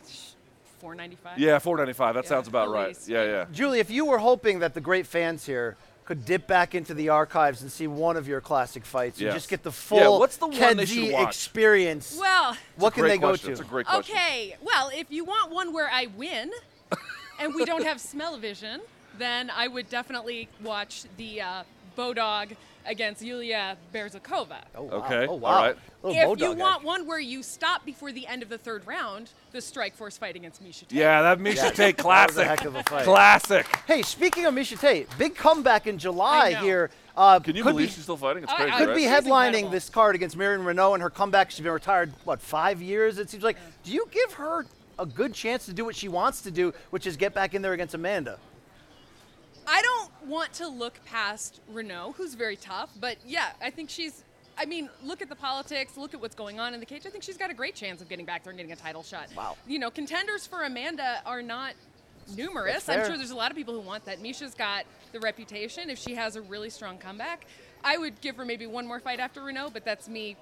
495. 0.80 1.38
Yeah, 1.38 1.58
495. 1.58 2.14
That 2.14 2.24
Yeah, 2.24 2.28
sounds 2.28 2.48
about 2.48 2.70
right. 2.70 2.96
Yeah, 3.06 3.24
yeah. 3.24 3.46
Julie, 3.52 3.80
if 3.80 3.90
you 3.90 4.04
were 4.06 4.18
hoping 4.18 4.60
that 4.60 4.74
the 4.74 4.80
great 4.80 5.06
fans 5.06 5.44
here 5.46 5.76
could 6.04 6.24
dip 6.24 6.46
back 6.46 6.74
into 6.74 6.92
the 6.94 7.08
archives 7.08 7.62
and 7.62 7.70
see 7.70 7.86
one 7.86 8.16
of 8.16 8.26
your 8.26 8.40
classic 8.40 8.84
fights 8.84 9.20
Yes. 9.20 9.28
and 9.28 9.36
just 9.36 9.48
get 9.48 9.62
the 9.62 9.70
Yeah, 9.70 10.04
full 10.04 10.18
what's 10.18 10.36
the 10.38 10.48
one 10.48 10.76
they 10.76 10.86
should 10.86 11.12
watch? 11.12 11.28
experience, 11.28 12.16
Well, 12.18 12.56
what 12.76 12.94
can 12.94 13.02
Great 13.02 13.10
they 13.10 13.18
go 13.18 13.36
to? 13.36 13.50
It's 13.50 13.60
a 13.60 13.64
great 13.64 13.86
question. 13.86 14.16
okay. 14.16 14.56
Well, 14.60 14.90
if 14.92 15.10
you 15.10 15.24
want 15.24 15.52
one 15.52 15.72
where 15.72 15.88
I 15.90 16.06
win 16.16 16.50
and 17.38 17.54
we 17.54 17.64
don't 17.64 17.84
have 17.84 18.00
smell-o-vision, 18.00 18.80
then 19.18 19.50
I 19.54 19.68
would 19.68 19.88
definitely 19.88 20.48
watch 20.62 21.04
the 21.16 21.42
uh, 21.42 21.62
Bodog 21.96 22.56
against 22.90 23.22
Yulia 23.22 23.76
Berezikova. 23.94 24.56
Oh, 24.74 24.82
wow. 24.82 24.92
Okay, 25.04 25.26
Oh, 25.26 25.30
all 25.30 25.38
wow. 25.38 25.56
right. 25.62 25.76
Little 26.02 26.18
if 26.34 26.38
Bodog 26.38 26.40
you 26.40 26.52
want 26.58 26.74
action. 26.76 26.86
one 26.86 27.06
where 27.06 27.20
you 27.20 27.42
stop 27.42 27.84
before 27.86 28.10
the 28.10 28.26
end 28.26 28.42
of 28.42 28.48
the 28.48 28.58
third 28.58 28.84
round, 28.86 29.30
the 29.52 29.60
Strike 29.60 29.94
Force 29.94 30.18
fight 30.18 30.34
against 30.34 30.62
Miesha 30.64 30.80
Tate. 30.80 30.92
Yeah, 30.92 31.22
that 31.22 31.38
Miesha 31.38 31.72
Tate 31.74 31.96
That 31.96 31.96
was 31.96 32.02
classic. 32.02 32.38
a 32.44 32.48
heck 32.48 32.64
of 32.64 32.74
a 32.74 32.82
fight. 32.82 33.04
Classic. 33.04 33.66
Hey, 33.86 34.02
speaking 34.02 34.44
of 34.46 34.54
Miesha 34.54 34.78
Tate, 34.80 35.08
big 35.18 35.36
comeback 35.36 35.86
in 35.86 35.98
July 35.98 36.54
here. 36.54 36.90
Uh, 37.16 37.38
Can 37.38 37.54
you 37.54 37.62
believe 37.64 37.88
be, 37.88 37.94
she's 37.94 38.02
still 38.02 38.16
fighting? 38.16 38.42
It's 38.42 38.52
I- 38.52 38.56
crazy, 38.56 38.72
I- 38.72 38.78
could 38.78 38.88
right? 38.88 38.96
be 38.96 39.02
headlining 39.04 39.46
incredible. 39.48 39.70
this 39.70 39.88
card 39.90 40.14
against 40.16 40.36
Marion 40.36 40.62
Reneau 40.64 40.94
and 40.94 41.02
her 41.02 41.10
comeback. 41.10 41.50
She's 41.50 41.60
been 41.60 41.72
retired 41.72 42.12
what 42.24 42.40
five 42.40 42.82
years? 42.82 43.18
It 43.18 43.30
seems 43.30 43.44
like. 43.44 43.56
Do 43.84 43.92
you 43.92 44.06
give 44.10 44.32
her 44.34 44.66
a 44.98 45.06
good 45.06 45.32
chance 45.34 45.66
to 45.66 45.72
do 45.72 45.84
what 45.84 45.94
she 45.96 46.08
wants 46.08 46.40
to 46.42 46.50
do, 46.50 46.72
which 46.90 47.06
is 47.06 47.16
get 47.16 47.34
back 47.34 47.54
in 47.54 47.62
there 47.62 47.72
against 47.74 47.94
Amanda? 47.94 48.38
I 49.70 49.82
don't 49.82 50.28
want 50.28 50.52
to 50.54 50.68
look 50.68 51.00
past 51.04 51.60
Reneau, 51.72 52.14
who's 52.16 52.34
very 52.34 52.56
tough, 52.56 52.90
but 52.98 53.16
yeah, 53.24 53.50
I 53.62 53.70
think 53.70 53.88
she's. 53.88 54.24
I 54.58 54.66
mean, 54.66 54.90
look 55.02 55.22
at 55.22 55.30
the 55.30 55.36
politics, 55.36 55.96
look 55.96 56.12
at 56.12 56.20
what's 56.20 56.34
going 56.34 56.60
on 56.60 56.74
in 56.74 56.80
the 56.80 56.86
cage. 56.86 57.06
I 57.06 57.10
think 57.10 57.22
she's 57.22 57.38
got 57.38 57.50
a 57.50 57.54
great 57.54 57.74
chance 57.74 58.02
of 58.02 58.10
getting 58.10 58.26
back 58.26 58.42
there 58.44 58.50
and 58.50 58.58
getting 58.58 58.72
a 58.72 58.76
title 58.76 59.02
shot. 59.02 59.28
Wow. 59.34 59.56
You 59.66 59.78
know, 59.78 59.90
contenders 59.90 60.46
for 60.46 60.64
Amanda 60.64 61.22
are 61.24 61.40
not 61.40 61.74
numerous. 62.36 62.88
I'm 62.88 63.06
sure 63.06 63.16
there's 63.16 63.30
a 63.30 63.36
lot 63.36 63.50
of 63.50 63.56
people 63.56 63.72
who 63.72 63.80
want 63.80 64.04
that. 64.04 64.22
Miesha's 64.22 64.54
got 64.54 64.84
the 65.12 65.20
reputation. 65.20 65.88
If 65.88 65.98
she 65.98 66.14
has 66.14 66.36
a 66.36 66.42
really 66.42 66.68
strong 66.68 66.98
comeback, 66.98 67.46
I 67.82 67.96
would 67.96 68.20
give 68.20 68.36
her 68.36 68.44
maybe 68.44 68.66
one 68.66 68.86
more 68.86 69.00
fight 69.00 69.20
after 69.20 69.40
Reneau, 69.40 69.72
but 69.72 69.84
that's 69.84 70.08
me 70.08 70.36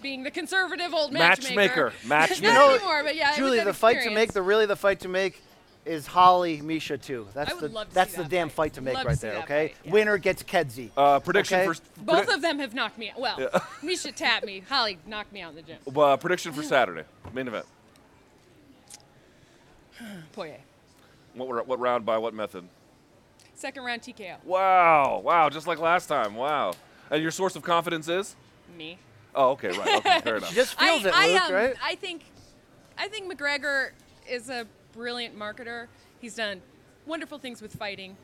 being 0.00 0.22
the 0.22 0.30
conservative 0.30 0.94
old 0.94 1.12
Matchmaker. 1.12 1.54
matchmaker. 1.56 1.92
Matchmaker. 2.06 2.42
Not 2.42 2.48
You 2.48 2.54
know, 2.54 2.74
anymore, 2.74 3.02
but 3.04 3.16
yeah. 3.16 3.36
Julie, 3.36 3.60
the 3.60 3.74
fight 3.74 4.02
to 4.04 4.10
make, 4.10 4.32
the 4.32 4.42
really 4.42 4.66
the 4.66 4.76
fight 4.76 5.00
to 5.00 5.08
make 5.08 5.42
is 5.88 6.06
Holly 6.06 6.60
Miesha 6.60 7.00
too. 7.00 7.26
That's 7.34 7.50
I 7.50 7.54
would 7.54 7.62
the 7.64 7.68
love 7.68 7.88
to 7.88 7.94
that's 7.94 8.10
see 8.10 8.16
the 8.18 8.22
that 8.24 8.30
damn 8.30 8.48
fight. 8.48 8.54
fight 8.56 8.72
to 8.74 8.80
make 8.82 8.94
Love 8.94 9.06
right 9.06 9.16
see 9.18 9.26
there. 9.26 9.34
that 9.36 9.44
Okay, 9.44 9.68
fight, 9.68 9.76
yeah. 9.84 9.92
winner 9.92 10.18
gets 10.18 10.42
Kedzie. 10.42 10.90
Uh, 10.96 11.18
prediction 11.20 11.60
Okay? 11.60 11.66
for 11.72 12.02
Both 12.02 12.26
predi- 12.28 12.34
of 12.34 12.42
them 12.42 12.58
have 12.58 12.74
knocked 12.74 12.98
me 12.98 13.10
out. 13.10 13.18
Well, 13.18 13.36
Miesha 13.82 14.14
tapped 14.14 14.44
me. 14.46 14.60
Holly 14.68 14.98
knocked 15.06 15.32
me 15.32 15.40
out 15.40 15.50
in 15.50 15.56
the 15.56 15.62
gym. 15.62 15.78
uh, 15.96 16.16
prediction 16.16 16.52
for 16.52 16.62
Saturday 16.62 17.04
main 17.32 17.48
event. 17.48 17.66
Poirier. 20.32 20.58
What 21.34 21.66
what 21.66 21.78
round 21.80 22.04
by 22.06 22.18
what 22.18 22.34
method? 22.34 22.64
Second 23.54 23.84
round 23.84 24.02
TKO. 24.02 24.36
Wow, 24.44 25.20
wow, 25.24 25.48
just 25.48 25.66
like 25.66 25.78
last 25.78 26.06
time. 26.06 26.34
Wow. 26.34 26.72
And 27.10 27.22
your 27.22 27.30
source 27.32 27.56
of 27.56 27.62
confidence 27.62 28.08
is? 28.08 28.36
Me. 28.76 28.98
Oh, 29.34 29.50
okay, 29.50 29.68
right. 29.70 29.96
Okay, 29.98 30.20
fair 30.20 30.36
enough. 30.38 30.48
She 30.50 30.54
just 30.54 30.78
feels 30.78 31.04
I, 31.04 31.08
it, 31.08 31.14
I, 31.14 31.26
Luke, 31.32 31.42
um, 31.42 31.52
right? 31.54 31.74
I 31.82 31.94
think, 31.96 32.22
I 32.96 33.08
think 33.08 33.32
McGregor 33.32 33.90
is 34.28 34.48
a 34.48 34.66
brilliant 34.98 35.38
marketer. 35.38 35.86
He's 36.20 36.34
done 36.34 36.60
wonderful 37.06 37.38
things 37.38 37.62
with 37.62 37.72
fighting. 37.72 38.16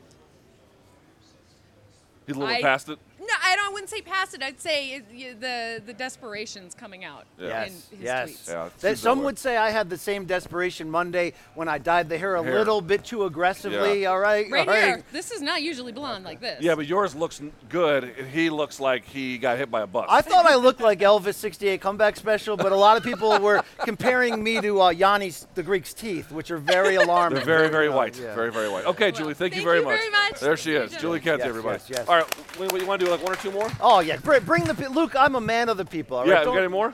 He's 2.27 2.35
a 2.35 2.39
little 2.39 2.53
I- 2.53 2.61
past 2.61 2.89
it. 2.89 2.99
No, 3.19 3.25
I 3.43 3.55
don't. 3.55 3.65
I 3.65 3.69
wouldn't 3.69 3.89
say 3.89 4.01
past 4.01 4.33
it. 4.35 4.43
I'd 4.43 4.59
say 4.61 4.91
it, 4.95 5.05
y- 5.11 5.33
the 5.39 5.81
the 5.85 5.93
desperation's 5.93 6.75
coming 6.75 7.03
out 7.03 7.25
Yeah. 7.39 7.63
in 7.65 7.71
Yes, 7.73 7.87
his 7.89 7.99
yes. 7.99 8.29
tweets. 8.29 8.49
Yeah, 8.49 8.65
it 8.65 8.77
That- 8.79 8.97
some 8.99 9.19
way. 9.19 9.25
would 9.25 9.39
say 9.39 9.57
I 9.57 9.71
had 9.71 9.89
the 9.89 9.97
same 9.97 10.25
desperation 10.25 10.89
Monday 10.91 11.33
when 11.55 11.67
I 11.67 11.77
dyed 11.77 12.09
the 12.09 12.17
hair 12.17 12.35
a 12.35 12.43
Hair. 12.43 12.53
little 12.57 12.81
bit 12.81 13.03
too 13.03 13.23
aggressively. 13.25 14.01
Yeah. 14.03 14.09
All 14.09 14.19
right, 14.19 14.45
Right 14.51 14.67
all 14.67 14.73
right. 14.73 14.83
here, 14.83 15.03
this 15.11 15.31
is 15.31 15.41
not 15.41 15.61
usually 15.63 15.91
blonde 15.93 16.23
like 16.25 16.41
this. 16.41 16.61
Yeah, 16.61 16.75
but 16.75 16.85
yours 16.85 17.15
looks 17.15 17.39
n- 17.41 17.51
good. 17.69 18.03
and 18.03 18.27
He 18.27 18.49
looks 18.49 18.79
like 18.79 19.05
he 19.05 19.37
got 19.37 19.57
hit 19.57 19.71
by 19.71 19.81
a 19.81 19.87
bus. 19.87 20.05
I 20.09 20.21
thought 20.21 20.45
I 20.45 20.55
looked 20.55 20.81
like 20.81 20.99
Elvis 20.99 21.35
68 21.35 21.81
comeback 21.81 22.17
special, 22.17 22.55
but 22.57 22.71
a 22.71 22.75
lot 22.75 22.97
of 22.97 23.03
people 23.03 23.39
were 23.39 23.63
comparing 23.79 24.43
me 24.43 24.61
to 24.61 24.81
uh, 24.81 24.93
Yannis 24.93 25.45
the 25.55 25.63
Greek's 25.63 25.93
teeth, 25.93 26.31
which 26.31 26.51
are 26.51 26.57
very 26.57 26.95
alarming. 26.95 27.37
They're 27.37 27.45
very, 27.45 27.69
very 27.69 27.89
white. 27.89 28.17
yeah. 28.19 28.35
Very, 28.35 28.51
very 28.51 28.69
white. 28.69 28.85
Okay, 28.85 29.11
Julie, 29.11 29.33
thank, 29.33 29.53
thank 29.53 29.55
you 29.55 29.63
very 29.63 29.79
you 29.79 29.85
much. 29.85 29.97
very 29.99 30.09
much. 30.11 30.39
There 30.39 30.57
she 30.57 30.73
Very 30.73 30.85
is. 30.85 30.91
generous. 30.91 31.01
Julie 31.01 31.19
Kent, 31.21 31.39
Yes, 31.39 31.47
everybody. 31.47 31.79
yes, 31.87 31.89
yes. 31.89 32.07
All 32.07 32.15
right, 32.17 32.35
what, 32.59 32.71
what, 32.71 32.81
you 32.81 32.87
want 32.87 32.99
to 32.99 33.04
do 33.04 33.04
like 33.09 33.23
one 33.23 33.33
or 33.33 33.37
two 33.37 33.51
more? 33.51 33.69
Oh 33.81 33.99
yeah, 33.99 34.17
bring, 34.17 34.43
bring 34.43 34.63
the 34.63 34.73
pe- 34.75 34.87
Luke. 34.87 35.15
I'm 35.17 35.35
a 35.35 35.41
man 35.41 35.69
of 35.69 35.77
the 35.77 35.85
people. 35.85 36.17
All 36.17 36.23
right? 36.23 36.29
yeah, 36.29 36.39
we 36.39 36.45
Don't- 36.45 36.55
got 36.55 36.59
any 36.63 36.67
more? 36.71 36.93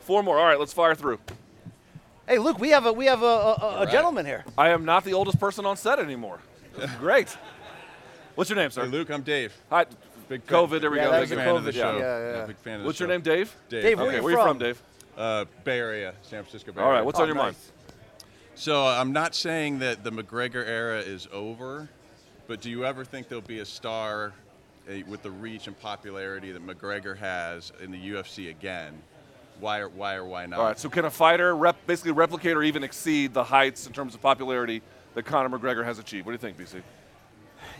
Four 0.00 0.22
more. 0.22 0.38
All 0.38 0.44
right, 0.44 0.58
let's 0.58 0.72
fire 0.72 0.94
through. 0.94 1.18
Hey, 2.28 2.38
Luke, 2.38 2.58
we 2.58 2.70
have 2.70 2.86
a 2.86 2.92
we 2.92 3.06
have 3.06 3.22
a, 3.22 3.26
a, 3.26 3.52
a 3.54 3.78
right. 3.84 3.90
gentleman 3.90 4.26
here. 4.26 4.44
I 4.56 4.70
am 4.70 4.84
not 4.84 5.04
the 5.04 5.14
oldest 5.14 5.38
person 5.40 5.66
on 5.66 5.76
set 5.76 5.98
anymore. 5.98 6.40
Great. 6.98 7.36
What's 8.34 8.50
your 8.50 8.56
name, 8.56 8.70
sir? 8.70 8.84
Hey, 8.84 8.90
Luke, 8.90 9.10
I'm 9.10 9.22
Dave. 9.22 9.54
Hi. 9.70 9.86
Big 10.28 10.42
fan- 10.42 10.58
COVID, 10.68 10.80
there 10.80 10.90
we 10.90 10.96
Yeah, 10.96 11.04
go. 11.04 11.10
that's 11.12 11.30
Big 11.30 11.38
a 11.38 11.42
fan 11.42 11.46
fan. 11.48 11.56
of 11.56 11.64
the 11.64 11.70
COVID 11.70 11.74
show. 11.74 11.92
show. 11.92 11.98
Yeah, 11.98 12.38
yeah. 12.40 12.46
big 12.46 12.56
fan 12.56 12.74
of 12.76 12.80
the 12.80 12.86
What's 12.86 12.98
your 13.00 13.08
name, 13.10 13.20
Dave? 13.20 13.54
Dave. 13.68 13.82
Dave, 13.82 13.98
where 13.98 14.06
okay, 14.08 14.16
you 14.16 14.22
where 14.22 14.32
you 14.32 14.38
from? 14.38 14.48
from, 14.48 14.58
Dave? 14.58 14.82
Uh, 15.16 15.44
Bay 15.64 15.78
Area, 15.78 16.14
San 16.22 16.42
Francisco 16.42 16.72
Bay 16.72 16.80
All 16.80 16.88
right, 16.88 16.94
Area. 16.96 17.04
what's 17.04 17.20
on 17.20 17.28
your 17.28 17.36
Oh, 17.36 17.42
mind? 17.42 17.56
nice. 17.56 17.70
So 18.56 18.86
I'm 18.86 19.12
not 19.12 19.34
saying 19.34 19.80
that 19.80 20.02
the 20.02 20.10
McGregor 20.10 20.66
era 20.66 20.98
is 21.00 21.28
over, 21.32 21.88
but 22.46 22.60
do 22.60 22.70
you 22.70 22.84
ever 22.84 23.04
think 23.04 23.28
there'll 23.28 23.42
be 23.42 23.58
a 23.60 23.64
star 23.64 24.26
uh, 24.28 24.30
with 25.06 25.22
the 25.22 25.30
reach 25.30 25.66
and 25.66 25.78
popularity 25.78 26.52
that 26.52 26.66
McGregor 26.66 27.16
has 27.16 27.72
in 27.82 27.90
the 27.90 28.10
UFC 28.10 28.50
again? 28.50 28.94
Why 29.60 29.78
or 29.78 29.88
why 29.88 30.14
or 30.14 30.24
why 30.24 30.46
not? 30.46 30.58
All 30.58 30.66
right, 30.66 30.78
so 30.78 30.88
can 30.88 31.04
a 31.04 31.10
fighter 31.10 31.54
rep, 31.54 31.76
basically 31.86 32.12
replicate 32.12 32.56
or 32.56 32.62
even 32.62 32.82
exceed 32.82 33.32
the 33.32 33.44
heights 33.44 33.86
in 33.86 33.92
terms 33.92 34.14
of 34.14 34.20
popularity 34.20 34.82
that 35.14 35.24
Conor 35.24 35.56
McGregor 35.56 35.84
has 35.84 35.98
achieved? 35.98 36.26
What 36.26 36.32
do 36.32 36.48
you 36.48 36.54
think, 36.54 36.58
BC? 36.58 36.82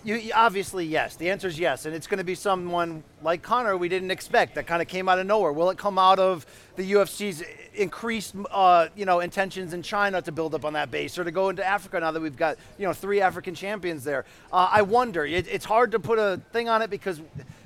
You, 0.05 0.33
obviously 0.35 0.85
yes. 0.85 1.17
The 1.17 1.31
answer 1.31 1.49
is 1.49 1.59
yes, 1.59 1.87
and 1.87 1.95
it's 1.95 2.07
going 2.07 2.19
to 2.19 2.25
be 2.25 2.35
someone 2.35 3.03
like 3.23 3.41
Conor 3.41 3.79
we 3.79 3.89
didn't 3.89 4.11
expect 4.11 4.55
that 4.57 4.67
kind 4.67 4.83
of 4.83 4.89
came 4.89 5.09
out 5.09 5.19
of 5.19 5.27
nowhere. 5.27 5.51
Will 5.51 5.71
it 5.71 5.79
come 5.79 5.99
out 5.99 6.19
of 6.19 6.45
the 6.77 6.93
UFC's 6.93 7.43
increased, 7.75 8.35
uh, 8.51 8.89
you 8.95 9.07
know, 9.07 9.21
intentions 9.21 9.73
in 9.73 9.83
China 9.83 10.21
to 10.21 10.31
build 10.31 10.55
up 10.55 10.67
on 10.67 10.75
that 10.75 10.91
base, 10.91 11.19
or 11.19 11.25
to 11.25 11.31
go 11.31 11.49
into 11.49 11.65
Africa 11.65 12.01
now 12.01 12.11
that 12.11 12.21
we've 12.21 12.37
got 12.37 12.59
you 12.79 12.87
know 12.87 12.93
three 12.93 13.23
African 13.23 13.55
champions 13.55 14.05
there? 14.05 14.27
Uh, 14.53 14.69
I 14.71 14.83
wonder. 14.83 15.25
It, 15.25 15.49
it's 15.49 15.65
hard 15.65 15.93
to 15.93 15.99
put 15.99 16.19
a 16.19 16.39
thing 16.53 16.69
on 16.69 16.83
it 16.83 16.91
because 16.91 17.23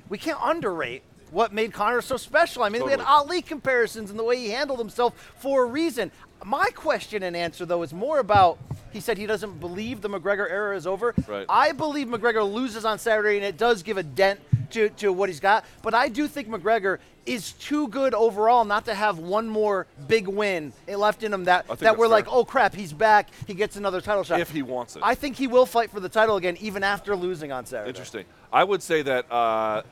we 0.07 0.17
can't 0.17 0.39
underrate 0.41 1.03
what 1.31 1.53
made 1.53 1.73
Conor 1.73 2.01
so 2.01 2.15
special. 2.15 2.63
I 2.63 2.69
mean, 2.69 2.85
we 2.85 2.91
had 2.91 2.99
Totally. 2.99 3.17
Ali 3.17 3.41
comparisons 3.41 4.09
and 4.09 4.17
the 4.17 4.23
way 4.23 4.37
he 4.37 4.49
handled 4.49 4.79
himself 4.79 5.33
for 5.37 5.63
a 5.63 5.67
reason. 5.67 6.11
My 6.43 6.69
question 6.73 7.23
and 7.23 7.35
answer 7.35 7.65
though 7.65 7.83
is 7.83 7.93
more 7.93 8.19
about. 8.19 8.59
He 8.91 9.01
said 9.01 9.19
he 9.19 9.27
doesn't 9.27 9.59
believe 9.59 10.01
the 10.01 10.09
McGregor 10.09 10.49
era 10.49 10.75
is 10.75 10.87
over. 10.87 11.13
Right. 11.27 11.45
I 11.47 11.73
believe 11.73 12.07
McGregor 12.07 12.51
loses 12.51 12.85
on 12.85 12.97
Saturday, 12.97 13.35
and 13.35 13.45
it 13.45 13.55
does 13.55 13.83
give 13.83 13.97
a 13.97 14.03
dent 14.03 14.39
to, 14.71 14.89
to 14.89 15.13
what 15.13 15.29
he's 15.29 15.39
got. 15.39 15.63
But 15.83 15.93
I 15.93 16.07
do 16.07 16.27
think 16.27 16.47
McGregor 16.49 16.97
is 17.25 17.51
too 17.53 17.87
good 17.89 18.15
overall 18.15 18.65
not 18.65 18.85
to 18.85 18.95
have 18.95 19.19
one 19.19 19.47
more 19.47 19.85
big 20.07 20.27
win 20.27 20.73
left 20.87 21.21
in 21.21 21.31
him 21.31 21.43
that, 21.43 21.67
that 21.79 21.97
we're 21.97 22.07
like, 22.07 22.27
oh 22.27 22.43
crap, 22.43 22.73
he's 22.73 22.91
back. 22.91 23.29
He 23.45 23.53
gets 23.53 23.75
another 23.75 24.01
title 24.01 24.23
shot. 24.23 24.39
If 24.39 24.49
he 24.49 24.63
wants 24.63 24.95
it. 24.95 25.03
I 25.05 25.13
think 25.13 25.35
he 25.35 25.45
will 25.45 25.67
fight 25.67 25.91
for 25.91 25.99
the 25.99 26.09
title 26.09 26.37
again, 26.37 26.57
even 26.59 26.83
after 26.83 27.15
losing 27.15 27.51
on 27.51 27.67
Saturday. 27.67 27.89
Interesting. 27.89 28.25
I 28.51 28.63
would 28.63 28.81
say 28.81 29.03
that. 29.03 29.31
Uh, 29.31 29.83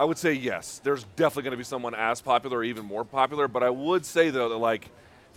I 0.00 0.04
would 0.04 0.18
say 0.18 0.32
yes. 0.32 0.80
There's 0.84 1.02
definitely 1.16 1.42
going 1.42 1.50
to 1.52 1.56
be 1.56 1.64
someone 1.64 1.94
as 1.96 2.20
popular 2.20 2.58
or 2.58 2.64
even 2.64 2.84
more 2.84 3.04
popular. 3.04 3.48
But 3.48 3.64
I 3.64 3.70
would 3.70 4.06
say 4.06 4.30
though 4.30 4.48
that 4.50 4.56
like, 4.56 4.88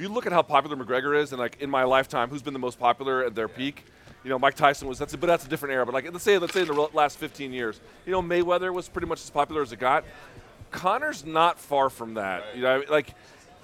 you 0.02 0.10
look 0.10 0.26
at 0.26 0.32
how 0.34 0.42
popular 0.42 0.76
McGregor 0.76 1.18
is, 1.18 1.32
and 1.32 1.40
like 1.40 1.62
in 1.62 1.70
my 1.70 1.84
lifetime, 1.84 2.30
who's 2.30 2.42
been 2.42 2.54
the 2.54 2.60
most 2.60 2.80
popular 2.80 3.24
at 3.24 3.36
their 3.36 3.48
peak? 3.48 3.86
You 4.24 4.30
know, 4.30 4.38
Mike 4.40 4.56
Tyson 4.56 4.88
was. 4.88 5.00
That's 5.00 5.14
a, 5.14 5.18
but 5.18 5.28
that's 5.28 5.46
a 5.46 5.50
different 5.50 5.74
era. 5.74 5.86
But 5.86 5.94
like, 5.94 6.12
let's 6.12 6.24
say 6.24 6.38
let's 6.38 6.54
say 6.54 6.62
in 6.62 6.68
the 6.68 6.74
last 6.94 7.18
15 7.18 7.54
years, 7.54 7.80
you 8.06 8.12
know, 8.12 8.22
Mayweather 8.22 8.74
was 8.74 8.88
pretty 8.88 9.08
much 9.08 9.22
as 9.22 9.30
popular 9.30 9.62
as 9.62 9.72
it 9.72 9.80
got. 9.80 10.04
Conor's 10.72 11.26
not 11.26 11.60
far 11.60 11.90
from 11.90 12.16
that. 12.16 12.44
You 12.56 12.62
know, 12.62 12.84
like 12.90 13.14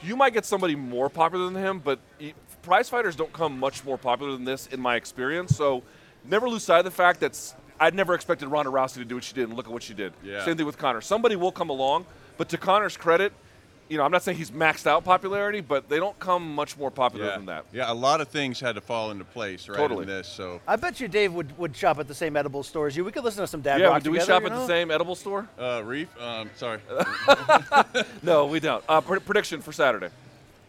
you 0.02 0.16
might 0.16 0.34
get 0.34 0.46
somebody 0.46 0.76
more 0.76 1.10
popular 1.10 1.46
than 1.50 1.56
him, 1.56 1.80
but 1.80 2.00
y- 2.20 2.34
prize 2.62 2.90
fighters 2.90 3.16
don't 3.16 3.32
come 3.34 3.60
much 3.60 3.84
more 3.86 3.98
popular 3.98 4.34
than 4.34 4.46
this 4.46 4.68
in 4.68 4.80
my 4.80 4.96
experience. 4.96 5.56
So 5.56 5.84
never 6.26 6.50
lose 6.50 6.64
sight 6.64 6.80
of 6.80 6.86
the 6.86 6.92
fact 6.92 7.20
that 7.22 7.54
I'd 7.80 7.94
never 7.96 8.14
expected 8.14 8.48
Ronda 8.50 8.72
Rousey 8.72 8.96
to 8.96 9.06
do 9.06 9.16
what 9.16 9.24
she 9.24 9.34
did, 9.34 9.48
and 9.48 9.56
look 9.56 9.68
at 9.68 9.72
what 9.72 9.84
she 9.84 9.94
did. 9.94 10.14
Yeah. 10.24 10.44
Same 10.44 10.58
thing 10.58 10.66
with 10.66 10.78
Conor. 10.78 11.02
Somebody 11.02 11.36
will 11.36 11.52
come 11.52 11.70
along, 11.70 12.06
but 12.38 12.50
to 12.50 12.58
Conor's 12.58 12.98
credit, 12.98 13.32
you 13.90 13.98
know, 13.98 14.04
I'm 14.04 14.12
not 14.12 14.24
saying 14.24 14.38
he's 14.38 14.52
maxed 14.52 14.86
out 14.88 15.04
popularity, 15.04 15.62
but 15.62 15.90
they 15.90 15.98
don't 15.98 16.18
come 16.20 16.54
much 16.54 16.78
more 16.78 16.92
popular 16.92 17.28
yeah. 17.28 17.36
than 17.38 17.46
that. 17.48 17.66
Yeah, 17.72 17.92
a 17.92 17.94
lot 17.94 18.22
of 18.22 18.28
things 18.28 18.60
had 18.60 18.76
to 18.76 18.82
fall 18.82 19.12
into 19.12 19.24
place 19.24 19.68
right 19.70 19.78
Totally. 19.78 20.04
in 20.04 20.08
this. 20.08 20.28
So 20.28 20.60
I 20.68 20.76
bet 20.76 21.00
you 21.00 21.08
Dave 21.08 21.34
would, 21.34 21.58
would 21.58 21.76
shop 21.76 22.00
at 22.00 22.08
the 22.08 22.16
same 22.16 22.36
edible 22.36 22.64
store 22.64 22.88
as 22.88 22.96
you. 22.98 23.06
We 23.06 23.12
could 23.12 23.24
listen 23.24 23.42
to 23.42 23.48
some 23.48 23.62
dad 23.62 23.80
Yeah, 23.80 23.88
rock 23.88 24.04
do 24.04 24.12
we 24.12 24.20
shop 24.20 24.44
at 24.44 24.52
know? 24.52 24.60
the 24.62 24.68
same 24.68 24.92
edible 24.92 25.16
store? 25.16 25.48
uh, 25.60 25.82
Reef, 25.86 26.10
um, 26.22 26.50
sorry. 26.56 26.80
No, 28.24 28.46
we 28.46 28.60
don't. 28.60 28.84
Uh, 28.90 29.02
pr- 29.02 29.20
prediction 29.20 29.62
for 29.62 29.72
Saturday. 29.72 30.10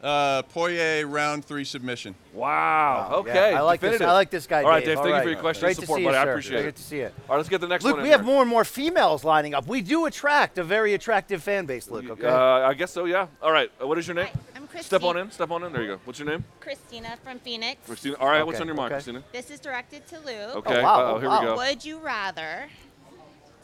Uh, 0.00 0.42
Poirier 0.42 1.04
round 1.08 1.44
three 1.44 1.64
submission. 1.64 2.14
Wow. 2.32 3.08
Yeah, 3.10 3.16
Okay. 3.16 3.54
I 3.54 3.60
like 3.62 3.80
this. 3.80 4.00
I 4.00 4.12
like 4.12 4.30
this 4.30 4.46
guy. 4.46 4.62
All 4.62 4.68
right, 4.68 4.84
Dave. 4.84 4.96
Dave. 4.96 5.04
Thank 5.04 5.16
you 5.16 5.22
for 5.22 5.28
your 5.30 5.40
question 5.40 5.62
Great 5.62 5.70
and 5.70 5.76
to 5.80 5.82
support, 5.86 5.98
see 5.98 6.04
buddy. 6.04 6.14
you, 6.16 6.20
I 6.20 6.26
appreciate 6.30 6.56
Great 6.60 6.68
it. 6.68 6.76
to 6.76 6.82
see 6.82 6.96
you. 6.98 7.06
All 7.06 7.10
right, 7.30 7.36
let's 7.38 7.48
get 7.48 7.60
the 7.60 7.66
next 7.66 7.84
Luke, 7.84 7.94
one. 7.94 8.00
in 8.00 8.04
we 8.04 8.10
have 8.10 8.20
here. 8.20 8.26
more 8.32 8.42
and 8.42 8.48
more 8.50 8.64
females 8.64 9.24
lining 9.24 9.54
up. 9.54 9.66
We 9.66 9.80
do 9.82 10.06
attract 10.06 10.56
a 10.58 10.62
very 10.62 10.94
attractive 10.94 11.42
fan 11.42 11.66
base, 11.66 11.90
Luke. 11.90 12.08
Okay. 12.10 12.26
Uh, 12.28 12.32
I 12.68 12.74
guess 12.74 12.92
so. 12.92 13.06
Yeah. 13.06 13.26
All 13.42 13.50
right. 13.50 13.72
Uh, 13.82 13.88
what 13.88 13.98
is 13.98 14.06
your 14.06 14.14
name? 14.14 14.26
Hi, 14.26 14.40
I'm 14.54 14.68
Christine. 14.68 14.84
Step 14.84 15.02
on 15.02 15.16
in. 15.16 15.30
Step 15.32 15.50
on 15.50 15.64
in. 15.64 15.72
There 15.72 15.82
you 15.82 15.88
go. 15.88 16.00
What's 16.04 16.20
your 16.20 16.28
name? 16.28 16.44
Christina 16.60 17.16
from 17.24 17.40
Phoenix. 17.40 17.84
Christina. 17.84 18.16
All 18.20 18.28
right. 18.28 18.46
What's 18.46 18.60
on 18.60 18.66
your 18.68 18.76
mind, 18.76 18.92
okay. 18.92 19.02
Christina? 19.02 19.24
This 19.32 19.50
is 19.50 19.58
directed 19.58 20.06
to 20.08 20.20
Luke. 20.20 20.56
Okay. 20.58 20.80
wow, 20.80 21.00
Uh-oh, 21.14 21.18
here 21.18 21.28
wow. 21.28 21.40
we 21.40 21.46
go. 21.46 21.56
Would 21.56 21.84
you 21.84 21.98
rather 21.98 22.68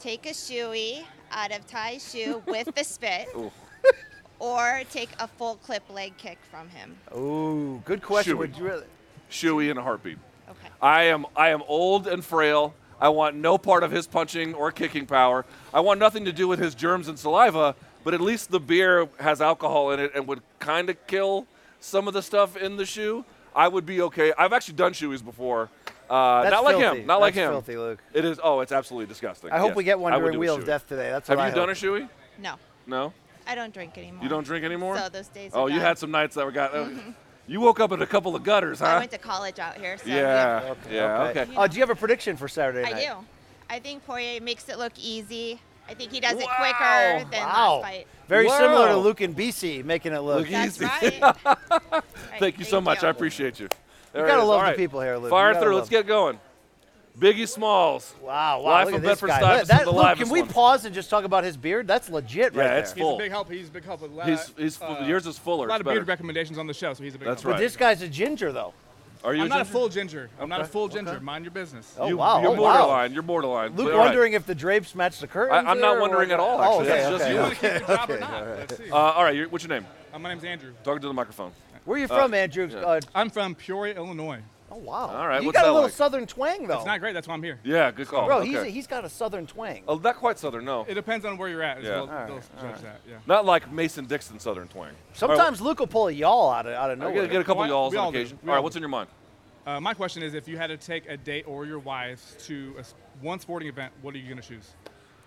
take 0.01 0.25
a 0.25 0.31
shoey 0.31 1.05
out 1.31 1.51
of 1.55 1.65
Tai's 1.65 2.11
shoe 2.11 2.43
with 2.45 2.75
the 2.75 2.83
spit, 2.83 3.29
Ooh. 3.37 3.51
Or 4.39 4.81
take 4.91 5.09
a 5.19 5.27
full 5.27 5.55
clip 5.55 5.83
leg 5.89 6.15
kick 6.17 6.37
from 6.49 6.69
him? 6.69 6.95
Ooh, 7.15 7.81
good 7.85 8.01
question. 8.01 8.35
Shoey. 8.35 8.39
Would 8.39 8.57
you 8.57 8.63
really? 8.65 8.85
Shoey 9.29 9.69
in 9.71 9.77
a 9.77 9.81
heartbeat. 9.81 10.17
Okay. 10.49 10.67
I 10.81 11.03
am. 11.05 11.25
I 11.35 11.49
am 11.49 11.63
old 11.67 12.07
and 12.07 12.23
frail. 12.23 12.73
I 12.99 13.09
want 13.09 13.35
no 13.35 13.57
part 13.57 13.83
of 13.83 13.91
his 13.91 14.07
punching 14.07 14.53
or 14.53 14.71
kicking 14.71 15.05
power. 15.05 15.45
I 15.73 15.81
want 15.81 15.99
nothing 15.99 16.25
to 16.25 16.31
do 16.31 16.47
with 16.47 16.59
his 16.59 16.75
germs 16.75 17.07
and 17.07 17.17
saliva. 17.19 17.75
But 18.03 18.13
at 18.13 18.21
least 18.21 18.51
the 18.51 18.59
beer 18.59 19.09
has 19.19 19.41
alcohol 19.41 19.91
in 19.91 19.99
it 19.99 20.11
and 20.13 20.27
would 20.27 20.41
kind 20.59 20.91
of 20.91 21.07
kill 21.07 21.47
some 21.79 22.07
of 22.07 22.13
the 22.13 22.21
stuff 22.21 22.55
in 22.55 22.77
the 22.77 22.85
shoe. 22.85 23.25
I 23.55 23.67
would 23.67 23.85
be 23.85 23.99
okay. 24.03 24.31
I've 24.37 24.53
actually 24.53 24.75
done 24.75 24.93
shoeys 24.93 25.25
before. 25.25 25.69
Uh, 26.07 26.43
That's 26.43 26.51
not 26.53 26.63
like 26.63 26.77
filthy. 26.77 26.99
him. 27.01 27.07
Not 27.07 27.19
like 27.19 27.33
That's 27.33 27.45
him. 27.47 27.51
filthy, 27.53 27.77
Luke. 27.77 27.99
It 28.13 28.23
is. 28.25 28.39
Oh, 28.43 28.59
it's 28.59 28.71
absolutely 28.71 29.07
disgusting. 29.07 29.51
I 29.51 29.57
hope 29.57 29.69
Yes. 29.69 29.77
we 29.77 29.83
get 29.85 29.97
one 29.99 30.13
I 30.13 30.17
would 30.17 30.21
during 30.21 30.33
do 30.33 30.39
Wheel 30.39 30.55
of. 30.57 30.65
Death 30.65 30.87
today. 30.87 31.09
That's 31.09 31.27
what 31.27 31.39
Have 31.39 31.45
what 31.47 31.55
you 31.57 31.61
I 31.63 31.65
done 31.65 31.69
a 31.69 31.73
hope. 31.73 32.01
shoey? 32.03 32.09
No, 32.37 32.55
No. 32.85 33.13
I 33.47 33.55
don't 33.55 33.73
drink 33.73 33.97
anymore. 33.97 34.23
You 34.23 34.29
don't 34.29 34.45
drink 34.45 34.65
anymore? 34.65 34.97
So 34.97 35.09
those 35.09 35.27
days. 35.27 35.51
Oh, 35.53 35.67
you 35.67 35.79
had 35.79 35.97
some 35.97 36.11
nights 36.11 36.35
that 36.35 36.45
were 36.45 36.51
got. 36.51 36.73
Mm-hmm. 36.73 37.11
You 37.47 37.61
woke 37.61 37.79
up 37.79 37.91
at 37.91 38.01
a 38.01 38.07
couple 38.07 38.35
of 38.35 38.43
gutters, 38.43 38.79
huh? 38.79 38.85
I 38.85 38.99
went 38.99 39.11
to 39.11 39.19
college 39.19 39.59
out 39.59 39.77
here. 39.77 39.97
So 39.97 40.07
yeah. 40.07 40.15
Yeah. 40.15 40.71
Okay. 40.71 40.95
Yeah, 40.95 41.21
okay. 41.21 41.29
okay. 41.29 41.39
You 41.41 41.45
oh, 41.51 41.55
know, 41.55 41.61
uh, 41.61 41.67
do 41.67 41.75
you 41.75 41.81
have 41.81 41.89
a 41.91 41.95
prediction 41.95 42.37
for 42.37 42.47
Saturday 42.47 42.81
night? 42.81 42.95
I 42.95 43.05
do. 43.05 43.13
I 43.69 43.79
think 43.79 44.05
Poirier 44.05 44.41
makes 44.41 44.67
it 44.69 44.77
look 44.77 44.93
easy. 44.97 45.59
I 45.87 45.93
think 45.93 46.11
he 46.11 46.19
does 46.19 46.35
wow. 46.35 46.41
it 46.41 46.47
quicker 46.57 47.29
than 47.29 47.41
wow. 47.41 47.75
last 47.75 47.83
fight. 47.83 48.07
Very 48.27 48.49
similar 48.49 48.87
to 48.87 48.97
Luke 48.97 49.21
and 49.21 49.35
BC 49.35 49.83
making 49.85 50.13
it 50.13 50.19
look 50.19 50.49
That's 50.49 50.81
easy. 50.81 50.85
Right. 50.85 51.21
right. 51.45 52.03
Thank 52.39 52.57
you 52.57 52.65
so 52.65 52.81
much. 52.81 53.03
I 53.03 53.09
appreciate 53.09 53.59
you. 53.59 53.69
There 54.11 54.23
you 54.23 54.31
gotta 54.31 54.43
love 54.43 54.63
All 54.63 54.71
the 54.71 54.77
people 54.77 55.01
here, 55.01 55.17
Luke. 55.17 55.29
Fire 55.29 55.53
through. 55.53 55.75
Let's 55.75 55.89
them. 55.89 56.01
get 56.01 56.07
going. 56.07 56.39
Biggie 57.17 57.47
Smalls. 57.47 58.13
Wow, 58.21 58.61
wow. 58.61 58.63
Life 58.63 58.93
of 58.93 59.01
Bedford 59.01 59.31
Stuyvesant. 59.31 59.67
That, 59.67 59.93
look, 59.93 60.17
can 60.17 60.29
we 60.29 60.41
one. 60.41 60.49
pause 60.49 60.85
and 60.85 60.93
just 60.93 61.09
talk 61.09 61.23
about 61.23 61.43
his 61.43 61.55
beard? 61.55 61.87
That's 61.87 62.09
legit, 62.09 62.53
yeah, 62.53 62.59
right? 62.59 62.71
Yeah, 62.71 62.77
it's 62.79 62.91
there. 62.91 63.03
full. 63.03 63.11
He's 63.11 63.19
a 63.19 63.23
big 63.23 63.31
help. 63.31 63.51
He's 63.51 63.67
a 63.69 63.71
big 63.71 63.85
help. 63.85 64.01
With, 64.01 64.17
uh, 64.17 64.25
he's, 64.25 64.53
he's 64.57 64.81
uh, 64.81 65.05
yours 65.07 65.25
is 65.25 65.37
fuller. 65.37 65.67
A 65.67 65.69
lot 65.69 65.79
of 65.79 65.87
beard 65.87 66.07
recommendations 66.07 66.57
on 66.57 66.67
the 66.67 66.73
show, 66.73 66.93
so 66.93 67.03
he's 67.03 67.15
a 67.15 67.17
big. 67.17 67.27
That's 67.27 67.41
help. 67.41 67.53
right. 67.53 67.57
But 67.57 67.63
this 67.63 67.77
guy's 67.77 68.01
a 68.01 68.09
ginger, 68.09 68.51
though. 68.51 68.73
Are 69.23 69.33
you? 69.33 69.41
I'm 69.41 69.47
a 69.47 69.49
not 69.49 69.61
a 69.61 69.65
full 69.65 69.89
ginger. 69.89 70.29
I'm 70.37 70.43
okay. 70.43 70.49
not 70.49 70.61
a 70.61 70.65
full 70.65 70.87
ginger. 70.87 71.11
Okay. 71.11 71.23
Mind 71.23 71.45
your 71.45 71.51
business. 71.51 71.95
Oh 71.97 72.07
you, 72.07 72.17
wow. 72.17 72.41
You're 72.41 72.51
oh, 72.51 72.55
borderline. 72.55 73.13
You're 73.13 73.23
borderline. 73.23 73.75
Luke, 73.75 73.97
wondering 73.97 74.33
if 74.33 74.45
the 74.45 74.53
drapes 74.53 74.93
match 74.93 75.19
the 75.19 75.27
curtains. 75.27 75.65
I, 75.67 75.71
am 75.71 75.79
not 75.79 75.99
wondering 75.99 76.31
at 76.31 76.39
all. 76.39 76.59
Oh, 76.59 76.81
actually, 76.81 76.87
that's 76.87 77.23
just 77.23 77.63
you. 77.63 77.67
Okay, 77.67 78.89
uh, 78.91 78.95
all 78.95 79.23
right. 79.23 79.51
What's 79.51 79.63
your 79.63 79.73
name? 79.73 79.87
Uh, 80.13 80.19
my 80.19 80.29
name's 80.29 80.43
Andrew. 80.43 80.73
Talking 80.83 81.01
to 81.01 81.07
the 81.07 81.13
microphone. 81.13 81.51
Where 81.85 81.97
are 81.97 82.01
you 82.01 82.07
from, 82.07 82.33
uh, 82.33 82.37
Andrew? 82.37 82.69
I'm 83.13 83.29
from 83.29 83.55
Peoria, 83.55 83.95
Illinois. 83.95 84.41
Oh 84.75 84.79
wow! 84.79 85.07
All 85.07 85.27
right, 85.27 85.41
you 85.41 85.53
got 85.53 85.63
a 85.63 85.67
little 85.67 85.83
like? 85.83 85.93
southern 85.93 86.27
twang 86.27 86.67
though. 86.67 86.75
It's 86.75 86.85
not 86.85 86.99
great. 86.99 87.13
That's 87.13 87.29
why 87.29 87.33
I'm 87.33 87.43
here. 87.43 87.59
Yeah, 87.63 87.91
good 87.91 88.07
call. 88.07 88.25
Bro, 88.25 88.41
he's, 88.41 88.61
he's 88.65 88.87
got 88.87 89.05
a 89.05 89.09
southern 89.09 89.47
twang. 89.47 89.83
Oh, 89.87 89.97
not 89.97 90.17
quite 90.17 90.37
southern, 90.37 90.65
no. 90.65 90.85
It 90.87 90.95
depends 90.95 91.23
on 91.23 91.37
where 91.37 91.47
you're 91.47 91.63
at. 91.63 91.81
Yeah. 91.81 92.05
Right, 92.05 92.27
judge 92.27 92.43
right. 92.61 92.81
that. 92.81 92.99
Yeah. 93.09 93.15
Not 93.25 93.45
like 93.45 93.71
Mason 93.71 94.05
Dixon 94.05 94.37
southern 94.37 94.67
twang. 94.67 94.91
Sometimes 95.13 95.61
right. 95.61 95.67
Luke 95.67 95.79
will 95.79 95.87
pull 95.87 96.09
a 96.09 96.11
y'all 96.11 96.51
out 96.51 96.65
of 96.65 96.73
out 96.73 96.91
of 96.91 96.99
nowhere. 96.99 97.23
Get, 97.23 97.31
get 97.31 97.41
a 97.41 97.43
couple 97.45 97.61
well, 97.61 97.69
y'alls 97.69 97.95
on 97.95 98.09
occasion. 98.09 98.37
All, 98.43 98.49
all 98.49 98.55
right, 98.55 98.63
what's 98.63 98.75
in 98.75 98.81
your 98.81 98.89
mind? 98.89 99.07
Uh, 99.65 99.79
my 99.79 99.93
question 99.93 100.21
is, 100.21 100.33
if 100.33 100.45
you 100.45 100.57
had 100.57 100.67
to 100.67 100.77
take 100.77 101.07
a 101.07 101.15
date 101.15 101.47
or 101.47 101.65
your 101.65 101.79
wives 101.79 102.35
to 102.45 102.75
a, 102.77 102.83
one 103.23 103.39
sporting 103.39 103.69
event, 103.69 103.93
what 104.01 104.13
are 104.13 104.17
you 104.17 104.27
going 104.27 104.41
to 104.41 104.47
choose? 104.47 104.71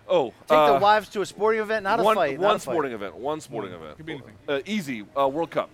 Oh, 0.07 0.28
take 0.46 0.59
uh, 0.59 0.74
the 0.74 0.78
wives 0.78 1.09
to 1.11 1.22
a 1.22 1.26
sporting 1.26 1.62
event, 1.62 1.84
not 1.84 2.01
one, 2.01 2.16
a 2.16 2.20
fight. 2.20 2.38
One 2.38 2.61
sporting 2.61 2.92
fight. 2.92 2.96
event. 2.96 3.16
One 3.16 3.40
sporting 3.40 3.72
event. 3.72 3.96
Could 3.96 4.07
be 4.07 4.12
anything. 4.12 4.34
Uh, 4.46 4.61
easy. 4.66 5.07
Uh, 5.18 5.26
World 5.26 5.51
Cup. 5.51 5.70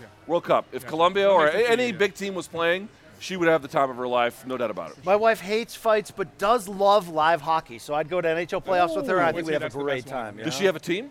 Yeah. 0.00 0.06
World 0.26 0.44
Cup. 0.44 0.66
If 0.72 0.82
yeah. 0.82 0.88
Colombia 0.88 1.30
or 1.30 1.48
any 1.48 1.92
big 1.92 2.14
team 2.14 2.34
was 2.34 2.48
playing, 2.48 2.88
she 3.24 3.38
would 3.38 3.48
have 3.48 3.62
the 3.62 3.68
time 3.68 3.88
of 3.88 3.96
her 3.96 4.06
life, 4.06 4.46
no 4.46 4.58
doubt 4.58 4.70
about 4.70 4.90
it. 4.90 5.04
My 5.04 5.16
wife 5.16 5.40
hates 5.40 5.74
fights 5.74 6.10
but 6.10 6.36
does 6.36 6.68
love 6.68 7.08
live 7.08 7.40
hockey, 7.40 7.78
so 7.78 7.94
I'd 7.94 8.10
go 8.10 8.20
to 8.20 8.28
NHL 8.28 8.62
playoffs 8.62 8.90
Ooh, 8.90 8.96
with 8.96 9.08
her. 9.08 9.16
And 9.16 9.26
I 9.26 9.30
oh, 9.30 9.32
think 9.32 9.46
we'd 9.46 9.54
have 9.54 9.62
a 9.64 9.70
great 9.70 10.06
time. 10.06 10.36
Know? 10.36 10.44
Does 10.44 10.54
she 10.54 10.66
have 10.66 10.76
a 10.76 10.80
team? 10.80 11.10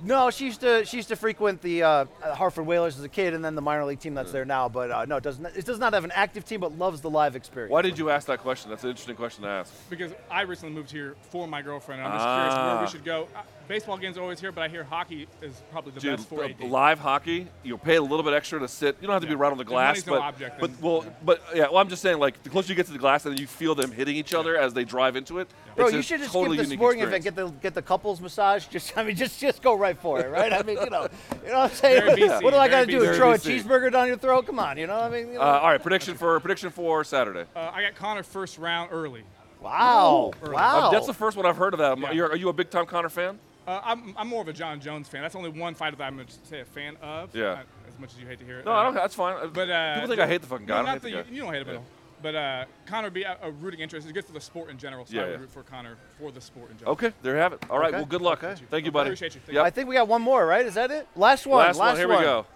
No, 0.00 0.30
she 0.30 0.44
used 0.44 0.60
to 0.60 0.84
she 0.84 0.98
used 0.98 1.08
to 1.08 1.16
frequent 1.16 1.60
the 1.60 1.82
uh, 1.82 1.88
uh, 2.22 2.34
Hartford 2.36 2.66
Whalers 2.66 2.96
as 2.96 3.02
a 3.02 3.08
kid, 3.08 3.34
and 3.34 3.44
then 3.44 3.56
the 3.56 3.60
minor 3.60 3.84
league 3.84 3.98
team 3.98 4.14
that's 4.14 4.30
there 4.30 4.44
now. 4.44 4.68
But 4.68 4.92
uh, 4.92 5.04
no, 5.06 5.16
it 5.16 5.24
doesn't 5.24 5.44
it 5.44 5.64
does 5.64 5.80
not 5.80 5.92
have 5.92 6.04
an 6.04 6.12
active 6.14 6.44
team, 6.44 6.60
but 6.60 6.78
loves 6.78 7.00
the 7.00 7.10
live 7.10 7.34
experience. 7.34 7.72
Why 7.72 7.82
did 7.82 7.98
you 7.98 8.08
ask 8.08 8.28
that 8.28 8.38
question? 8.38 8.70
That's 8.70 8.84
an 8.84 8.90
interesting 8.90 9.16
question 9.16 9.42
to 9.42 9.50
ask. 9.50 9.74
Because 9.90 10.12
I 10.30 10.42
recently 10.42 10.72
moved 10.72 10.92
here 10.92 11.16
for 11.30 11.48
my 11.48 11.62
girlfriend. 11.62 12.00
And 12.00 12.12
I'm 12.12 12.16
just 12.16 12.26
ah. 12.28 12.36
curious 12.36 12.54
where 12.54 12.76
we 12.76 12.84
ah. 12.84 12.86
should 12.86 13.04
go 13.04 13.28
baseball 13.68 13.98
games 13.98 14.18
are 14.18 14.22
always 14.22 14.40
here, 14.40 14.50
but 14.50 14.62
I 14.62 14.68
hear 14.68 14.82
hockey 14.82 15.28
is 15.42 15.62
probably 15.70 15.92
the 15.92 16.00
Dude, 16.00 16.16
best 16.16 16.28
for 16.28 16.44
uh, 16.44 16.48
live 16.66 16.98
hockey. 16.98 17.46
You'll 17.62 17.78
pay 17.78 17.96
a 17.96 18.02
little 18.02 18.22
bit 18.22 18.32
extra 18.32 18.58
to 18.58 18.66
sit. 18.66 18.96
You 19.00 19.06
don't 19.06 19.14
have 19.14 19.22
to 19.22 19.28
yeah. 19.28 19.34
be 19.34 19.36
right 19.36 19.52
on 19.52 19.58
the 19.58 19.64
glass, 19.64 20.02
but 20.02 20.14
no 20.14 20.22
object 20.22 20.58
but 20.58 20.70
well, 20.80 21.04
yeah. 21.04 21.10
but 21.24 21.42
yeah. 21.54 21.62
Well, 21.64 21.76
I'm 21.76 21.88
just 21.88 22.02
saying, 22.02 22.18
like 22.18 22.42
the 22.42 22.50
closer 22.50 22.70
you 22.70 22.74
get 22.74 22.86
to 22.86 22.92
the 22.92 22.98
glass, 22.98 23.26
and 23.26 23.38
you 23.38 23.46
feel 23.46 23.74
them 23.74 23.92
hitting 23.92 24.16
each 24.16 24.34
other 24.34 24.54
yeah. 24.54 24.62
as 24.62 24.74
they 24.74 24.84
drive 24.84 25.16
into 25.16 25.38
it. 25.38 25.48
Bro, 25.76 25.88
you 25.88 26.02
should 26.02 26.20
just 26.20 26.32
totally 26.32 26.56
skip 26.56 26.68
the 26.68 26.74
sporting 26.74 27.00
experience. 27.02 27.26
event. 27.26 27.36
Get 27.36 27.36
the 27.36 27.60
get 27.60 27.74
the 27.74 27.82
couples 27.82 28.20
massage. 28.20 28.66
Just 28.78 28.96
I 28.96 29.02
mean, 29.02 29.16
just 29.16 29.40
just 29.40 29.62
go 29.62 29.74
right 29.74 29.98
for 29.98 30.20
it, 30.20 30.30
right? 30.30 30.52
I 30.52 30.62
mean, 30.62 30.78
you 30.78 30.90
know, 30.90 31.08
you 31.44 31.50
know 31.50 31.60
what 31.60 31.70
I'm 31.70 31.76
saying. 31.76 32.02
BC, 32.02 32.42
what 32.42 32.52
do 32.52 32.56
I 32.56 32.68
got 32.68 32.80
to 32.80 32.86
do? 32.86 33.00
Very 33.00 33.16
throw 33.16 33.32
BC. 33.32 33.34
a 33.34 33.62
cheeseburger 33.62 33.92
down 33.92 34.08
your 34.08 34.16
throat? 34.16 34.46
Come 34.46 34.58
on, 34.58 34.76
you 34.76 34.86
know. 34.86 34.94
what 34.94 35.04
I 35.04 35.08
mean, 35.10 35.32
you 35.32 35.40
uh, 35.40 35.44
know. 35.44 35.50
Uh, 35.50 35.60
all 35.60 35.70
right. 35.70 35.82
Prediction 35.82 36.14
for 36.16 36.38
prediction 36.40 36.70
for 36.70 37.04
Saturday. 37.04 37.44
Uh, 37.54 37.70
I 37.72 37.82
got 37.82 37.94
Conor 37.94 38.22
first 38.22 38.58
round 38.58 38.90
early. 38.92 39.24
Wow. 39.60 40.32
Wow. 40.42 40.88
Uh, 40.88 40.90
that's 40.90 41.06
the 41.06 41.14
first 41.14 41.36
one 41.36 41.46
I've 41.46 41.56
heard 41.56 41.74
of 41.74 41.78
that. 41.78 41.98
Yeah. 42.14 42.24
Are 42.24 42.36
you 42.36 42.48
a 42.48 42.52
big 42.52 42.70
time 42.70 42.86
Conor 42.86 43.08
fan? 43.08 43.38
Uh, 43.68 43.82
I'm, 43.84 44.14
I'm 44.16 44.28
more 44.28 44.40
of 44.40 44.48
a 44.48 44.52
Jon 44.54 44.80
Jones 44.80 45.08
fan. 45.08 45.20
That's 45.20 45.34
only 45.34 45.50
one 45.50 45.74
fighter 45.74 45.94
that 45.96 46.04
I'm 46.04 46.14
going 46.14 46.26
to 46.26 46.34
say 46.44 46.60
a 46.60 46.64
fan 46.64 46.96
of. 47.02 47.36
Yeah. 47.36 47.42
Not 47.42 47.66
as 47.86 47.98
much 47.98 48.14
as 48.14 48.18
you 48.18 48.26
hate 48.26 48.38
to 48.38 48.44
hear 48.46 48.60
it. 48.60 48.64
No, 48.64 48.72
I 48.72 48.82
don't, 48.82 48.94
that's 48.94 49.14
fine. 49.14 49.36
Uh, 49.36 49.46
but 49.48 49.68
uh, 49.68 49.94
people 49.96 50.08
think 50.08 50.20
I 50.20 50.26
hate 50.26 50.40
the 50.40 50.46
fucking 50.46 50.64
guy. 50.64 50.78
No, 50.78 50.86
not 50.86 51.02
the, 51.02 51.10
guy. 51.10 51.24
You 51.30 51.42
don't 51.42 51.52
hate 51.52 51.60
him 51.60 51.68
yeah. 51.68 51.74
at 51.74 51.78
all. 51.80 51.84
But 52.22 52.34
uh, 52.34 52.64
Conor 52.86 53.10
be 53.10 53.24
a, 53.24 53.36
a, 53.42 53.50
rooting 53.50 53.80
interest. 53.80 54.06
It's 54.06 54.12
good 54.14 54.24
for 54.24 54.32
the 54.32 54.40
sport 54.40 54.70
in 54.70 54.78
general, 54.78 55.04
so 55.04 55.14
yeah, 55.14 55.20
I 55.20 55.24
would 55.26 55.32
yeah. 55.32 55.40
root 55.40 55.50
for 55.50 55.62
Conor 55.64 55.96
for 56.18 56.32
the 56.32 56.40
sport 56.40 56.70
in 56.70 56.78
general. 56.78 56.94
Okay, 56.94 57.12
there 57.22 57.34
you 57.34 57.40
have 57.40 57.52
it. 57.52 57.62
All 57.68 57.78
right, 57.78 57.88
okay. 57.88 57.98
well, 57.98 58.06
good 58.06 58.22
luck. 58.22 58.42
Okay. 58.42 58.60
Thank 58.70 58.86
you, 58.86 58.90
buddy. 58.90 59.10
I 59.10 59.12
appreciate 59.12 59.34
you. 59.34 59.54
Yep. 59.54 59.64
I 59.64 59.70
think 59.70 59.86
we 59.86 59.96
got 59.96 60.08
one 60.08 60.22
more, 60.22 60.46
right? 60.46 60.64
Is 60.64 60.74
that 60.74 60.90
it? 60.90 61.06
Last 61.14 61.46
one. 61.46 61.58
Last, 61.58 61.78
last 61.78 61.90
one. 61.90 61.96
Here 61.98 62.08
one. 62.08 62.18
we 62.18 62.24
go. 62.24 62.46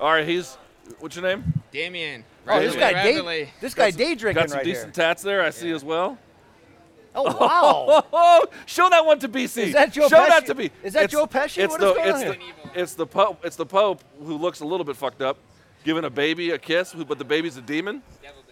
All 0.00 0.10
right, 0.10 0.26
he's. 0.26 0.56
What's 1.00 1.16
your 1.16 1.24
name? 1.24 1.44
Damien. 1.70 2.24
Oh, 2.48 2.58
this 2.58 2.74
guy, 2.74 2.94
day, 2.94 3.50
this 3.60 3.74
guy 3.74 3.90
day 3.90 4.14
drinking 4.14 4.42
got 4.42 4.48
some 4.48 4.56
right 4.56 4.64
decent 4.64 4.96
here. 4.96 5.04
tats 5.04 5.22
there. 5.22 5.42
I 5.42 5.50
see 5.50 5.70
as 5.70 5.84
well. 5.84 6.16
Oh 7.14 7.36
wow! 7.36 8.44
Show 8.66 8.88
that 8.90 9.04
one 9.04 9.18
to 9.20 9.28
BC. 9.28 9.64
Is 9.64 9.72
that 9.72 9.92
Joe 9.92 10.08
Show 10.08 10.16
Pesci? 10.16 10.28
that 10.28 10.46
to 10.46 10.54
me. 10.54 10.70
Is 10.82 10.92
that 10.92 11.10
Joe 11.10 11.26
Pesci? 11.26 11.64
It's 11.64 11.72
what 11.72 11.82
is 11.82 11.88
the, 11.88 11.94
going 11.94 12.08
it's, 12.08 12.14
on 12.14 12.28
the, 12.28 12.34
here? 12.34 12.54
it's 12.74 12.94
the 12.94 13.06
Pope. 13.06 13.44
It's 13.44 13.56
the 13.56 13.66
Pope 13.66 14.02
who 14.22 14.36
looks 14.36 14.60
a 14.60 14.64
little 14.64 14.84
bit 14.84 14.96
fucked 14.96 15.22
up, 15.22 15.38
giving 15.84 16.04
a 16.04 16.10
baby 16.10 16.50
a 16.50 16.58
kiss, 16.58 16.94
but 16.94 17.18
the 17.18 17.24
baby's 17.24 17.56
a 17.56 17.62
demon. 17.62 18.02
Devil 18.22 18.42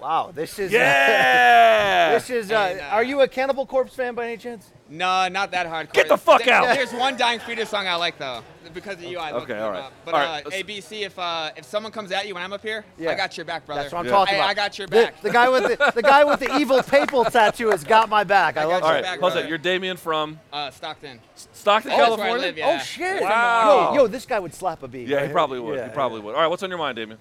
Wow, 0.00 0.32
this 0.34 0.58
is 0.58 0.72
uh, 0.72 0.76
yeah. 0.76 2.08
Uh, 2.10 2.12
this 2.18 2.30
is. 2.30 2.50
Uh, 2.50 2.54
and, 2.54 2.80
uh, 2.80 2.84
are 2.84 3.04
you 3.04 3.20
a 3.20 3.28
Cannibal 3.28 3.66
Corpse 3.66 3.94
fan 3.94 4.14
by 4.14 4.26
any 4.26 4.36
chance? 4.36 4.70
No, 4.88 5.28
not 5.28 5.52
that 5.52 5.66
hardcore. 5.66 5.92
Get 5.92 6.08
the 6.08 6.18
fuck 6.18 6.44
there, 6.44 6.54
out! 6.54 6.74
There's 6.74 6.92
one 6.92 7.16
Dying 7.16 7.38
Fetus 7.38 7.70
song 7.70 7.86
I 7.86 7.94
like 7.94 8.18
though, 8.18 8.42
because 8.74 8.96
of 8.96 9.04
you. 9.04 9.18
I 9.18 9.32
okay, 9.32 9.58
all 9.58 9.70
right. 9.70 9.84
Up. 9.84 9.92
But 10.04 10.14
all 10.14 10.20
right, 10.20 10.44
uh, 10.44 10.50
ABC, 10.50 11.02
if 11.02 11.18
uh, 11.18 11.50
if 11.56 11.64
someone 11.64 11.92
comes 11.92 12.10
at 12.10 12.26
you 12.26 12.34
when 12.34 12.42
I'm 12.42 12.52
up 12.52 12.62
here, 12.62 12.84
yeah. 12.98 13.10
I 13.10 13.14
got 13.14 13.36
your 13.36 13.46
back, 13.46 13.64
brother. 13.64 13.82
That's 13.82 13.92
what 13.92 14.00
I'm 14.00 14.06
yeah. 14.06 14.10
talking 14.10 14.34
about. 14.34 14.48
I 14.50 14.54
got 14.54 14.78
your 14.78 14.88
back. 14.88 15.20
The, 15.22 15.28
the 15.28 15.32
guy 15.32 15.48
with 15.48 15.62
the, 15.62 15.92
the, 15.94 16.02
guy 16.02 16.24
with 16.24 16.40
the 16.40 16.56
evil 16.58 16.82
papal 16.82 17.24
tattoo 17.24 17.70
has 17.70 17.84
got 17.84 18.08
my 18.08 18.24
back. 18.24 18.56
I, 18.56 18.62
I 18.62 18.64
love. 18.64 18.82
All 18.82 18.90
right, 18.90 19.02
back, 19.02 19.20
it? 19.22 19.48
you're 19.48 19.56
Damien 19.56 19.96
from 19.96 20.38
Stockton. 20.72 21.20
Stockton, 21.52 21.92
oh, 21.92 21.96
California. 21.96 22.46
Live, 22.46 22.58
yeah. 22.58 22.76
Oh 22.76 22.84
shit! 22.84 23.22
Wow. 23.22 23.92
Yo, 23.94 24.02
yo, 24.02 24.06
this 24.08 24.26
guy 24.26 24.40
would 24.40 24.52
slap 24.52 24.82
a 24.82 24.88
beat. 24.88 25.06
Yeah, 25.06 25.18
right? 25.18 25.26
he 25.26 25.32
probably 25.32 25.60
would. 25.60 25.80
he 25.80 25.90
probably 25.90 26.20
would. 26.20 26.34
All 26.34 26.40
right, 26.40 26.48
what's 26.48 26.64
on 26.64 26.70
your 26.70 26.78
mind, 26.78 26.96
Damien? 26.96 27.18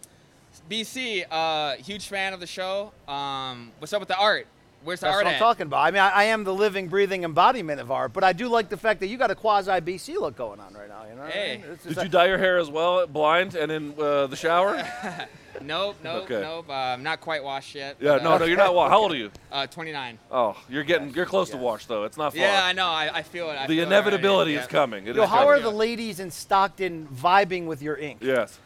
BC, 0.71 1.25
uh, 1.29 1.75
huge 1.83 2.07
fan 2.07 2.31
of 2.31 2.39
the 2.39 2.47
show. 2.47 2.93
Um, 3.05 3.73
what's 3.79 3.91
up 3.91 3.99
with 3.99 4.07
the 4.07 4.17
art? 4.17 4.47
Where's 4.85 5.01
the 5.01 5.07
That's 5.07 5.15
art 5.15 5.25
what 5.25 5.29
I'm 5.29 5.35
at? 5.35 5.39
talking 5.39 5.67
about. 5.67 5.79
I 5.79 5.91
mean, 5.91 6.01
I, 6.01 6.09
I, 6.09 6.23
am 6.25 6.45
the 6.45 6.53
living, 6.53 6.87
breathing 6.87 7.25
embodiment 7.25 7.81
of 7.81 7.91
art, 7.91 8.13
but 8.13 8.23
I 8.23 8.31
do 8.31 8.47
like 8.47 8.69
the 8.69 8.77
fact 8.77 9.01
that 9.01 9.07
you 9.07 9.17
got 9.17 9.29
a 9.29 9.35
quasi 9.35 9.69
BC 9.69 10.15
look 10.15 10.37
going 10.37 10.61
on 10.61 10.73
right 10.73 10.87
now. 10.87 11.05
You 11.09 11.15
know, 11.15 11.25
hey. 11.25 11.61
Did 11.85 11.97
you 11.97 12.07
dye 12.07 12.27
your 12.27 12.37
hair 12.37 12.57
as 12.57 12.69
well, 12.69 13.05
blind 13.05 13.55
and 13.55 13.69
in 13.69 13.93
uh, 13.99 14.27
the 14.27 14.37
shower? 14.37 14.77
nope, 15.61 15.97
nope, 16.05 16.23
okay. 16.23 16.41
nope. 16.41 16.69
Uh, 16.69 16.73
I'm 16.73 17.03
not 17.03 17.19
quite 17.19 17.43
washed 17.43 17.75
yet. 17.75 17.97
Yeah, 17.99 18.13
but, 18.13 18.23
no, 18.23 18.31
uh, 18.31 18.37
no, 18.37 18.45
you're 18.45 18.57
not 18.57 18.73
washed. 18.73 18.91
How 18.91 19.01
old 19.01 19.11
are 19.11 19.17
you? 19.17 19.29
Uh, 19.51 19.55
uh 19.55 19.67
29. 19.67 20.19
Oh, 20.31 20.57
you're 20.69 20.85
getting, 20.85 21.07
yes, 21.07 21.17
you're 21.17 21.25
close 21.25 21.49
yes. 21.49 21.57
to 21.57 21.61
washed 21.61 21.89
though. 21.89 22.05
It's 22.05 22.17
not 22.17 22.31
far. 22.31 22.41
Yeah, 22.41 22.63
I 22.63 22.71
know. 22.71 22.87
I, 22.87 23.09
I 23.13 23.23
feel 23.23 23.49
it. 23.49 23.57
I 23.57 23.67
the 23.67 23.75
feel 23.75 23.87
inevitability 23.87 24.53
yeah. 24.53 24.61
is 24.61 24.67
coming. 24.67 25.05
It 25.05 25.17
Yo, 25.17 25.23
is 25.23 25.29
how 25.29 25.39
coming. 25.39 25.49
are 25.49 25.59
the 25.59 25.69
ladies 25.69 26.21
in 26.21 26.31
Stockton 26.31 27.09
vibing 27.13 27.65
with 27.65 27.81
your 27.81 27.97
ink? 27.97 28.19
Yes. 28.21 28.57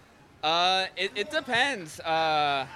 Uh, 0.45 0.85
it, 0.95 1.11
it 1.15 1.31
depends. 1.31 1.99
Uh, 1.99 2.67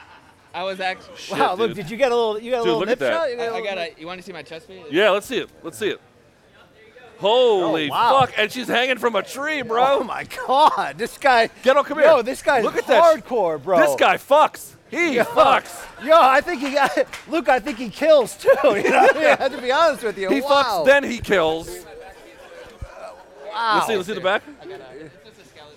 I 0.55 0.63
was 0.63 0.79
actually. 0.79 1.39
Wow, 1.39 1.53
look, 1.53 1.75
did 1.75 1.89
you 1.91 1.97
get 1.97 2.11
a 2.11 2.15
little? 2.15 2.39
You 2.39 2.49
got 2.49 2.61
a 2.61 2.63
Dude, 2.63 2.65
little 2.65 2.79
look 2.79 2.87
at 2.89 2.91
nip 2.93 2.99
that. 2.99 3.13
shot. 3.13 3.29
You 3.29 3.37
got 3.37 3.63
got 3.63 3.77
a. 3.77 3.93
You 3.95 4.07
want 4.07 4.19
to 4.19 4.25
see 4.25 4.33
my 4.33 4.41
chest 4.41 4.67
piece? 4.67 4.81
Yeah, 4.89 5.11
let's 5.11 5.27
see 5.27 5.37
it. 5.37 5.49
Let's 5.61 5.77
see 5.77 5.89
it. 5.89 6.01
Holy 7.19 7.89
Oh, 7.89 7.91
wow. 7.91 8.19
fuck! 8.21 8.33
And 8.37 8.51
she's 8.51 8.67
hanging 8.67 8.97
from 8.97 9.15
a 9.15 9.21
tree, 9.21 9.61
bro. 9.61 9.99
Oh 9.99 10.03
my 10.03 10.23
god, 10.23 10.97
this 10.97 11.17
guy. 11.19 11.49
Ghetto, 11.61 11.83
come 11.83 11.99
Yo, 11.99 12.15
here. 12.15 12.23
this 12.23 12.41
guy's 12.41 12.63
Look 12.63 12.77
at 12.77 12.87
that 12.87 13.03
hardcore, 13.03 13.61
bro. 13.61 13.77
This 13.79 13.95
guy 13.95 14.15
fucks. 14.17 14.73
He 14.89 15.17
fucks. 15.17 15.85
Yo, 16.03 16.13
I 16.19 16.41
think 16.41 16.61
he 16.61 16.71
got 16.71 16.97
Luke. 17.27 17.49
I 17.49 17.59
think 17.59 17.77
he 17.77 17.89
kills 17.89 18.35
too. 18.35 18.49
You 18.63 18.89
know, 18.89 19.07
I 19.11 19.13
mean? 19.13 19.25
I 19.25 19.35
have 19.35 19.55
to 19.55 19.61
be 19.61 19.71
honest 19.71 20.01
with 20.03 20.17
you. 20.17 20.29
He 20.31 20.41
wow. 20.41 20.49
fucks, 20.49 20.85
then 20.85 21.03
he 21.03 21.19
kills. 21.19 21.67
Wow. 23.53 23.73
Let's 23.75 23.87
see. 23.87 23.95
Let's 23.95 24.07
see 24.07 24.13
the 24.15 24.21
back. 24.21 24.41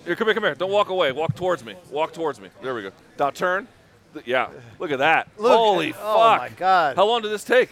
Here, 0.05 0.15
come 0.15 0.27
here, 0.27 0.33
come 0.33 0.43
here. 0.43 0.55
Don't 0.55 0.71
walk 0.71 0.89
away. 0.89 1.11
Walk 1.11 1.35
towards 1.35 1.63
me. 1.63 1.75
Walk 1.89 2.13
towards 2.13 2.39
me. 2.39 2.49
There 2.61 2.75
we 2.75 2.81
go. 2.81 2.91
Now 3.17 3.29
turn. 3.29 3.67
Yeah. 4.25 4.49
Look 4.79 4.91
at 4.91 4.99
that. 4.99 5.29
Look, 5.37 5.51
Holy 5.51 5.89
oh 5.89 5.93
fuck. 5.93 6.03
Oh 6.03 6.37
my 6.37 6.49
god. 6.49 6.95
How 6.95 7.05
long 7.05 7.21
did 7.21 7.31
this 7.31 7.43
take? 7.43 7.69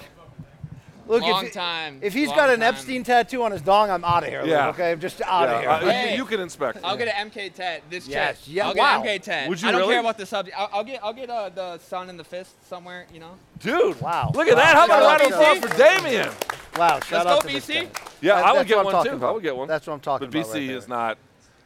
Look, 1.07 1.23
long 1.23 1.45
if, 1.45 1.53
time. 1.53 1.99
If 2.01 2.13
he's 2.13 2.29
got 2.29 2.49
an 2.49 2.59
time. 2.59 2.73
Epstein 2.73 3.03
tattoo 3.03 3.43
on 3.43 3.51
his 3.51 3.61
dong, 3.61 3.89
I'm 3.89 4.05
out 4.05 4.23
of 4.23 4.29
here. 4.29 4.45
Yeah. 4.45 4.69
Okay, 4.69 4.91
I'm 4.91 4.99
just 4.99 5.21
out 5.23 5.49
of 5.49 5.55
yeah. 5.55 5.79
here. 5.79 5.89
Uh, 5.89 5.91
hey, 5.91 6.15
you 6.15 6.23
can 6.23 6.39
inspect. 6.39 6.79
I'll 6.85 6.95
get 6.95 7.09
an 7.09 7.29
MK 7.29 7.53
tat. 7.53 7.81
This 7.89 8.07
yes. 8.07 8.37
chest. 8.37 8.47
Yeah. 8.47 8.69
I'll 8.69 8.75
wow. 8.75 9.03
get 9.03 9.21
MK 9.21 9.23
tat. 9.25 9.49
Would 9.49 9.61
you 9.61 9.67
I 9.67 9.71
don't 9.71 9.81
really? 9.81 9.93
care 9.95 9.99
about 9.99 10.17
the 10.17 10.25
subject. 10.25 10.57
I'll, 10.57 10.69
I'll 10.71 10.83
get 10.85 11.03
I'll 11.03 11.13
get 11.13 11.29
uh, 11.29 11.49
the 11.49 11.79
sun 11.79 12.09
in 12.09 12.15
the 12.15 12.23
fist 12.23 12.55
somewhere. 12.69 13.07
You 13.13 13.19
know. 13.19 13.33
Dude. 13.59 13.99
Wow. 13.99 14.31
Look 14.33 14.47
at 14.47 14.55
wow. 14.55 14.63
that. 14.63 14.75
How 14.75 14.85
about 14.85 15.21
a 15.21 15.29
round 15.29 15.63
of 15.63 15.69
for 15.69 15.77
Damien? 15.77 16.29
Wow. 16.77 17.01
Shout 17.01 17.25
Let's 17.25 17.27
out 17.27 17.43
go 17.43 17.49
to 17.49 17.55
BC. 17.55 17.89
Yeah, 18.21 18.35
that, 18.35 18.45
I 18.45 18.53
would 18.53 18.67
get 18.67 18.85
one 18.85 19.03
too. 19.03 19.11
About. 19.11 19.29
I 19.29 19.31
would 19.33 19.43
get 19.43 19.55
one. 19.55 19.67
That's 19.67 19.85
what 19.85 19.93
I'm 19.93 19.99
talking 19.99 20.29
but 20.29 20.39
about. 20.39 20.53
But 20.53 20.59
BC 20.59 20.67
right 20.67 20.77
is 20.77 20.87
not. 20.87 21.17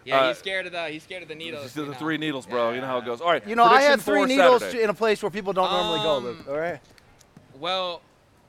Yeah, 0.05 0.19
uh, 0.19 0.27
he's 0.29 0.37
scared 0.37 0.67
of 0.67 0.71
the 0.71 0.87
he's 0.89 1.03
scared 1.03 1.23
of 1.23 1.29
the 1.29 1.35
needles. 1.35 1.73
The, 1.73 1.83
the 1.83 1.95
three 1.95 2.17
needles, 2.17 2.45
bro. 2.45 2.69
Yeah. 2.69 2.75
You 2.75 2.81
know 2.81 2.87
how 2.87 2.99
it 2.99 3.05
goes. 3.05 3.21
All 3.21 3.31
right. 3.31 3.45
You 3.45 3.55
know, 3.55 3.63
I 3.63 3.81
had 3.81 3.99
three 3.99 4.25
needles 4.25 4.61
Saturday. 4.61 4.83
in 4.83 4.89
a 4.89 4.93
place 4.93 5.21
where 5.23 5.31
people 5.31 5.51
don't 5.51 5.71
normally 5.71 5.99
go, 5.99 6.21
go. 6.21 6.29
Um, 6.29 6.45
all 6.47 6.57
right. 6.57 6.79
Well, 7.59 8.01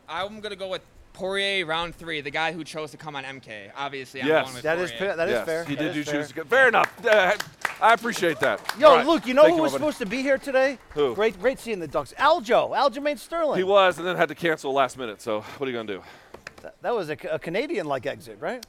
I'm 0.07 0.41
gonna 0.41 0.55
go 0.55 0.69
with 0.69 0.83
Poirier 1.15 1.65
round 1.65 1.95
three, 1.95 2.21
the 2.21 2.31
guy 2.31 2.53
who 2.53 2.63
chose 2.63 2.91
to 2.91 2.99
come 2.99 3.17
on 3.17 3.25
MK. 3.25 3.71
Obviously, 3.75 4.21
I'm 4.21 4.29
yes. 4.29 4.45
going 4.45 4.55
with 4.57 4.65
Poirier. 4.65 5.11
Is 5.13 5.17
that 5.17 5.29
yes. 5.29 5.41
is 5.41 5.47
fair. 5.47 5.65
He 5.65 5.77
did 5.77 5.95
do 5.95 6.05
choose 6.05 6.29
to 6.29 6.35
go. 6.35 6.45
Fair 6.45 6.69
enough. 6.69 7.05
Uh, 7.05 7.35
I 7.81 7.95
appreciate 7.95 8.39
that. 8.41 8.61
Yo, 8.79 8.97
right. 8.97 9.07
Luke, 9.07 9.27
you 9.27 9.35
know 9.35 9.43
Thank 9.43 9.53
who 9.53 9.57
you 9.59 9.63
was 9.63 9.73
supposed 9.73 9.99
to 9.99 10.07
be 10.07 10.23
here 10.23 10.39
today? 10.39 10.79
Who? 10.91 11.15
Great, 11.15 11.39
great 11.41 11.59
seeing 11.59 11.79
the 11.79 11.89
Ducks. 11.89 12.15
Aljo, 12.19 12.71
Aljamain 12.71 13.19
Sterling. 13.19 13.59
He 13.59 13.65
was, 13.65 13.99
and 13.99 14.07
then 14.07 14.17
had 14.17 14.29
to 14.29 14.35
cancel 14.35 14.73
last 14.73 14.97
minute. 14.99 15.21
So 15.23 15.41
what 15.41 15.67
are 15.67 15.71
you 15.71 15.77
gonna 15.77 15.87
do? 15.87 16.03
That, 16.63 16.75
that 16.83 16.95
was 16.95 17.11
a, 17.11 17.17
a 17.31 17.39
Canadian-like 17.39 18.07
exit, 18.07 18.39
right? 18.41 18.65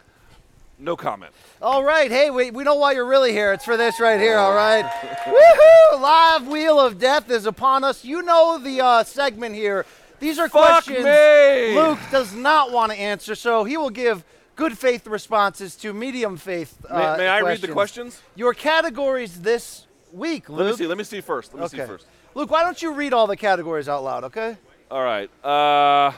No 0.80 0.95
comment. 0.95 1.32
All 1.61 1.84
right, 1.84 2.11
hey, 2.11 2.30
we, 2.30 2.51
we 2.51 2.63
know 2.63 2.75
why 2.75 2.91
you're 2.91 3.05
really 3.07 3.32
here. 3.32 3.51
It's 3.53 3.65
for 3.65 3.78
this 3.78 3.99
right 3.99 4.19
here, 4.19 4.38
all 4.38 4.53
right? 4.53 4.86
Woohoo! 5.25 6.01
Live 6.01 6.47
Wheel 6.47 6.80
of 6.80 6.99
Death 6.99 7.32
is 7.32 7.47
upon 7.47 7.84
us. 7.84 8.05
You 8.05 8.21
know 8.21 8.59
the 8.59 8.82
uh, 8.82 9.03
segment 9.03 9.55
here. 9.55 9.86
These 10.19 10.38
are 10.38 10.47
Fuck 10.49 10.86
questions 10.86 11.03
me! 11.03 11.75
Luke 11.75 11.99
does 12.11 12.34
not 12.34 12.71
want 12.71 12.91
to 12.91 12.97
answer, 12.97 13.34
so 13.34 13.63
he 13.63 13.75
will 13.78 13.89
give 13.89 14.23
good 14.55 14.78
faith 14.78 15.07
responses 15.07 15.75
to 15.78 15.93
medium 15.93 16.38
faith. 16.38 16.78
May- 16.89 16.95
Uh, 16.95 17.17
may 17.17 17.28
I 17.28 17.39
read 17.41 17.61
the 17.61 17.67
questions? 17.69 18.21
Your 18.36 18.53
categories 18.53 19.41
this 19.41 19.88
week, 20.13 20.47
Luke. 20.49 20.59
Let 20.59 20.67
me 20.71 20.75
see. 20.78 20.88
Let 20.88 20.97
me 20.97 21.03
see 21.03 21.21
first. 21.21 21.53
Let 21.55 21.61
me 21.63 21.67
see 21.69 21.86
first. 21.86 22.05
Luke, 22.36 22.51
why 22.51 22.63
don't 22.63 22.80
you 22.82 22.93
read 22.93 23.13
all 23.13 23.25
the 23.25 23.38
categories 23.38 23.89
out 23.89 24.03
loud, 24.03 24.23
okay? 24.25 24.57
All 24.91 25.03
right. 25.03 25.30
Uh, 25.43 26.11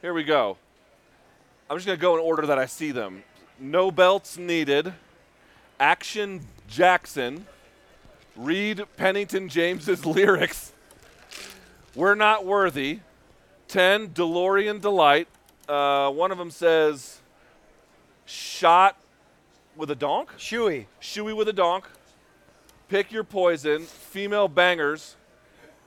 here 0.00 0.14
we 0.14 0.24
go. 0.24 0.56
I'm 1.68 1.76
just 1.76 1.86
gonna 1.86 1.96
go 1.98 2.14
in 2.14 2.20
order 2.20 2.46
that 2.46 2.58
I 2.58 2.64
see 2.66 2.92
them. 2.92 3.22
No 3.58 3.90
belts 3.90 4.36
needed. 4.36 4.92
Action 5.80 6.46
Jackson. 6.68 7.46
Read 8.36 8.84
Pennington 8.96 9.48
James's 9.48 10.04
lyrics. 10.06 10.72
We're 11.94 12.14
not 12.14 12.44
worthy. 12.44 13.00
Ten 13.68 14.08
DeLorean 14.08 14.80
delight. 14.80 15.28
Uh, 15.66 16.10
one 16.10 16.30
of 16.30 16.38
them 16.38 16.50
says, 16.50 17.20
"Shot 18.26 18.96
with 19.74 19.90
a 19.90 19.94
donk." 19.94 20.32
Shoey. 20.38 20.86
Shoey 21.00 21.34
with 21.34 21.48
a 21.48 21.52
donk. 21.52 21.86
Pick 22.88 23.10
your 23.10 23.24
poison. 23.24 23.82
Female 23.82 24.48
bangers. 24.48 25.16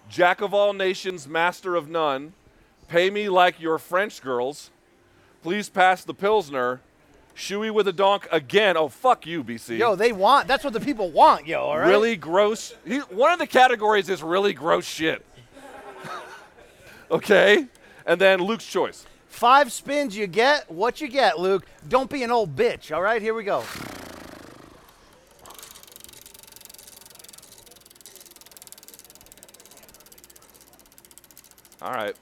Jack 0.09 0.41
of 0.41 0.53
all 0.55 0.73
nations, 0.73 1.27
master 1.27 1.75
of 1.75 1.87
none. 1.87 2.33
Pay 2.87 3.11
me 3.11 3.29
like 3.29 3.61
your 3.61 3.77
French 3.77 4.21
girls. 4.21 4.71
Please 5.43 5.69
pass 5.69 6.03
the 6.03 6.15
Pilsner. 6.15 6.81
Shoey 7.39 7.71
with 7.71 7.87
a 7.87 7.93
donk 7.93 8.27
again. 8.33 8.75
Oh, 8.75 8.89
fuck 8.89 9.25
you, 9.25 9.45
BC. 9.45 9.77
Yo, 9.77 9.95
they 9.95 10.11
want. 10.11 10.47
That's 10.47 10.65
what 10.65 10.73
the 10.73 10.79
people 10.81 11.09
want, 11.09 11.47
yo. 11.47 11.61
All 11.61 11.79
right. 11.79 11.87
Really 11.87 12.17
gross. 12.17 12.73
He, 12.85 12.97
one 12.99 13.31
of 13.31 13.39
the 13.39 13.47
categories 13.47 14.09
is 14.09 14.21
really 14.21 14.53
gross 14.53 14.85
shit. 14.85 15.25
okay? 17.11 17.65
And 18.05 18.19
then 18.19 18.41
Luke's 18.41 18.65
choice. 18.65 19.05
Five 19.29 19.71
spins, 19.71 20.17
you 20.17 20.27
get 20.27 20.69
what 20.69 20.99
you 20.99 21.07
get, 21.07 21.39
Luke. 21.39 21.65
Don't 21.87 22.09
be 22.09 22.23
an 22.23 22.31
old 22.31 22.57
bitch. 22.57 22.93
All 22.93 23.01
right, 23.01 23.21
here 23.21 23.33
we 23.33 23.45
go. 23.45 23.63
All 31.81 31.93
right. 31.93 32.15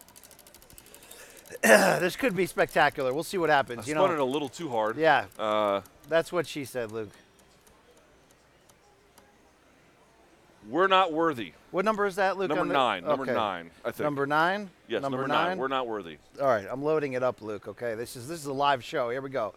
this 1.99 2.15
could 2.15 2.35
be 2.35 2.45
spectacular. 2.45 3.13
We'll 3.13 3.23
see 3.23 3.37
what 3.37 3.49
I 3.49 3.55
happens. 3.55 3.87
You 3.87 3.93
spun 3.93 4.09
know, 4.09 4.13
it 4.15 4.19
a 4.19 4.25
little 4.25 4.49
too 4.49 4.69
hard. 4.69 4.97
Yeah. 4.97 5.25
Uh, 5.37 5.81
that's 6.09 6.31
what 6.31 6.47
she 6.47 6.65
said, 6.65 6.91
Luke. 6.91 7.11
we're 10.69 10.87
not 10.87 11.13
worthy. 11.13 11.53
What 11.71 11.85
number 11.85 12.05
is 12.05 12.15
that, 12.15 12.37
Luke? 12.37 12.49
Number 12.49 12.73
nine. 12.73 13.03
Number 13.03 13.25
nine, 13.25 13.71
I 13.83 13.91
think. 13.91 14.01
Number 14.01 14.25
nine. 14.25 14.69
Yes, 14.87 15.01
number, 15.01 15.19
number 15.19 15.33
nine. 15.33 15.57
We're 15.57 15.67
not 15.67 15.87
worthy. 15.87 16.17
All 16.39 16.47
right, 16.47 16.65
I'm 16.69 16.83
loading 16.83 17.13
it 17.13 17.23
up, 17.23 17.41
Luke. 17.41 17.67
Okay, 17.67 17.95
this 17.95 18.15
is 18.15 18.27
this 18.27 18.39
is 18.39 18.45
a 18.45 18.53
live 18.53 18.83
show. 18.83 19.09
Here 19.09 19.21
we 19.21 19.29
go. 19.29 19.53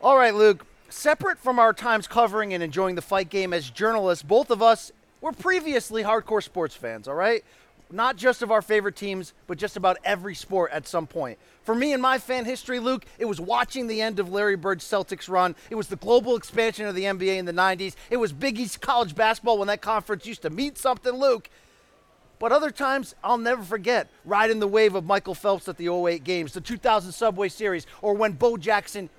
All 0.00 0.16
right, 0.16 0.34
Luke. 0.34 0.66
Separate 0.90 1.38
from 1.38 1.58
our 1.58 1.74
times 1.74 2.06
covering 2.06 2.54
and 2.54 2.62
enjoying 2.62 2.94
the 2.94 3.02
fight 3.02 3.28
game 3.28 3.52
as 3.52 3.68
journalists, 3.68 4.22
both 4.22 4.50
of 4.50 4.62
us 4.62 4.90
were 5.20 5.32
previously 5.32 6.02
hardcore 6.02 6.42
sports 6.42 6.74
fans. 6.74 7.06
All 7.06 7.14
right, 7.14 7.44
not 7.90 8.16
just 8.16 8.42
of 8.42 8.50
our 8.50 8.62
favorite 8.62 8.96
teams, 8.96 9.32
but 9.46 9.58
just 9.58 9.76
about 9.76 9.98
every 10.04 10.34
sport 10.34 10.70
at 10.72 10.86
some 10.86 11.06
point. 11.06 11.38
For 11.62 11.74
me 11.74 11.92
and 11.92 12.02
my 12.02 12.18
fan 12.18 12.44
history, 12.44 12.80
Luke, 12.80 13.04
it 13.18 13.24
was 13.24 13.40
watching 13.40 13.86
the 13.86 14.00
end 14.00 14.18
of 14.18 14.30
Larry 14.30 14.56
Bird's 14.56 14.84
Celtics 14.84 15.28
run. 15.28 15.54
It 15.70 15.74
was 15.74 15.88
the 15.88 15.96
global 15.96 16.36
expansion 16.36 16.86
of 16.86 16.94
the 16.94 17.04
NBA 17.04 17.38
in 17.38 17.44
the 17.44 17.52
90s. 17.52 17.94
It 18.10 18.18
was 18.18 18.32
Big 18.32 18.58
East 18.58 18.80
college 18.80 19.14
basketball 19.14 19.58
when 19.58 19.68
that 19.68 19.80
conference 19.80 20.26
used 20.26 20.42
to 20.42 20.50
meet 20.50 20.78
something, 20.78 21.12
Luke. 21.12 21.48
But 22.38 22.52
other 22.52 22.70
times, 22.70 23.14
I'll 23.24 23.38
never 23.38 23.62
forget 23.62 24.08
riding 24.24 24.60
the 24.60 24.68
wave 24.68 24.94
of 24.94 25.04
Michael 25.04 25.34
Phelps 25.34 25.68
at 25.68 25.76
the 25.76 25.88
08 25.88 26.22
games, 26.22 26.52
the 26.52 26.60
2000 26.60 27.12
Subway 27.12 27.48
Series, 27.48 27.86
or 28.00 28.14
when 28.14 28.32
Bo 28.32 28.56
Jackson 28.56 29.10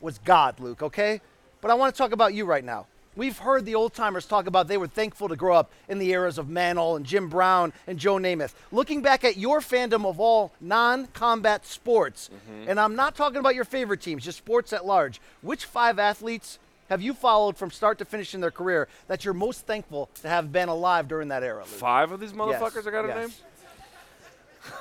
was 0.00 0.18
God, 0.18 0.60
Luke, 0.60 0.82
okay? 0.82 1.20
But 1.60 1.70
I 1.70 1.74
want 1.74 1.94
to 1.94 1.98
talk 1.98 2.12
about 2.12 2.34
you 2.34 2.44
right 2.44 2.64
now. 2.64 2.86
We've 3.18 3.36
heard 3.36 3.64
the 3.64 3.74
old 3.74 3.94
timers 3.94 4.26
talk 4.26 4.46
about 4.46 4.68
they 4.68 4.76
were 4.76 4.86
thankful 4.86 5.28
to 5.28 5.34
grow 5.34 5.56
up 5.56 5.72
in 5.88 5.98
the 5.98 6.08
eras 6.10 6.38
of 6.38 6.48
Mantle 6.48 6.94
and 6.94 7.04
Jim 7.04 7.28
Brown 7.28 7.72
and 7.88 7.98
Joe 7.98 8.14
Namath. 8.14 8.54
Looking 8.70 9.02
back 9.02 9.24
at 9.24 9.36
your 9.36 9.58
fandom 9.58 10.06
of 10.06 10.20
all 10.20 10.52
non 10.60 11.08
combat 11.08 11.66
sports, 11.66 12.30
and 12.68 12.78
I'm 12.78 12.94
not 12.94 13.16
talking 13.16 13.38
about 13.38 13.56
your 13.56 13.64
favorite 13.64 14.00
teams, 14.00 14.24
just 14.24 14.38
sports 14.38 14.72
at 14.72 14.86
large, 14.86 15.20
which 15.42 15.64
five 15.64 15.98
athletes 15.98 16.60
have 16.90 17.02
you 17.02 17.12
followed 17.12 17.56
from 17.56 17.72
start 17.72 17.98
to 17.98 18.04
finish 18.04 18.36
in 18.36 18.40
their 18.40 18.52
career 18.52 18.86
that 19.08 19.24
you're 19.24 19.34
most 19.34 19.66
thankful 19.66 20.08
to 20.22 20.28
have 20.28 20.52
been 20.52 20.68
alive 20.68 21.08
during 21.08 21.26
that 21.26 21.42
era, 21.42 21.64
Luke? 21.64 21.66
Five 21.66 22.12
of 22.12 22.20
these 22.20 22.32
motherfuckers 22.32 22.86
I 22.86 22.90
got 22.92 23.02
to 23.02 23.08
yes. 23.08 23.42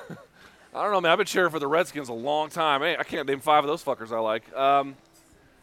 name? 0.10 0.18
I 0.76 0.84
don't 0.84 0.92
know, 0.92 1.02
man. 1.02 1.12
I've 1.12 1.18
been 1.18 1.26
cheering 1.26 1.50
for 1.50 1.58
the 1.58 1.66
Redskins 1.66 2.10
a 2.10 2.14
long 2.14 2.52
time. 2.52 2.82
Hey, 2.82 2.98
I 2.98 3.04
can't 3.04 3.28
name 3.28 3.40
five 3.40 3.64
of 3.64 3.68
those 3.68 3.84
fuckers 3.84 4.12
I 4.12 4.20
like. 4.20 4.56
Um, 4.56 4.96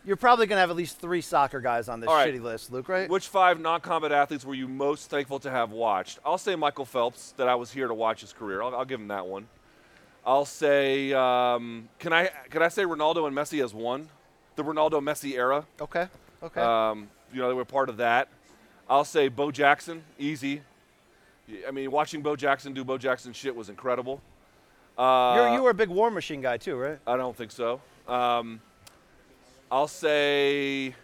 You're 0.07 0.17
probably 0.17 0.47
going 0.47 0.57
to 0.57 0.61
have 0.61 0.71
at 0.71 0.77
least 0.77 0.99
three 0.99 1.23
soccer 1.23 1.61
guys 1.61 1.89
on 1.89 2.01
this 2.01 2.09
All 2.09 2.15
right. 2.15 2.33
shitty 2.33 2.43
list, 2.43 2.71
Luke, 2.71 2.89
right? 2.89 3.09
Which 3.09 3.29
five 3.29 3.59
non-combat 3.59 4.13
athletes 4.13 4.45
were 4.45 4.55
you 4.55 4.69
most 4.69 5.09
thankful 5.09 5.39
to 5.41 5.51
have 5.51 5.71
watched? 5.71 6.19
I'll 6.25 6.37
say 6.39 6.57
Michael 6.57 6.85
Phelps, 6.85 7.33
that 7.39 7.49
I 7.49 7.55
was 7.55 7.73
here 7.73 7.89
to 7.89 7.95
watch 7.95 8.21
his 8.21 8.33
career. 8.33 8.63
I'll, 8.63 8.75
I'll 8.75 8.85
give 8.85 9.01
him 9.01 9.09
that 9.09 9.27
one. 9.27 9.49
I'll 10.27 10.45
say, 10.45 11.13
um, 11.13 11.89
can 11.99 12.13
I 12.15 12.31
can 12.49 12.63
I 12.63 12.69
say 12.69 12.85
Ronaldo 12.85 13.27
and 13.27 13.37
Messi 13.37 13.63
as 13.63 13.75
one? 13.75 14.09
The 14.57 14.65
Ronaldo 14.65 15.03
Messi 15.03 15.37
era. 15.37 15.67
Okay. 15.81 16.09
Okay. 16.43 16.61
Um, 16.61 17.09
you 17.33 17.41
know, 17.41 17.49
they 17.49 17.55
were 17.55 17.67
part 17.67 17.91
of 17.91 17.99
that. 17.99 18.29
I'll 18.89 19.05
say 19.05 19.29
Bo 19.29 19.51
Jackson, 19.51 20.03
easy. 20.19 20.63
I 21.67 21.71
mean, 21.71 21.91
watching 21.91 22.23
Bo 22.23 22.37
Jackson 22.37 22.73
do 22.73 22.85
Bo 22.85 22.97
Jackson 22.97 23.33
shit 23.33 23.55
was 23.55 23.69
incredible. 23.69 24.23
Uh, 24.97 25.35
You're, 25.37 25.55
you 25.55 25.63
were 25.63 25.71
a 25.71 25.75
big 25.75 25.89
War 25.89 26.11
Machine 26.11 26.41
guy, 26.41 26.57
too, 26.57 26.77
right? 26.77 26.99
I 27.07 27.17
don't 27.17 27.37
think 27.37 27.51
so. 27.51 27.81
Um, 28.07 28.61
I'll 29.71 29.89
say. 29.89 30.95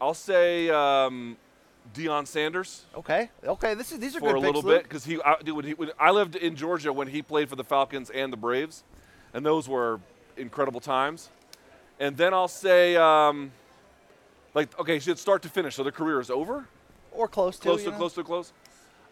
I'll 0.00 0.14
say 0.14 0.68
um, 0.70 1.36
Deion 1.94 2.26
Sanders. 2.26 2.84
Okay. 2.96 3.30
Okay. 3.44 3.74
This 3.74 3.92
is 3.92 3.98
these 3.98 4.16
are 4.16 4.20
for 4.20 4.26
good 4.26 4.36
a 4.36 4.40
little 4.40 4.62
Luke. 4.62 4.80
bit 4.80 4.82
because 4.84 5.04
he, 5.04 5.20
I, 5.22 5.36
dude, 5.42 5.56
when 5.56 5.64
he 5.64 5.74
when 5.74 5.90
I 5.98 6.10
lived 6.10 6.36
in 6.36 6.56
Georgia 6.56 6.92
when 6.92 7.08
he 7.08 7.22
played 7.22 7.48
for 7.48 7.56
the 7.56 7.64
Falcons 7.64 8.10
and 8.10 8.32
the 8.32 8.36
Braves, 8.36 8.84
and 9.32 9.46
those 9.46 9.68
were 9.68 10.00
incredible 10.36 10.80
times. 10.80 11.30
And 12.00 12.16
then 12.16 12.34
I'll 12.34 12.48
say, 12.48 12.96
um, 12.96 13.52
like, 14.52 14.76
okay, 14.80 14.98
so 14.98 15.12
it's 15.12 15.20
start 15.20 15.42
to 15.42 15.48
finish, 15.48 15.76
so 15.76 15.84
their 15.84 15.92
career 15.92 16.18
is 16.20 16.28
over, 16.28 16.66
Or 17.12 17.28
close 17.28 17.56
to. 17.58 17.62
close 17.62 17.78
you 17.80 17.84
to 17.86 17.90
know? 17.92 17.96
close 17.98 18.14
to 18.14 18.24
close. 18.24 18.52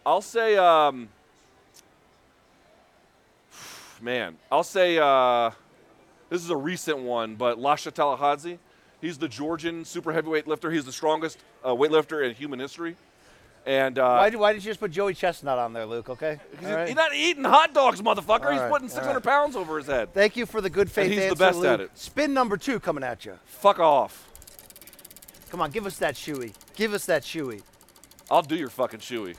I'll 0.05 0.21
say, 0.21 0.57
um, 0.57 1.09
man, 4.01 4.37
I'll 4.51 4.65
say 4.65 4.99
uh, 4.99 5.53
this 6.33 6.43
is 6.43 6.49
a 6.49 6.57
recent 6.57 6.99
one, 6.99 7.35
but 7.35 7.59
Lasha 7.59 7.93
Talakhadze. 7.93 8.59
He's 9.03 9.19
the 9.19 9.29
Georgian 9.29 9.85
super 9.85 10.15
heavyweight 10.15 10.49
lifter. 10.49 10.71
He's 10.71 10.87
the 10.87 10.93
strongest 10.93 11.39
uh, 11.63 11.71
weightlifter 11.71 12.27
in 12.27 12.35
human 12.35 12.59
history. 12.59 12.97
And 13.67 13.99
uh, 13.99 14.17
why, 14.17 14.31
did, 14.31 14.41
why 14.41 14.53
did 14.55 14.65
you 14.65 14.71
just 14.71 14.81
put 14.81 14.93
Joey 14.93 15.13
Chestnut 15.13 15.59
on 15.59 15.75
there, 15.75 15.85
Luke? 15.85 16.09
Okay. 16.09 16.41
He's, 16.59 16.69
right. 16.71 16.89
he's 16.89 16.97
not 16.97 17.15
eating 17.15 17.45
hot 17.45 17.75
dogs, 17.75 18.01
motherfucker. 18.01 18.47
All 18.47 18.53
he's 18.53 18.61
right, 18.63 18.71
putting 18.71 18.89
600 18.89 19.13
right. 19.13 19.23
pounds 19.23 19.57
over 19.57 19.77
his 19.77 19.87
head. 19.87 20.15
Thank 20.15 20.37
you 20.37 20.47
for 20.47 20.63
the 20.63 20.71
good 20.71 20.91
faith 20.91 21.13
And 21.13 21.21
he's 21.21 21.31
the 21.31 21.37
best 21.37 21.59
Luke. 21.59 21.67
at 21.67 21.81
it. 21.81 21.91
Spin 21.99 22.33
number 22.33 22.57
two 22.57 22.81
coming 22.81 23.05
at 23.05 23.27
you. 23.27 23.39
Fuck 23.45 23.79
off. 23.79 24.27
Come 25.51 25.61
on, 25.61 25.71
give 25.71 25.85
us 25.85 25.99
that 25.99 26.15
shoey. 26.15 26.55
Give 26.77 26.95
us 26.95 27.05
that 27.05 27.25
shoey. 27.25 27.61
I'll 28.31 28.41
do 28.41 28.57
your 28.57 28.71
fucking 28.71 29.01
shoey. 29.01 29.37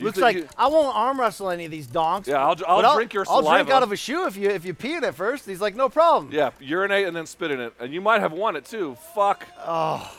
Looks 0.00 0.18
like 0.18 0.36
you- 0.36 0.48
I 0.56 0.66
won't 0.68 0.96
arm 0.96 1.20
wrestle 1.20 1.50
any 1.50 1.64
of 1.64 1.70
these 1.70 1.86
donks. 1.86 2.28
Yeah, 2.28 2.44
I'll- 2.44 2.56
but 2.56 2.84
I'll 2.84 2.94
drink 2.94 3.12
your 3.14 3.24
saliva. 3.24 3.48
I'll 3.48 3.54
drink 3.56 3.70
out 3.70 3.82
of 3.82 3.92
a 3.92 3.96
shoe 3.96 4.26
if 4.26 4.36
you 4.36 4.50
if 4.50 4.64
you 4.64 4.74
pee 4.74 4.94
in 4.94 5.04
it 5.04 5.14
first. 5.14 5.46
He's 5.46 5.60
like, 5.60 5.74
no 5.74 5.88
problem. 5.88 6.30
yeah, 6.32 6.50
urinate 6.60 7.06
and 7.06 7.16
then 7.16 7.26
spit 7.26 7.50
in 7.50 7.60
it, 7.60 7.72
and 7.80 7.92
you 7.94 8.00
might 8.00 8.20
have 8.20 8.32
won 8.32 8.56
it 8.56 8.64
too. 8.64 8.96
Fuck. 9.14 9.46
Oh. 9.66 10.10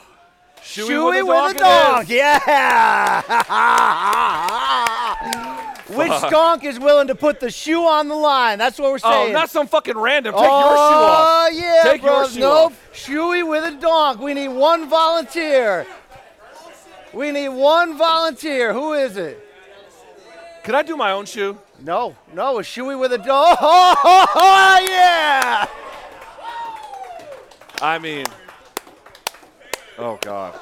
Shoey, 0.63 0.87
Shoey 0.89 1.27
with 1.27 1.55
a 1.55 1.59
donk. 1.59 2.09
yeah. 2.09 3.21
Which 5.95 6.09
donk 6.31 6.63
is 6.63 6.79
willing 6.79 7.07
to 7.09 7.15
put 7.15 7.39
the 7.39 7.51
shoe 7.51 7.83
on 7.85 8.07
the 8.07 8.15
line? 8.15 8.57
That's 8.57 8.79
what 8.79 8.89
we're 8.91 8.99
Oh, 9.03 9.11
saying. 9.25 9.33
not 9.33 9.51
some 9.51 9.67
fucking 9.67 9.95
random. 9.97 10.33
Take 10.33 10.41
oh, 10.43 10.59
your 10.59 10.75
shoe 10.77 10.83
off. 10.83 11.27
Oh, 11.27 11.49
yeah, 11.53 11.91
Take 11.91 12.01
bro. 12.01 12.21
your 12.21 12.29
shoe 12.29 12.39
nope. 12.39 12.71
off. 12.71 12.89
Shoey 12.93 13.47
with 13.47 13.63
a 13.63 13.77
donk. 13.79 14.19
We 14.19 14.33
need 14.33 14.47
one 14.47 14.89
volunteer. 14.89 15.85
We 17.13 17.31
need 17.31 17.49
one 17.49 17.95
volunteer. 17.97 18.73
Who 18.73 18.93
is 18.93 19.15
it? 19.17 19.44
Can 20.65 20.73
I 20.73 20.81
do 20.81 20.97
my 20.97 21.11
own 21.11 21.25
shoe? 21.25 21.59
No, 21.79 22.15
no, 22.33 22.57
a 22.57 22.63
shoey 22.63 22.99
with 22.99 23.13
a 23.13 23.19
donk. 23.19 23.59
Oh, 23.61 24.87
yeah. 24.89 25.67
I 27.79 27.99
mean, 27.99 28.25
oh 29.99 30.17
god. 30.21 30.59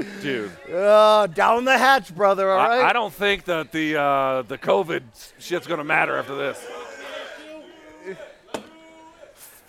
Dude. 0.20 0.50
Uh, 0.68 1.28
down 1.28 1.64
the 1.64 1.78
hatch, 1.78 2.12
brother. 2.12 2.50
All 2.50 2.58
right. 2.58 2.82
I, 2.82 2.90
I 2.90 2.92
don't 2.92 3.14
think 3.14 3.44
that 3.44 3.70
the 3.70 3.96
uh, 3.96 4.42
the 4.42 4.58
COVID 4.58 5.02
shit's 5.38 5.68
gonna 5.68 5.84
matter 5.84 6.16
after 6.16 6.34
this. 6.34 6.66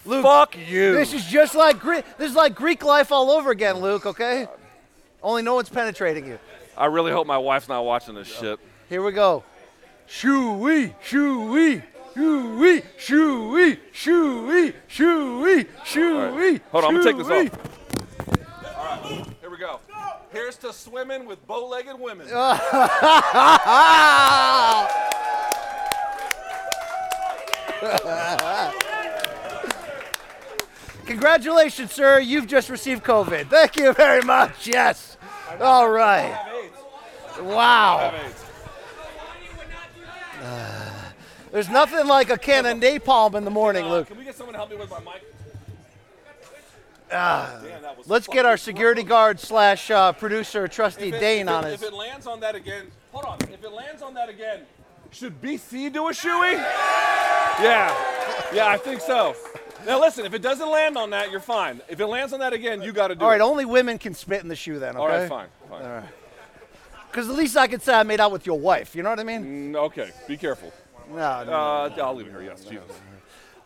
Luke, 0.05 0.23
Fuck 0.23 0.57
you. 0.67 0.93
This 0.93 1.13
is 1.13 1.23
just 1.25 1.53
like 1.53 1.79
Greek. 1.79 2.03
This 2.17 2.31
is 2.31 2.35
like 2.35 2.55
Greek 2.55 2.83
life 2.83 3.11
all 3.11 3.29
over 3.29 3.51
again, 3.51 3.77
Luke. 3.77 4.07
Okay. 4.07 4.47
Only 5.25 5.41
no 5.41 5.55
one's 5.55 5.69
penetrating 5.69 6.27
you. 6.27 6.37
I 6.77 6.85
really 6.85 7.11
hope 7.11 7.25
my 7.25 7.39
wife's 7.39 7.67
not 7.67 7.83
watching 7.83 8.13
this 8.13 8.27
shit. 8.27 8.59
Here 8.87 9.01
we 9.01 9.11
go. 9.11 9.43
Shoo-wee, 10.05 10.93
shoo-wee, 11.01 11.81
shoo-wee, 12.13 12.83
shoo-wee, 12.95 13.79
shoo-wee, 13.91 14.73
shoo-wee, 14.87 15.65
shoo-wee. 15.83 16.59
Hold 16.71 16.83
on, 16.83 16.95
I'm 16.95 17.01
gonna 17.01 17.03
take 17.03 17.17
this 17.17 17.27
shoo-wee. 17.27 17.49
off. 17.49 18.77
All 18.77 18.85
right, 18.85 19.27
here 19.41 19.49
we 19.49 19.57
go. 19.57 19.79
Here's 20.31 20.57
to 20.57 20.71
swimming 20.71 21.25
with 21.25 21.45
bow-legged 21.47 21.99
women. 21.99 22.27
Congratulations, 31.07 31.91
sir. 31.91 32.19
You've 32.19 32.45
just 32.45 32.69
received 32.69 33.03
COVID. 33.03 33.49
Thank 33.49 33.77
you 33.77 33.91
very 33.93 34.21
much. 34.21 34.67
Yes. 34.67 35.14
All 35.61 35.89
right. 35.89 36.37
Wow. 37.41 38.13
Uh, 40.41 40.91
there's 41.51 41.69
nothing 41.69 42.07
like 42.07 42.29
a 42.29 42.37
can 42.37 42.65
of 42.65 42.77
napalm 42.77 43.35
in 43.35 43.45
the 43.45 43.51
morning, 43.51 43.85
Luke. 43.85 44.07
Can 44.07 44.17
we 44.17 44.23
get 44.23 44.35
someone 44.35 44.53
to 44.53 44.57
help 44.57 44.69
me 44.69 44.75
with 44.77 44.89
my 44.89 44.99
mic? 44.99 45.23
Ah, 47.11 47.61
Damn, 47.63 47.81
let's 48.07 48.27
get 48.27 48.45
our 48.45 48.57
security 48.57 49.03
guard 49.03 49.39
slash 49.39 49.91
uh, 49.91 50.11
producer, 50.11 50.67
trusty 50.67 51.09
If 51.09 51.15
it- 51.15 51.19
Dane, 51.19 51.47
if 51.47 51.53
it- 51.53 51.55
on 51.55 51.65
If 51.65 51.83
it 51.83 51.93
lands 51.93 52.27
on 52.27 52.39
that 52.39 52.55
again, 52.55 52.91
hold 53.11 53.25
on. 53.25 53.37
If 53.53 53.63
it 53.63 53.71
lands 53.71 54.01
on 54.01 54.13
that 54.15 54.27
again, 54.27 54.61
should 55.11 55.39
BC 55.41 55.89
do 55.93 56.07
a 56.07 56.11
shoey? 56.11 56.53
Yeah, 57.61 57.95
yeah, 58.53 58.67
I 58.67 58.77
think 58.77 59.01
so. 59.01 59.35
Now 59.85 59.99
listen, 59.99 60.25
if 60.25 60.33
it 60.33 60.41
doesn't 60.41 60.69
land 60.69 60.97
on 60.97 61.11
that, 61.11 61.31
you're 61.31 61.39
fine. 61.39 61.81
If 61.87 61.99
it 61.99 62.07
lands 62.07 62.33
on 62.33 62.39
that 62.39 62.53
again, 62.53 62.81
you 62.81 62.91
got 62.91 63.09
to 63.09 63.15
do 63.15 63.21
it. 63.21 63.23
All 63.23 63.29
right, 63.29 63.39
it. 63.41 63.43
only 63.43 63.65
women 63.65 63.97
can 63.97 64.13
spit 64.13 64.41
in 64.41 64.47
the 64.47 64.55
shoe 64.55 64.79
then, 64.79 64.95
okay? 64.97 64.99
All 64.99 65.07
right, 65.07 65.29
fine, 65.29 65.47
fine. 65.69 65.81
All 65.83 65.89
right. 65.89 66.09
Because 67.11 67.29
at 67.29 67.35
least 67.35 67.55
I 67.55 67.67
can 67.67 67.79
say 67.79 67.93
I 67.93 68.03
made 68.03 68.19
out 68.19 68.31
with 68.31 68.45
your 68.45 68.59
wife. 68.59 68.95
You 68.95 69.03
know 69.03 69.09
what 69.09 69.19
I 69.19 69.23
mean? 69.23 69.73
Mm, 69.73 69.75
okay, 69.85 70.11
be 70.27 70.35
careful. 70.35 70.73
No, 71.09 71.43
no. 71.43 71.51
Uh, 71.51 71.95
I'll 72.03 72.15
leave 72.15 72.27
it 72.27 72.31
here. 72.31 72.41
Yes, 72.41 72.63
Jesus. 72.65 72.83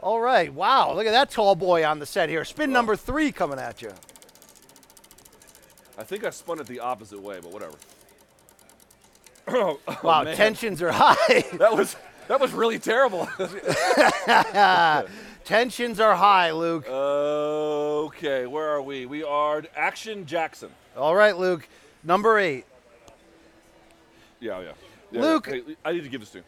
All 0.02 0.20
right. 0.20 0.54
Wow. 0.54 0.94
Look 0.94 1.08
at 1.08 1.12
that 1.12 1.32
tall 1.32 1.56
boy 1.56 1.86
on 1.86 2.00
the 2.00 2.06
set 2.06 2.30
here. 2.30 2.46
Spin 2.46 2.72
number 2.72 2.96
three 2.96 3.32
coming 3.32 3.58
at 3.60 3.82
you. 3.82 3.92
I 5.98 6.04
think 6.04 6.24
I 6.24 6.30
spun 6.30 6.60
it 6.60 6.68
the 6.68 6.80
opposite 6.80 7.20
way, 7.22 7.40
but 7.42 7.52
whatever. 7.52 7.76
Oh, 9.52 9.80
Wow. 10.04 10.24
man. 10.26 10.36
Tensions 10.36 10.80
are 10.82 10.92
high. 10.94 11.44
That 11.58 11.76
was 11.76 11.96
that 12.28 12.40
was 12.40 12.52
really 12.54 12.78
terrible. 12.78 13.28
Tensions 15.54 16.00
are 16.00 16.14
high, 16.16 16.52
Luke. 16.52 16.88
okay, 16.88 18.46
where 18.46 18.70
are 18.70 18.84
we? 18.84 19.08
We 19.08 19.24
are 19.24 19.64
Action 19.76 20.28
Jackson. 20.28 20.70
All 20.96 21.16
right, 21.16 21.36
Luke. 21.36 21.68
Number 22.04 22.38
eight. 22.38 22.66
Yeah, 24.40 24.60
yeah. 24.62 24.72
Yeah, 25.12 25.22
Luke- 25.22 25.48
hey, 25.48 25.64
I 25.84 25.94
need 25.94 26.04
to 26.04 26.10
give 26.10 26.22
this 26.22 26.30
to 26.34 26.38
you. 26.38 26.44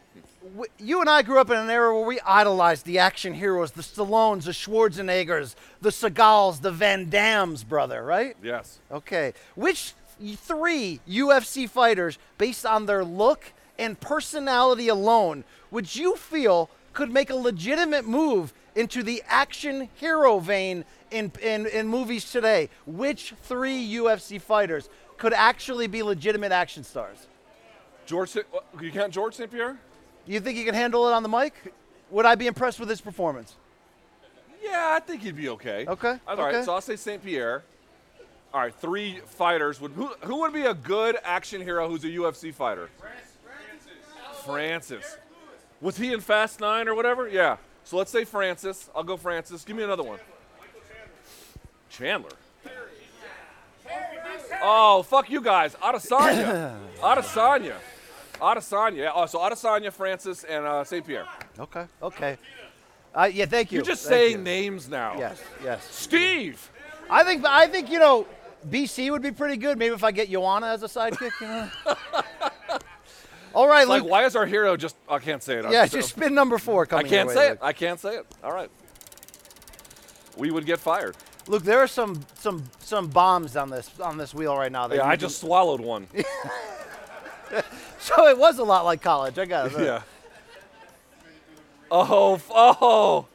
W- 0.52 0.70
You 0.78 1.00
and 1.00 1.10
I 1.10 1.22
grew 1.22 1.40
up 1.40 1.50
in 1.50 1.56
an 1.56 1.68
era 1.68 1.92
where 1.92 2.06
we 2.06 2.20
idolized 2.20 2.86
the 2.86 3.00
action 3.00 3.34
heroes, 3.34 3.72
the 3.72 3.82
Stallones, 3.82 4.44
the 4.44 4.52
Schwarzeneggers, 4.52 5.56
the 5.80 5.90
Seagals, 5.90 6.60
the 6.60 6.70
Van 6.70 7.10
Dammes, 7.10 7.64
brother, 7.64 8.04
right? 8.04 8.36
Yes. 8.40 8.78
Okay. 8.92 9.34
Which 9.56 9.94
three 10.36 11.00
UFC 11.08 11.68
fighters, 11.68 12.18
based 12.38 12.64
on 12.64 12.86
their 12.86 13.04
look 13.04 13.52
and 13.80 13.98
personality 13.98 14.86
alone, 14.86 15.42
would 15.72 15.96
you 15.96 16.14
feel 16.14 16.70
could 16.92 17.10
make 17.10 17.30
a 17.30 17.34
legitimate 17.34 18.06
move 18.06 18.52
into 18.74 19.02
the 19.02 19.22
action 19.26 19.88
hero 19.94 20.38
vein 20.38 20.84
in, 21.10 21.32
in, 21.42 21.66
in 21.66 21.88
movies 21.88 22.30
today? 22.30 22.68
Which 22.86 23.34
three 23.42 23.86
UFC 23.94 24.40
fighters 24.40 24.88
could 25.16 25.32
actually 25.32 25.86
be 25.86 26.02
legitimate 26.02 26.52
action 26.52 26.84
stars? 26.84 27.26
George, 28.06 28.36
uh, 28.36 28.42
you 28.80 28.90
count 28.90 29.12
George 29.12 29.34
St. 29.34 29.50
Pierre? 29.50 29.78
You 30.26 30.40
think 30.40 30.56
he 30.56 30.64
can 30.64 30.74
handle 30.74 31.08
it 31.08 31.12
on 31.12 31.22
the 31.22 31.28
mic? 31.28 31.54
Would 32.10 32.26
I 32.26 32.34
be 32.34 32.46
impressed 32.46 32.78
with 32.78 32.88
his 32.88 33.00
performance? 33.00 33.56
Yeah, 34.62 34.90
I 34.92 35.00
think 35.00 35.22
he'd 35.22 35.36
be 35.36 35.48
okay. 35.50 35.86
Okay, 35.86 36.18
All 36.26 36.36
right, 36.36 36.54
okay. 36.54 36.64
so 36.64 36.74
I'll 36.74 36.80
say 36.80 36.96
St. 36.96 37.22
Pierre. 37.24 37.64
All 38.54 38.60
right, 38.60 38.74
three 38.74 39.20
fighters. 39.26 39.80
Would 39.80 39.92
who, 39.92 40.08
who 40.20 40.40
would 40.40 40.52
be 40.52 40.62
a 40.62 40.74
good 40.74 41.16
action 41.24 41.62
hero 41.62 41.88
who's 41.88 42.04
a 42.04 42.08
UFC 42.08 42.52
fighter? 42.52 42.90
Francis. 42.98 43.32
Francis. 44.44 45.02
Francis. 45.02 45.16
Was 45.80 45.96
he 45.96 46.12
in 46.12 46.20
Fast 46.20 46.60
Nine 46.60 46.86
or 46.86 46.94
whatever? 46.94 47.28
Yeah. 47.28 47.56
So 47.84 47.96
let's 47.96 48.10
say 48.10 48.24
Francis. 48.24 48.88
I'll 48.94 49.02
go 49.04 49.16
Francis. 49.16 49.64
Give 49.64 49.76
me 49.76 49.82
another 49.82 50.02
one. 50.02 50.18
Chandler. 51.90 52.30
Oh, 54.62 55.02
fuck 55.02 55.28
you 55.28 55.40
guys. 55.40 55.74
Adesanya. 55.74 56.78
Adesanya. 57.00 57.74
Adesanya. 58.40 58.96
Yeah, 58.96 59.12
Oh, 59.14 59.26
so 59.26 59.38
Adesanya, 59.40 59.92
Francis, 59.92 60.44
and 60.44 60.64
uh, 60.64 60.84
St. 60.84 61.06
Pierre. 61.06 61.26
Okay. 61.58 61.84
Okay. 62.02 62.38
Uh, 63.14 63.28
yeah, 63.32 63.44
thank 63.44 63.70
you. 63.72 63.76
You're 63.76 63.84
just 63.84 64.04
Thank 64.04 64.14
saying 64.20 64.38
you. 64.38 64.42
names 64.44 64.88
now. 64.88 65.18
Yes, 65.18 65.42
yes. 65.62 65.86
Steve. 65.90 66.70
I 67.10 67.24
think 67.24 67.44
I 67.46 67.66
think 67.66 67.90
you 67.90 67.98
know 67.98 68.26
BC 68.70 69.10
would 69.10 69.20
be 69.20 69.32
pretty 69.32 69.58
good. 69.58 69.76
Maybe 69.78 69.94
if 69.94 70.02
I 70.02 70.12
get 70.12 70.30
Joanna 70.30 70.68
as 70.68 70.82
a 70.82 70.86
sidekick. 70.86 71.30
You 71.40 71.46
know? 71.46 71.70
All 73.54 73.68
right, 73.68 73.82
It's 73.82 73.88
like, 73.88 74.04
why 74.04 74.24
is 74.24 74.34
our 74.36 74.46
hero 74.46 74.76
just? 74.76 74.96
I 75.08 75.18
can't 75.18 75.42
say 75.42 75.58
it. 75.58 75.64
I'm 75.64 75.72
yeah, 75.72 75.86
so- 75.86 75.98
just 75.98 76.10
spin 76.10 76.34
number 76.34 76.58
four 76.58 76.82
I 76.82 76.86
coming. 76.86 77.06
can't 77.06 77.26
your 77.28 77.34
say 77.36 77.46
it. 77.48 77.50
Luke. 77.52 77.58
I 77.62 77.72
can't 77.72 78.00
say 78.00 78.16
it. 78.16 78.26
All 78.42 78.52
right. 78.52 78.70
We 80.36 80.50
would 80.50 80.64
get 80.66 80.78
fired. 80.78 81.14
Look, 81.48 81.62
there 81.64 81.80
are 81.80 81.86
some 81.88 82.20
some 82.34 82.64
some 82.78 83.08
bombs 83.08 83.56
on 83.56 83.68
this 83.70 83.90
on 84.00 84.16
this 84.16 84.32
wheel 84.34 84.56
right 84.56 84.70
now. 84.72 84.86
That 84.88 84.96
Yeah, 84.96 85.06
I 85.06 85.10
can- 85.12 85.20
just 85.20 85.40
swallowed 85.40 85.80
one. 85.80 86.06
so 87.98 88.26
it 88.28 88.38
was 88.38 88.58
a 88.58 88.64
lot 88.64 88.84
like 88.84 89.02
college. 89.02 89.38
I 89.38 89.44
got 89.44 89.72
it. 89.72 89.78
yeah. 89.80 90.02
Oh, 91.90 92.40
oh. 92.50 93.26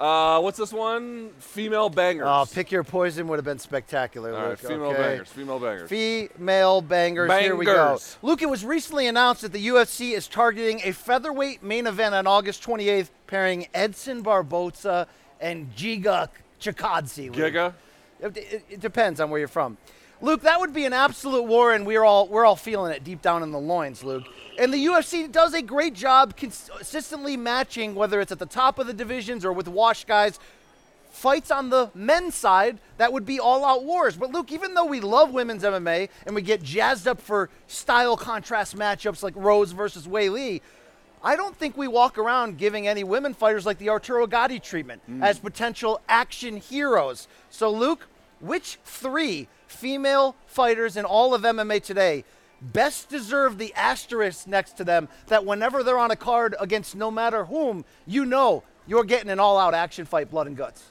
Uh, 0.00 0.40
what's 0.40 0.56
this 0.56 0.72
one? 0.72 1.30
Female 1.38 1.90
bangers. 1.90 2.26
Oh, 2.26 2.46
pick 2.50 2.72
your 2.72 2.82
poison 2.82 3.28
would 3.28 3.36
have 3.36 3.44
been 3.44 3.58
spectacular. 3.58 4.32
All 4.32 4.40
right, 4.40 4.48
Luke. 4.50 4.58
female 4.58 4.86
okay. 4.86 5.02
bangers. 5.02 5.28
Female 5.28 5.58
bangers. 5.58 5.90
Female 5.90 6.80
bangers. 6.80 7.32
Here 7.40 7.54
we 7.54 7.66
go. 7.66 7.74
Bangers. 7.74 8.16
Luke, 8.22 8.40
it 8.40 8.48
was 8.48 8.64
recently 8.64 9.08
announced 9.08 9.42
that 9.42 9.52
the 9.52 9.68
UFC 9.68 10.12
is 10.12 10.26
targeting 10.26 10.80
a 10.84 10.92
featherweight 10.92 11.62
main 11.62 11.86
event 11.86 12.14
on 12.14 12.26
August 12.26 12.62
28th, 12.62 13.10
pairing 13.26 13.66
Edson 13.74 14.22
Barboza 14.22 15.06
and 15.38 15.70
Giga 15.76 16.28
Chikadze. 16.58 17.30
Giga. 17.30 17.74
It, 18.20 18.36
it- 18.36 18.64
it 18.70 18.80
depends 18.80 19.20
on 19.20 19.28
where 19.28 19.38
you're 19.38 19.48
from. 19.48 19.76
Luke, 20.22 20.42
that 20.42 20.60
would 20.60 20.74
be 20.74 20.84
an 20.84 20.92
absolute 20.92 21.44
war, 21.44 21.72
and 21.72 21.86
we're 21.86 22.04
all 22.04 22.28
we're 22.28 22.44
all 22.44 22.56
feeling 22.56 22.92
it 22.92 23.04
deep 23.04 23.22
down 23.22 23.42
in 23.42 23.52
the 23.52 23.58
loins, 23.58 24.04
Luke. 24.04 24.24
And 24.58 24.72
the 24.72 24.86
UFC 24.86 25.30
does 25.30 25.54
a 25.54 25.62
great 25.62 25.94
job 25.94 26.36
consistently 26.36 27.36
matching, 27.36 27.94
whether 27.94 28.20
it's 28.20 28.30
at 28.30 28.38
the 28.38 28.46
top 28.46 28.78
of 28.78 28.86
the 28.86 28.92
divisions 28.92 29.44
or 29.44 29.52
with 29.52 29.66
wash 29.66 30.04
guys, 30.04 30.38
fights 31.10 31.50
on 31.50 31.70
the 31.70 31.90
men's 31.94 32.34
side 32.34 32.78
that 32.98 33.12
would 33.12 33.24
be 33.24 33.40
all 33.40 33.64
out 33.64 33.84
wars. 33.84 34.16
But 34.16 34.32
Luke, 34.32 34.52
even 34.52 34.74
though 34.74 34.84
we 34.84 35.00
love 35.00 35.32
women's 35.32 35.62
MMA 35.62 36.10
and 36.26 36.34
we 36.34 36.42
get 36.42 36.62
jazzed 36.62 37.08
up 37.08 37.20
for 37.20 37.48
style 37.66 38.16
contrast 38.16 38.76
matchups 38.76 39.22
like 39.22 39.34
Rose 39.36 39.72
versus 39.72 40.06
Weili, 40.06 40.60
I 41.22 41.36
don't 41.36 41.56
think 41.56 41.76
we 41.76 41.88
walk 41.88 42.18
around 42.18 42.58
giving 42.58 42.86
any 42.86 43.04
women 43.04 43.34
fighters 43.34 43.64
like 43.64 43.78
the 43.78 43.88
Arturo 43.88 44.26
Gatti 44.26 44.58
treatment 44.58 45.02
mm. 45.10 45.22
as 45.22 45.38
potential 45.38 46.00
action 46.08 46.56
heroes. 46.56 47.28
So, 47.50 47.70
Luke, 47.70 48.06
which 48.40 48.78
three 48.84 49.48
female 49.66 50.34
fighters 50.46 50.96
in 50.96 51.04
all 51.04 51.34
of 51.34 51.42
MMA 51.42 51.82
today 51.82 52.24
best 52.60 53.08
deserve 53.08 53.58
the 53.58 53.72
asterisk 53.74 54.46
next 54.46 54.72
to 54.76 54.84
them 54.84 55.08
that 55.28 55.46
whenever 55.46 55.82
they're 55.82 55.98
on 55.98 56.10
a 56.10 56.16
card 56.16 56.54
against 56.60 56.94
no 56.94 57.10
matter 57.10 57.44
whom, 57.44 57.84
you 58.06 58.26
know 58.26 58.62
you're 58.86 59.04
getting 59.04 59.30
an 59.30 59.40
all 59.40 59.58
out 59.58 59.74
action 59.74 60.04
fight, 60.04 60.30
blood 60.30 60.46
and 60.46 60.56
guts? 60.56 60.90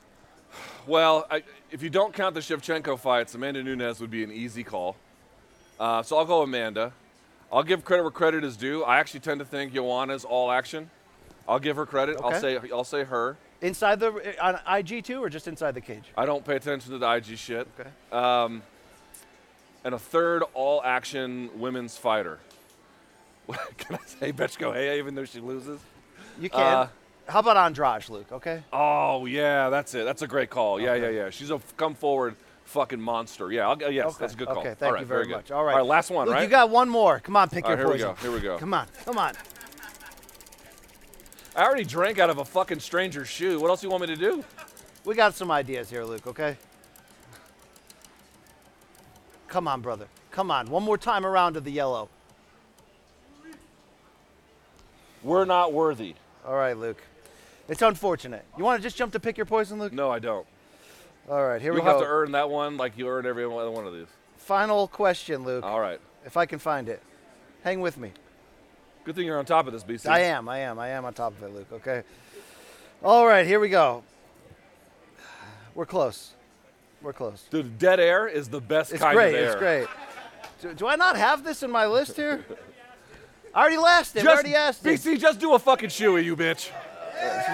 Well, 0.88 1.28
I, 1.30 1.44
if 1.70 1.84
you 1.84 1.90
don't 1.90 2.14
count 2.14 2.34
the 2.34 2.42
Shevchenko 2.42 2.98
fights, 2.98 3.36
Amanda 3.36 3.62
Nunes 3.62 4.00
would 4.00 4.10
be 4.10 4.24
an 4.24 4.32
easy 4.32 4.64
call. 4.64 4.96
Uh, 5.80 6.02
so 6.02 6.18
I'll 6.18 6.26
go 6.26 6.42
Amanda. 6.42 6.94
I'll 7.52 7.64
give 7.64 7.84
credit 7.84 8.04
where 8.04 8.12
credit 8.12 8.44
is 8.44 8.58
due. 8.58 8.84
I 8.84 9.00
actually 9.00 9.22
tend 9.22 9.40
to 9.40 9.46
think 9.46 9.74
Joanna's 9.74 10.26
all 10.26 10.52
action. 10.52 10.90
I'll 11.48 11.60
give 11.60 11.76
her 11.78 11.86
credit. 11.86 12.18
I'll 12.24 12.40
say 12.40 12.60
I'll 12.72 12.84
say 12.84 13.04
her. 13.04 13.38
Inside 13.62 14.00
the 14.00 14.36
on 14.42 14.60
IG 14.80 15.04
too, 15.04 15.22
or 15.22 15.30
just 15.30 15.48
inside 15.48 15.76
the 15.76 15.82
cage? 15.82 16.06
I 16.18 16.26
don't 16.26 16.46
pay 16.46 16.56
attention 16.56 16.92
to 16.94 16.98
the 16.98 17.12
IG 17.12 17.38
shit. 17.38 17.68
Okay. 17.80 17.90
Um, 18.12 18.62
and 19.84 19.94
a 19.94 20.00
third 20.00 20.44
all 20.54 20.82
action 20.84 21.50
women's 21.60 21.98
fighter. 21.98 22.40
Can 23.78 23.96
I 23.96 24.06
say 24.06 24.32
Betchko 24.32 24.74
Hey 24.74 24.98
even 25.00 25.16
though 25.16 25.26
she 25.26 25.40
loses? 25.40 25.80
You 26.40 26.50
can. 26.50 26.62
Uh, 26.62 26.88
How 27.28 27.40
about 27.40 27.58
Andrade, 27.58 28.08
Luke? 28.10 28.32
Okay. 28.32 28.64
Oh 28.72 29.26
yeah, 29.26 29.70
that's 29.70 29.94
it. 29.94 30.06
That's 30.06 30.22
a 30.22 30.28
great 30.28 30.50
call. 30.50 30.80
Yeah, 30.80 30.96
yeah, 30.96 31.10
yeah. 31.10 31.30
She's 31.30 31.50
a 31.50 31.60
come 31.76 31.96
forward 31.96 32.36
fucking 32.64 33.02
monster. 33.02 33.52
Yeah, 33.52 33.68
I'll, 33.68 33.76
go- 33.76 33.90
yes, 33.90 34.08
Okay, 34.08 34.16
that's 34.20 34.34
a 34.34 34.38
good 34.38 34.48
call. 34.48 34.60
Okay, 34.60 34.76
thank 34.78 34.94
right, 34.94 35.02
you 35.02 35.06
very, 35.06 35.26
good. 35.26 35.38
much. 35.38 35.52
All 35.52 35.64
right. 35.64 35.74
All 35.74 35.80
right, 35.80 35.86
last 35.86 36.12
one, 36.12 36.28
Luke, 36.28 36.36
right? 36.36 36.44
you 36.44 36.50
got 36.50 36.70
one 36.70 36.88
more. 36.88 37.20
Come 37.20 37.36
on, 37.36 37.50
pick 37.50 37.66
All 37.66 37.72
your 37.72 37.78
right, 37.78 37.98
here 37.98 38.10
we 38.10 38.16
go, 38.16 38.22
here 38.22 38.32
we 38.32 38.40
go. 38.40 38.58
Come 38.58 38.74
on, 38.74 38.88
come 39.04 39.18
on. 39.18 39.34
I 41.60 41.64
already 41.64 41.84
drank 41.84 42.20
out 42.20 42.30
of 42.30 42.38
a 42.38 42.46
fucking 42.46 42.80
stranger's 42.80 43.28
shoe. 43.28 43.60
What 43.60 43.70
else 43.70 43.82
do 43.82 43.88
you 43.88 43.92
want 43.92 44.00
me 44.00 44.08
to 44.08 44.16
do? 44.16 44.46
We 45.04 45.14
got 45.14 45.36
some 45.36 45.52
ideas 45.52 45.90
here, 45.90 46.06
Luke, 46.06 46.26
okay? 46.26 46.56
Come 49.50 49.68
on, 49.68 49.82
brother. 49.82 50.08
Come 50.32 50.52
on. 50.52 50.70
One 50.70 50.84
more 50.84 50.98
time 50.98 51.26
around 51.26 51.56
to 51.56 51.60
the 51.60 51.70
yellow. 51.70 52.08
We're 55.22 55.44
not 55.44 55.74
worthy. 55.74 56.16
All 56.46 56.56
right, 56.56 56.78
Luke. 56.78 57.04
It's 57.68 57.82
unfortunate. 57.82 58.46
You 58.58 58.64
want 58.64 58.82
to 58.82 58.84
just 58.84 58.96
jump 58.96 59.12
to 59.12 59.20
pick 59.20 59.36
your 59.36 59.46
poison, 59.46 59.80
Luke? 59.80 59.92
No, 59.92 60.10
I 60.10 60.20
don't. 60.20 60.48
All 61.30 61.46
right, 61.46 61.62
here 61.62 61.74
You'll 61.74 61.82
we 61.82 61.86
go. 61.86 61.88
You 61.88 61.98
have 61.98 62.04
to 62.04 62.10
earn 62.10 62.32
that 62.32 62.50
one 62.50 62.78
like 62.78 62.98
you 62.98 63.10
earned 63.10 63.28
every 63.28 63.44
other 63.44 63.70
one 63.70 63.86
of 63.86 63.94
these. 63.94 64.08
Final 64.38 64.88
question, 64.88 65.44
Luke. 65.44 65.66
All 65.66 65.82
right. 65.82 66.00
If 66.26 66.38
I 66.38 66.46
can 66.46 66.60
find 66.60 66.88
it. 66.88 67.04
Hang 67.66 67.82
with 67.82 67.98
me. 67.98 68.14
Good 69.04 69.16
thing 69.16 69.26
you're 69.26 69.40
on 69.40 69.46
top 69.46 69.66
of 69.68 69.74
this, 69.74 69.84
BC. 69.84 70.10
I 70.10 70.20
am, 70.22 70.48
I 70.50 70.60
am, 70.60 70.78
I 70.80 70.90
am 70.90 71.06
on 71.06 71.14
top 71.14 71.34
of 71.38 71.44
it, 71.44 71.54
Luke, 71.54 71.68
okay? 71.74 72.04
All 73.04 73.26
right, 73.26 73.46
here 73.46 73.60
we 73.60 73.70
go. 73.70 74.04
We're 75.74 75.86
close. 75.86 76.34
We're 77.02 77.14
close. 77.14 77.46
Dude, 77.50 77.80
dead 77.80 78.00
air 78.00 78.28
is 78.28 78.50
the 78.50 78.60
best 78.60 78.92
It's 78.92 79.02
kind 79.02 79.16
great, 79.16 79.34
of 79.36 79.40
air. 79.42 79.46
it's 79.52 79.56
great. 79.56 79.88
Do, 80.62 80.74
do 80.74 80.88
I 80.88 80.96
not 80.96 81.16
have 81.16 81.44
this 81.44 81.64
in 81.64 81.72
my 81.72 81.86
list 81.88 82.18
here? 82.18 82.46
I 83.56 83.62
already 83.62 83.78
last 83.78 84.16
it. 84.16 84.20
I 84.20 84.24
Just, 84.24 84.34
already 84.34 84.56
asked 84.56 84.86
it. 84.86 85.00
BC, 85.00 85.20
just 85.20 85.40
do 85.40 85.54
a 85.54 85.60
fucking 85.60 85.90
shoey, 85.90 86.24
you 86.24 86.36
bitch. 86.36 86.70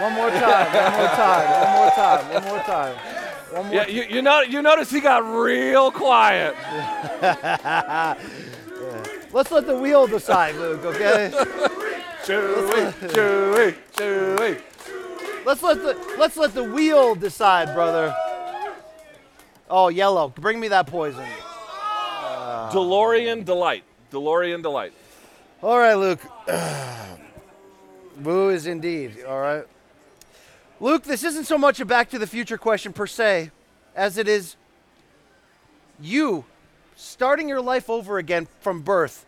One 0.01 0.13
more 0.13 0.29
time, 0.29 0.73
one 0.73 0.93
more 0.93 1.07
time, 1.09 1.51
one 1.51 1.73
more 1.75 1.89
time, 1.91 2.33
one 2.33 2.43
more 2.43 2.59
time. 2.59 2.95
One 3.51 3.65
more 3.67 3.75
Yeah, 3.75 3.87
you, 3.87 4.03
you 4.03 4.21
know, 4.21 4.41
you 4.41 4.61
notice 4.61 4.91
he 4.91 4.99
got 4.99 5.23
real 5.23 5.91
quiet. 5.91 6.55
Let's 9.35 9.51
let 9.51 9.67
the 9.67 9.75
wheel 9.75 10.07
decide, 10.07 10.55
Luke, 10.55 10.85
okay? 10.85 11.29
Chewy, 12.23 12.93
chewy, 12.93 13.75
chewy. 13.91 14.61
Let's 15.45 15.61
let 15.61 15.83
the 15.83 16.15
let's 16.17 16.37
let 16.37 16.53
the 16.53 16.63
wheel 16.63 17.15
decide, 17.15 17.75
brother. 17.75 18.15
Oh, 19.69 19.89
yellow. 19.89 20.29
Bring 20.29 20.57
me 20.57 20.69
that 20.69 20.87
poison. 20.87 21.25
DeLorean 22.71 23.43
delight. 23.43 23.83
DeLorean 24.09 24.61
delight. 24.61 24.93
All 25.61 25.79
right, 25.79 25.95
Luke. 25.95 26.21
Boo 28.17 28.51
is 28.51 28.67
indeed. 28.67 29.25
All 29.27 29.41
right. 29.41 29.65
Luke, 30.79 31.03
this 31.03 31.25
isn't 31.25 31.43
so 31.43 31.57
much 31.57 31.81
a 31.81 31.85
Back 31.85 32.09
to 32.11 32.19
the 32.19 32.27
Future 32.27 32.57
question 32.57 32.93
per 32.93 33.05
se, 33.05 33.51
as 33.97 34.17
it 34.17 34.29
is 34.29 34.55
you 35.99 36.45
starting 36.95 37.47
your 37.49 37.61
life 37.61 37.89
over 37.89 38.17
again 38.17 38.47
from 38.61 38.81
birth. 38.81 39.25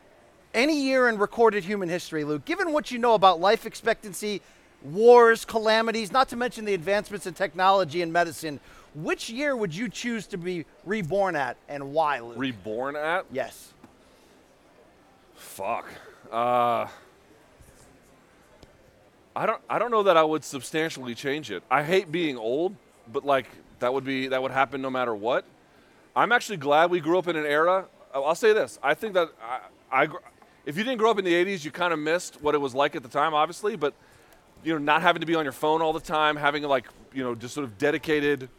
Any 0.53 0.82
year 0.82 1.07
in 1.07 1.18
recorded 1.18 1.63
human 1.63 1.89
history, 1.89 2.24
Luke, 2.24 2.45
given 2.45 2.74
what 2.74 2.89
you 2.91 2.97
know 2.97 3.13
about 3.13 3.39
life 3.39 3.65
expectancy, 3.65 4.41
wars, 4.84 5.45
calamities, 5.45 6.11
not 6.11 6.30
to 6.30 6.36
mention 6.36 6.65
the 6.65 6.74
advancements 6.74 7.28
in 7.28 7.34
technology 7.34 8.01
and 8.01 8.11
medicine, 8.11 8.59
which 8.95 9.30
year 9.30 9.55
would 9.55 9.76
you 9.76 9.89
choose 9.89 10.26
to 10.28 10.38
be 10.38 10.65
reborn 10.86 11.36
at 11.36 11.57
and 11.70 11.93
why, 11.93 12.20
Luke? 12.20 12.38
Reborn 12.38 12.95
at? 12.95 13.26
yes. 13.32 13.74
Fuck. 15.36 15.88
Uh, 16.32 16.88
I 19.36 19.45
don't. 19.45 19.61
I 19.70 19.78
don't 19.78 19.91
know 19.91 20.03
that 20.03 20.18
I 20.18 20.24
would 20.24 20.43
substantially 20.43 21.13
change 21.13 21.51
it. 21.51 21.61
I 21.70 21.84
hate 21.84 22.11
being 22.11 22.38
old, 22.38 22.76
but 23.11 23.24
like 23.24 23.45
that 23.80 23.93
would 23.93 24.03
be 24.03 24.28
that 24.30 24.41
would 24.41 24.51
happen 24.51 24.82
no 24.82 24.89
matter 24.89 25.13
what. 25.13 25.45
I'm 26.18 26.32
actually 26.32 26.57
glad 26.57 26.89
we 26.89 26.99
grew 26.99 27.20
up 27.20 27.28
in 27.28 27.36
an 27.36 27.45
era. 27.45 27.86
I'll 28.11 28.34
say 28.34 28.51
this. 28.51 28.80
I 28.82 28.95
think 28.95 29.13
that 29.13 29.30
I, 29.39 30.05
I 30.05 30.07
if 30.65 30.76
you 30.76 30.84
didn't 30.84 30.97
grow 30.97 31.11
up 31.11 31.20
in 31.20 31.26
the 31.26 31.34
80s, 31.34 31.63
you 31.63 31.70
kind 31.70 31.93
of 31.93 31.99
missed 31.99 32.41
what 32.41 32.55
it 32.55 32.57
was 32.57 32.74
like 32.74 32.95
at 32.95 33.03
the 33.03 33.09
time, 33.09 33.36
obviously. 33.36 33.76
But 33.76 33.93
you 34.63 34.74
know, 34.74 34.80
not 34.80 35.03
having 35.03 35.20
to 35.20 35.28
be 35.28 35.36
on 35.36 35.45
your 35.45 35.51
phone 35.51 35.84
all 35.84 35.93
the 35.93 35.99
time, 35.99 36.36
having 36.36 36.63
like 36.63 36.88
you 37.13 37.24
know 37.24 37.36
just 37.36 37.53
sort 37.53 37.65
of 37.65 37.78
dedicated 37.78 38.49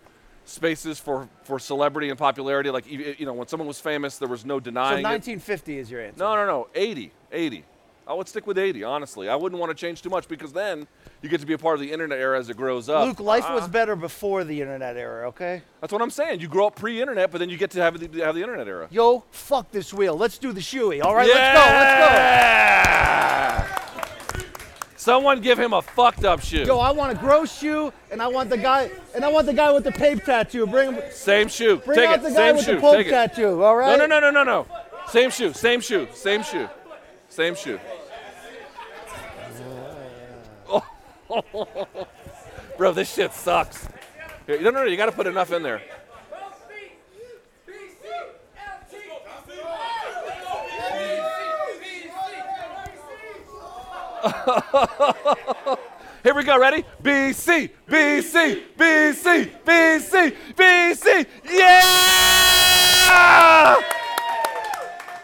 spaces 0.44 1.00
for 1.00 1.28
for 1.42 1.58
celebrity 1.58 2.10
and 2.10 2.16
popularity. 2.16 2.70
Like 2.70 2.88
you 2.88 3.26
know, 3.26 3.32
when 3.32 3.48
someone 3.48 3.66
was 3.66 3.80
famous, 3.80 4.18
there 4.18 4.28
was 4.28 4.44
no 4.44 4.58
So 4.58 4.60
denying 4.60 5.00
it. 5.00 5.08
1950 5.08 5.78
is 5.78 5.90
your 5.90 6.00
answer. 6.00 6.20
No, 6.20 6.36
no, 6.36 6.46
no. 6.46 6.68
80. 6.76 7.10
80. 7.32 7.64
I 8.06 8.14
would 8.14 8.28
stick 8.28 8.46
with 8.46 8.56
80, 8.56 8.84
honestly. 8.84 9.28
I 9.28 9.34
wouldn't 9.34 9.60
want 9.60 9.70
to 9.70 9.74
change 9.74 10.00
too 10.00 10.10
much 10.10 10.28
because 10.28 10.52
then 10.52 10.86
you 11.22 11.28
get 11.28 11.40
to 11.40 11.46
be 11.46 11.52
a 11.54 11.58
part 11.58 11.74
of 11.74 11.80
the 11.80 11.90
internet 11.90 12.18
era 12.18 12.38
as 12.38 12.48
it 12.48 12.56
grows 12.56 12.88
up. 12.88 13.06
Luke, 13.06 13.20
life 13.20 13.48
was 13.50 13.64
Ah, 13.64 13.68
better 13.68 13.96
before 13.96 14.44
the 14.44 14.60
internet 14.60 14.96
era, 14.96 15.28
okay? 15.28 15.62
That's 15.80 15.92
what 15.92 16.00
I'm 16.02 16.10
saying. 16.10 16.40
You 16.40 16.48
grow 16.48 16.68
up 16.68 16.76
pre-internet, 16.76 17.30
but 17.32 17.38
then 17.38 17.48
you 17.50 17.56
get 17.56 17.70
to 17.72 17.80
have 17.80 17.98
the, 17.98 18.20
have 18.20 18.34
the 18.34 18.40
internet 18.42 18.68
era. 18.68 18.86
Yo, 18.90 19.24
fuck 19.30 19.70
this 19.72 19.92
wheel. 19.92 20.16
Let's 20.16 20.38
do 20.38 20.52
the 20.52 20.60
shoey. 20.60 21.02
All 21.02 21.14
right, 21.14 21.28
let's 21.28 21.58
go. 21.58 21.64
Let's 21.74 23.68
go. 23.72 23.74
Someone 24.96 25.40
give 25.40 25.58
him 25.58 25.72
a 25.72 25.80
fucked 25.80 26.24
up 26.24 26.40
shoe. 26.40 26.64
Yo, 26.64 26.78
I 26.78 26.90
want 26.90 27.12
a 27.12 27.14
gross 27.14 27.56
shoe, 27.56 27.92
and 28.10 28.20
I 28.20 28.26
want 28.26 28.50
the 28.50 28.58
guy, 28.58 28.90
and 29.14 29.24
I 29.24 29.28
want 29.28 29.46
the 29.46 29.54
guy 29.54 29.72
with 29.72 29.84
the 29.84 29.92
pape 29.92 30.24
tattoo. 30.24 30.66
Bring 30.66 30.92
him. 30.92 31.02
Same 31.12 31.48
shoe. 31.48 31.76
Bring 31.76 31.98
Take 32.00 32.08
out 32.10 32.18
it. 32.18 32.22
the 32.24 32.28
guy 32.30 32.34
Same 32.34 32.56
with 32.56 32.64
shoe. 32.64 32.74
the 32.74 32.80
Pope 32.80 32.96
Take 32.96 33.08
tattoo. 33.08 33.62
All 33.62 33.76
right. 33.76 33.96
No, 33.96 34.06
no, 34.06 34.20
no, 34.20 34.30
no, 34.30 34.30
no, 34.30 34.44
no. 34.44 34.66
Same 35.08 35.30
shoe. 35.30 35.52
Same 35.52 35.80
shoe. 35.80 36.08
Same 36.12 36.42
shoe. 36.42 36.68
Same 37.30 37.54
shoe. 37.54 37.78
Bro, 42.76 42.92
this 42.92 43.12
shit 43.12 43.32
sucks. 43.32 43.88
Here, 44.46 44.60
no, 44.60 44.70
no, 44.70 44.84
no. 44.84 44.88
You 44.88 44.96
got 44.96 45.06
to 45.06 45.12
put 45.12 45.26
enough 45.26 45.52
in 45.52 45.62
there. 45.62 45.82
Here 56.24 56.34
we 56.34 56.42
go. 56.42 56.58
Ready? 56.58 56.84
BC, 57.02 57.70
BC, 57.88 58.62
BC, 58.76 59.50
BC, 59.64 60.34
BC. 60.56 61.26
Yeah! 61.44 63.76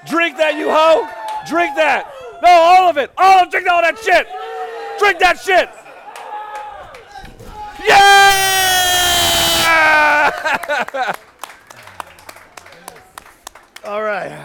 Drink 0.07 0.37
that, 0.37 0.55
you 0.57 0.71
hoe. 0.71 1.09
Drink 1.49 1.75
that. 1.77 2.13
No, 2.43 2.49
all 2.49 2.89
of 2.89 2.97
it. 2.99 3.11
Oh, 3.19 3.45
drink 3.51 3.69
all 3.69 3.83
that 3.83 3.99
shit. 3.99 4.29
Drink 4.99 5.19
that 5.19 5.41
shit. 5.41 5.69
Yeah! 7.87 8.65
All 13.85 14.03
right. 14.03 14.39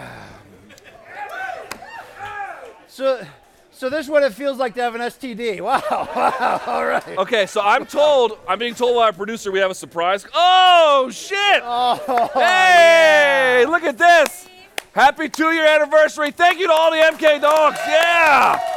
So, 2.88 3.26
so 3.70 3.88
this 3.88 4.04
is 4.04 4.10
what 4.10 4.22
it 4.22 4.34
feels 4.34 4.58
like 4.58 4.74
to 4.74 4.82
have 4.82 4.94
an 4.94 5.00
STD. 5.00 5.60
Wow. 5.60 5.80
Wow. 5.90 6.60
All 6.66 6.84
right. 6.84 7.18
Okay, 7.18 7.46
so 7.46 7.62
I'm 7.62 7.86
told, 7.86 8.38
I'm 8.46 8.58
being 8.58 8.74
told 8.74 8.96
by 8.96 9.06
our 9.06 9.12
producer 9.12 9.50
we 9.50 9.60
have 9.60 9.70
a 9.70 9.74
surprise. 9.74 10.26
Oh, 10.34 11.08
shit! 11.10 11.62
Oh, 11.64 12.02
oh 12.08 12.28
hey, 12.38 13.64
look 13.66 13.84
at 13.84 13.96
this! 13.96 14.48
Happy 14.92 15.28
two 15.28 15.52
year 15.52 15.66
anniversary. 15.66 16.30
Thank 16.30 16.58
you 16.58 16.66
to 16.66 16.72
all 16.72 16.90
the 16.90 16.98
MK 16.98 17.40
dogs. 17.40 17.78
Yeah! 17.86 18.69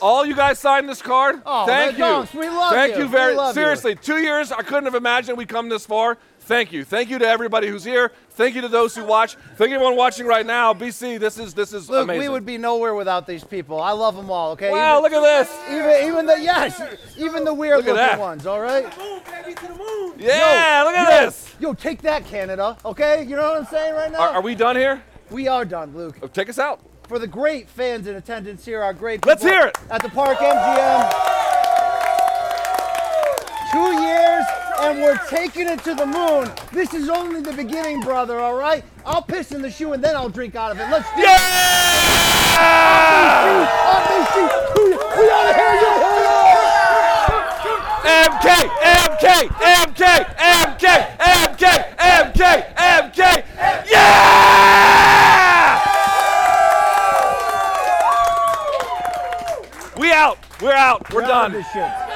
All 0.00 0.24
you 0.24 0.34
guys 0.36 0.58
signed 0.58 0.88
this 0.88 1.02
card. 1.02 1.42
Oh, 1.44 1.66
Thank 1.66 1.92
you. 1.92 1.98
dogs, 1.98 2.32
we 2.32 2.48
love 2.48 2.72
Thank 2.72 2.96
you. 2.96 3.02
you 3.04 3.08
very 3.08 3.32
We 3.32 3.38
love 3.38 3.56
you. 3.56 3.62
seriously. 3.62 3.94
Two 3.96 4.18
years. 4.18 4.52
I 4.52 4.62
couldn't 4.62 4.84
have 4.84 4.94
imagined 4.94 5.36
we'd 5.38 5.48
come 5.48 5.68
this 5.68 5.86
far. 5.86 6.18
Thank 6.40 6.72
you. 6.72 6.82
Thank 6.84 7.10
you 7.10 7.18
to 7.18 7.26
everybody 7.28 7.68
who's 7.68 7.84
here. 7.84 8.10
Thank 8.30 8.54
you 8.54 8.62
to 8.62 8.68
those 8.68 8.94
who 8.94 9.04
watch. 9.04 9.34
Thank 9.56 9.68
you 9.68 9.74
everyone 9.74 9.96
watching 9.96 10.26
right 10.26 10.46
now. 10.46 10.72
BC, 10.72 11.18
this 11.20 11.38
is 11.38 11.52
this 11.52 11.74
is 11.74 11.90
Look, 11.90 12.04
amazing. 12.04 12.20
we 12.22 12.28
would 12.30 12.46
be 12.46 12.56
nowhere 12.56 12.94
without 12.94 13.26
these 13.26 13.44
people. 13.44 13.80
I 13.82 13.90
love 13.92 14.16
them 14.16 14.30
all. 14.30 14.52
Okay. 14.52 14.70
Wow, 14.70 15.00
Even- 15.00 15.12
look 15.12 15.24
at 15.24 15.46
this. 15.46 15.58
Even, 15.68 16.08
even 16.08 16.26
the 16.26 16.40
yes, 16.40 16.80
even 17.18 17.44
the 17.44 17.52
weird 17.52 17.78
Look 17.78 17.88
at 17.88 17.92
looking 17.92 18.06
that. 18.06 18.18
ones. 18.18 18.46
All 18.46 18.60
right. 18.60 18.84
Yeah, 20.16 20.82
look 20.86 20.94
at 20.96 21.20
yo, 21.20 21.26
this. 21.26 21.54
Yo, 21.60 21.74
take 21.74 22.00
that, 22.02 22.24
Canada. 22.24 22.76
Okay, 22.84 23.24
you 23.24 23.36
know 23.36 23.42
what 23.42 23.56
I'm 23.60 23.66
saying 23.66 23.94
right 23.94 24.10
now? 24.10 24.20
Are, 24.20 24.28
are 24.36 24.40
we 24.42 24.54
done 24.54 24.76
here? 24.76 25.02
We 25.30 25.48
are 25.48 25.64
done, 25.66 25.94
Luke. 25.94 26.16
Oh, 26.22 26.26
take 26.28 26.48
us 26.48 26.58
out. 26.58 26.80
For 27.08 27.18
the 27.18 27.26
great 27.26 27.70
fans 27.70 28.06
in 28.06 28.16
attendance 28.16 28.66
here, 28.66 28.82
our 28.82 28.92
great 28.92 29.24
Let's 29.24 29.42
hear 29.42 29.64
it. 29.68 29.78
At 29.90 30.02
the 30.02 30.10
Park 30.10 30.36
MGM. 30.36 31.10
Two 33.72 34.02
years, 34.02 34.44
and 34.80 35.00
we're 35.00 35.16
taking 35.30 35.68
it 35.68 35.82
to 35.84 35.94
the 35.94 36.04
moon. 36.04 36.52
This 36.70 36.92
is 36.92 37.08
only 37.08 37.40
the 37.40 37.54
beginning, 37.54 38.02
brother, 38.02 38.38
all 38.38 38.58
right? 38.58 38.84
I'll 39.06 39.22
piss 39.22 39.52
in 39.52 39.62
the 39.62 39.70
shoe 39.70 39.94
and 39.94 40.04
then 40.04 40.16
I'll 40.16 40.28
drink 40.28 40.54
out 40.54 40.70
of 40.70 40.80
it. 40.80 40.90
Let's 40.90 41.08
do 41.14 41.22
it. 41.22 41.28
RBC, 43.98 44.36
we 44.76 44.90
we 44.90 45.30
out 45.30 45.48
of 45.48 45.56
here, 45.56 45.78
MK, 48.04 48.68
MK, 48.84 49.48
MK, 49.48 50.02
MK, 50.36 50.84
MK, 51.16 51.64
MK, 51.96 52.42
MK. 52.76 53.44
Yeah! 53.90 55.47
We 59.98 60.12
out. 60.12 60.38
We're 60.62 60.72
out. 60.72 61.12
We're 61.12 61.22
We're 61.22 61.28
done. 61.28 61.46
of 61.46 61.52
this 61.58 61.66
shit. 61.72 62.07